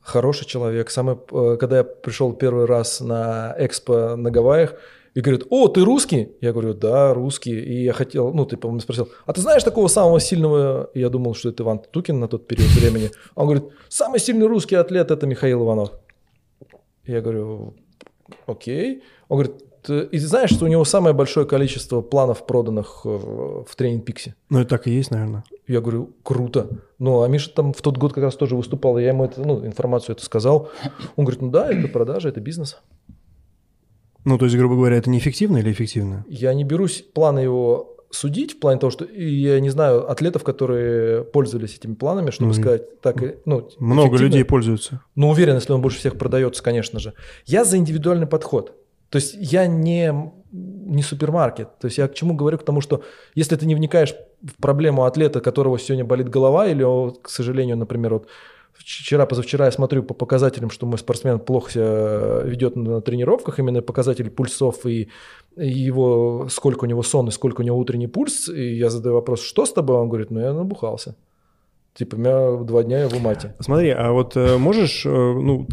Хороший 0.00 0.46
человек. 0.46 0.90
Самый, 0.90 1.16
э, 1.32 1.56
когда 1.58 1.78
я 1.78 1.84
пришел 1.84 2.32
первый 2.34 2.66
раз 2.66 3.00
на 3.00 3.54
экспо 3.58 4.16
на 4.16 4.30
Гавайях, 4.30 4.74
и 5.14 5.20
говорит, 5.20 5.46
о, 5.50 5.66
ты 5.68 5.84
русский? 5.84 6.36
Я 6.40 6.52
говорю, 6.52 6.74
да, 6.74 7.12
русский. 7.14 7.58
И 7.58 7.82
я 7.84 7.92
хотел, 7.92 8.32
ну, 8.32 8.44
ты, 8.44 8.56
по-моему, 8.56 8.80
спросил, 8.80 9.08
а 9.26 9.32
ты 9.32 9.40
знаешь 9.40 9.64
такого 9.64 9.88
самого 9.88 10.20
сильного? 10.20 10.90
Я 10.94 11.08
думал, 11.08 11.34
что 11.34 11.48
это 11.48 11.62
Иван 11.64 11.80
Тукин 11.90 12.20
на 12.20 12.28
тот 12.28 12.46
период 12.46 12.70
времени. 12.72 13.10
Он 13.34 13.46
говорит, 13.46 13.64
самый 13.88 14.20
сильный 14.20 14.46
русский 14.46 14.76
атлет– 14.76 15.10
это 15.10 15.26
Михаил 15.26 15.64
Иванов. 15.64 15.90
Я 17.08 17.20
говорю, 17.22 17.74
окей. 18.46 19.02
Он 19.28 19.38
говорит, 19.38 19.64
«Ты- 19.82 20.02
и 20.02 20.18
ты 20.18 20.26
знаешь, 20.26 20.50
что 20.50 20.64
у 20.66 20.68
него 20.68 20.84
самое 20.84 21.14
большое 21.14 21.46
количество 21.46 22.02
планов 22.02 22.46
проданных 22.46 23.00
э, 23.04 23.08
в 23.08 23.74
тренинг 23.76 24.04
Пикси? 24.04 24.34
Ну, 24.50 24.60
это 24.60 24.68
так 24.70 24.86
и 24.86 24.90
есть, 24.90 25.10
наверное. 25.10 25.44
Я 25.66 25.80
говорю, 25.80 26.10
круто. 26.22 26.68
Ну, 26.98 27.22
а 27.22 27.28
Миша 27.28 27.50
там 27.54 27.72
в 27.72 27.80
тот 27.80 27.96
год 27.96 28.12
как 28.12 28.24
раз 28.24 28.36
тоже 28.36 28.56
выступал, 28.56 28.98
и 28.98 29.02
я 29.02 29.08
ему 29.08 29.24
это, 29.24 29.40
ну, 29.40 29.64
информацию 29.64 30.14
это 30.16 30.24
сказал. 30.24 30.68
Он 31.16 31.24
говорит, 31.24 31.40
ну 31.40 31.50
да, 31.50 31.72
это 31.72 31.88
продажа, 31.88 32.28
это 32.28 32.40
бизнес. 32.40 32.78
Ну, 34.24 34.36
то 34.36 34.44
есть, 34.44 34.56
грубо 34.56 34.74
говоря, 34.74 34.96
это 34.96 35.08
неэффективно 35.08 35.58
или 35.58 35.72
эффективно? 35.72 36.26
Я 36.28 36.52
не 36.52 36.64
берусь 36.64 37.02
планы 37.14 37.38
его 37.38 37.96
судить 38.10 38.52
в 38.54 38.58
плане 38.60 38.80
того, 38.80 38.90
что 38.90 39.04
я 39.04 39.60
не 39.60 39.70
знаю 39.70 40.10
атлетов, 40.10 40.42
которые 40.44 41.24
пользовались 41.24 41.76
этими 41.76 41.94
планами, 41.94 42.30
чтобы 42.30 42.48
Ну, 42.54 42.54
сказать, 42.54 43.00
так, 43.00 43.16
ну, 43.44 43.68
Много 43.78 44.08
эффективно. 44.08 44.24
людей 44.24 44.44
пользуются. 44.44 45.00
Ну, 45.14 45.28
уверен, 45.30 45.56
если 45.56 45.72
он 45.72 45.82
больше 45.82 45.98
всех 45.98 46.16
продается, 46.16 46.62
конечно 46.62 47.00
же. 47.00 47.14
Я 47.46 47.64
за 47.64 47.76
индивидуальный 47.76 48.26
подход. 48.26 48.74
То 49.10 49.16
есть 49.16 49.36
я 49.38 49.66
не, 49.66 50.12
не 50.52 51.02
супермаркет. 51.02 51.78
То 51.78 51.86
есть 51.86 51.98
я 51.98 52.08
к 52.08 52.14
чему 52.14 52.34
говорю? 52.34 52.58
К 52.58 52.62
тому, 52.64 52.80
что 52.80 53.02
если 53.34 53.56
ты 53.56 53.66
не 53.66 53.74
вникаешь 53.74 54.14
в 54.42 54.60
проблему 54.60 55.04
атлета, 55.04 55.40
которого 55.40 55.78
сегодня 55.78 56.04
болит 56.04 56.28
голова, 56.28 56.66
или, 56.66 56.84
к 57.22 57.28
сожалению, 57.28 57.76
например, 57.78 58.14
вот 58.14 58.28
вчера, 58.78 59.26
позавчера 59.26 59.66
я 59.66 59.72
смотрю 59.72 60.02
по 60.02 60.14
показателям, 60.14 60.70
что 60.70 60.86
мой 60.86 60.98
спортсмен 60.98 61.38
плохо 61.38 61.70
себя 61.72 62.40
ведет 62.44 62.76
на 62.76 63.00
тренировках, 63.00 63.58
именно 63.58 63.82
показатели 63.82 64.28
пульсов 64.28 64.86
и, 64.86 65.08
и 65.56 65.68
его, 65.68 66.48
сколько 66.50 66.84
у 66.84 66.86
него 66.86 67.02
сон 67.02 67.28
и 67.28 67.30
сколько 67.30 67.60
у 67.60 67.64
него 67.64 67.78
утренний 67.78 68.08
пульс, 68.08 68.48
и 68.48 68.76
я 68.76 68.90
задаю 68.90 69.14
вопрос, 69.14 69.42
что 69.42 69.66
с 69.66 69.72
тобой? 69.72 69.96
Он 69.96 70.08
говорит, 70.08 70.30
ну 70.30 70.40
я 70.40 70.52
набухался. 70.52 71.16
Типа, 71.94 72.14
у 72.14 72.18
меня 72.18 72.64
два 72.64 72.84
дня 72.84 73.00
я 73.00 73.08
в 73.08 73.16
умате. 73.16 73.56
Смотри, 73.58 73.90
а 73.90 74.12
вот 74.12 74.36
э, 74.36 74.56
можешь, 74.56 75.04
э, 75.04 75.08
ну, 75.08 75.66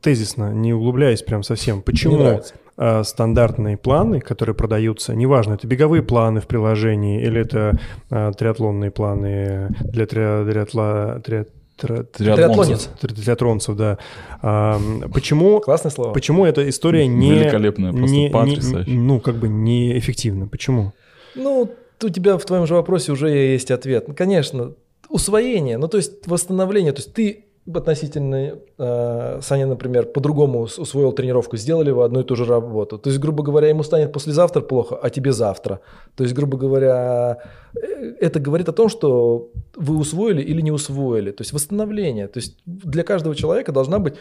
тезисно, 0.00 0.54
не 0.54 0.72
углубляясь 0.72 1.20
прям 1.20 1.42
совсем, 1.42 1.82
почему 1.82 2.40
э, 2.78 3.04
стандартные 3.04 3.76
планы, 3.76 4.20
которые 4.20 4.54
продаются, 4.54 5.14
неважно, 5.14 5.54
это 5.54 5.66
беговые 5.66 6.02
планы 6.02 6.40
в 6.40 6.46
приложении 6.46 7.20
или 7.22 7.42
это 7.42 7.78
э, 8.08 8.32
триатлонные 8.38 8.90
планы 8.90 9.68
для 9.80 10.04
триа- 10.06 10.48
триатла- 10.48 11.20
триа- 11.22 11.46
тра- 11.78 12.02
триатлонцев, 12.04 13.76
да. 13.76 13.98
А, 14.42 14.80
почему, 15.12 15.60
Классное 15.60 15.90
слово. 15.90 16.12
почему 16.12 16.44
эта 16.44 16.68
история 16.68 17.06
не... 17.06 17.30
Великолепная, 17.30 17.92
просто 17.92 18.14
не- 18.14 18.28
не- 18.28 18.96
ну, 18.96 19.20
как 19.20 19.36
бы 19.36 19.48
неэффективна. 19.48 20.48
Почему? 20.48 20.92
Ну, 21.34 21.70
у 22.02 22.08
тебя 22.08 22.36
в 22.38 22.44
твоем 22.44 22.66
же 22.66 22.74
вопросе 22.74 23.12
уже 23.12 23.28
есть 23.30 23.70
ответ. 23.70 24.08
Ну, 24.08 24.14
конечно, 24.14 24.74
усвоение, 25.08 25.78
ну, 25.78 25.88
то 25.88 25.96
есть 25.96 26.26
восстановление. 26.26 26.92
То 26.92 26.98
есть 27.00 27.14
ты 27.14 27.44
относительно, 27.74 28.58
э, 28.78 29.40
Саня, 29.42 29.66
например, 29.66 30.06
по-другому 30.06 30.60
усвоил 30.62 31.12
тренировку, 31.12 31.56
сделали 31.56 31.90
вы 31.90 32.04
одну 32.04 32.20
и 32.20 32.24
ту 32.24 32.36
же 32.36 32.44
работу. 32.44 32.98
То 32.98 33.10
есть, 33.10 33.20
грубо 33.20 33.42
говоря, 33.42 33.68
ему 33.68 33.82
станет 33.82 34.12
послезавтра 34.12 34.62
плохо, 34.62 34.98
а 35.02 35.10
тебе 35.10 35.32
завтра. 35.32 35.80
То 36.16 36.24
есть, 36.24 36.34
грубо 36.34 36.56
говоря, 36.56 37.38
э, 37.74 38.14
это 38.20 38.40
говорит 38.40 38.68
о 38.68 38.72
том, 38.72 38.88
что 38.88 39.50
вы 39.76 39.96
усвоили 39.96 40.42
или 40.42 40.62
не 40.62 40.72
усвоили. 40.72 41.30
То 41.30 41.42
есть 41.42 41.52
восстановление. 41.52 42.28
То 42.28 42.38
есть 42.38 42.58
для 42.66 43.02
каждого 43.02 43.34
человека 43.34 43.72
должна 43.72 43.98
быть 43.98 44.14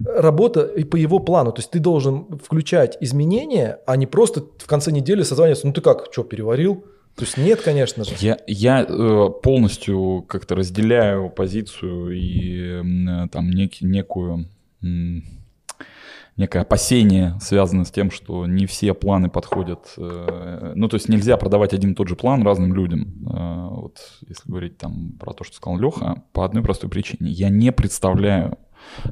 работа 0.00 0.62
и 0.62 0.84
по 0.84 0.96
его 0.96 1.18
плану. 1.18 1.52
То 1.52 1.60
есть 1.60 1.70
ты 1.70 1.80
должен 1.80 2.38
включать 2.42 2.96
изменения, 3.00 3.78
а 3.86 3.96
не 3.96 4.06
просто 4.06 4.42
в 4.58 4.66
конце 4.66 4.90
недели 4.92 5.22
созваниваться. 5.22 5.66
Ну 5.66 5.72
ты 5.72 5.80
как, 5.80 6.08
что, 6.10 6.24
переварил? 6.24 6.84
То 7.16 7.24
есть 7.24 7.36
нет, 7.36 7.60
конечно 7.60 8.04
же. 8.04 8.10
Я, 8.18 8.38
я 8.48 8.82
э, 8.82 9.28
полностью 9.42 10.24
как-то 10.28 10.56
разделяю 10.56 11.30
позицию 11.30 12.10
и 12.10 13.28
там 13.30 13.50
неки- 13.50 13.84
некую 13.84 14.48
некое 16.36 16.62
опасение 16.62 17.38
связано 17.40 17.84
с 17.84 17.92
тем, 17.92 18.10
что 18.10 18.46
не 18.46 18.66
все 18.66 18.92
планы 18.92 19.30
подходят. 19.30 19.94
э, 19.96 20.72
ну, 20.74 20.88
то 20.88 20.96
есть 20.96 21.08
нельзя 21.08 21.36
продавать 21.36 21.72
один 21.72 21.92
и 21.92 21.94
тот 21.94 22.08
же 22.08 22.16
план 22.16 22.42
разным 22.42 22.74
людям. 22.74 23.14
Э, 23.32 23.68
вот 23.70 23.98
если 24.28 24.48
говорить 24.50 24.76
там 24.76 25.12
про 25.12 25.32
то, 25.32 25.44
что 25.44 25.54
сказал 25.56 25.78
Леха, 25.78 26.24
по 26.32 26.44
одной 26.44 26.64
простой 26.64 26.90
причине. 26.90 27.30
Я 27.30 27.48
не 27.48 27.70
представляю 27.70 28.58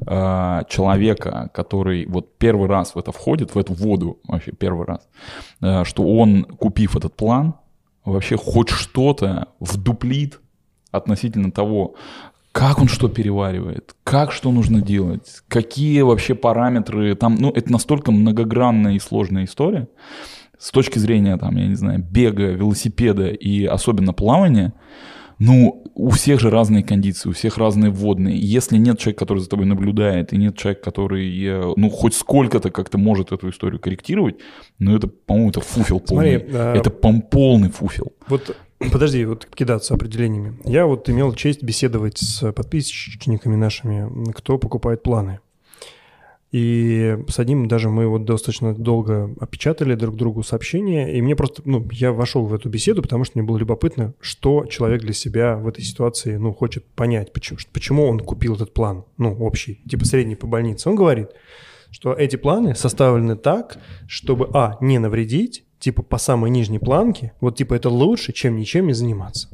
человека, 0.05 1.49
который 1.51 2.05
вот 2.05 2.37
первый 2.37 2.69
раз 2.69 2.93
в 2.93 2.99
это 2.99 3.11
входит, 3.11 3.55
в 3.55 3.57
эту 3.57 3.73
воду 3.73 4.19
вообще 4.27 4.51
первый 4.51 4.85
раз, 4.85 5.09
что 5.87 6.03
он, 6.03 6.43
купив 6.43 6.95
этот 6.95 7.15
план, 7.15 7.55
вообще 8.05 8.37
хоть 8.37 8.69
что-то 8.69 9.49
вдуплит 9.59 10.39
относительно 10.91 11.51
того, 11.51 11.95
как 12.51 12.79
он 12.79 12.87
что 12.87 13.09
переваривает, 13.09 13.95
как 14.03 14.31
что 14.31 14.51
нужно 14.51 14.81
делать, 14.81 15.41
какие 15.47 16.01
вообще 16.01 16.35
параметры 16.35 17.15
там, 17.15 17.35
ну 17.35 17.49
это 17.49 17.71
настолько 17.71 18.11
многогранная 18.11 18.93
и 18.93 18.99
сложная 18.99 19.45
история. 19.45 19.87
С 20.59 20.71
точки 20.71 20.99
зрения 20.99 21.35
там, 21.37 21.57
я 21.57 21.67
не 21.67 21.75
знаю, 21.75 21.99
бега, 21.99 22.51
велосипеда 22.51 23.27
и 23.27 23.65
особенно 23.65 24.13
плавания, 24.13 24.73
ну, 25.39 25.83
у 25.95 26.09
всех 26.09 26.39
же 26.39 26.49
разные 26.49 26.83
кондиции, 26.83 27.29
у 27.29 27.33
всех 27.33 27.57
разные 27.57 27.91
водные. 27.91 28.37
Если 28.37 28.77
нет 28.77 28.99
человека, 28.99 29.19
который 29.19 29.39
за 29.39 29.49
тобой 29.49 29.65
наблюдает, 29.65 30.33
и 30.33 30.37
нет 30.37 30.57
человека, 30.57 30.81
который, 30.83 31.45
э, 31.45 31.73
ну, 31.75 31.89
хоть 31.89 32.13
сколько-то 32.15 32.69
как-то 32.71 32.97
может 32.97 33.31
эту 33.31 33.49
историю 33.49 33.79
корректировать, 33.79 34.35
ну, 34.79 34.95
это, 34.95 35.07
по-моему, 35.07 35.49
это 35.49 35.61
фуфел 35.61 35.99
полный. 35.99 36.39
Смотри, 36.39 36.55
а- 36.57 36.75
Это 36.75 36.89
пом- 36.89 37.21
полный 37.21 37.69
фуфел. 37.69 38.13
Вот 38.27 38.55
подожди, 38.91 39.23
вот 39.25 39.45
кидаться 39.45 39.93
определениями. 39.93 40.57
Я 40.65 40.85
вот 40.85 41.09
имел 41.09 41.33
честь 41.33 41.63
беседовать 41.63 42.17
с 42.17 42.51
подписчиками 42.51 43.55
нашими, 43.55 44.31
кто 44.33 44.57
покупает 44.57 45.03
планы. 45.03 45.39
И 46.53 47.17
с 47.29 47.39
одним 47.39 47.67
даже 47.67 47.89
мы 47.89 48.07
вот 48.07 48.25
достаточно 48.25 48.75
долго 48.75 49.33
опечатали 49.39 49.95
друг 49.95 50.15
другу 50.15 50.43
сообщения, 50.43 51.11
и 51.11 51.19
мне 51.19 51.35
просто, 51.35 51.63
ну, 51.65 51.87
я 51.91 52.11
вошел 52.11 52.45
в 52.45 52.53
эту 52.53 52.69
беседу, 52.69 53.01
потому 53.01 53.23
что 53.23 53.39
мне 53.39 53.47
было 53.47 53.57
любопытно, 53.57 54.13
что 54.21 54.67
человек 54.67 55.01
для 55.01 55.13
себя 55.13 55.57
в 55.57 55.67
этой 55.67 55.83
ситуации, 55.83 56.35
ну, 56.35 56.53
хочет 56.53 56.85
понять, 56.85 57.33
почему, 57.33 57.57
почему 57.73 58.07
он 58.07 58.19
купил 58.19 58.53
этот 58.53 58.71
план, 58.71 59.03
ну, 59.17 59.35
общий, 59.39 59.81
типа 59.89 60.05
средний 60.05 60.35
по 60.35 60.45
больнице. 60.45 60.89
Он 60.89 60.95
говорит, 60.95 61.31
что 61.89 62.13
эти 62.13 62.35
планы 62.35 62.75
составлены 62.75 63.35
так, 63.35 63.79
чтобы, 64.07 64.47
а, 64.53 64.77
не 64.79 64.99
навредить, 64.99 65.63
типа 65.79 66.03
по 66.03 66.19
самой 66.19 66.51
нижней 66.51 66.77
планке, 66.77 67.33
вот 67.41 67.57
типа 67.57 67.73
это 67.73 67.89
лучше, 67.89 68.31
чем 68.31 68.57
ничем 68.57 68.85
не 68.85 68.93
заниматься. 68.93 69.49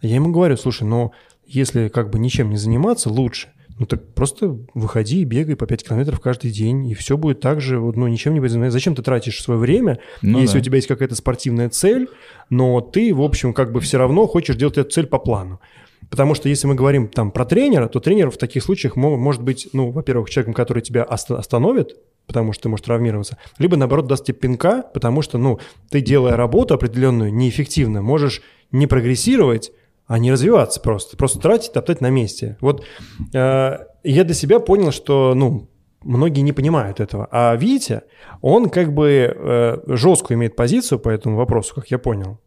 Я 0.00 0.14
ему 0.14 0.32
говорю, 0.32 0.56
слушай, 0.56 0.84
но 0.84 1.12
если 1.46 1.88
как 1.88 2.08
бы 2.08 2.18
ничем 2.18 2.48
не 2.48 2.56
заниматься, 2.56 3.10
лучше. 3.10 3.48
Ну 3.78 3.86
так 3.86 4.14
просто 4.14 4.56
выходи 4.74 5.22
и 5.22 5.24
бегай 5.24 5.56
по 5.56 5.66
5 5.66 5.84
километров 5.88 6.20
каждый 6.20 6.50
день, 6.52 6.86
и 6.86 6.94
все 6.94 7.16
будет 7.16 7.40
так 7.40 7.60
же, 7.60 7.80
ну 7.80 8.06
ничем 8.06 8.32
не 8.34 8.40
будет 8.40 8.52
заниматься. 8.52 8.72
Зачем 8.74 8.94
ты 8.94 9.02
тратишь 9.02 9.42
свое 9.42 9.58
время, 9.58 9.98
Ну 10.22 10.38
если 10.38 10.54
да. 10.54 10.60
у 10.60 10.62
тебя 10.62 10.76
есть 10.76 10.86
какая-то 10.86 11.16
спортивная 11.16 11.68
цель, 11.70 12.08
но 12.50 12.80
ты, 12.80 13.12
в 13.12 13.20
общем, 13.20 13.52
как 13.52 13.72
бы 13.72 13.80
все 13.80 13.98
равно 13.98 14.26
хочешь 14.28 14.54
делать 14.56 14.78
эту 14.78 14.90
цель 14.90 15.06
по 15.06 15.18
плану. 15.18 15.60
Потому 16.08 16.34
что 16.34 16.48
если 16.48 16.66
мы 16.68 16.74
говорим 16.76 17.08
там 17.08 17.32
про 17.32 17.44
тренера, 17.44 17.88
то 17.88 17.98
тренер 17.98 18.30
в 18.30 18.36
таких 18.36 18.62
случаях 18.62 18.94
мо- 18.94 19.16
может 19.16 19.42
быть, 19.42 19.68
ну, 19.72 19.90
во-первых, 19.90 20.30
человеком, 20.30 20.54
который 20.54 20.82
тебя 20.82 21.02
оста- 21.02 21.38
остановит, 21.38 21.96
потому 22.26 22.52
что 22.52 22.64
ты 22.64 22.68
можешь 22.68 22.84
травмироваться, 22.84 23.38
либо, 23.58 23.76
наоборот, 23.76 24.06
даст 24.06 24.26
тебе 24.26 24.36
пинка, 24.36 24.82
потому 24.94 25.22
что, 25.22 25.38
ну, 25.38 25.58
ты, 25.90 26.00
делая 26.00 26.36
работу 26.36 26.74
определенную 26.74 27.34
неэффективно, 27.34 28.02
можешь 28.02 28.42
не 28.70 28.86
прогрессировать, 28.86 29.72
а 30.06 30.18
не 30.18 30.30
развиваться 30.32 30.80
просто. 30.80 31.16
Просто 31.16 31.38
тратить, 31.38 31.72
топтать 31.72 32.00
на 32.00 32.10
месте. 32.10 32.56
Вот 32.60 32.84
э, 33.32 33.78
я 34.02 34.24
для 34.24 34.34
себя 34.34 34.60
понял, 34.60 34.92
что, 34.92 35.34
ну, 35.34 35.70
многие 36.02 36.40
не 36.40 36.52
понимают 36.52 37.00
этого. 37.00 37.28
А 37.30 37.54
Витя, 37.56 38.02
он 38.40 38.68
как 38.68 38.92
бы 38.92 39.34
э, 39.34 39.78
жесткую 39.86 40.36
имеет 40.38 40.56
позицию 40.56 40.98
по 40.98 41.08
этому 41.08 41.36
вопросу, 41.36 41.74
как 41.74 41.90
я 41.90 41.98
понял. 41.98 42.38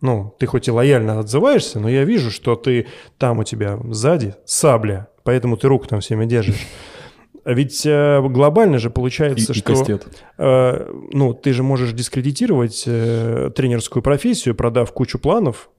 Ну, 0.00 0.34
ты 0.38 0.46
хоть 0.46 0.66
и 0.68 0.70
лояльно 0.72 1.20
отзываешься, 1.20 1.78
но 1.78 1.88
я 1.88 2.04
вижу, 2.04 2.30
что 2.30 2.56
ты 2.56 2.88
там 3.18 3.38
у 3.38 3.44
тебя 3.44 3.78
сзади 3.90 4.34
сабля, 4.44 5.08
поэтому 5.22 5.56
ты 5.56 5.68
руку 5.68 5.86
там 5.86 6.00
всеми 6.00 6.26
держишь. 6.26 6.66
А 7.44 7.54
Ведь 7.54 7.84
э, 7.86 8.20
глобально 8.28 8.78
же 8.78 8.88
И, 8.88 8.92
получается, 8.92 9.52
и 9.52 9.54
что 9.56 9.74
кастет. 9.74 10.06
э, 10.38 10.92
ну, 11.12 11.34
ты 11.34 11.52
же 11.52 11.62
можешь 11.64 11.92
дискредитировать 11.92 12.84
э, 12.86 13.50
тренерскую 13.54 14.02
профессию, 14.02 14.54
продав 14.54 14.92
кучу 14.92 15.18
планов. 15.18 15.70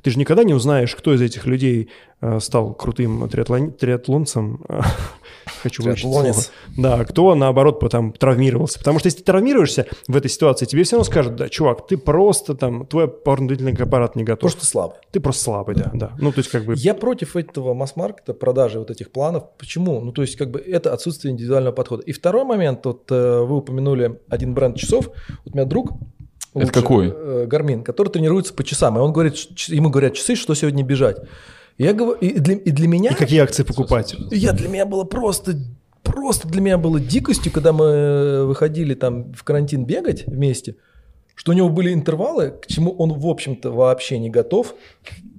Ты 0.00 0.10
же 0.10 0.18
никогда 0.18 0.44
не 0.44 0.54
узнаешь, 0.54 0.94
кто 0.96 1.14
из 1.14 1.20
этих 1.20 1.46
людей 1.46 1.90
э, 2.20 2.40
стал 2.40 2.74
крутым 2.74 3.24
триатлон- 3.24 3.72
триатлонцем. 3.72 4.64
Хочу 5.62 5.82
выучить. 5.82 6.50
Да, 6.76 7.04
кто, 7.04 7.34
наоборот, 7.34 7.80
потом 7.80 8.12
травмировался. 8.12 8.78
Потому 8.78 8.98
что 8.98 9.06
если 9.06 9.18
ты 9.18 9.24
травмируешься 9.24 9.86
в 10.08 10.16
этой 10.16 10.28
ситуации, 10.28 10.66
тебе 10.66 10.84
все 10.84 10.96
равно 10.96 11.04
скажут, 11.04 11.36
да, 11.36 11.48
чувак, 11.48 11.86
ты 11.86 11.96
просто 11.96 12.54
там, 12.54 12.86
твой 12.86 13.04
опорно-двигательный 13.04 13.74
аппарат 13.74 14.16
не 14.16 14.24
готов. 14.24 14.50
Что 14.50 14.64
слабый. 14.64 14.98
Ты 15.10 15.20
просто 15.20 15.44
слабый, 15.44 15.74
да, 15.74 15.90
да. 15.94 16.12
Ну, 16.18 16.32
то 16.32 16.38
есть 16.38 16.50
как 16.50 16.64
бы... 16.64 16.74
Я 16.76 16.94
против 16.94 17.36
этого 17.36 17.74
масс-маркета, 17.74 18.34
продажи 18.34 18.78
вот 18.78 18.90
этих 18.90 19.10
планов. 19.10 19.44
Почему? 19.58 20.00
Ну, 20.00 20.12
то 20.12 20.22
есть, 20.22 20.36
как 20.36 20.50
бы 20.50 20.58
это 20.60 20.92
отсутствие 20.92 21.32
индивидуального 21.32 21.74
подхода. 21.74 22.02
И 22.02 22.12
второй 22.12 22.44
момент, 22.44 22.84
вот 22.84 23.10
э, 23.10 23.40
вы 23.40 23.56
упомянули 23.58 24.20
один 24.28 24.54
бренд 24.54 24.76
часов. 24.76 25.10
Вот 25.44 25.54
у 25.54 25.56
меня 25.56 25.64
друг 25.64 25.92
Это 26.54 26.72
какой? 26.72 27.46
Гармин, 27.46 27.82
который 27.82 28.08
тренируется 28.08 28.52
по 28.54 28.64
часам. 28.64 28.98
И 28.98 29.00
он 29.00 29.12
говорит, 29.12 29.36
ему 29.68 29.90
говорят 29.90 30.14
часы, 30.14 30.36
что 30.36 30.54
сегодня 30.54 30.84
бежать. 30.84 31.16
И 31.78 31.82
Я 31.82 31.94
говорю, 31.94 32.18
и 32.20 32.38
для, 32.38 32.54
и 32.54 32.70
для 32.70 32.86
меня... 32.86 33.10
И 33.10 33.14
какие 33.14 33.40
акции 33.40 33.64
покупать? 33.64 34.14
Я 34.30 34.52
для 34.52 34.68
меня 34.68 34.86
было 34.86 35.04
просто, 35.04 35.54
просто 36.02 36.46
для 36.46 36.60
меня 36.60 36.78
было 36.78 37.00
дикостью, 37.00 37.50
когда 37.50 37.72
мы 37.72 38.46
выходили 38.46 38.94
там 38.94 39.32
в 39.32 39.42
карантин 39.42 39.84
бегать 39.84 40.24
вместе, 40.26 40.76
что 41.34 41.50
у 41.52 41.54
него 41.54 41.70
были 41.70 41.92
интервалы, 41.92 42.50
к 42.50 42.66
чему 42.66 42.92
он, 42.92 43.18
в 43.18 43.26
общем-то, 43.26 43.72
вообще 43.72 44.18
не 44.18 44.30
готов, 44.30 44.74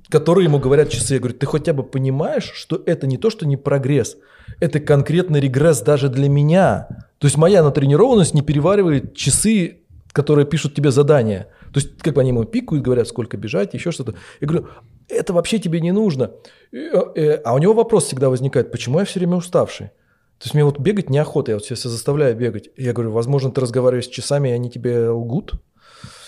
которые 0.09 0.45
ему 0.45 0.59
говорят 0.59 0.89
часы. 0.89 1.13
Я 1.13 1.19
говорю, 1.19 1.37
ты 1.37 1.45
хотя 1.45 1.71
бы 1.71 1.83
понимаешь, 1.83 2.51
что 2.53 2.81
это 2.85 3.07
не 3.07 3.17
то, 3.17 3.29
что 3.29 3.45
не 3.45 3.55
прогресс, 3.55 4.17
это 4.59 4.81
конкретный 4.81 5.39
регресс 5.39 5.81
даже 5.81 6.09
для 6.09 6.27
меня. 6.27 6.87
То 7.19 7.27
есть 7.27 7.37
моя 7.37 7.63
натренированность 7.63 8.33
не 8.33 8.41
переваривает 8.41 9.15
часы, 9.15 9.77
которые 10.13 10.45
пишут 10.45 10.75
тебе 10.75 10.91
задания. 10.91 11.47
То 11.73 11.79
есть 11.79 11.97
как 11.97 12.13
бы 12.13 12.21
они 12.21 12.29
ему 12.29 12.45
пикают, 12.45 12.83
говорят, 12.85 13.07
сколько 13.07 13.35
бежать, 13.35 13.73
еще 13.73 13.91
что-то. 13.91 14.13
Я 14.39 14.47
говорю, 14.47 14.67
это 15.09 15.33
вообще 15.33 15.59
тебе 15.59 15.81
не 15.81 15.91
нужно. 15.91 16.31
И, 16.71 16.77
э, 16.77 17.41
А 17.43 17.53
у 17.53 17.57
него 17.57 17.73
вопрос 17.73 18.05
всегда 18.05 18.29
возникает, 18.29 18.71
почему 18.71 18.99
я 18.99 19.05
все 19.05 19.19
время 19.19 19.35
уставший? 19.37 19.87
То 20.37 20.45
есть 20.45 20.53
мне 20.53 20.63
вот 20.63 20.79
бегать 20.79 21.09
неохота, 21.09 21.51
я 21.51 21.55
вот 21.57 21.65
себя 21.65 21.75
заставляю 21.75 22.35
бегать. 22.35 22.69
Я 22.77 22.93
говорю, 22.93 23.11
возможно, 23.11 23.51
ты 23.51 23.61
разговариваешь 23.61 24.05
с 24.05 24.09
часами, 24.09 24.49
и 24.49 24.51
они 24.51 24.69
тебе 24.69 25.09
лгут? 25.09 25.53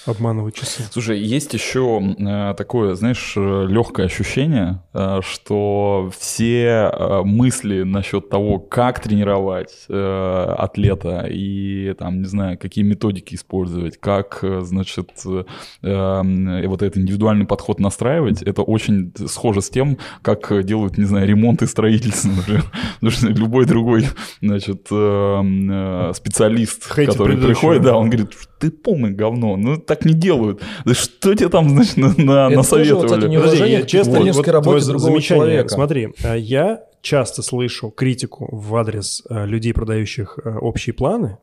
Обманывать 0.05 0.53
часы. 0.53 0.83
Слушай, 0.91 1.19
есть 1.19 1.53
еще 1.53 1.99
э, 2.17 2.53
такое, 2.55 2.93
знаешь, 2.93 3.33
легкое 3.35 4.05
ощущение, 4.05 4.83
э, 4.93 5.21
что 5.23 6.11
все 6.17 6.91
э, 6.93 7.21
мысли 7.23 7.81
насчет 7.81 8.29
того, 8.29 8.59
как 8.59 8.99
тренировать 8.99 9.73
э, 9.89 10.55
атлета 10.57 11.25
и 11.27 11.93
там, 11.97 12.21
не 12.21 12.27
знаю, 12.27 12.57
какие 12.59 12.83
методики 12.83 13.33
использовать, 13.33 13.99
как, 13.99 14.39
э, 14.43 14.61
значит, 14.61 15.09
э, 15.25 15.43
э, 15.81 16.67
вот 16.67 16.83
этот 16.83 16.97
индивидуальный 16.97 17.47
подход 17.47 17.79
настраивать, 17.79 18.43
это 18.43 18.61
очень 18.61 19.11
схоже 19.27 19.61
с 19.61 19.69
тем, 19.71 19.97
как 20.21 20.63
делают, 20.65 20.99
не 20.99 21.05
знаю, 21.05 21.27
ремонт 21.27 21.63
и 21.63 21.65
строительство, 21.65 22.29
например. 22.29 22.65
Потому 22.99 23.11
что 23.11 23.27
любой 23.27 23.65
другой, 23.65 24.05
значит, 24.41 24.87
э, 24.91 25.41
э, 25.43 26.11
специалист, 26.15 26.87
который 26.87 27.37
приходит, 27.37 27.81
да, 27.81 27.97
он 27.97 28.09
говорит, 28.09 28.33
ты 28.69 28.71
полное 28.71 29.11
говно, 29.11 29.55
ну 29.57 29.77
так 29.77 30.05
не 30.05 30.13
делают. 30.13 30.61
Да 30.85 30.93
что 30.93 31.33
тебе 31.35 31.49
там, 31.49 31.69
значит, 31.69 31.97
на, 31.97 32.07
на- 32.17 32.51
Это 32.51 32.67
тоже 32.69 32.93
вот, 32.95 33.03
насоветовали? 33.03 33.27
не- 33.27 33.35
Неуважение 33.35 33.79
я 33.79 33.81
к 33.83 33.87
честно, 33.87 34.13
тренерской 34.15 34.43
вот 34.45 34.51
работе 34.53 34.85
другого 34.85 34.99
замечание. 35.11 35.43
человека. 35.45 35.69
Смотри, 35.69 36.09
э, 36.23 36.37
я 36.39 36.81
часто 37.01 37.41
слышу 37.43 37.89
критику 37.91 38.47
в 38.51 38.75
адрес 38.75 39.23
э, 39.29 39.45
людей, 39.45 39.73
продающих 39.73 40.39
э, 40.43 40.55
общие 40.57 40.93
планы, 40.93 41.37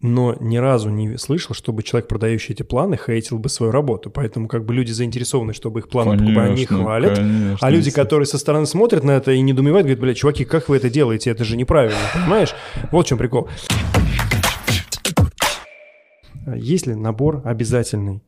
но 0.00 0.36
ни 0.38 0.56
разу 0.58 0.90
не 0.90 1.16
слышал, 1.18 1.54
чтобы 1.56 1.82
человек, 1.82 2.08
продающий 2.08 2.52
эти 2.54 2.62
планы, 2.62 2.96
хейтил 2.96 3.38
бы 3.40 3.48
свою 3.48 3.72
работу. 3.72 4.10
Поэтому 4.10 4.46
как 4.46 4.64
бы 4.64 4.72
люди 4.72 4.92
заинтересованы, 4.92 5.52
чтобы 5.54 5.80
их 5.80 5.88
планы 5.88 6.12
покупали, 6.12 6.38
они 6.38 6.66
Конечно, 6.66 6.78
хвалят. 6.84 7.16
конечно, 7.16 7.58
А 7.60 7.70
люди, 7.70 7.90
которые 7.90 8.26
со 8.26 8.38
стороны 8.38 8.66
смотрят 8.66 9.02
на 9.02 9.12
это 9.12 9.32
и 9.32 9.40
недоумевают, 9.40 9.86
говорят, 9.86 10.00
блядь, 10.00 10.16
чуваки, 10.16 10.44
как 10.44 10.68
вы 10.68 10.76
это 10.76 10.88
делаете? 10.88 11.30
Это 11.30 11.44
же 11.44 11.56
неправильно, 11.56 11.96
понимаешь? 12.14 12.54
Вот 12.92 13.06
в 13.06 13.08
чем 13.08 13.18
прикол. 13.18 13.48
Есть 16.56 16.86
ли 16.86 16.94
набор 16.94 17.42
обязательный, 17.44 18.22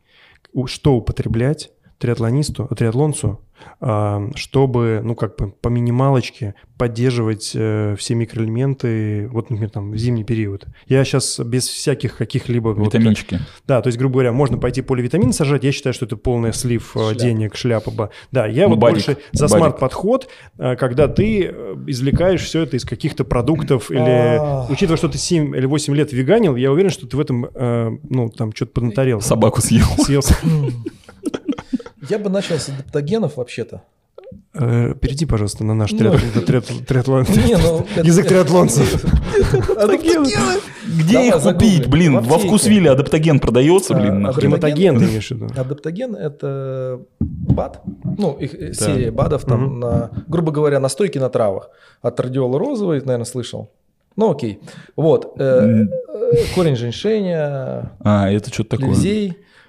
что 0.66 0.95
употреблять 0.95 1.71
триатлонисту, 2.01 2.67
триатлонцу, 2.77 3.41
а, 3.79 4.29
чтобы, 4.35 5.01
ну, 5.05 5.15
как 5.15 5.37
бы 5.37 5.51
по 5.51 5.69
минималочке 5.69 6.55
поддерживать 6.79 7.53
э, 7.55 7.95
все 7.99 8.15
микроэлементы, 8.15 9.29
вот, 9.29 9.51
например, 9.51 9.69
там, 9.69 9.93
в 9.93 9.99
зимний 9.99 10.25
период. 10.25 10.65
Я 10.87 11.05
сейчас 11.05 11.39
без 11.41 11.69
всяких 11.69 12.17
каких-либо... 12.17 12.71
вот, 12.71 12.87
Витаминчики. 12.87 13.41
да, 13.67 13.83
то 13.83 13.89
есть, 13.89 13.99
грубо 13.99 14.15
говоря, 14.15 14.33
можно 14.33 14.57
пойти 14.57 14.81
поливитамин 14.81 15.35
сажать. 15.35 15.63
Я 15.63 15.73
считаю, 15.73 15.93
что 15.93 16.07
это 16.07 16.17
полный 16.17 16.55
слив 16.55 16.97
э, 16.97 17.01
Шляпа. 17.01 17.15
денег, 17.21 17.55
шляпа. 17.55 17.91
ба. 17.91 18.11
Да, 18.33 18.47
я 18.47 18.65
Ну, 18.65 18.71
вот 18.71 18.79
бадик, 18.79 19.07
больше 19.07 19.23
за 19.33 19.45
бадик. 19.45 19.59
смарт-подход, 19.59 20.29
э, 20.57 20.77
когда 20.77 21.07
ты 21.07 21.55
извлекаешь 21.87 22.41
все 22.41 22.63
это 22.63 22.79
из 22.79 22.87
каких-то 22.87 23.25
продуктов 23.25 23.91
или... 23.91 24.71
Учитывая, 24.73 24.97
что 24.97 25.11
ты 25.11 25.19
7 25.19 25.55
или 25.55 25.67
8 25.67 25.95
лет 25.95 26.13
веганил, 26.15 26.57
я 26.57 26.73
уверен, 26.73 26.89
что 26.89 27.07
ты 27.07 27.15
в 27.15 27.21
этом, 27.21 27.47
ну, 28.09 28.31
там, 28.31 28.55
что-то 28.55 28.73
поднаторел. 28.73 29.21
Собаку 29.21 29.61
съел. 29.61 29.85
Съел. 29.99 30.23
Я 32.11 32.19
бы 32.19 32.29
начал 32.31 32.57
с 32.57 32.69
адаптогенов 32.69 33.37
вообще-то. 33.37 33.83
Э, 34.55 34.95
Перейди, 35.01 35.27
пожалуйста, 35.27 35.65
на 35.65 35.75
наш 35.75 35.93
Ну. 35.93 35.99
триат- 35.99 36.45
триат- 36.45 36.85
триатлон. 36.87 37.23
Не, 37.47 37.57
ну, 37.57 37.87
Язык 38.03 38.29
триатлонцев. 38.29 39.05
Адаптогены. 39.77 40.29
Где 40.99 41.29
их 41.29 41.43
купить, 41.43 41.87
блин? 41.89 42.15
Во 42.15 42.21
аптеке. 42.21 42.49
вкусвилле 42.49 42.91
адаптоген 42.91 43.41
продается, 43.41 43.95
блин. 43.95 44.27
а. 44.27 44.33
Гематоген 44.33 44.99
ты 44.99 45.05
имеешь 45.05 45.29
в 45.29 45.31
виду? 45.33 45.47
Адаптоген– 45.57 46.15
это 46.17 47.01
БАД, 47.21 47.81
ну, 48.19 48.33
их 48.35 48.55
э, 48.55 48.73
серия 48.75 49.11
БАДов, 49.11 49.45
там, 49.45 50.11
грубо 50.29 50.53
говоря, 50.53 50.81
настойки 50.81 51.19
на 51.19 51.29
травах. 51.29 51.71
От 52.03 52.19
радиола 52.21 52.59
розовый, 52.59 53.01
наверное, 53.01 53.25
слышал. 53.25 53.71
Ну, 54.17 54.31
окей. 54.31 54.61
Вот. 54.97 55.35
э, 55.41 55.87
корень 56.55 56.77
женьшеня, 56.77 57.93
А, 58.01 58.31
это 58.31 58.53
что-то 58.53 58.77
такое. 58.77 58.95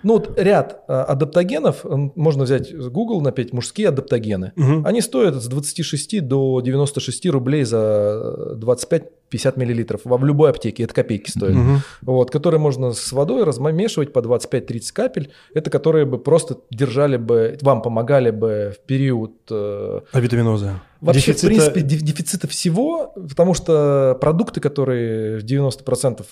Ну, 0.04 0.14
вот 0.14 0.40
ряд 0.40 0.84
э, 0.88 0.94
адаптогенов, 0.94 1.84
можно 1.84 2.44
взять 2.44 2.76
Google, 2.76 3.22
напеть 3.22 3.54
мужские 3.54 3.90
адаптогены. 3.90 4.52
Мгм. 4.56 4.86
Они 4.86 5.02
стоят 5.02 5.36
с 5.36 5.48
26 5.48 6.22
до 6.28 6.62
96 6.62 7.26
рублей 7.28 7.64
за 7.64 8.56
25 8.56 9.04
50 9.32 9.56
миллилитров 9.56 10.02
во 10.04 10.18
в 10.18 10.26
любой 10.26 10.50
аптеке, 10.50 10.84
это 10.84 10.94
копейки 10.94 11.32
стоит. 11.32 11.56
Мгм. 11.56 11.78
Вот, 12.02 12.30
которые 12.32 12.60
можно 12.60 12.92
с 12.92 13.12
водой 13.14 13.46
размешивать 13.46 14.12
по 14.12 14.20
25-30 14.20 14.92
капель. 14.92 15.32
Это 15.54 15.70
которые 15.70 16.04
бы 16.06 16.18
просто 16.20 16.58
держали 16.70 17.16
бы, 17.16 17.58
вам 17.62 17.82
помогали 17.82 18.30
бы 18.32 18.74
в 18.78 18.86
период 18.86 19.32
э, 19.50 20.02
А 20.12 20.20
витаминоза? 20.20 20.82
Вообще, 21.00 21.32
Дефицита- 21.32 21.46
в 21.46 21.48
принципе, 21.48 21.80
деф- 21.80 22.02
дефицита 22.04 22.48
всего, 22.50 23.14
потому 23.30 23.54
что 23.54 24.18
продукты, 24.20 24.60
которые 24.60 25.38
в 25.40 25.44
90% 25.44 26.26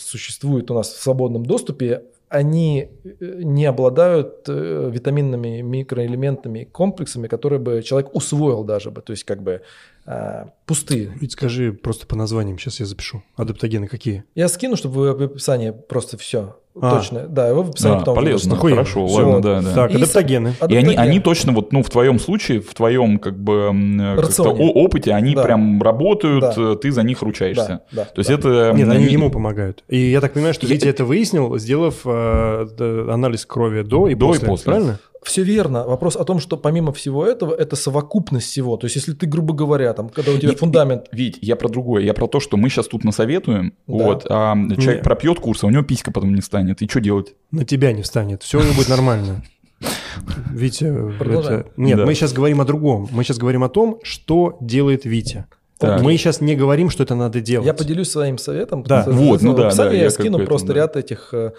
существуют 0.00 0.70
у 0.70 0.74
нас 0.74 0.88
в 0.88 1.02
свободном 1.02 1.44
доступе, 1.44 2.02
они 2.28 2.90
э, 3.04 3.40
не 3.42 3.64
обладают 3.66 4.44
э, 4.48 4.90
витаминными 4.92 5.60
микроэлементами, 5.60 6.64
комплексами, 6.64 7.28
которые 7.28 7.58
бы 7.58 7.82
человек 7.82 8.14
усвоил 8.14 8.64
даже 8.64 8.90
бы, 8.90 9.00
то 9.00 9.12
есть 9.12 9.24
как 9.24 9.42
бы 9.42 9.62
э, 10.06 10.44
пустые. 10.66 11.12
Ведь 11.20 11.32
скажи 11.32 11.72
просто 11.72 12.06
по 12.06 12.16
названиям, 12.16 12.58
сейчас 12.58 12.80
я 12.80 12.86
запишу. 12.86 13.22
Адаптогены 13.36 13.88
какие? 13.88 14.24
Я 14.34 14.48
скину, 14.48 14.76
чтобы 14.76 15.14
в 15.14 15.22
описании 15.22 15.70
просто 15.70 16.16
все 16.16 16.56
А. 16.80 16.96
точно. 16.96 17.20
Да, 17.28 17.48
его 17.48 17.62
в 17.62 17.70
описании 17.70 17.94
Да, 17.94 17.98
потом 18.00 18.14
полезно, 18.16 18.54
выложу. 18.54 18.74
хорошо, 18.74 19.06
Всё. 19.06 19.16
ладно, 19.28 19.40
да, 19.42 19.60
да. 19.62 19.74
Так, 19.74 19.92
И 19.92 19.96
адаптогены. 19.96 20.54
И 20.68 20.76
они, 20.76 20.94
они 20.94 21.20
точно 21.20 21.52
вот, 21.52 21.72
ну, 21.72 21.82
в 21.82 21.90
твоем 21.90 22.18
случае, 22.18 22.60
в 22.60 22.72
твоем 22.74 23.18
как 23.18 23.38
бы 23.38 23.70
как-то 24.16 24.22
Рационе. 24.22 24.72
опыте, 24.72 25.12
они 25.12 25.34
Да. 25.34 25.42
прям 25.42 25.82
работают, 25.82 26.40
Да. 26.40 26.54
э, 26.56 26.76
ты 26.80 26.90
за 26.92 27.02
них 27.02 27.22
ручаешься. 27.22 27.80
Да, 27.92 28.02
да, 28.02 28.04
То 28.04 28.18
есть 28.20 28.28
да. 28.30 28.34
это... 28.36 28.72
Нет, 28.76 28.86
м, 28.88 28.92
они 28.94 29.06
ему 29.06 29.30
помогают. 29.30 29.84
И 29.88 29.98
я 29.98 30.20
так 30.20 30.32
понимаю, 30.32 30.54
что 30.54 30.66
Я- 30.66 30.74
Витя 30.74 30.88
это 30.88 31.04
выяснил, 31.04 31.58
сделав 31.58 31.96
э, 32.04 33.06
анализ 33.10 33.46
крови 33.46 33.82
до 33.82 34.08
и 34.08 34.14
До 34.14 34.26
и 34.26 34.28
после. 34.28 34.48
после. 34.48 34.64
Правильно? 34.72 34.98
Все 35.28 35.42
верно. 35.42 35.84
Вопрос 35.86 36.16
о 36.16 36.24
том, 36.24 36.40
что 36.40 36.56
помимо 36.56 36.90
всего 36.92 37.26
этого, 37.26 37.54
это 37.54 37.76
совокупность 37.76 38.46
всего. 38.46 38.78
То 38.78 38.86
есть, 38.86 38.96
если 38.96 39.12
ты, 39.12 39.26
грубо 39.26 39.52
говоря, 39.52 39.92
там, 39.92 40.08
когда 40.08 40.32
у 40.32 40.38
тебя 40.38 40.52
И- 40.52 40.56
фундамент 40.56 41.04
Вить, 41.12 41.38
я 41.42 41.54
про 41.54 41.68
другое. 41.68 42.02
Я 42.02 42.14
про 42.14 42.26
то, 42.28 42.40
что 42.40 42.56
мы 42.56 42.70
сейчас 42.70 42.86
тут 42.88 43.04
насоветуем, 43.04 43.74
Да. 43.86 43.92
вот, 44.04 44.26
а 44.30 44.54
человек 44.78 44.96
Не. 45.00 45.02
пропьет 45.04 45.38
курс, 45.38 45.62
а 45.64 45.66
у 45.66 45.70
него 45.70 45.82
писька 45.82 46.10
потом 46.10 46.34
не 46.34 46.40
станет. 46.40 46.80
И 46.80 46.88
что 46.88 47.00
делать? 47.00 47.34
На 47.50 47.66
тебя 47.66 47.92
не 47.92 48.00
встанет. 48.02 48.42
Все 48.42 48.58
у 48.58 48.62
него 48.62 48.72
будет 48.72 48.88
нормально. 48.88 49.42
Витя, 50.50 51.12
Продолжаем. 51.18 51.60
это- 51.60 51.70
Нет, 51.76 51.98
Да. 51.98 52.06
мы 52.06 52.14
сейчас 52.14 52.32
говорим 52.32 52.60
о 52.60 52.64
другом. 52.64 53.06
Мы 53.12 53.22
сейчас 53.22 53.38
говорим 53.38 53.62
о 53.64 53.68
том, 53.68 54.00
что 54.02 54.56
делает 54.60 55.04
Витя. 55.04 55.44
Так. 55.78 56.02
Мы 56.02 56.16
сейчас 56.16 56.40
не 56.40 56.56
говорим, 56.56 56.90
что 56.90 57.04
это 57.04 57.14
надо 57.14 57.40
делать. 57.40 57.64
Я 57.64 57.72
поделюсь 57.72 58.10
своим 58.10 58.36
советом. 58.36 58.82
Да. 58.82 59.04
Вот, 59.06 59.42
ну 59.42 59.52
в 59.52 59.56
да, 59.56 59.72
да, 59.72 59.92
я, 59.92 60.02
я 60.04 60.10
скину 60.10 60.44
просто 60.44 60.66
это, 60.66 60.74
да. 60.74 60.80
ряд 60.80 60.96
этих, 60.96 61.32
э, 61.32 61.52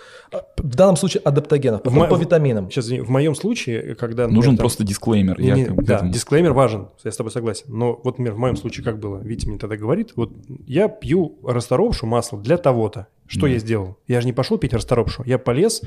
в 0.58 0.76
данном 0.76 0.98
случае, 0.98 1.22
адаптогенов. 1.24 1.84
Потом 1.84 2.00
мо- 2.00 2.08
по 2.08 2.16
витаминам. 2.16 2.70
Сейчас, 2.70 2.90
в 2.90 3.10
моем 3.10 3.34
случае, 3.34 3.96
когда... 3.96 4.24
например, 4.24 4.36
Нужен 4.36 4.58
там- 4.58 4.64
просто 4.64 4.84
дисклеймер. 4.84 5.40
Я 5.40 5.56
не, 5.56 5.66
да, 5.70 5.96
этому. 5.96 6.12
дисклеймер 6.12 6.52
важен, 6.52 6.90
я 7.06 7.12
с 7.14 7.16
тобой 7.16 7.32
согласен. 7.32 7.66
Но 7.70 7.94
вот, 8.04 8.18
например, 8.20 8.34
в 8.34 8.40
моем 8.40 8.58
случае 8.58 8.84
как 8.84 9.00
было? 9.00 9.20
Витя 9.24 9.48
мне 9.48 9.58
тогда 9.58 9.78
говорит, 9.78 10.12
вот 10.18 10.32
я 10.68 10.90
пью 10.90 11.38
расторопшу 11.46 12.06
масло 12.06 12.40
для 12.41 12.58
того-то. 12.58 13.08
Что 13.26 13.41
Да. 13.44 13.50
я 13.54 13.60
сделал? 13.60 13.96
Я 14.08 14.20
же 14.20 14.28
не 14.28 14.34
пошел 14.34 14.58
пить 14.58 14.74
расторопшу. 14.74 15.24
Я 15.26 15.38
полез, 15.38 15.82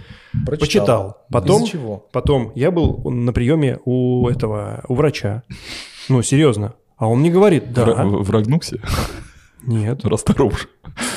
Прочитал. 0.47 0.57
почитал. 0.59 1.17
Потом, 1.31 1.67
чего? 1.67 2.07
потом 2.13 2.53
я 2.55 2.71
был 2.71 2.99
на 3.11 3.33
приеме 3.35 3.79
у 3.85 4.27
этого, 4.29 4.85
у 4.89 4.95
врача. 4.95 5.43
Ну, 6.09 6.23
серьезно. 6.23 6.75
А 7.03 7.09
он 7.09 7.19
мне 7.19 7.31
говорит, 7.33 7.73
да, 7.73 7.85
Вра- 7.85 8.23
Врагнулся? 8.23 8.79
нет, 9.66 10.01
Расторопши. 10.05 10.69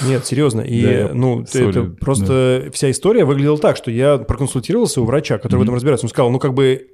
нет, 0.07 0.25
серьезно. 0.25 0.61
И, 0.61 0.81
Да, 0.81 0.91
я- 0.91 1.13
ну, 1.13 1.45
сори, 1.45 1.69
это 1.69 1.83
да. 1.83 1.95
просто 1.99 2.69
вся 2.73 2.89
история 2.89 3.23
выглядела 3.23 3.59
так, 3.59 3.77
что 3.77 3.91
я 3.91 4.17
проконсультировался 4.17 5.01
у 5.01 5.05
врача, 5.05 5.37
который 5.37 5.59
в 5.59 5.63
этом 5.63 5.75
разбирается. 5.75 6.07
Он 6.07 6.09
сказал, 6.09 6.31
ну, 6.31 6.39
как 6.39 6.55
бы 6.55 6.87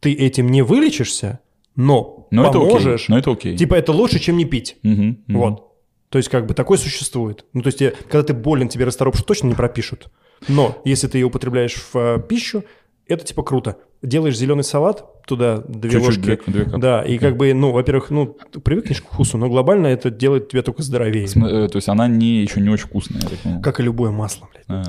ты 0.00 0.12
этим 0.12 0.50
не 0.50 0.60
вылечишься, 0.60 1.40
но 1.76 2.26
Но 2.30 2.42
это 2.50 2.58
окей. 2.58 2.68
поможешь. 2.68 3.08
Но 3.08 3.16
это 3.18 3.30
окей. 3.30 3.56
Типа 3.56 3.74
это 3.74 3.92
лучше, 3.92 4.18
чем 4.18 4.36
не 4.36 4.44
пить. 4.44 4.76
Мгм, 4.82 5.18
мгм. 5.26 5.38
Вот. 5.38 5.62
То 6.10 6.18
есть 6.18 6.28
как 6.28 6.46
бы 6.46 6.52
такое 6.52 6.76
существует. 6.76 7.46
Ну 7.54 7.62
то 7.62 7.68
есть 7.68 7.80
я- 7.80 7.92
когда 8.10 8.22
ты 8.22 8.34
болен, 8.34 8.68
тебе 8.68 8.84
расторопшу 8.84 9.24
точно 9.24 9.46
не 9.48 9.54
пропишут. 9.54 10.08
Но 10.46 10.76
если 10.84 11.08
ты 11.08 11.16
ее 11.16 11.24
употребляешь 11.26 11.74
в 11.74 11.96
э, 11.96 12.20
пищу, 12.20 12.64
это 13.08 13.24
типа 13.24 13.42
круто. 13.42 13.76
Делаешь 14.02 14.36
зеленый 14.36 14.64
салат, 14.64 15.22
туда 15.26 15.58
две 15.58 15.90
Чуть-чуть, 15.90 16.06
ложки. 16.06 16.20
две- 16.20 16.36
две 16.46 16.64
капли. 16.64 16.80
да, 16.80 17.02
и 17.04 17.18
как 17.18 17.36
бы, 17.36 17.52
ну, 17.54 17.72
во-первых, 17.72 18.10
ну, 18.10 18.36
привыкнешь 18.64 19.00
к 19.02 19.06
вкусу, 19.06 19.38
но 19.38 19.48
глобально 19.48 19.86
это 19.88 20.10
делает 20.10 20.48
тебя 20.50 20.62
только 20.62 20.82
здоровее. 20.82 21.26
См- 21.28 21.50
э, 21.52 21.68
То 21.68 21.76
есть 21.76 21.88
она 21.88 22.08
не, 22.08 22.42
еще 22.42 22.60
не 22.60 22.68
очень 22.68 22.86
вкусная, 22.86 23.22
я 23.22 23.28
так 23.28 23.38
понял. 23.38 23.62
Как 23.62 23.80
и 23.80 23.82
любое 23.82 24.10
масло, 24.10 24.48
блядь. 24.52 24.64
А, 24.68 24.82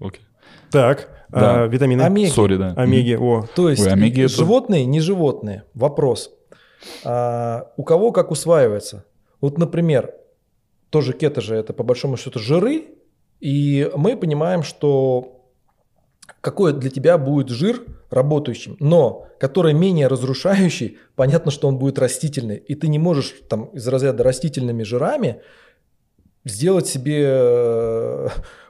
Окей. 0.00 0.22
Так, 0.70 1.08
Да. 1.30 1.64
а, 1.64 1.66
витамины. 1.66 2.02
Омеги. 2.02 2.30
Сори, 2.30 2.56
да. 2.56 2.72
Омеги, 2.76 3.14
о. 3.18 3.46
То 3.54 3.68
есть 3.70 3.86
Ой, 3.86 3.92
омеги 3.92 4.22
это- 4.24 4.34
животные, 4.34 4.84
не 4.86 5.00
животные. 5.00 5.64
Вопрос. 5.74 6.30
А, 7.04 7.72
у 7.76 7.82
кого 7.84 8.12
как 8.12 8.30
усваивается? 8.30 9.04
Вот, 9.40 9.58
например, 9.58 10.12
тоже 10.90 11.12
кето 11.12 11.40
же 11.40 11.54
это 11.56 11.72
по 11.72 11.82
большому 11.84 12.16
счету 12.16 12.38
жиры, 12.38 12.86
и 13.40 13.90
мы 13.96 14.16
понимаем, 14.16 14.62
что 14.62 15.37
какой 16.48 16.72
для 16.72 16.88
тебя 16.88 17.18
будет 17.18 17.50
жир 17.50 17.82
работающим, 18.08 18.78
но 18.80 19.26
который 19.38 19.74
менее 19.74 20.06
разрушающий, 20.06 20.96
понятно, 21.14 21.50
что 21.50 21.68
он 21.68 21.76
будет 21.76 21.98
растительный, 21.98 22.56
и 22.56 22.74
ты 22.74 22.88
не 22.88 22.98
можешь 22.98 23.34
там 23.50 23.66
из 23.66 23.86
разряда 23.86 24.22
растительными 24.22 24.82
жирами 24.82 25.42
сделать 26.46 26.86
себе 26.86 27.26
э, 27.28 28.28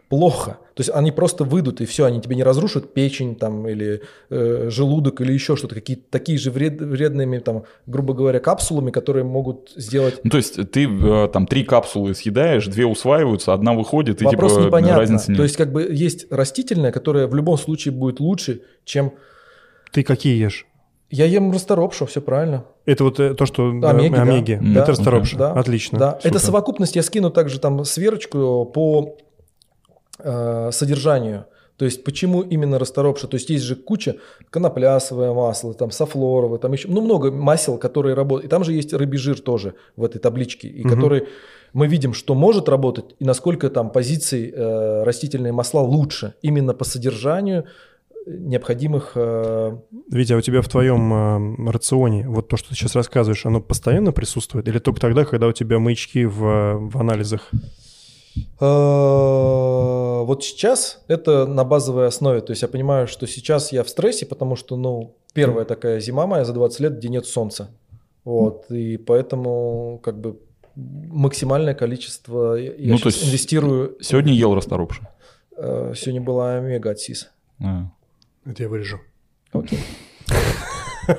плохо. 0.08 0.58
То 0.78 0.82
есть 0.82 0.90
они 0.94 1.10
просто 1.10 1.42
выйдут, 1.42 1.80
и 1.80 1.86
все, 1.86 2.04
они 2.04 2.20
тебе 2.20 2.36
не 2.36 2.44
разрушат 2.44 2.94
печень 2.94 3.34
там, 3.34 3.66
или 3.66 4.00
э, 4.30 4.68
желудок, 4.70 5.20
или 5.20 5.32
еще 5.32 5.56
что-то, 5.56 5.74
какие-то 5.74 6.04
такие 6.08 6.38
же 6.38 6.52
вред- 6.52 6.80
вредными, 6.80 7.38
там, 7.38 7.64
грубо 7.86 8.14
говоря, 8.14 8.38
капсулами, 8.38 8.92
которые 8.92 9.24
могут 9.24 9.72
сделать 9.74 10.20
Ну, 10.22 10.30
то 10.30 10.36
есть 10.36 10.70
ты 10.70 10.86
э, 10.88 11.28
там 11.32 11.48
три 11.48 11.64
капсулы 11.64 12.14
съедаешь, 12.14 12.68
две 12.68 12.86
усваиваются, 12.86 13.54
одна 13.54 13.72
выходит, 13.74 14.22
и 14.22 14.24
Вопрос 14.24 14.52
типа 14.52 14.66
непонятно. 14.66 14.98
разницы 15.00 15.30
нет. 15.32 15.38
То 15.38 15.42
есть, 15.42 15.56
как 15.56 15.72
бы 15.72 15.82
есть 15.90 16.30
растительное, 16.30 16.92
которое 16.92 17.26
в 17.26 17.34
любом 17.34 17.58
случае 17.58 17.90
будет 17.92 18.20
лучше, 18.20 18.60
чем 18.84 19.14
Ты 19.92 20.04
какие 20.04 20.40
ешь? 20.40 20.64
я 21.10 21.24
ем 21.24 21.50
расторопшу, 21.50 22.06
все 22.06 22.20
правильно. 22.20 22.66
Это 22.86 23.02
вот 23.02 23.18
э, 23.18 23.34
то, 23.34 23.46
что 23.46 23.64
э, 23.72 23.84
Омеги, 23.84 24.14
да. 24.14 24.22
омеги. 24.22 24.60
Да. 24.62 24.82
Это 24.82 24.92
расторопша. 24.92 25.36
Да. 25.36 25.52
Отлично. 25.54 25.98
Да, 25.98 26.12
Супер. 26.20 26.30
это 26.30 26.38
совокупность. 26.38 26.94
Я 26.94 27.02
скину 27.02 27.30
также 27.30 27.58
там 27.58 27.84
сверочку 27.84 28.64
по 28.64 29.16
э, 30.18 30.70
содержанию. 30.72 31.46
То 31.76 31.84
есть 31.84 32.02
почему 32.02 32.42
именно 32.42 32.78
расторопша? 32.78 33.28
То 33.28 33.36
есть 33.36 33.50
есть 33.50 33.64
же 33.64 33.76
куча 33.76 34.16
коноплясовое 34.50 35.32
масло, 35.32 35.74
там 35.74 35.92
софлоровое, 35.92 36.58
там 36.58 36.72
еще 36.72 36.88
ну, 36.88 37.00
много 37.00 37.30
масел, 37.30 37.78
которые 37.78 38.14
работают. 38.14 38.46
И 38.46 38.48
там 38.48 38.64
же 38.64 38.72
есть 38.72 38.92
рыбий 38.92 39.18
жир 39.18 39.40
тоже 39.40 39.74
в 39.96 40.04
этой 40.04 40.18
табличке, 40.18 40.68
и 40.68 40.80
Мгм. 40.80 40.94
который 40.94 41.28
мы 41.72 41.86
видим, 41.86 42.14
что 42.14 42.34
может 42.34 42.68
работать 42.68 43.14
и 43.20 43.24
насколько 43.24 43.70
там 43.70 43.90
позиций 43.90 44.52
э, 44.52 45.02
растительные 45.04 45.52
масла 45.52 45.80
лучше 45.80 46.34
именно 46.42 46.74
по 46.74 46.84
содержанию 46.84 47.66
необходимых 48.26 49.12
э, 49.14 49.76
Витя, 50.10 50.32
а 50.32 50.36
у 50.38 50.40
тебя 50.40 50.62
в 50.62 50.68
твоем 50.68 51.66
э, 51.68 51.70
рационе 51.70 52.28
вот 52.28 52.48
то, 52.48 52.56
что 52.56 52.70
ты 52.70 52.74
сейчас 52.74 52.94
рассказываешь, 52.94 53.46
оно 53.46 53.60
постоянно 53.60 54.12
присутствует? 54.12 54.68
Или 54.68 54.78
только 54.78 55.00
тогда, 55.00 55.24
когда 55.24 55.46
у 55.46 55.52
тебя 55.52 55.78
маячки 55.78 56.24
в, 56.24 56.90
в 56.90 56.98
анализах? 56.98 57.50
Э, 58.60 60.24
Вот 60.24 60.44
сейчас 60.44 61.02
это 61.08 61.46
на 61.46 61.64
базовой 61.64 62.06
основе. 62.06 62.40
То 62.40 62.52
есть 62.52 62.62
я 62.62 62.68
понимаю, 62.68 63.06
что 63.08 63.26
сейчас 63.26 63.72
я 63.72 63.82
в 63.82 63.88
стрессе, 63.88 64.26
потому 64.26 64.56
что, 64.56 64.76
ну, 64.76 65.14
первая 65.32 65.64
такая 65.64 66.00
зима 66.00 66.26
моя 66.26 66.44
за 66.44 66.52
20 66.52 66.80
лет, 66.80 66.98
где 66.98 67.08
нет 67.08 67.26
солнца. 67.26 67.70
Вот. 68.24 68.70
И 68.70 68.96
поэтому 68.98 70.00
как 70.02 70.20
бы 70.20 70.38
максимальное 70.76 71.74
количество 71.74 72.54
я 72.54 72.92
Ну, 72.92 72.98
то 72.98 73.08
есть 73.08 73.24
инвестирую. 73.26 73.96
Сегодня 74.00 74.32
ел 74.34 74.54
расторопшу. 74.54 75.02
Э, 75.56 75.92
Сегодня 75.96 76.20
была 76.20 76.56
омега 76.56 76.90
от 76.90 76.98
СИС. 77.00 77.30
А, 77.60 77.90
Это 78.44 78.62
я 78.64 78.68
вырежу. 78.68 79.00
Окей. 79.52 79.78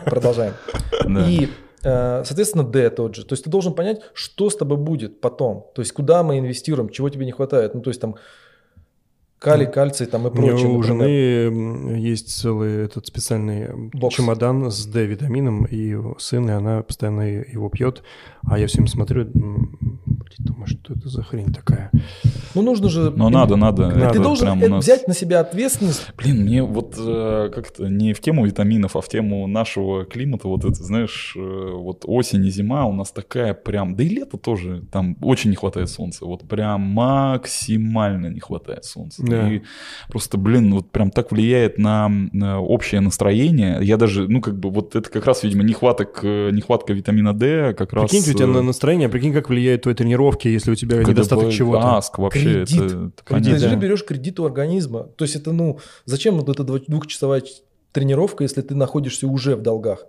Продолжаем. 0.06 0.54
И, 1.28 1.50
соответственно, 1.82 2.64
D 2.64 2.90
тот 2.90 3.16
же. 3.16 3.26
То 3.26 3.34
есть 3.34 3.44
ты 3.44 3.50
должен 3.50 3.74
понять, 3.74 4.02
что 4.14 4.50
с 4.50 4.56
тобой 4.56 4.78
будет 4.78 5.22
потом. 5.22 5.68
То 5.76 5.82
есть 5.82 5.92
куда 5.94 6.24
мы 6.24 6.40
инвестируем, 6.40 6.90
чего 6.90 7.10
тебе 7.10 7.26
не 7.26 7.32
хватает. 7.32 7.76
Ну, 7.76 7.82
то 7.82 7.90
есть 7.90 8.02
там 8.02 8.16
калий, 9.40 9.68
кальций 9.68 10.06
там 10.06 10.28
и 10.28 10.30
У 10.30 10.34
меня 10.34 10.52
прочее. 10.52 10.68
у 10.68 10.78
например. 10.78 10.86
жены 10.86 11.98
есть 11.98 12.38
целый 12.38 12.84
этот 12.86 13.08
специальный 13.08 13.90
Бокс. 13.94 14.16
чемодан 14.16 14.70
с 14.70 14.86
D-витамином, 14.86 15.66
и 15.66 15.96
сын, 16.18 16.50
и 16.50 16.52
она 16.52 16.84
постоянно 16.84 17.22
его 17.22 17.70
пьет. 17.70 18.04
А 18.46 18.60
я 18.60 18.68
всем 18.68 18.86
смотрю, 18.88 19.28
думаю, 20.60 20.68
Что 20.68 20.94
это 20.94 21.10
за 21.10 21.24
хрень 21.24 21.54
такая? 21.54 21.92
Ну, 22.56 22.62
нужно 22.62 22.90
же... 22.90 23.12
Но 23.12 23.30
надо, 23.30 23.56
надо. 23.56 23.88
Надо. 23.88 24.00
Ты 24.00 24.06
Это 24.06 24.20
должен 24.22 24.48
э, 24.62 24.68
нас- 24.68 24.84
взять 24.84 25.08
на 25.08 25.14
себя 25.14 25.40
ответственность. 25.40 26.12
Блин, 26.18 26.42
мне 26.42 26.64
вот 26.64 26.96
э, 26.98 27.50
как-то 27.54 27.88
не 27.88 28.14
в 28.14 28.20
тему 28.20 28.46
витаминов, 28.46 28.96
а 28.96 29.02
в 29.02 29.08
тему 29.08 29.48
нашего 29.48 30.06
климата. 30.06 30.48
Вот 30.48 30.66
это, 30.66 30.84
знаешь, 30.84 31.34
э, 31.38 31.40
вот 31.40 32.04
осень 32.06 32.46
и 32.46 32.50
зима 32.50 32.86
у 32.86 32.94
нас 32.94 33.12
такая 33.12 33.54
прям... 33.54 33.96
Да 33.96 34.04
и 34.04 34.10
лето 34.10 34.38
тоже. 34.38 34.84
Там 34.92 35.16
очень 35.22 35.52
не 35.52 35.56
хватает 35.56 35.90
солнца. 35.90 36.26
Вот 36.26 36.48
прям 36.48 36.82
максимально 36.82 38.28
не 38.28 38.40
хватает 38.40 38.84
солнца. 38.86 39.24
Да. 39.24 39.52
И 39.52 39.62
просто, 40.10 40.38
блин, 40.38 40.74
вот 40.74 40.92
прям 40.92 41.12
так 41.12 41.32
влияет 41.32 41.78
на, 41.78 42.10
на 42.10 42.60
общее 42.60 43.02
настроение. 43.02 43.80
Я 43.82 43.98
даже, 43.98 44.28
ну 44.28 44.42
как 44.42 44.60
бы, 44.60 44.72
вот 44.72 44.96
это 44.96 45.10
как 45.10 45.26
раз, 45.26 45.44
видимо, 45.44 45.64
нехваток, 45.64 46.20
э, 46.24 46.50
нехватка 46.52 46.94
витамина 46.94 47.34
D 47.34 47.74
как 47.74 47.94
раз... 47.94 48.10
Прикиньте, 48.10 48.32
у 48.32 48.34
тебя 48.34 48.48
э, 48.48 48.52
на 48.52 48.62
настроение, 48.62 49.08
а 49.08 49.10
прикинь, 49.10 49.34
как 49.34 49.50
влияют 49.50 49.84
твои 49.84 49.94
тренировки, 49.94 50.49
если 50.54 50.72
у 50.72 50.76
тебя 50.76 50.98
когда 50.98 51.12
недостаток 51.12 51.52
чего-то. 51.52 51.98
Аск 51.98 52.18
вообще, 52.20 52.66
Кредит. 52.66 52.76
это, 52.82 52.86
это 52.86 53.10
Ты 53.10 53.24
понятно. 53.34 53.58
же 53.70 53.76
берешь 53.76 54.06
кредит 54.06 54.40
у 54.40 54.46
организма. 54.46 55.04
То 55.16 55.26
есть 55.26 55.36
это, 55.36 55.52
ну, 55.52 55.80
зачем 56.06 56.38
вот 56.40 56.50
эта 56.50 56.64
двухчасовая 56.64 57.44
тренировка, 57.92 58.44
если 58.44 58.62
ты 58.62 58.76
находишься 58.76 59.28
уже 59.28 59.56
в 59.56 59.62
долгах? 59.62 60.06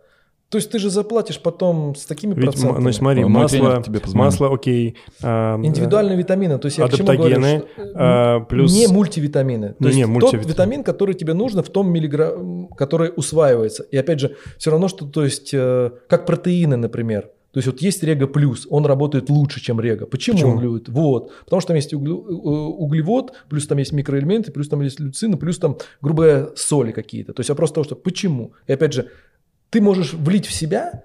То 0.48 0.58
есть 0.58 0.68
ты 0.68 0.80
же 0.80 0.90
заплатишь 0.90 1.38
потом 1.40 1.94
с 1.94 2.04
такими 2.06 2.34
Ведь, 2.34 2.42
процентами. 2.46 2.82
ну, 2.82 2.92
смотри, 2.92 3.22
Мой 3.22 3.42
масло, 3.42 3.56
тренер 3.58 3.82
тебе 3.84 4.00
позвонил. 4.00 4.24
масло, 4.24 4.52
окей. 4.52 4.96
а, 5.22 5.56
Индивидуальные 5.62 6.18
витамины. 6.18 6.58
То 6.58 6.66
есть 6.66 6.78
я 6.78 6.88
к 6.88 6.92
чему 6.92 7.06
говорю, 7.06 7.36
Адаптогены, 7.36 7.58
что, 7.72 7.92
а, 7.94 8.40
плюс- 8.40 8.72
Не 8.74 8.88
мультивитамины. 8.88 9.68
То 9.68 9.76
Не, 9.78 9.86
есть 9.86 9.96
не, 9.98 10.02
тот 10.02 10.10
мультивитамин. 10.12 10.48
витамин, 10.48 10.82
который 10.82 11.14
тебе 11.14 11.34
нужно 11.34 11.62
в 11.62 11.68
том 11.68 11.88
миллиграмм, 11.92 12.66
который 12.76 13.12
усваивается. 13.14 13.84
И 13.92 13.96
опять 13.96 14.18
же, 14.18 14.34
все 14.58 14.72
равно, 14.72 14.88
что, 14.88 15.06
то 15.06 15.22
есть, 15.22 15.50
э, 15.52 15.92
как 16.08 16.26
протеины, 16.26 16.74
например. 16.76 17.30
То 17.52 17.58
есть 17.58 17.66
вот 17.66 17.80
есть 17.82 18.02
Рега 18.04 18.26
плюс, 18.28 18.66
он 18.70 18.86
работает 18.86 19.28
лучше, 19.28 19.60
чем 19.60 19.80
Рега. 19.80 20.06
Почему, 20.06 20.36
Почему? 20.36 20.52
он 20.52 20.60
любит? 20.62 20.88
Вот. 20.88 21.32
Потому 21.44 21.60
что 21.60 21.68
там 21.68 21.76
есть 21.76 21.92
углю- 21.92 22.24
э, 22.28 22.32
углевод, 22.32 23.32
плюс 23.48 23.66
там 23.66 23.78
есть 23.78 23.92
микроэлементы, 23.92 24.52
плюс 24.52 24.68
там 24.68 24.80
есть 24.82 25.00
люцины, 25.00 25.36
плюс 25.36 25.58
там, 25.58 25.76
говоря, 26.00 26.48
соли 26.54 26.92
какие-то. 26.92 27.32
То 27.32 27.40
есть 27.40 27.50
вопрос 27.50 27.72
того, 27.72 27.84
что 27.84 27.96
почему? 27.96 28.52
И 28.68 28.72
опять 28.72 28.92
же, 28.92 29.08
ты 29.70 29.80
можешь 29.80 30.12
влить 30.14 30.46
в 30.46 30.52
себя 30.52 31.02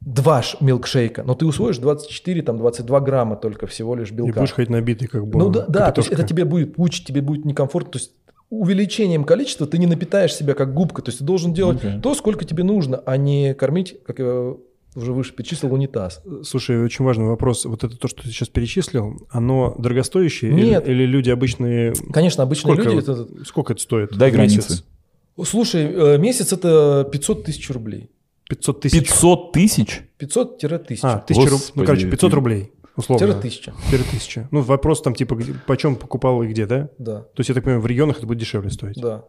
два 0.00 0.42
милкшейка, 0.60 1.22
но 1.22 1.34
ты 1.34 1.46
усвоишь 1.46 1.78
24, 1.78 2.42
там, 2.42 2.58
22 2.58 3.00
грамма 3.00 3.36
только 3.36 3.66
всего 3.66 3.94
лишь 3.94 4.10
И 4.10 4.14
белка. 4.14 4.40
будешь 4.40 4.52
ходить 4.52 4.70
набитый, 4.70 5.08
как 5.08 5.26
бы. 5.26 5.38
Ну 5.38 5.50
да, 5.50 5.66
да, 5.66 5.92
то 5.92 6.00
есть 6.00 6.10
это 6.12 6.24
тебе 6.24 6.44
будет 6.44 6.74
пучить, 6.74 7.06
тебе 7.06 7.20
будет 7.20 7.44
некомфортно. 7.44 7.92
То 7.92 7.98
есть 7.98 8.12
увеличением 8.50 9.24
количества 9.24 9.66
ты 9.66 9.76
не 9.78 9.86
напитаешь 9.86 10.34
себя 10.34 10.54
как 10.54 10.72
губка. 10.72 11.02
То 11.02 11.10
есть 11.10 11.18
ты 11.18 11.24
должен 11.24 11.52
делать 11.52 11.78
Окей. 11.78 12.00
то, 12.00 12.14
сколько 12.14 12.44
тебе 12.44 12.64
нужно, 12.64 13.02
а 13.04 13.16
не 13.16 13.54
кормить, 13.54 13.96
как 14.06 14.18
я 14.18 14.54
уже 14.98 15.12
выше 15.12 15.32
перечислил, 15.34 15.72
унитаз. 15.72 16.22
Слушай, 16.44 16.82
очень 16.84 17.04
важный 17.04 17.24
вопрос. 17.26 17.64
Вот 17.64 17.84
это 17.84 17.96
то, 17.96 18.08
что 18.08 18.22
ты 18.22 18.28
сейчас 18.28 18.48
перечислил, 18.48 19.26
оно 19.30 19.74
дорогостоящее? 19.78 20.52
Нет. 20.52 20.86
Или, 20.86 20.94
или 20.94 21.06
люди 21.06 21.30
обычные... 21.30 21.94
Конечно, 22.12 22.42
обычные 22.42 22.74
Сколько, 22.74 22.90
люди... 22.90 23.02
это- 23.10 23.44
сколько 23.44 23.72
это 23.72 23.82
стоит? 23.82 24.10
Дай 24.16 24.30
границы. 24.30 24.82
Слушай, 25.44 25.84
э, 25.92 26.18
месяц 26.18 26.52
это 26.52 27.08
500 27.10 27.44
тысяч 27.44 27.70
рублей. 27.70 28.10
500 28.48 28.80
тысяч? 28.80 28.98
500 29.08 29.52
тысяч? 29.52 30.02
500-1000. 30.18 30.98
А, 31.02 31.18
тысяча. 31.18 31.50
Господи, 31.50 31.72
Ну, 31.80 31.84
короче, 31.84 32.10
500 32.10 32.30
ты- 32.30 32.34
рублей, 32.34 32.72
условно. 32.96 33.26
Тире 33.26 33.38
1000, 33.38 33.72
Тире 33.90 34.02
тысяча. 34.10 34.48
Ну, 34.50 34.62
вопрос 34.62 35.00
там, 35.02 35.14
типа, 35.14 35.34
где, 35.36 35.54
почем 35.66 35.94
покупал 35.96 36.42
и 36.42 36.48
где, 36.48 36.66
да? 36.66 36.88
да, 36.98 37.20
То 37.20 37.40
есть, 37.40 37.50
я 37.50 37.54
так 37.54 37.62
понимаю, 37.64 37.82
в 37.82 37.86
регионах 37.86 38.18
это 38.18 38.26
будет 38.26 38.38
дешевле 38.38 38.70
стоить. 38.70 38.96
да. 39.00 39.24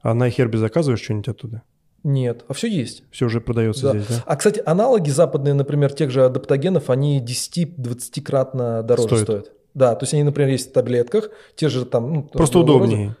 А 0.00 0.14
на 0.14 0.30
Хербе 0.30 0.58
заказываешь 0.58 1.02
что-нибудь 1.02 1.28
оттуда? 1.28 1.62
Нет, 2.04 2.44
а 2.48 2.52
все 2.54 2.68
есть. 2.68 3.02
Все 3.10 3.26
уже 3.26 3.40
продается 3.40 3.92
Да. 3.92 3.98
здесь, 3.98 4.06
да? 4.18 4.22
А, 4.26 4.36
кстати, 4.36 4.62
аналоги 4.64 5.10
западные, 5.10 5.54
например, 5.54 5.92
тех 5.92 6.10
же 6.10 6.24
адаптогенов, 6.24 6.88
они 6.90 7.20
10-20 7.20 8.22
кратно 8.22 8.82
дороже 8.82 9.08
Стоят. 9.08 9.24
стоят. 9.24 9.52
Да, 9.74 9.94
то 9.94 10.04
есть 10.04 10.14
они, 10.14 10.22
например, 10.22 10.50
есть 10.50 10.70
в 10.70 10.72
таблетках, 10.72 11.30
те 11.56 11.68
же 11.68 11.84
там... 11.84 12.12
ну, 12.12 12.22
Просто 12.22 12.58
разного 12.58 12.78
рода. 12.78 12.86
удобнее. 12.92 13.16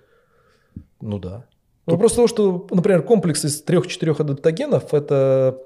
Ну 1.00 1.18
да. 1.18 1.44
Ну, 1.86 1.98
просто 1.98 2.16
того, 2.16 2.28
что, 2.28 2.66
например, 2.70 3.02
комплекс 3.02 3.44
из 3.44 3.60
трех-четырех 3.62 4.20
адаптогенов 4.20 4.92
это 4.94 5.58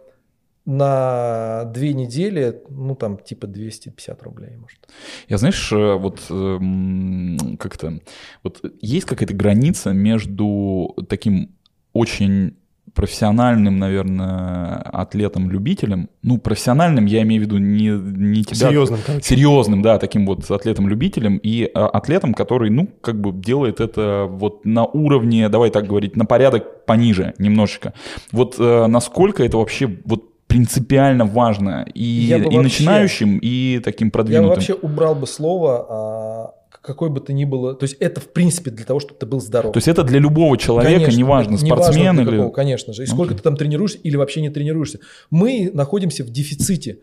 на 0.66 1.64
две 1.72 1.94
недели, 1.94 2.62
ну 2.68 2.94
там 2.94 3.16
типа 3.18 3.46
250 3.46 4.22
рублей, 4.22 4.56
может. 4.56 4.78
Я 5.28 5.38
знаешь, 5.38 5.72
э, 5.72 5.94
вот 5.94 6.20
эм, 6.28 7.56
как-то 7.58 8.00
вот 8.42 8.60
есть 8.80 9.06
какая-то 9.06 9.32
граница 9.34 9.92
между 9.92 10.94
таким 11.08 11.56
очень 11.92 12.56
профессиональным, 12.94 13.78
наверное, 13.78 14.76
атлетом-любителем. 14.76 16.08
Ну, 16.22 16.38
профессиональным 16.38 17.06
я 17.06 17.22
имею 17.22 17.42
в 17.42 17.44
виду 17.46 17.58
не, 17.58 17.88
не 17.88 18.44
тебя. 18.44 18.68
Серьезным, 18.68 19.00
короче. 19.06 19.24
Серьезным, 19.26 19.82
да, 19.82 19.98
таким 19.98 20.26
вот 20.26 20.50
атлетом-любителем 20.50 21.38
и 21.42 21.70
а, 21.74 21.86
атлетом, 21.88 22.34
который, 22.34 22.70
ну, 22.70 22.88
как 23.00 23.20
бы 23.20 23.32
делает 23.32 23.80
это 23.80 24.26
вот 24.28 24.64
на 24.64 24.84
уровне, 24.84 25.48
давай 25.48 25.70
так 25.70 25.86
говорить, 25.86 26.16
на 26.16 26.24
порядок 26.24 26.84
пониже 26.86 27.34
немножечко. 27.38 27.92
Вот 28.32 28.56
э, 28.58 28.86
насколько 28.86 29.44
это 29.44 29.56
вообще 29.58 29.98
вот 30.04 30.24
принципиально 30.46 31.26
важно 31.26 31.86
и, 31.94 32.28
бы 32.30 32.36
и 32.36 32.42
вообще- 32.42 32.60
начинающим, 32.60 33.38
и 33.40 33.80
таким 33.84 34.08
Я 34.08 34.12
продвинутым. 34.12 34.50
вообще 34.50 34.74
убрал 34.74 35.14
бы 35.14 35.26
слово, 35.28 35.86
а, 35.88 36.50
какой 36.80 37.10
бы 37.10 37.20
ты 37.20 37.32
ни 37.32 37.44
было. 37.44 37.74
То 37.74 37.84
есть 37.84 37.96
это 38.00 38.20
в 38.20 38.28
принципе 38.28 38.70
для 38.70 38.84
того, 38.84 39.00
чтобы 39.00 39.18
ты 39.18 39.26
был 39.26 39.40
здоров. 39.40 39.72
То 39.72 39.78
есть 39.78 39.88
это 39.88 40.02
для 40.02 40.18
любого 40.18 40.56
человека, 40.56 41.00
Конечно, 41.00 41.18
неважно, 41.18 41.50
неважно 41.52 41.76
спортсмен 41.76 42.14
для 42.14 42.24
или... 42.24 42.30
какого, 42.30 42.50
конечно 42.50 42.92
же. 42.92 43.02
И 43.02 43.06
сколько 43.06 43.32
Окей. 43.32 43.36
ты 43.38 43.42
там 43.42 43.56
тренируешься 43.56 43.98
или 43.98 44.16
вообще 44.16 44.40
не 44.40 44.50
тренируешься. 44.50 45.00
Мы 45.30 45.70
находимся 45.74 46.24
в 46.24 46.30
дефиците. 46.30 47.00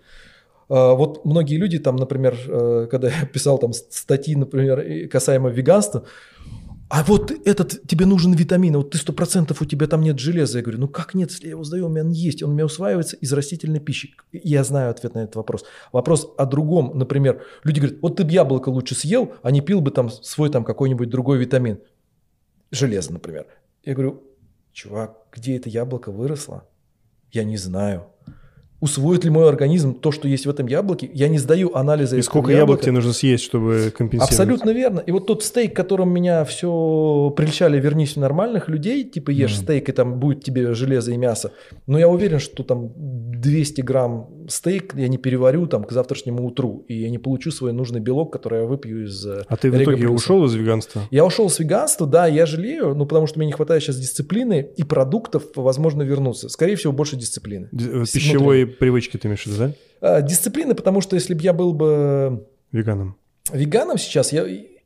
А, 0.69 0.93
Вот 0.93 1.25
многие 1.25 1.55
люди 1.57 1.77
там, 1.79 1.95
например, 1.95 2.35
э, 2.47 2.87
когда 2.89 3.09
я 3.09 3.25
писал 3.33 3.59
там 3.59 3.73
статьи, 3.73 4.35
например, 4.35 4.79
и 4.79 5.07
касаемо 5.07 5.49
веганства, 5.49 6.05
а 6.89 7.03
вот 7.03 7.31
этот, 7.45 7.85
тебе 7.85 8.05
нужен 8.05 8.33
витамин, 8.33 8.75
а 8.75 8.77
вот 8.77 8.91
ты 8.91 8.97
сто 8.97 9.11
процентов 9.11 9.61
у 9.61 9.65
тебя 9.65 9.87
там 9.87 10.01
нет 10.01 10.19
железа. 10.19 10.59
Я 10.59 10.63
говорю, 10.63 10.79
ну 10.79 10.87
как 10.87 11.13
нет, 11.13 11.31
если 11.31 11.45
я 11.45 11.51
его 11.51 11.63
сдаю, 11.63 11.87
у 11.87 11.89
меня 11.89 12.01
он 12.01 12.11
есть, 12.11 12.41
он 12.41 12.51
у 12.51 12.53
меня 12.53 12.65
усваивается 12.65 13.17
из 13.17 13.33
растительной 13.33 13.81
пищи. 13.81 14.15
Я 14.31 14.63
знаю 14.63 14.91
ответ 14.91 15.13
на 15.13 15.19
этот 15.19 15.35
вопрос. 15.35 15.65
Вопрос 15.91 16.33
о 16.37 16.45
другом, 16.45 16.97
например, 16.97 17.43
люди 17.63 17.81
говорят, 17.81 17.99
вот 18.01 18.15
ты 18.15 18.23
бы 18.23 18.31
яблоко 18.31 18.69
лучше 18.69 18.95
съел, 18.95 19.33
а 19.43 19.51
не 19.51 19.59
пил 19.59 19.81
бы 19.81 19.91
там 19.91 20.09
свой 20.09 20.49
там 20.49 20.63
какой-нибудь 20.63 21.09
другой 21.09 21.37
витамин. 21.39 21.79
Железо, 22.71 23.11
например. 23.11 23.47
Я 23.83 23.93
говорю, 23.93 24.23
чувак, 24.71 25.17
где 25.33 25.57
это 25.57 25.69
яблоко 25.69 26.11
выросло? 26.11 26.67
Я 27.31 27.43
не 27.43 27.57
знаю. 27.57 28.07
Усвоит 28.79 29.23
ли 29.23 29.31
мой 29.31 29.49
организм 29.49 29.95
то, 29.95 30.11
что 30.11 30.27
есть 30.27 30.45
в 30.45 30.49
этом 30.51 30.67
яблоке? 30.67 31.09
Я 31.11 31.29
не 31.29 31.39
сдаю 31.39 31.75
анализы. 31.75 32.19
И 32.19 32.21
сколько 32.21 32.51
яблок 32.51 32.81
тебе 32.81 32.91
нужно 32.91 33.11
съесть, 33.11 33.43
чтобы 33.43 33.91
компенсировать? 33.97 34.31
Абсолютно 34.31 34.69
верно. 34.69 34.99
И 34.99 35.11
вот 35.11 35.25
тот 35.25 35.43
стейк, 35.43 35.75
которым 35.75 36.09
меня 36.13 36.45
все 36.45 37.33
прельщали, 37.35 37.79
вернись 37.79 38.13
в 38.13 38.19
нормальных 38.19 38.69
людей, 38.69 39.03
типа 39.03 39.31
ешь 39.31 39.55
Мгм. 39.55 39.63
стейк, 39.63 39.89
и 39.89 39.91
там 39.93 40.19
будет 40.19 40.43
тебе 40.43 40.75
железо 40.75 41.11
и 41.11 41.17
мясо. 41.17 41.53
Но 41.87 41.97
я 41.97 42.07
уверен, 42.07 42.37
что 42.39 42.61
там 42.63 42.91
200 42.95 43.81
грамм 43.81 44.29
стейк 44.47 44.93
я 44.95 45.07
не 45.07 45.17
переварю 45.17 45.67
там 45.67 45.83
к 45.83 45.91
завтрашнему 45.91 46.45
утру, 46.45 46.85
и 46.87 46.93
я 46.95 47.09
не 47.09 47.17
получу 47.17 47.51
свой 47.51 47.73
нужный 47.73 47.99
белок, 47.99 48.31
который 48.33 48.61
я 48.61 48.65
выпью 48.65 49.05
из 49.05 49.25
э, 49.25 49.43
А 49.47 49.57
ты 49.57 49.69
в 49.71 49.75
итоге 49.81 49.97
Плюса. 49.97 50.13
ушел 50.13 50.45
из 50.45 50.53
веганства? 50.55 51.03
Я 51.11 51.25
ушел 51.25 51.49
с 51.49 51.59
веганства, 51.59 52.07
да, 52.07 52.27
я 52.27 52.45
жалею, 52.45 52.95
ну 52.95 53.05
потому 53.05 53.27
что 53.27 53.39
мне 53.39 53.47
не 53.47 53.53
хватает 53.53 53.83
сейчас 53.83 53.97
дисциплины 53.97 54.69
и 54.77 54.83
продуктов, 54.83 55.43
возможно, 55.55 56.01
вернуться. 56.03 56.49
Скорее 56.49 56.75
всего, 56.75 56.93
больше 56.93 57.15
дисциплины. 57.15 57.69
Д- 57.71 58.01
э, 58.01 58.03
Пищевой 58.11 58.65
привычки 58.65 59.17
ты 59.17 59.27
имеешь 59.27 59.43
в 59.43 59.47
виду, 59.47 59.57
да? 59.57 59.73
А, 59.99 60.21
дисциплины, 60.21 60.75
потому 60.75 61.01
что 61.01 61.15
если 61.15 61.33
бы 61.33 61.41
я 61.41 61.53
был 61.53 61.73
бы 61.73 62.45
Веганом. 62.71 63.15
веганом 63.51 63.97
сейчас, 63.97 64.31
я, 64.33 64.45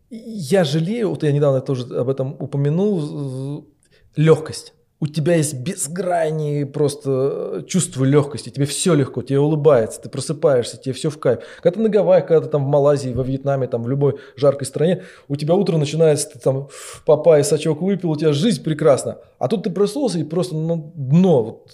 я 0.10 0.64
жалею, 0.64 1.10
вот 1.10 1.24
я 1.24 1.32
недавно 1.32 1.62
тоже 1.62 1.84
об 1.96 2.10
этом 2.10 2.36
упомянул, 2.40 3.68
легкость. 4.16 4.74
У 5.04 5.08
тебя 5.08 5.34
есть 5.34 5.56
безгранные 5.56 6.68
просто 6.68 7.66
чувство 7.68 8.06
легкости, 8.06 8.50
тебе 8.50 8.68
все 8.68 8.94
легко, 8.94 9.24
тебе 9.24 9.40
улыбается, 9.40 10.00
ты 10.00 10.10
просыпаешься, 10.10 10.78
тебе 10.78 10.94
все 10.94 11.10
в 11.10 11.18
кайф. 11.18 11.40
Когда 11.64 11.78
ты 11.78 11.82
на 11.82 11.90
Гавайях, 11.90 12.28
когда 12.28 12.46
ты 12.46 12.52
там 12.52 12.66
в 12.66 12.68
Малайзии, 12.68 13.12
во 13.12 13.24
Вьетнаме, 13.24 13.68
там 13.68 13.82
в 13.82 13.90
любой 13.90 14.20
жаркой 14.36 14.68
стране, 14.68 15.02
у 15.28 15.36
тебя 15.36 15.56
утро 15.56 15.78
начинается, 15.78 16.30
ты 16.30 16.40
там 16.40 16.70
папай, 17.08 17.44
сачок 17.44 17.82
выпил, 17.82 18.12
у 18.12 18.16
тебя 18.16 18.32
жизнь 18.32 18.64
прекрасна. 18.64 19.18
А 19.40 19.48
тут 19.48 19.64
ты 19.64 19.72
проснулся 19.72 20.20
и 20.20 20.24
просто 20.24 20.54
ну, 20.54 20.94
дно 20.96 21.44
вот 21.44 21.72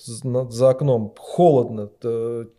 за- 0.53 0.69
окном, 0.69 1.13
холодно, 1.17 1.89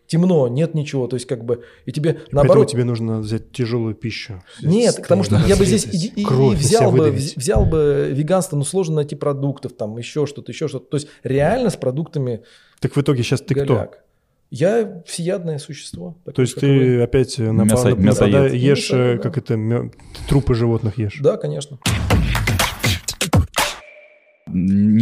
темно, 0.08 0.48
нет 0.48 0.74
ничего, 0.74 1.06
то 1.06 1.14
есть 1.14 1.26
как 1.26 1.44
бы, 1.44 1.62
и 1.86 1.92
тебе 1.92 2.14
Поэтому 2.14 2.34
наоборот... 2.42 2.68
тебе 2.70 2.82
нужно 2.82 3.20
взять 3.20 3.52
тяжелую 3.52 3.94
пищу. 3.94 4.42
Нет, 4.62 4.96
потому 4.96 5.22
что 5.22 5.36
я 5.46 5.54
бы 5.54 5.64
здесь 5.64 5.86
и, 5.86 6.08
и- 6.08 6.22
и 6.22 6.54
взял, 6.56 6.90
бы, 6.90 6.98
выдавить. 6.98 7.22
вз- 7.22 7.38
взял 7.38 7.64
бы 7.64 8.08
веганство, 8.12 8.56
но 8.56 8.64
сложно 8.64 8.96
найти 8.96 9.14
продуктов, 9.14 9.74
там 9.74 9.96
еще 9.98 10.26
что-то, 10.26 10.50
еще 10.50 10.66
что-то. 10.66 10.86
То 10.90 10.96
есть 10.96 11.08
реально 11.22 11.70
с 11.70 11.76
продуктами 11.76 12.42
Так 12.80 12.96
в 12.96 13.00
итоге 13.00 13.22
сейчас 13.22 13.42
ты 13.42 13.54
кто? 13.54 13.66
голяк. 13.74 14.02
Я 14.50 15.02
всеядное 15.06 15.58
существо. 15.58 16.16
такое, 16.24 16.34
То 16.34 16.40
есть 16.42 16.54
и 16.62 16.66
вы. 16.66 16.78
ты 16.78 17.00
опять 17.02 17.38
Мясо- 17.38 17.52
на- 17.90 17.94
мясоед. 18.00 18.32
да, 18.32 18.46
ешь, 18.46 18.90
Мясоед, 18.90 19.10
э, 19.10 19.16
да. 19.18 19.22
как 19.22 19.36
это, 19.36 19.54
мё- 19.56 19.92
трупы 20.26 20.54
животных 20.54 20.96
ешь. 20.96 21.18
Да, 21.20 21.36
конечно. 21.36 21.78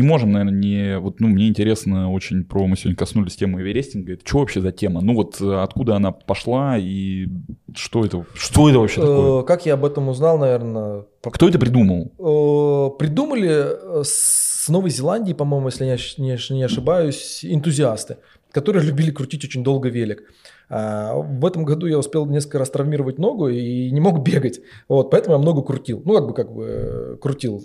Можем, 0.07 0.33
наверное, 0.33 0.59
не... 0.59 0.99
Вот, 0.99 1.21
ну, 1.21 1.29
мне 1.29 1.49
интересно 1.49 2.11
очень 2.13 2.45
про... 2.45 2.67
Мы 2.67 2.77
сегодня 2.77 2.97
коснулись 2.97 3.37
темы 3.37 3.61
эверестинга. 3.61 4.15
Это 4.15 4.27
что 4.27 4.39
вообще 4.39 4.61
за 4.61 4.73
тема? 4.73 5.01
Ну, 5.03 5.15
вот 5.15 5.41
э, 5.41 5.55
откуда 5.63 5.97
она 5.97 6.13
пошла 6.13 6.79
и 6.79 7.27
что 7.75 8.05
это, 8.05 8.25
что 8.35 8.69
это 8.71 8.79
вообще 8.79 9.01
такое? 9.01 9.43
Э, 9.43 9.45
Как 9.45 9.67
я 9.67 9.75
об 9.75 9.85
этом 9.85 10.09
узнал, 10.09 10.39
наверное, 10.39 11.05
Кто 11.23 11.49
это 11.49 11.59
придумал? 11.59 12.13
Э, 12.19 12.99
Придумали 12.99 14.03
с 14.05 14.69
Новой 14.69 14.91
Зеландии, 14.91 15.33
по-моему, 15.33 15.69
если 15.69 15.85
я 15.85 15.97
не 16.19 16.35
ош- 16.35 16.53
не 16.53 16.63
ошибаюсь, 16.65 17.45
энтузиасты, 17.45 18.17
которые 18.51 18.85
любили 18.85 19.11
крутить 19.11 19.45
очень 19.45 19.63
долго 19.63 19.89
велик. 19.89 20.23
А, 20.69 21.15
В 21.15 21.45
этом 21.47 21.65
году 21.65 21.87
я 21.87 21.99
успел 21.99 22.27
несколько 22.27 22.59
раз 22.59 22.71
травмировать 22.71 23.19
ногу 23.19 23.49
и 23.49 23.91
не 23.91 24.01
мог 24.01 24.23
бегать. 24.25 24.61
Вот, 24.89 25.11
поэтому 25.11 25.37
я 25.37 25.43
много 25.43 25.63
крутил. 25.63 26.03
Ну, 26.05 26.15
как 26.15 26.27
бы, 26.27 26.35
как 26.35 26.53
бы 26.53 27.19
крутил. 27.23 27.63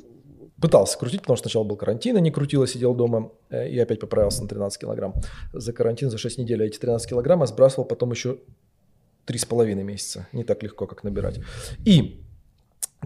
Пытался 0.61 0.97
крутить, 0.97 1.21
потому 1.21 1.37
что 1.37 1.49
сначала 1.49 1.63
был 1.63 1.75
карантин, 1.75 2.17
и 2.17 2.21
не 2.21 2.31
крутил, 2.31 2.61
а 2.61 2.67
сидел 2.67 2.93
дома. 2.93 3.31
э, 3.49 3.69
И 3.69 3.79
опять 3.79 3.99
поправился 3.99 4.43
на 4.43 4.47
13 4.47 4.79
килограмм. 4.79 5.15
За 5.53 5.73
карантин, 5.73 6.09
за 6.09 6.17
6 6.17 6.37
недель 6.37 6.61
я 6.61 6.67
эти 6.67 6.77
13 6.77 7.09
килограмм 7.09 7.41
я 7.41 7.47
сбрасывал 7.47 7.85
потом 7.85 8.11
еще 8.11 8.37
3,5 9.25 9.83
месяца. 9.83 10.27
Не 10.33 10.43
так 10.43 10.61
легко, 10.63 10.85
как 10.87 11.03
набирать. 11.03 11.39
И 11.85 12.21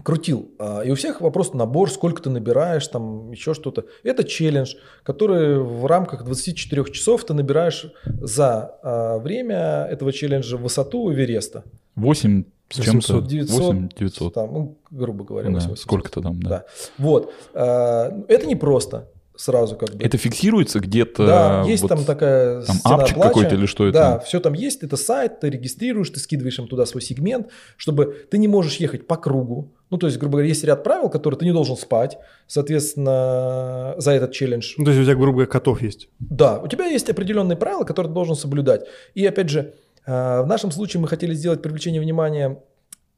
крутил. 0.02 0.50
А, 0.58 0.82
И 0.82 0.90
у 0.90 0.94
всех 0.94 1.20
вопрос 1.20 1.54
набор, 1.54 1.90
сколько 1.90 2.22
ты 2.22 2.30
набираешь, 2.30 2.86
там 2.88 3.30
еще 3.32 3.54
что-то. 3.54 3.86
Это 4.02 4.24
челлендж, 4.24 4.74
который 5.02 5.58
в 5.58 5.86
рамках 5.86 6.24
24 6.24 6.84
часов 6.92 7.24
ты 7.24 7.34
набираешь 7.34 7.86
за 8.04 8.78
а, 8.82 9.18
время 9.18 9.86
этого 9.90 10.12
челленджа 10.12 10.56
высоту 10.56 11.12
Эвереста. 11.12 11.64
8 11.94 12.44
с 12.70 12.80
чем-то? 12.80 13.14
800. 13.14 13.26
900, 13.26 13.60
8 13.60 13.88
900. 13.98 14.34
Там, 14.34 14.52
ну, 14.52 14.78
грубо 14.90 15.24
говоря, 15.24 15.48
Да, 15.50 15.54
800. 15.56 15.78
сколько-то 15.78 16.20
там, 16.20 16.42
да. 16.42 16.48
Да. 16.48 16.64
Вот. 16.98 17.32
А, 17.54 18.24
Это 18.28 18.46
не 18.46 18.56
просто 18.56 19.08
сразу 19.36 19.76
как 19.76 19.94
бы. 19.94 20.02
Это 20.02 20.16
фиксируется 20.18 20.80
где-то? 20.80 21.26
Да, 21.26 21.64
есть 21.66 21.82
вот 21.82 21.88
там 21.88 22.04
такая 22.04 22.62
там 22.62 22.76
стена 22.76 22.94
апчик 22.96 23.16
плача. 23.16 23.28
какой-то 23.28 23.54
или 23.54 23.66
что 23.66 23.86
это? 23.86 23.98
Да, 23.98 24.18
все 24.20 24.40
там 24.40 24.54
есть, 24.54 24.82
это 24.82 24.96
сайт, 24.96 25.40
ты 25.40 25.50
регистрируешь, 25.50 26.10
ты 26.10 26.18
скидываешь 26.20 26.58
им 26.58 26.66
туда 26.66 26.86
свой 26.86 27.02
сегмент, 27.02 27.48
чтобы 27.76 28.26
ты 28.30 28.38
не 28.38 28.48
можешь 28.48 28.76
ехать 28.76 29.06
по 29.06 29.16
кругу. 29.16 29.72
Ну, 29.90 29.98
то 29.98 30.06
есть, 30.06 30.18
грубо 30.18 30.32
говоря, 30.32 30.48
есть 30.48 30.64
ряд 30.64 30.82
правил, 30.82 31.08
которые 31.08 31.38
ты 31.38 31.44
не 31.44 31.52
должен 31.52 31.76
спать, 31.76 32.18
соответственно, 32.48 33.94
за 33.98 34.12
этот 34.12 34.32
челлендж. 34.32 34.74
Ну, 34.78 34.84
то 34.84 34.90
есть 34.90 35.00
у 35.02 35.04
тебя, 35.04 35.14
грубо 35.14 35.32
говоря, 35.32 35.50
котов 35.50 35.80
есть. 35.82 36.08
Да, 36.18 36.58
у 36.58 36.66
тебя 36.66 36.86
есть 36.86 37.08
определенные 37.08 37.56
правила, 37.56 37.84
которые 37.84 38.10
ты 38.10 38.14
должен 38.14 38.34
соблюдать. 38.34 38.86
И 39.14 39.24
опять 39.24 39.48
же, 39.48 39.74
в 40.06 40.46
нашем 40.46 40.70
случае 40.70 41.00
мы 41.00 41.08
хотели 41.08 41.34
сделать 41.34 41.62
привлечение 41.62 42.00
внимания. 42.00 42.62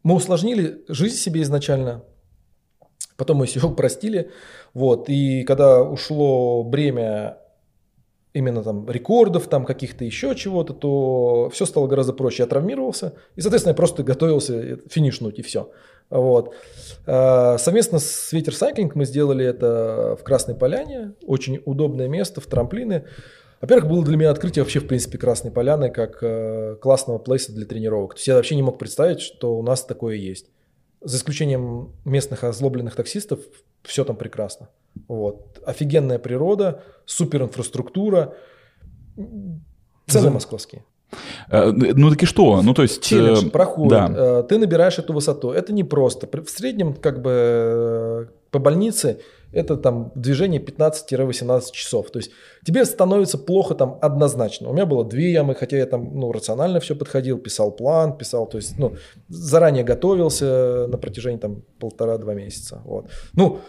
Мы 0.03 0.15
усложнили 0.15 0.85
жизнь 0.89 1.17
себе 1.17 1.43
изначально, 1.43 2.03
потом 3.17 3.39
мы 3.39 3.47
все 3.47 3.61
упростили. 3.67 4.31
Вот. 4.75 5.09
И 5.09 5.45
когда 5.45 5.83
ушло 5.83 6.65
бремя 6.65 7.39
именно 8.33 8.63
там 8.63 8.89
рекордов, 8.89 9.49
там 9.49 9.65
каких-то 9.65 10.05
еще 10.05 10.35
чего-то, 10.35 10.73
то 10.73 11.51
все 11.53 11.67
стало 11.67 11.87
гораздо 11.87 12.13
проще. 12.13 12.43
Я 12.43 12.47
травмировался, 12.47 13.15
и, 13.37 13.41
соответственно, 13.41 13.73
я 13.73 13.77
просто 13.77 14.03
готовился 14.03 14.79
финишнуть, 14.89 15.39
и 15.39 15.43
все. 15.43 15.71
Вот. 16.11 16.55
А, 17.07 17.59
Совместно 17.59 17.99
с 17.99 18.33
Ветер 18.33 18.55
Сайклинг 18.55 18.95
мы 18.95 19.05
сделали 19.05 19.45
это 19.45 20.17
в 20.19 20.25
Красной 20.25 20.55
Поляне. 20.55 21.15
Очень 21.27 21.61
удобное 21.65 22.09
место, 22.09 22.41
в 22.41 22.47
трамплины. 22.47 23.05
Во-первых, 23.61 23.89
было 23.91 24.05
для 24.05 24.17
меня 24.17 24.31
открытие 24.31 24.63
вообще, 24.63 24.79
в 24.81 24.87
принципе, 24.87 25.19
Красной 25.19 25.51
Поляны 25.51 25.91
как 25.91 26.19
э, 26.23 26.77
классного 26.81 27.19
плейса 27.19 27.53
для 27.53 27.67
тренировок. 27.67 28.15
То 28.15 28.19
есть 28.19 28.29
я 28.29 28.35
вообще 28.37 28.55
не 28.57 28.63
мог 28.63 28.79
представить, 28.79 29.21
что 29.21 29.59
у 29.59 29.63
нас 29.63 29.85
такое 29.85 30.15
есть. 30.17 30.47
За 31.01 31.17
исключением 31.17 31.93
местных 32.05 32.45
озлобленных 32.45 32.95
таксистов, 32.97 33.41
все 33.83 34.05
там 34.05 34.17
прекрасно. 34.17 34.69
Вот. 35.09 35.61
Офигенная 35.65 36.19
природа, 36.19 36.83
супер 37.05 37.43
инфраструктура, 37.43 38.35
цены 40.07 40.31
московские. 40.31 40.85
Э, 41.51 41.71
Ну 41.73 42.11
так 42.11 42.23
и 42.23 42.27
что? 42.27 42.63
Ну 42.63 42.75
то 42.75 42.83
есть... 42.83 43.03
Челлендж 43.03 43.47
э, 43.47 43.51
проходит, 43.51 43.91
Да. 43.91 44.41
э, 44.41 44.43
ты 44.49 44.59
набираешь 44.59 44.99
эту 44.99 45.13
высоту. 45.13 45.51
Это 45.51 45.73
непросто. 45.73 46.27
При- 46.27 46.43
В 46.43 46.51
среднем, 46.51 46.95
как 46.95 47.23
бы 47.23 48.31
по 48.51 48.59
больнице, 48.59 49.21
это 49.53 49.77
там 49.77 50.13
движение 50.15 50.61
15-18 50.61 51.73
часов. 51.73 52.11
То 52.11 52.19
есть 52.19 52.33
тебе 52.65 52.85
становится 52.85 53.39
плохо 53.39 53.75
там 53.75 53.99
однозначно. 54.03 54.69
У 54.69 54.73
меня 54.73 54.87
было 54.87 55.05
две 55.05 55.33
ямы, 55.33 55.55
хотя 55.55 55.79
я 55.79 55.87
там 55.87 56.19
ну, 56.19 56.33
рационально 56.33 56.81
все 56.81 56.95
подходил, 56.95 57.39
писал 57.39 57.73
план, 57.73 58.17
писал, 58.17 58.47
то 58.47 58.59
есть 58.59 58.79
ну, 58.79 58.97
заранее 59.29 59.85
готовился 59.85 60.87
на 60.89 60.99
протяжении 60.99 61.39
там 61.39 61.63
полтора-два 61.81 62.35
месяца. 62.35 62.83
Вот. 62.85 63.11
Ну, 63.33 63.61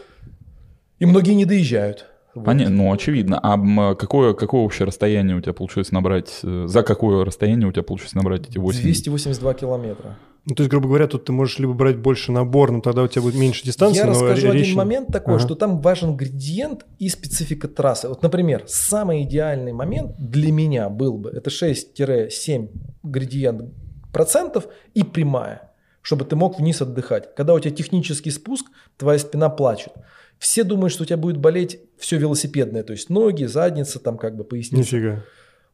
и 0.99 1.05
многие 1.05 1.33
не 1.33 1.45
доезжают. 1.45 2.08
Вот. 2.35 2.45
Понятно, 2.45 2.75
ну 2.75 2.93
очевидно. 2.93 3.39
А 3.41 3.95
какое, 3.95 4.33
какое 4.33 4.61
общее 4.61 4.85
расстояние 4.85 5.35
у 5.35 5.41
тебя 5.41 5.53
получилось 5.53 5.91
набрать? 5.91 6.39
э, 6.43 6.65
За 6.67 6.83
какое 6.83 7.25
расстояние 7.25 7.67
у 7.67 7.71
тебя 7.71 7.83
получилось 7.83 8.13
набрать 8.13 8.47
эти 8.49 8.57
8? 8.57 8.81
282 8.81 9.53
километра. 9.55 10.17
Ну, 10.45 10.55
то 10.55 10.63
есть, 10.63 10.71
грубо 10.71 10.87
говоря, 10.87 11.05
тут 11.07 11.25
ты 11.25 11.31
можешь 11.31 11.59
либо 11.59 11.73
брать 11.73 11.97
больше 11.97 12.31
набор, 12.31 12.71
но 12.71 12.79
тогда 12.81 13.03
у 13.03 13.07
тебя 13.07 13.23
будет 13.23 13.35
меньше 13.35 13.63
дистанции. 13.65 13.99
Я 13.99 14.05
но 14.05 14.11
расскажу 14.11 14.43
ре- 14.43 14.49
один 14.51 14.61
речь- 14.63 14.75
момент 14.75 15.07
такой, 15.09 15.35
Ага. 15.35 15.43
что 15.43 15.55
там 15.55 15.81
важен 15.81 16.15
градиент 16.15 16.85
и 16.97 17.09
специфика 17.09 17.67
трассы. 17.67 18.07
Вот, 18.07 18.23
например, 18.23 18.63
самый 18.67 19.23
идеальный 19.23 19.73
момент 19.73 20.15
для 20.17 20.51
меня 20.51 20.89
был 20.89 21.17
бы, 21.17 21.29
это 21.29 21.49
6-7 21.49 22.69
градиент 23.03 23.73
процентов 24.13 24.67
и 24.93 25.03
прямая, 25.03 25.71
чтобы 26.01 26.25
ты 26.25 26.35
мог 26.35 26.57
вниз 26.59 26.81
отдыхать. 26.81 27.35
Когда 27.35 27.53
у 27.53 27.59
тебя 27.59 27.75
технический 27.75 28.31
спуск, 28.31 28.65
твоя 28.97 29.19
спина 29.19 29.49
плачет. 29.49 29.93
Все 30.39 30.63
думают, 30.63 30.91
что 30.93 31.03
у 31.03 31.05
тебя 31.05 31.17
будет 31.17 31.37
болеть 31.37 31.79
все 31.97 32.17
велосипедное, 32.17 32.83
то 32.83 32.93
есть 32.93 33.09
ноги, 33.09 33.43
задница, 33.45 33.99
там 33.99 34.17
как 34.17 34.35
бы 34.35 34.43
поясница. 34.43 34.95
Нифига. 34.95 35.23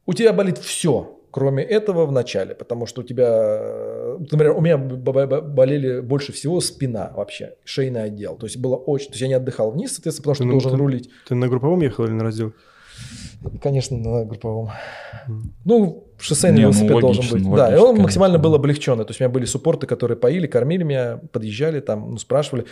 У 0.07 0.13
тебя 0.13 0.33
болит 0.33 0.57
все, 0.57 1.19
кроме 1.31 1.63
этого 1.63 2.05
в 2.07 2.11
начале, 2.11 2.55
потому 2.55 2.85
что 2.87 3.01
у 3.01 3.03
тебя, 3.03 3.27
э, 3.29 4.17
например, 4.19 4.51
у 4.57 4.61
меня 4.61 4.77
болели 4.77 5.99
больше 5.99 6.31
всего 6.31 6.61
спина 6.61 7.11
вообще, 7.15 7.55
шейный 7.63 8.03
отдел. 8.03 8.35
То 8.37 8.47
есть 8.47 8.57
было 8.57 8.75
очень, 8.75 9.07
то 9.07 9.11
есть 9.13 9.21
я 9.21 9.27
не 9.27 9.33
отдыхал 9.35 9.71
вниз, 9.71 9.93
соответственно, 9.93 10.23
потому 10.23 10.35
что 10.35 10.43
Ну, 10.45 10.51
должен 10.51 10.71
ты- 10.71 10.77
рулить. 10.77 11.09
Ты 11.27 11.35
на 11.35 11.47
групповом 11.47 11.81
ехал 11.81 12.05
или 12.05 12.13
на 12.13 12.23
раздел? 12.23 12.53
Конечно, 13.61 13.97
на 13.97 14.25
групповом. 14.25 14.71
Мгм. 15.27 15.53
Ну, 15.65 16.04
шоссейный 16.19 16.57
Не, 16.59 16.63
ну, 16.65 16.71
велосипед 16.71 16.99
должен 17.01 17.17
логично, 17.23 17.37
быть. 17.37 17.47
ну, 17.47 17.55
да, 17.55 17.67
и 17.67 17.69
логично, 17.71 17.89
он 17.89 17.97
максимально 18.01 18.33
конечно. 18.37 18.49
был 18.49 18.55
облегченный. 18.55 19.03
То 19.05 19.09
есть 19.11 19.21
у 19.21 19.23
меня 19.23 19.33
были 19.33 19.45
суппорты, 19.45 19.85
которые 19.87 20.17
поили, 20.17 20.47
кормили 20.47 20.83
меня, 20.83 21.19
подъезжали 21.31 21.79
там, 21.81 22.11
ну, 22.11 22.17
спрашивали. 22.17 22.63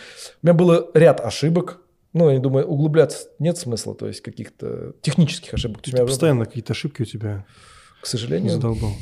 У 0.42 0.46
меня 0.46 0.54
было 0.54 0.88
ряд 0.94 1.20
ошибок. 1.20 1.80
Ну, 2.12 2.30
я 2.30 2.38
думаю, 2.38 2.66
углубляться 2.66 3.26
нет 3.40 3.58
смысла, 3.58 3.94
то 3.94 4.06
есть 4.06 4.20
каких-то 4.20 4.92
технических 5.02 5.52
ошибок. 5.54 5.82
То 5.82 5.88
есть 5.88 5.94
у 5.94 5.96
меня, 5.98 6.06
Постоянно 6.06 6.44
какие-то 6.44 6.72
ошибки 6.72 7.02
у 7.02 7.04
тебя 7.04 7.44
к 8.00 8.06
сожалению, 8.06 8.50
задолбал. 8.52 8.92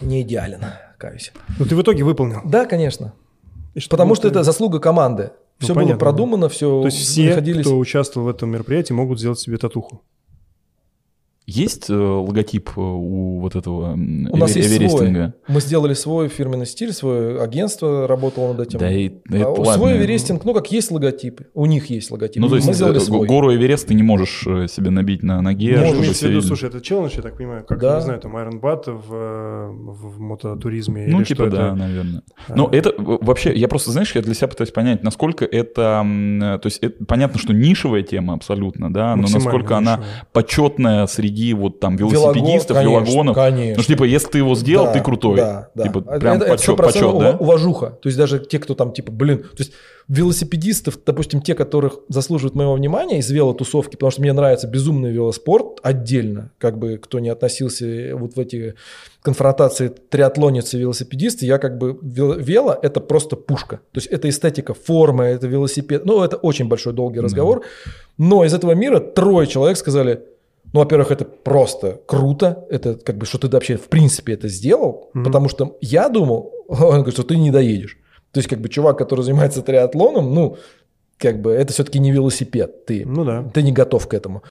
не 0.00 0.22
идеален, 0.22 0.60
каюсь. 0.98 1.32
Ну, 1.58 1.64
ты 1.64 1.74
в 1.74 1.82
итоге 1.82 2.04
выполнил. 2.04 2.40
Да, 2.44 2.66
конечно. 2.66 3.14
И 3.74 3.80
что 3.80 3.90
Потому 3.90 4.14
что 4.14 4.22
ты- 4.24 4.28
это 4.28 4.42
заслуга 4.42 4.78
команды. 4.78 5.30
Ну, 5.60 5.64
Все 5.64 5.74
понятно, 5.74 5.94
было 5.94 6.00
продумано, 6.00 6.48
все 6.50 6.80
То 6.82 6.86
есть 6.86 6.98
все, 6.98 7.30
находились. 7.30 7.64
кто 7.64 7.78
участвовал 7.78 8.26
в 8.26 8.30
этом 8.30 8.50
мероприятии, 8.50 8.92
могут 8.92 9.18
сделать 9.18 9.38
себе 9.38 9.56
татуху. 9.56 10.02
Есть 11.48 11.90
э, 11.90 11.94
логотип 11.94 12.70
э, 12.76 12.80
у 12.80 13.38
вот 13.38 13.54
этого 13.54 13.92
У 13.92 14.36
нас 14.36 14.56
есть 14.56 14.68
эверестинга? 14.68 15.34
свой. 15.46 15.54
Мы 15.54 15.60
сделали 15.60 15.94
свой 15.94 16.28
фирменный 16.28 16.66
стиль, 16.66 16.92
свое 16.92 17.40
агентство 17.40 18.08
работало 18.08 18.52
над 18.52 18.66
этим. 18.66 18.80
Да 18.80 18.90
и 18.90 19.10
да 19.26 19.36
А 19.38 19.40
это 19.42 19.48
у 19.50 19.62
ладно. 19.62 19.74
свой 19.74 19.96
Эверестинг, 19.96 20.44
ну 20.44 20.52
как 20.54 20.72
есть 20.72 20.90
логотип, 20.90 21.42
у 21.54 21.66
них 21.66 21.86
есть 21.88 22.10
логотип. 22.10 22.42
Ну, 22.42 22.48
то 22.48 22.56
есть 22.56 22.66
мы 22.66 22.74
сделали 22.74 22.96
э, 22.96 23.00
свой. 23.00 23.28
гору 23.28 23.54
Эверест 23.54 23.86
ты 23.86 23.94
не 23.94 24.02
можешь 24.02 24.40
себе 24.40 24.90
набить 24.90 25.22
на 25.22 25.40
ноге, 25.40 25.76
Можешь. 25.76 25.86
чтобы 25.86 26.00
Имеется 26.02 26.26
в 26.26 26.28
виду, 26.30 26.34
видно. 26.40 26.48
слушай, 26.48 26.68
это 26.68 26.80
челлендж, 26.80 27.12
я 27.14 27.22
так 27.22 27.36
понимаю, 27.36 27.64
как, 27.64 27.78
Да. 27.78 27.94
не 27.94 28.02
знаю, 28.02 28.20
там, 28.20 28.36
Iron 28.36 28.60
Bat 28.60 28.90
в, 28.90 30.16
в, 30.16 30.20
мототуризме 30.20 31.06
Ну, 31.06 31.18
или 31.18 31.24
типа, 31.26 31.46
что 31.46 31.56
да, 31.56 31.66
это? 31.68 31.76
наверное. 31.76 32.22
А. 32.48 32.56
Но 32.56 32.68
это 32.72 32.92
вообще, 32.98 33.54
я 33.54 33.68
просто, 33.68 33.92
знаешь, 33.92 34.12
я 34.16 34.22
для 34.22 34.34
себя 34.34 34.48
пытаюсь 34.48 34.72
понять, 34.72 35.04
насколько 35.04 35.44
это, 35.44 36.04
то 36.60 36.60
есть 36.64 36.78
это, 36.82 37.04
понятно, 37.04 37.38
что 37.38 37.52
нишевая 37.54 38.02
тема 38.02 38.34
абсолютно, 38.34 38.92
да, 38.92 39.14
но 39.14 39.28
насколько 39.32 39.76
она 39.76 39.98
нишевая. 39.98 40.26
почетная 40.32 41.06
среди 41.06 41.35
вот 41.54 41.80
там 41.80 41.96
велосипедистов, 41.96 42.76
конечно, 42.76 43.04
велогонов. 43.04 43.34
Конечно. 43.34 43.74
Ну, 43.76 43.82
что, 43.82 43.92
типа, 43.92 44.04
если 44.04 44.28
ты 44.28 44.38
его 44.38 44.54
сделал, 44.54 44.86
Да, 44.86 44.92
ты 44.92 45.00
крутой. 45.00 45.36
Да, 45.36 45.68
да. 45.74 45.82
Типа, 45.84 45.98
Это- 45.98 46.18
прям 46.20 46.36
это, 46.36 46.44
это 46.46 46.54
почет, 46.54 46.74
100% 46.78 46.82
почет, 46.86 47.18
да? 47.18 47.36
уважуха. 47.38 47.86
То 48.00 48.06
есть 48.08 48.18
даже 48.18 48.38
те, 48.38 48.58
кто 48.58 48.74
там 48.74 48.92
типа, 48.92 49.12
блин, 49.12 49.38
то 49.38 49.58
есть 49.58 49.72
велосипедистов, 50.08 50.98
допустим, 51.04 51.40
те, 51.42 51.54
которых 51.54 51.98
заслуживают 52.08 52.54
моего 52.54 52.74
внимания 52.74 53.18
из 53.18 53.30
велотусовки, 53.30 53.92
потому 53.96 54.10
что 54.10 54.20
мне 54.22 54.32
нравится 54.32 54.66
безумный 54.68 55.10
велоспорт 55.12 55.80
отдельно, 55.82 56.50
как 56.58 56.78
бы 56.78 56.98
кто 56.98 57.18
не 57.18 57.28
относился 57.28 58.10
вот 58.14 58.36
в 58.36 58.40
эти 58.40 58.74
конфронтации 59.22 59.88
триатлонец 59.88 60.72
и 60.74 60.78
велосипедисты, 60.78 61.46
я 61.46 61.58
как 61.58 61.78
бы 61.78 61.98
вел- 62.02 62.40
вело 62.40 62.76
это 62.80 63.00
просто 63.00 63.34
пушка. 63.36 63.76
То 63.92 63.98
есть 63.98 64.06
это 64.06 64.28
эстетика, 64.28 64.74
форма, 64.74 65.24
это 65.24 65.48
велосипед. 65.48 66.04
Ну, 66.04 66.22
это 66.22 66.36
очень 66.36 66.68
большой 66.68 66.92
долгий 66.92 67.20
разговор. 67.20 67.62
Но 68.18 68.44
из 68.44 68.54
этого 68.54 68.72
мира 68.72 69.00
трое 69.00 69.46
человек 69.48 69.76
сказали, 69.76 70.22
ну, 70.72 70.80
во-первых, 70.80 71.10
это 71.10 71.24
просто 71.24 72.00
круто, 72.06 72.66
это 72.70 72.94
как 72.94 73.16
бы, 73.16 73.26
что 73.26 73.38
ты 73.38 73.48
вообще 73.48 73.76
в 73.76 73.88
принципе 73.88 74.32
это 74.34 74.48
сделал, 74.48 75.10
Мгм. 75.14 75.24
потому 75.24 75.48
что 75.48 75.76
я 75.80 76.08
думал, 76.08 76.52
он 76.68 76.76
говорит, 77.02 77.14
что 77.14 77.22
ты 77.22 77.36
не 77.36 77.50
доедешь. 77.50 77.98
То 78.32 78.38
есть, 78.38 78.48
как 78.48 78.60
бы, 78.60 78.68
чувак, 78.68 78.98
который 78.98 79.22
занимается 79.22 79.62
триатлоном, 79.62 80.34
ну, 80.34 80.56
как 81.18 81.40
бы 81.40 81.52
это 81.52 81.72
все-таки 81.72 81.98
не 81.98 82.12
велосипед, 82.12 82.84
ты, 82.84 83.04
Ну 83.06 83.24
да. 83.24 83.42
ты 83.54 83.62
не 83.62 83.72
готов 83.72 84.06
к 84.06 84.12
этому. 84.14 84.42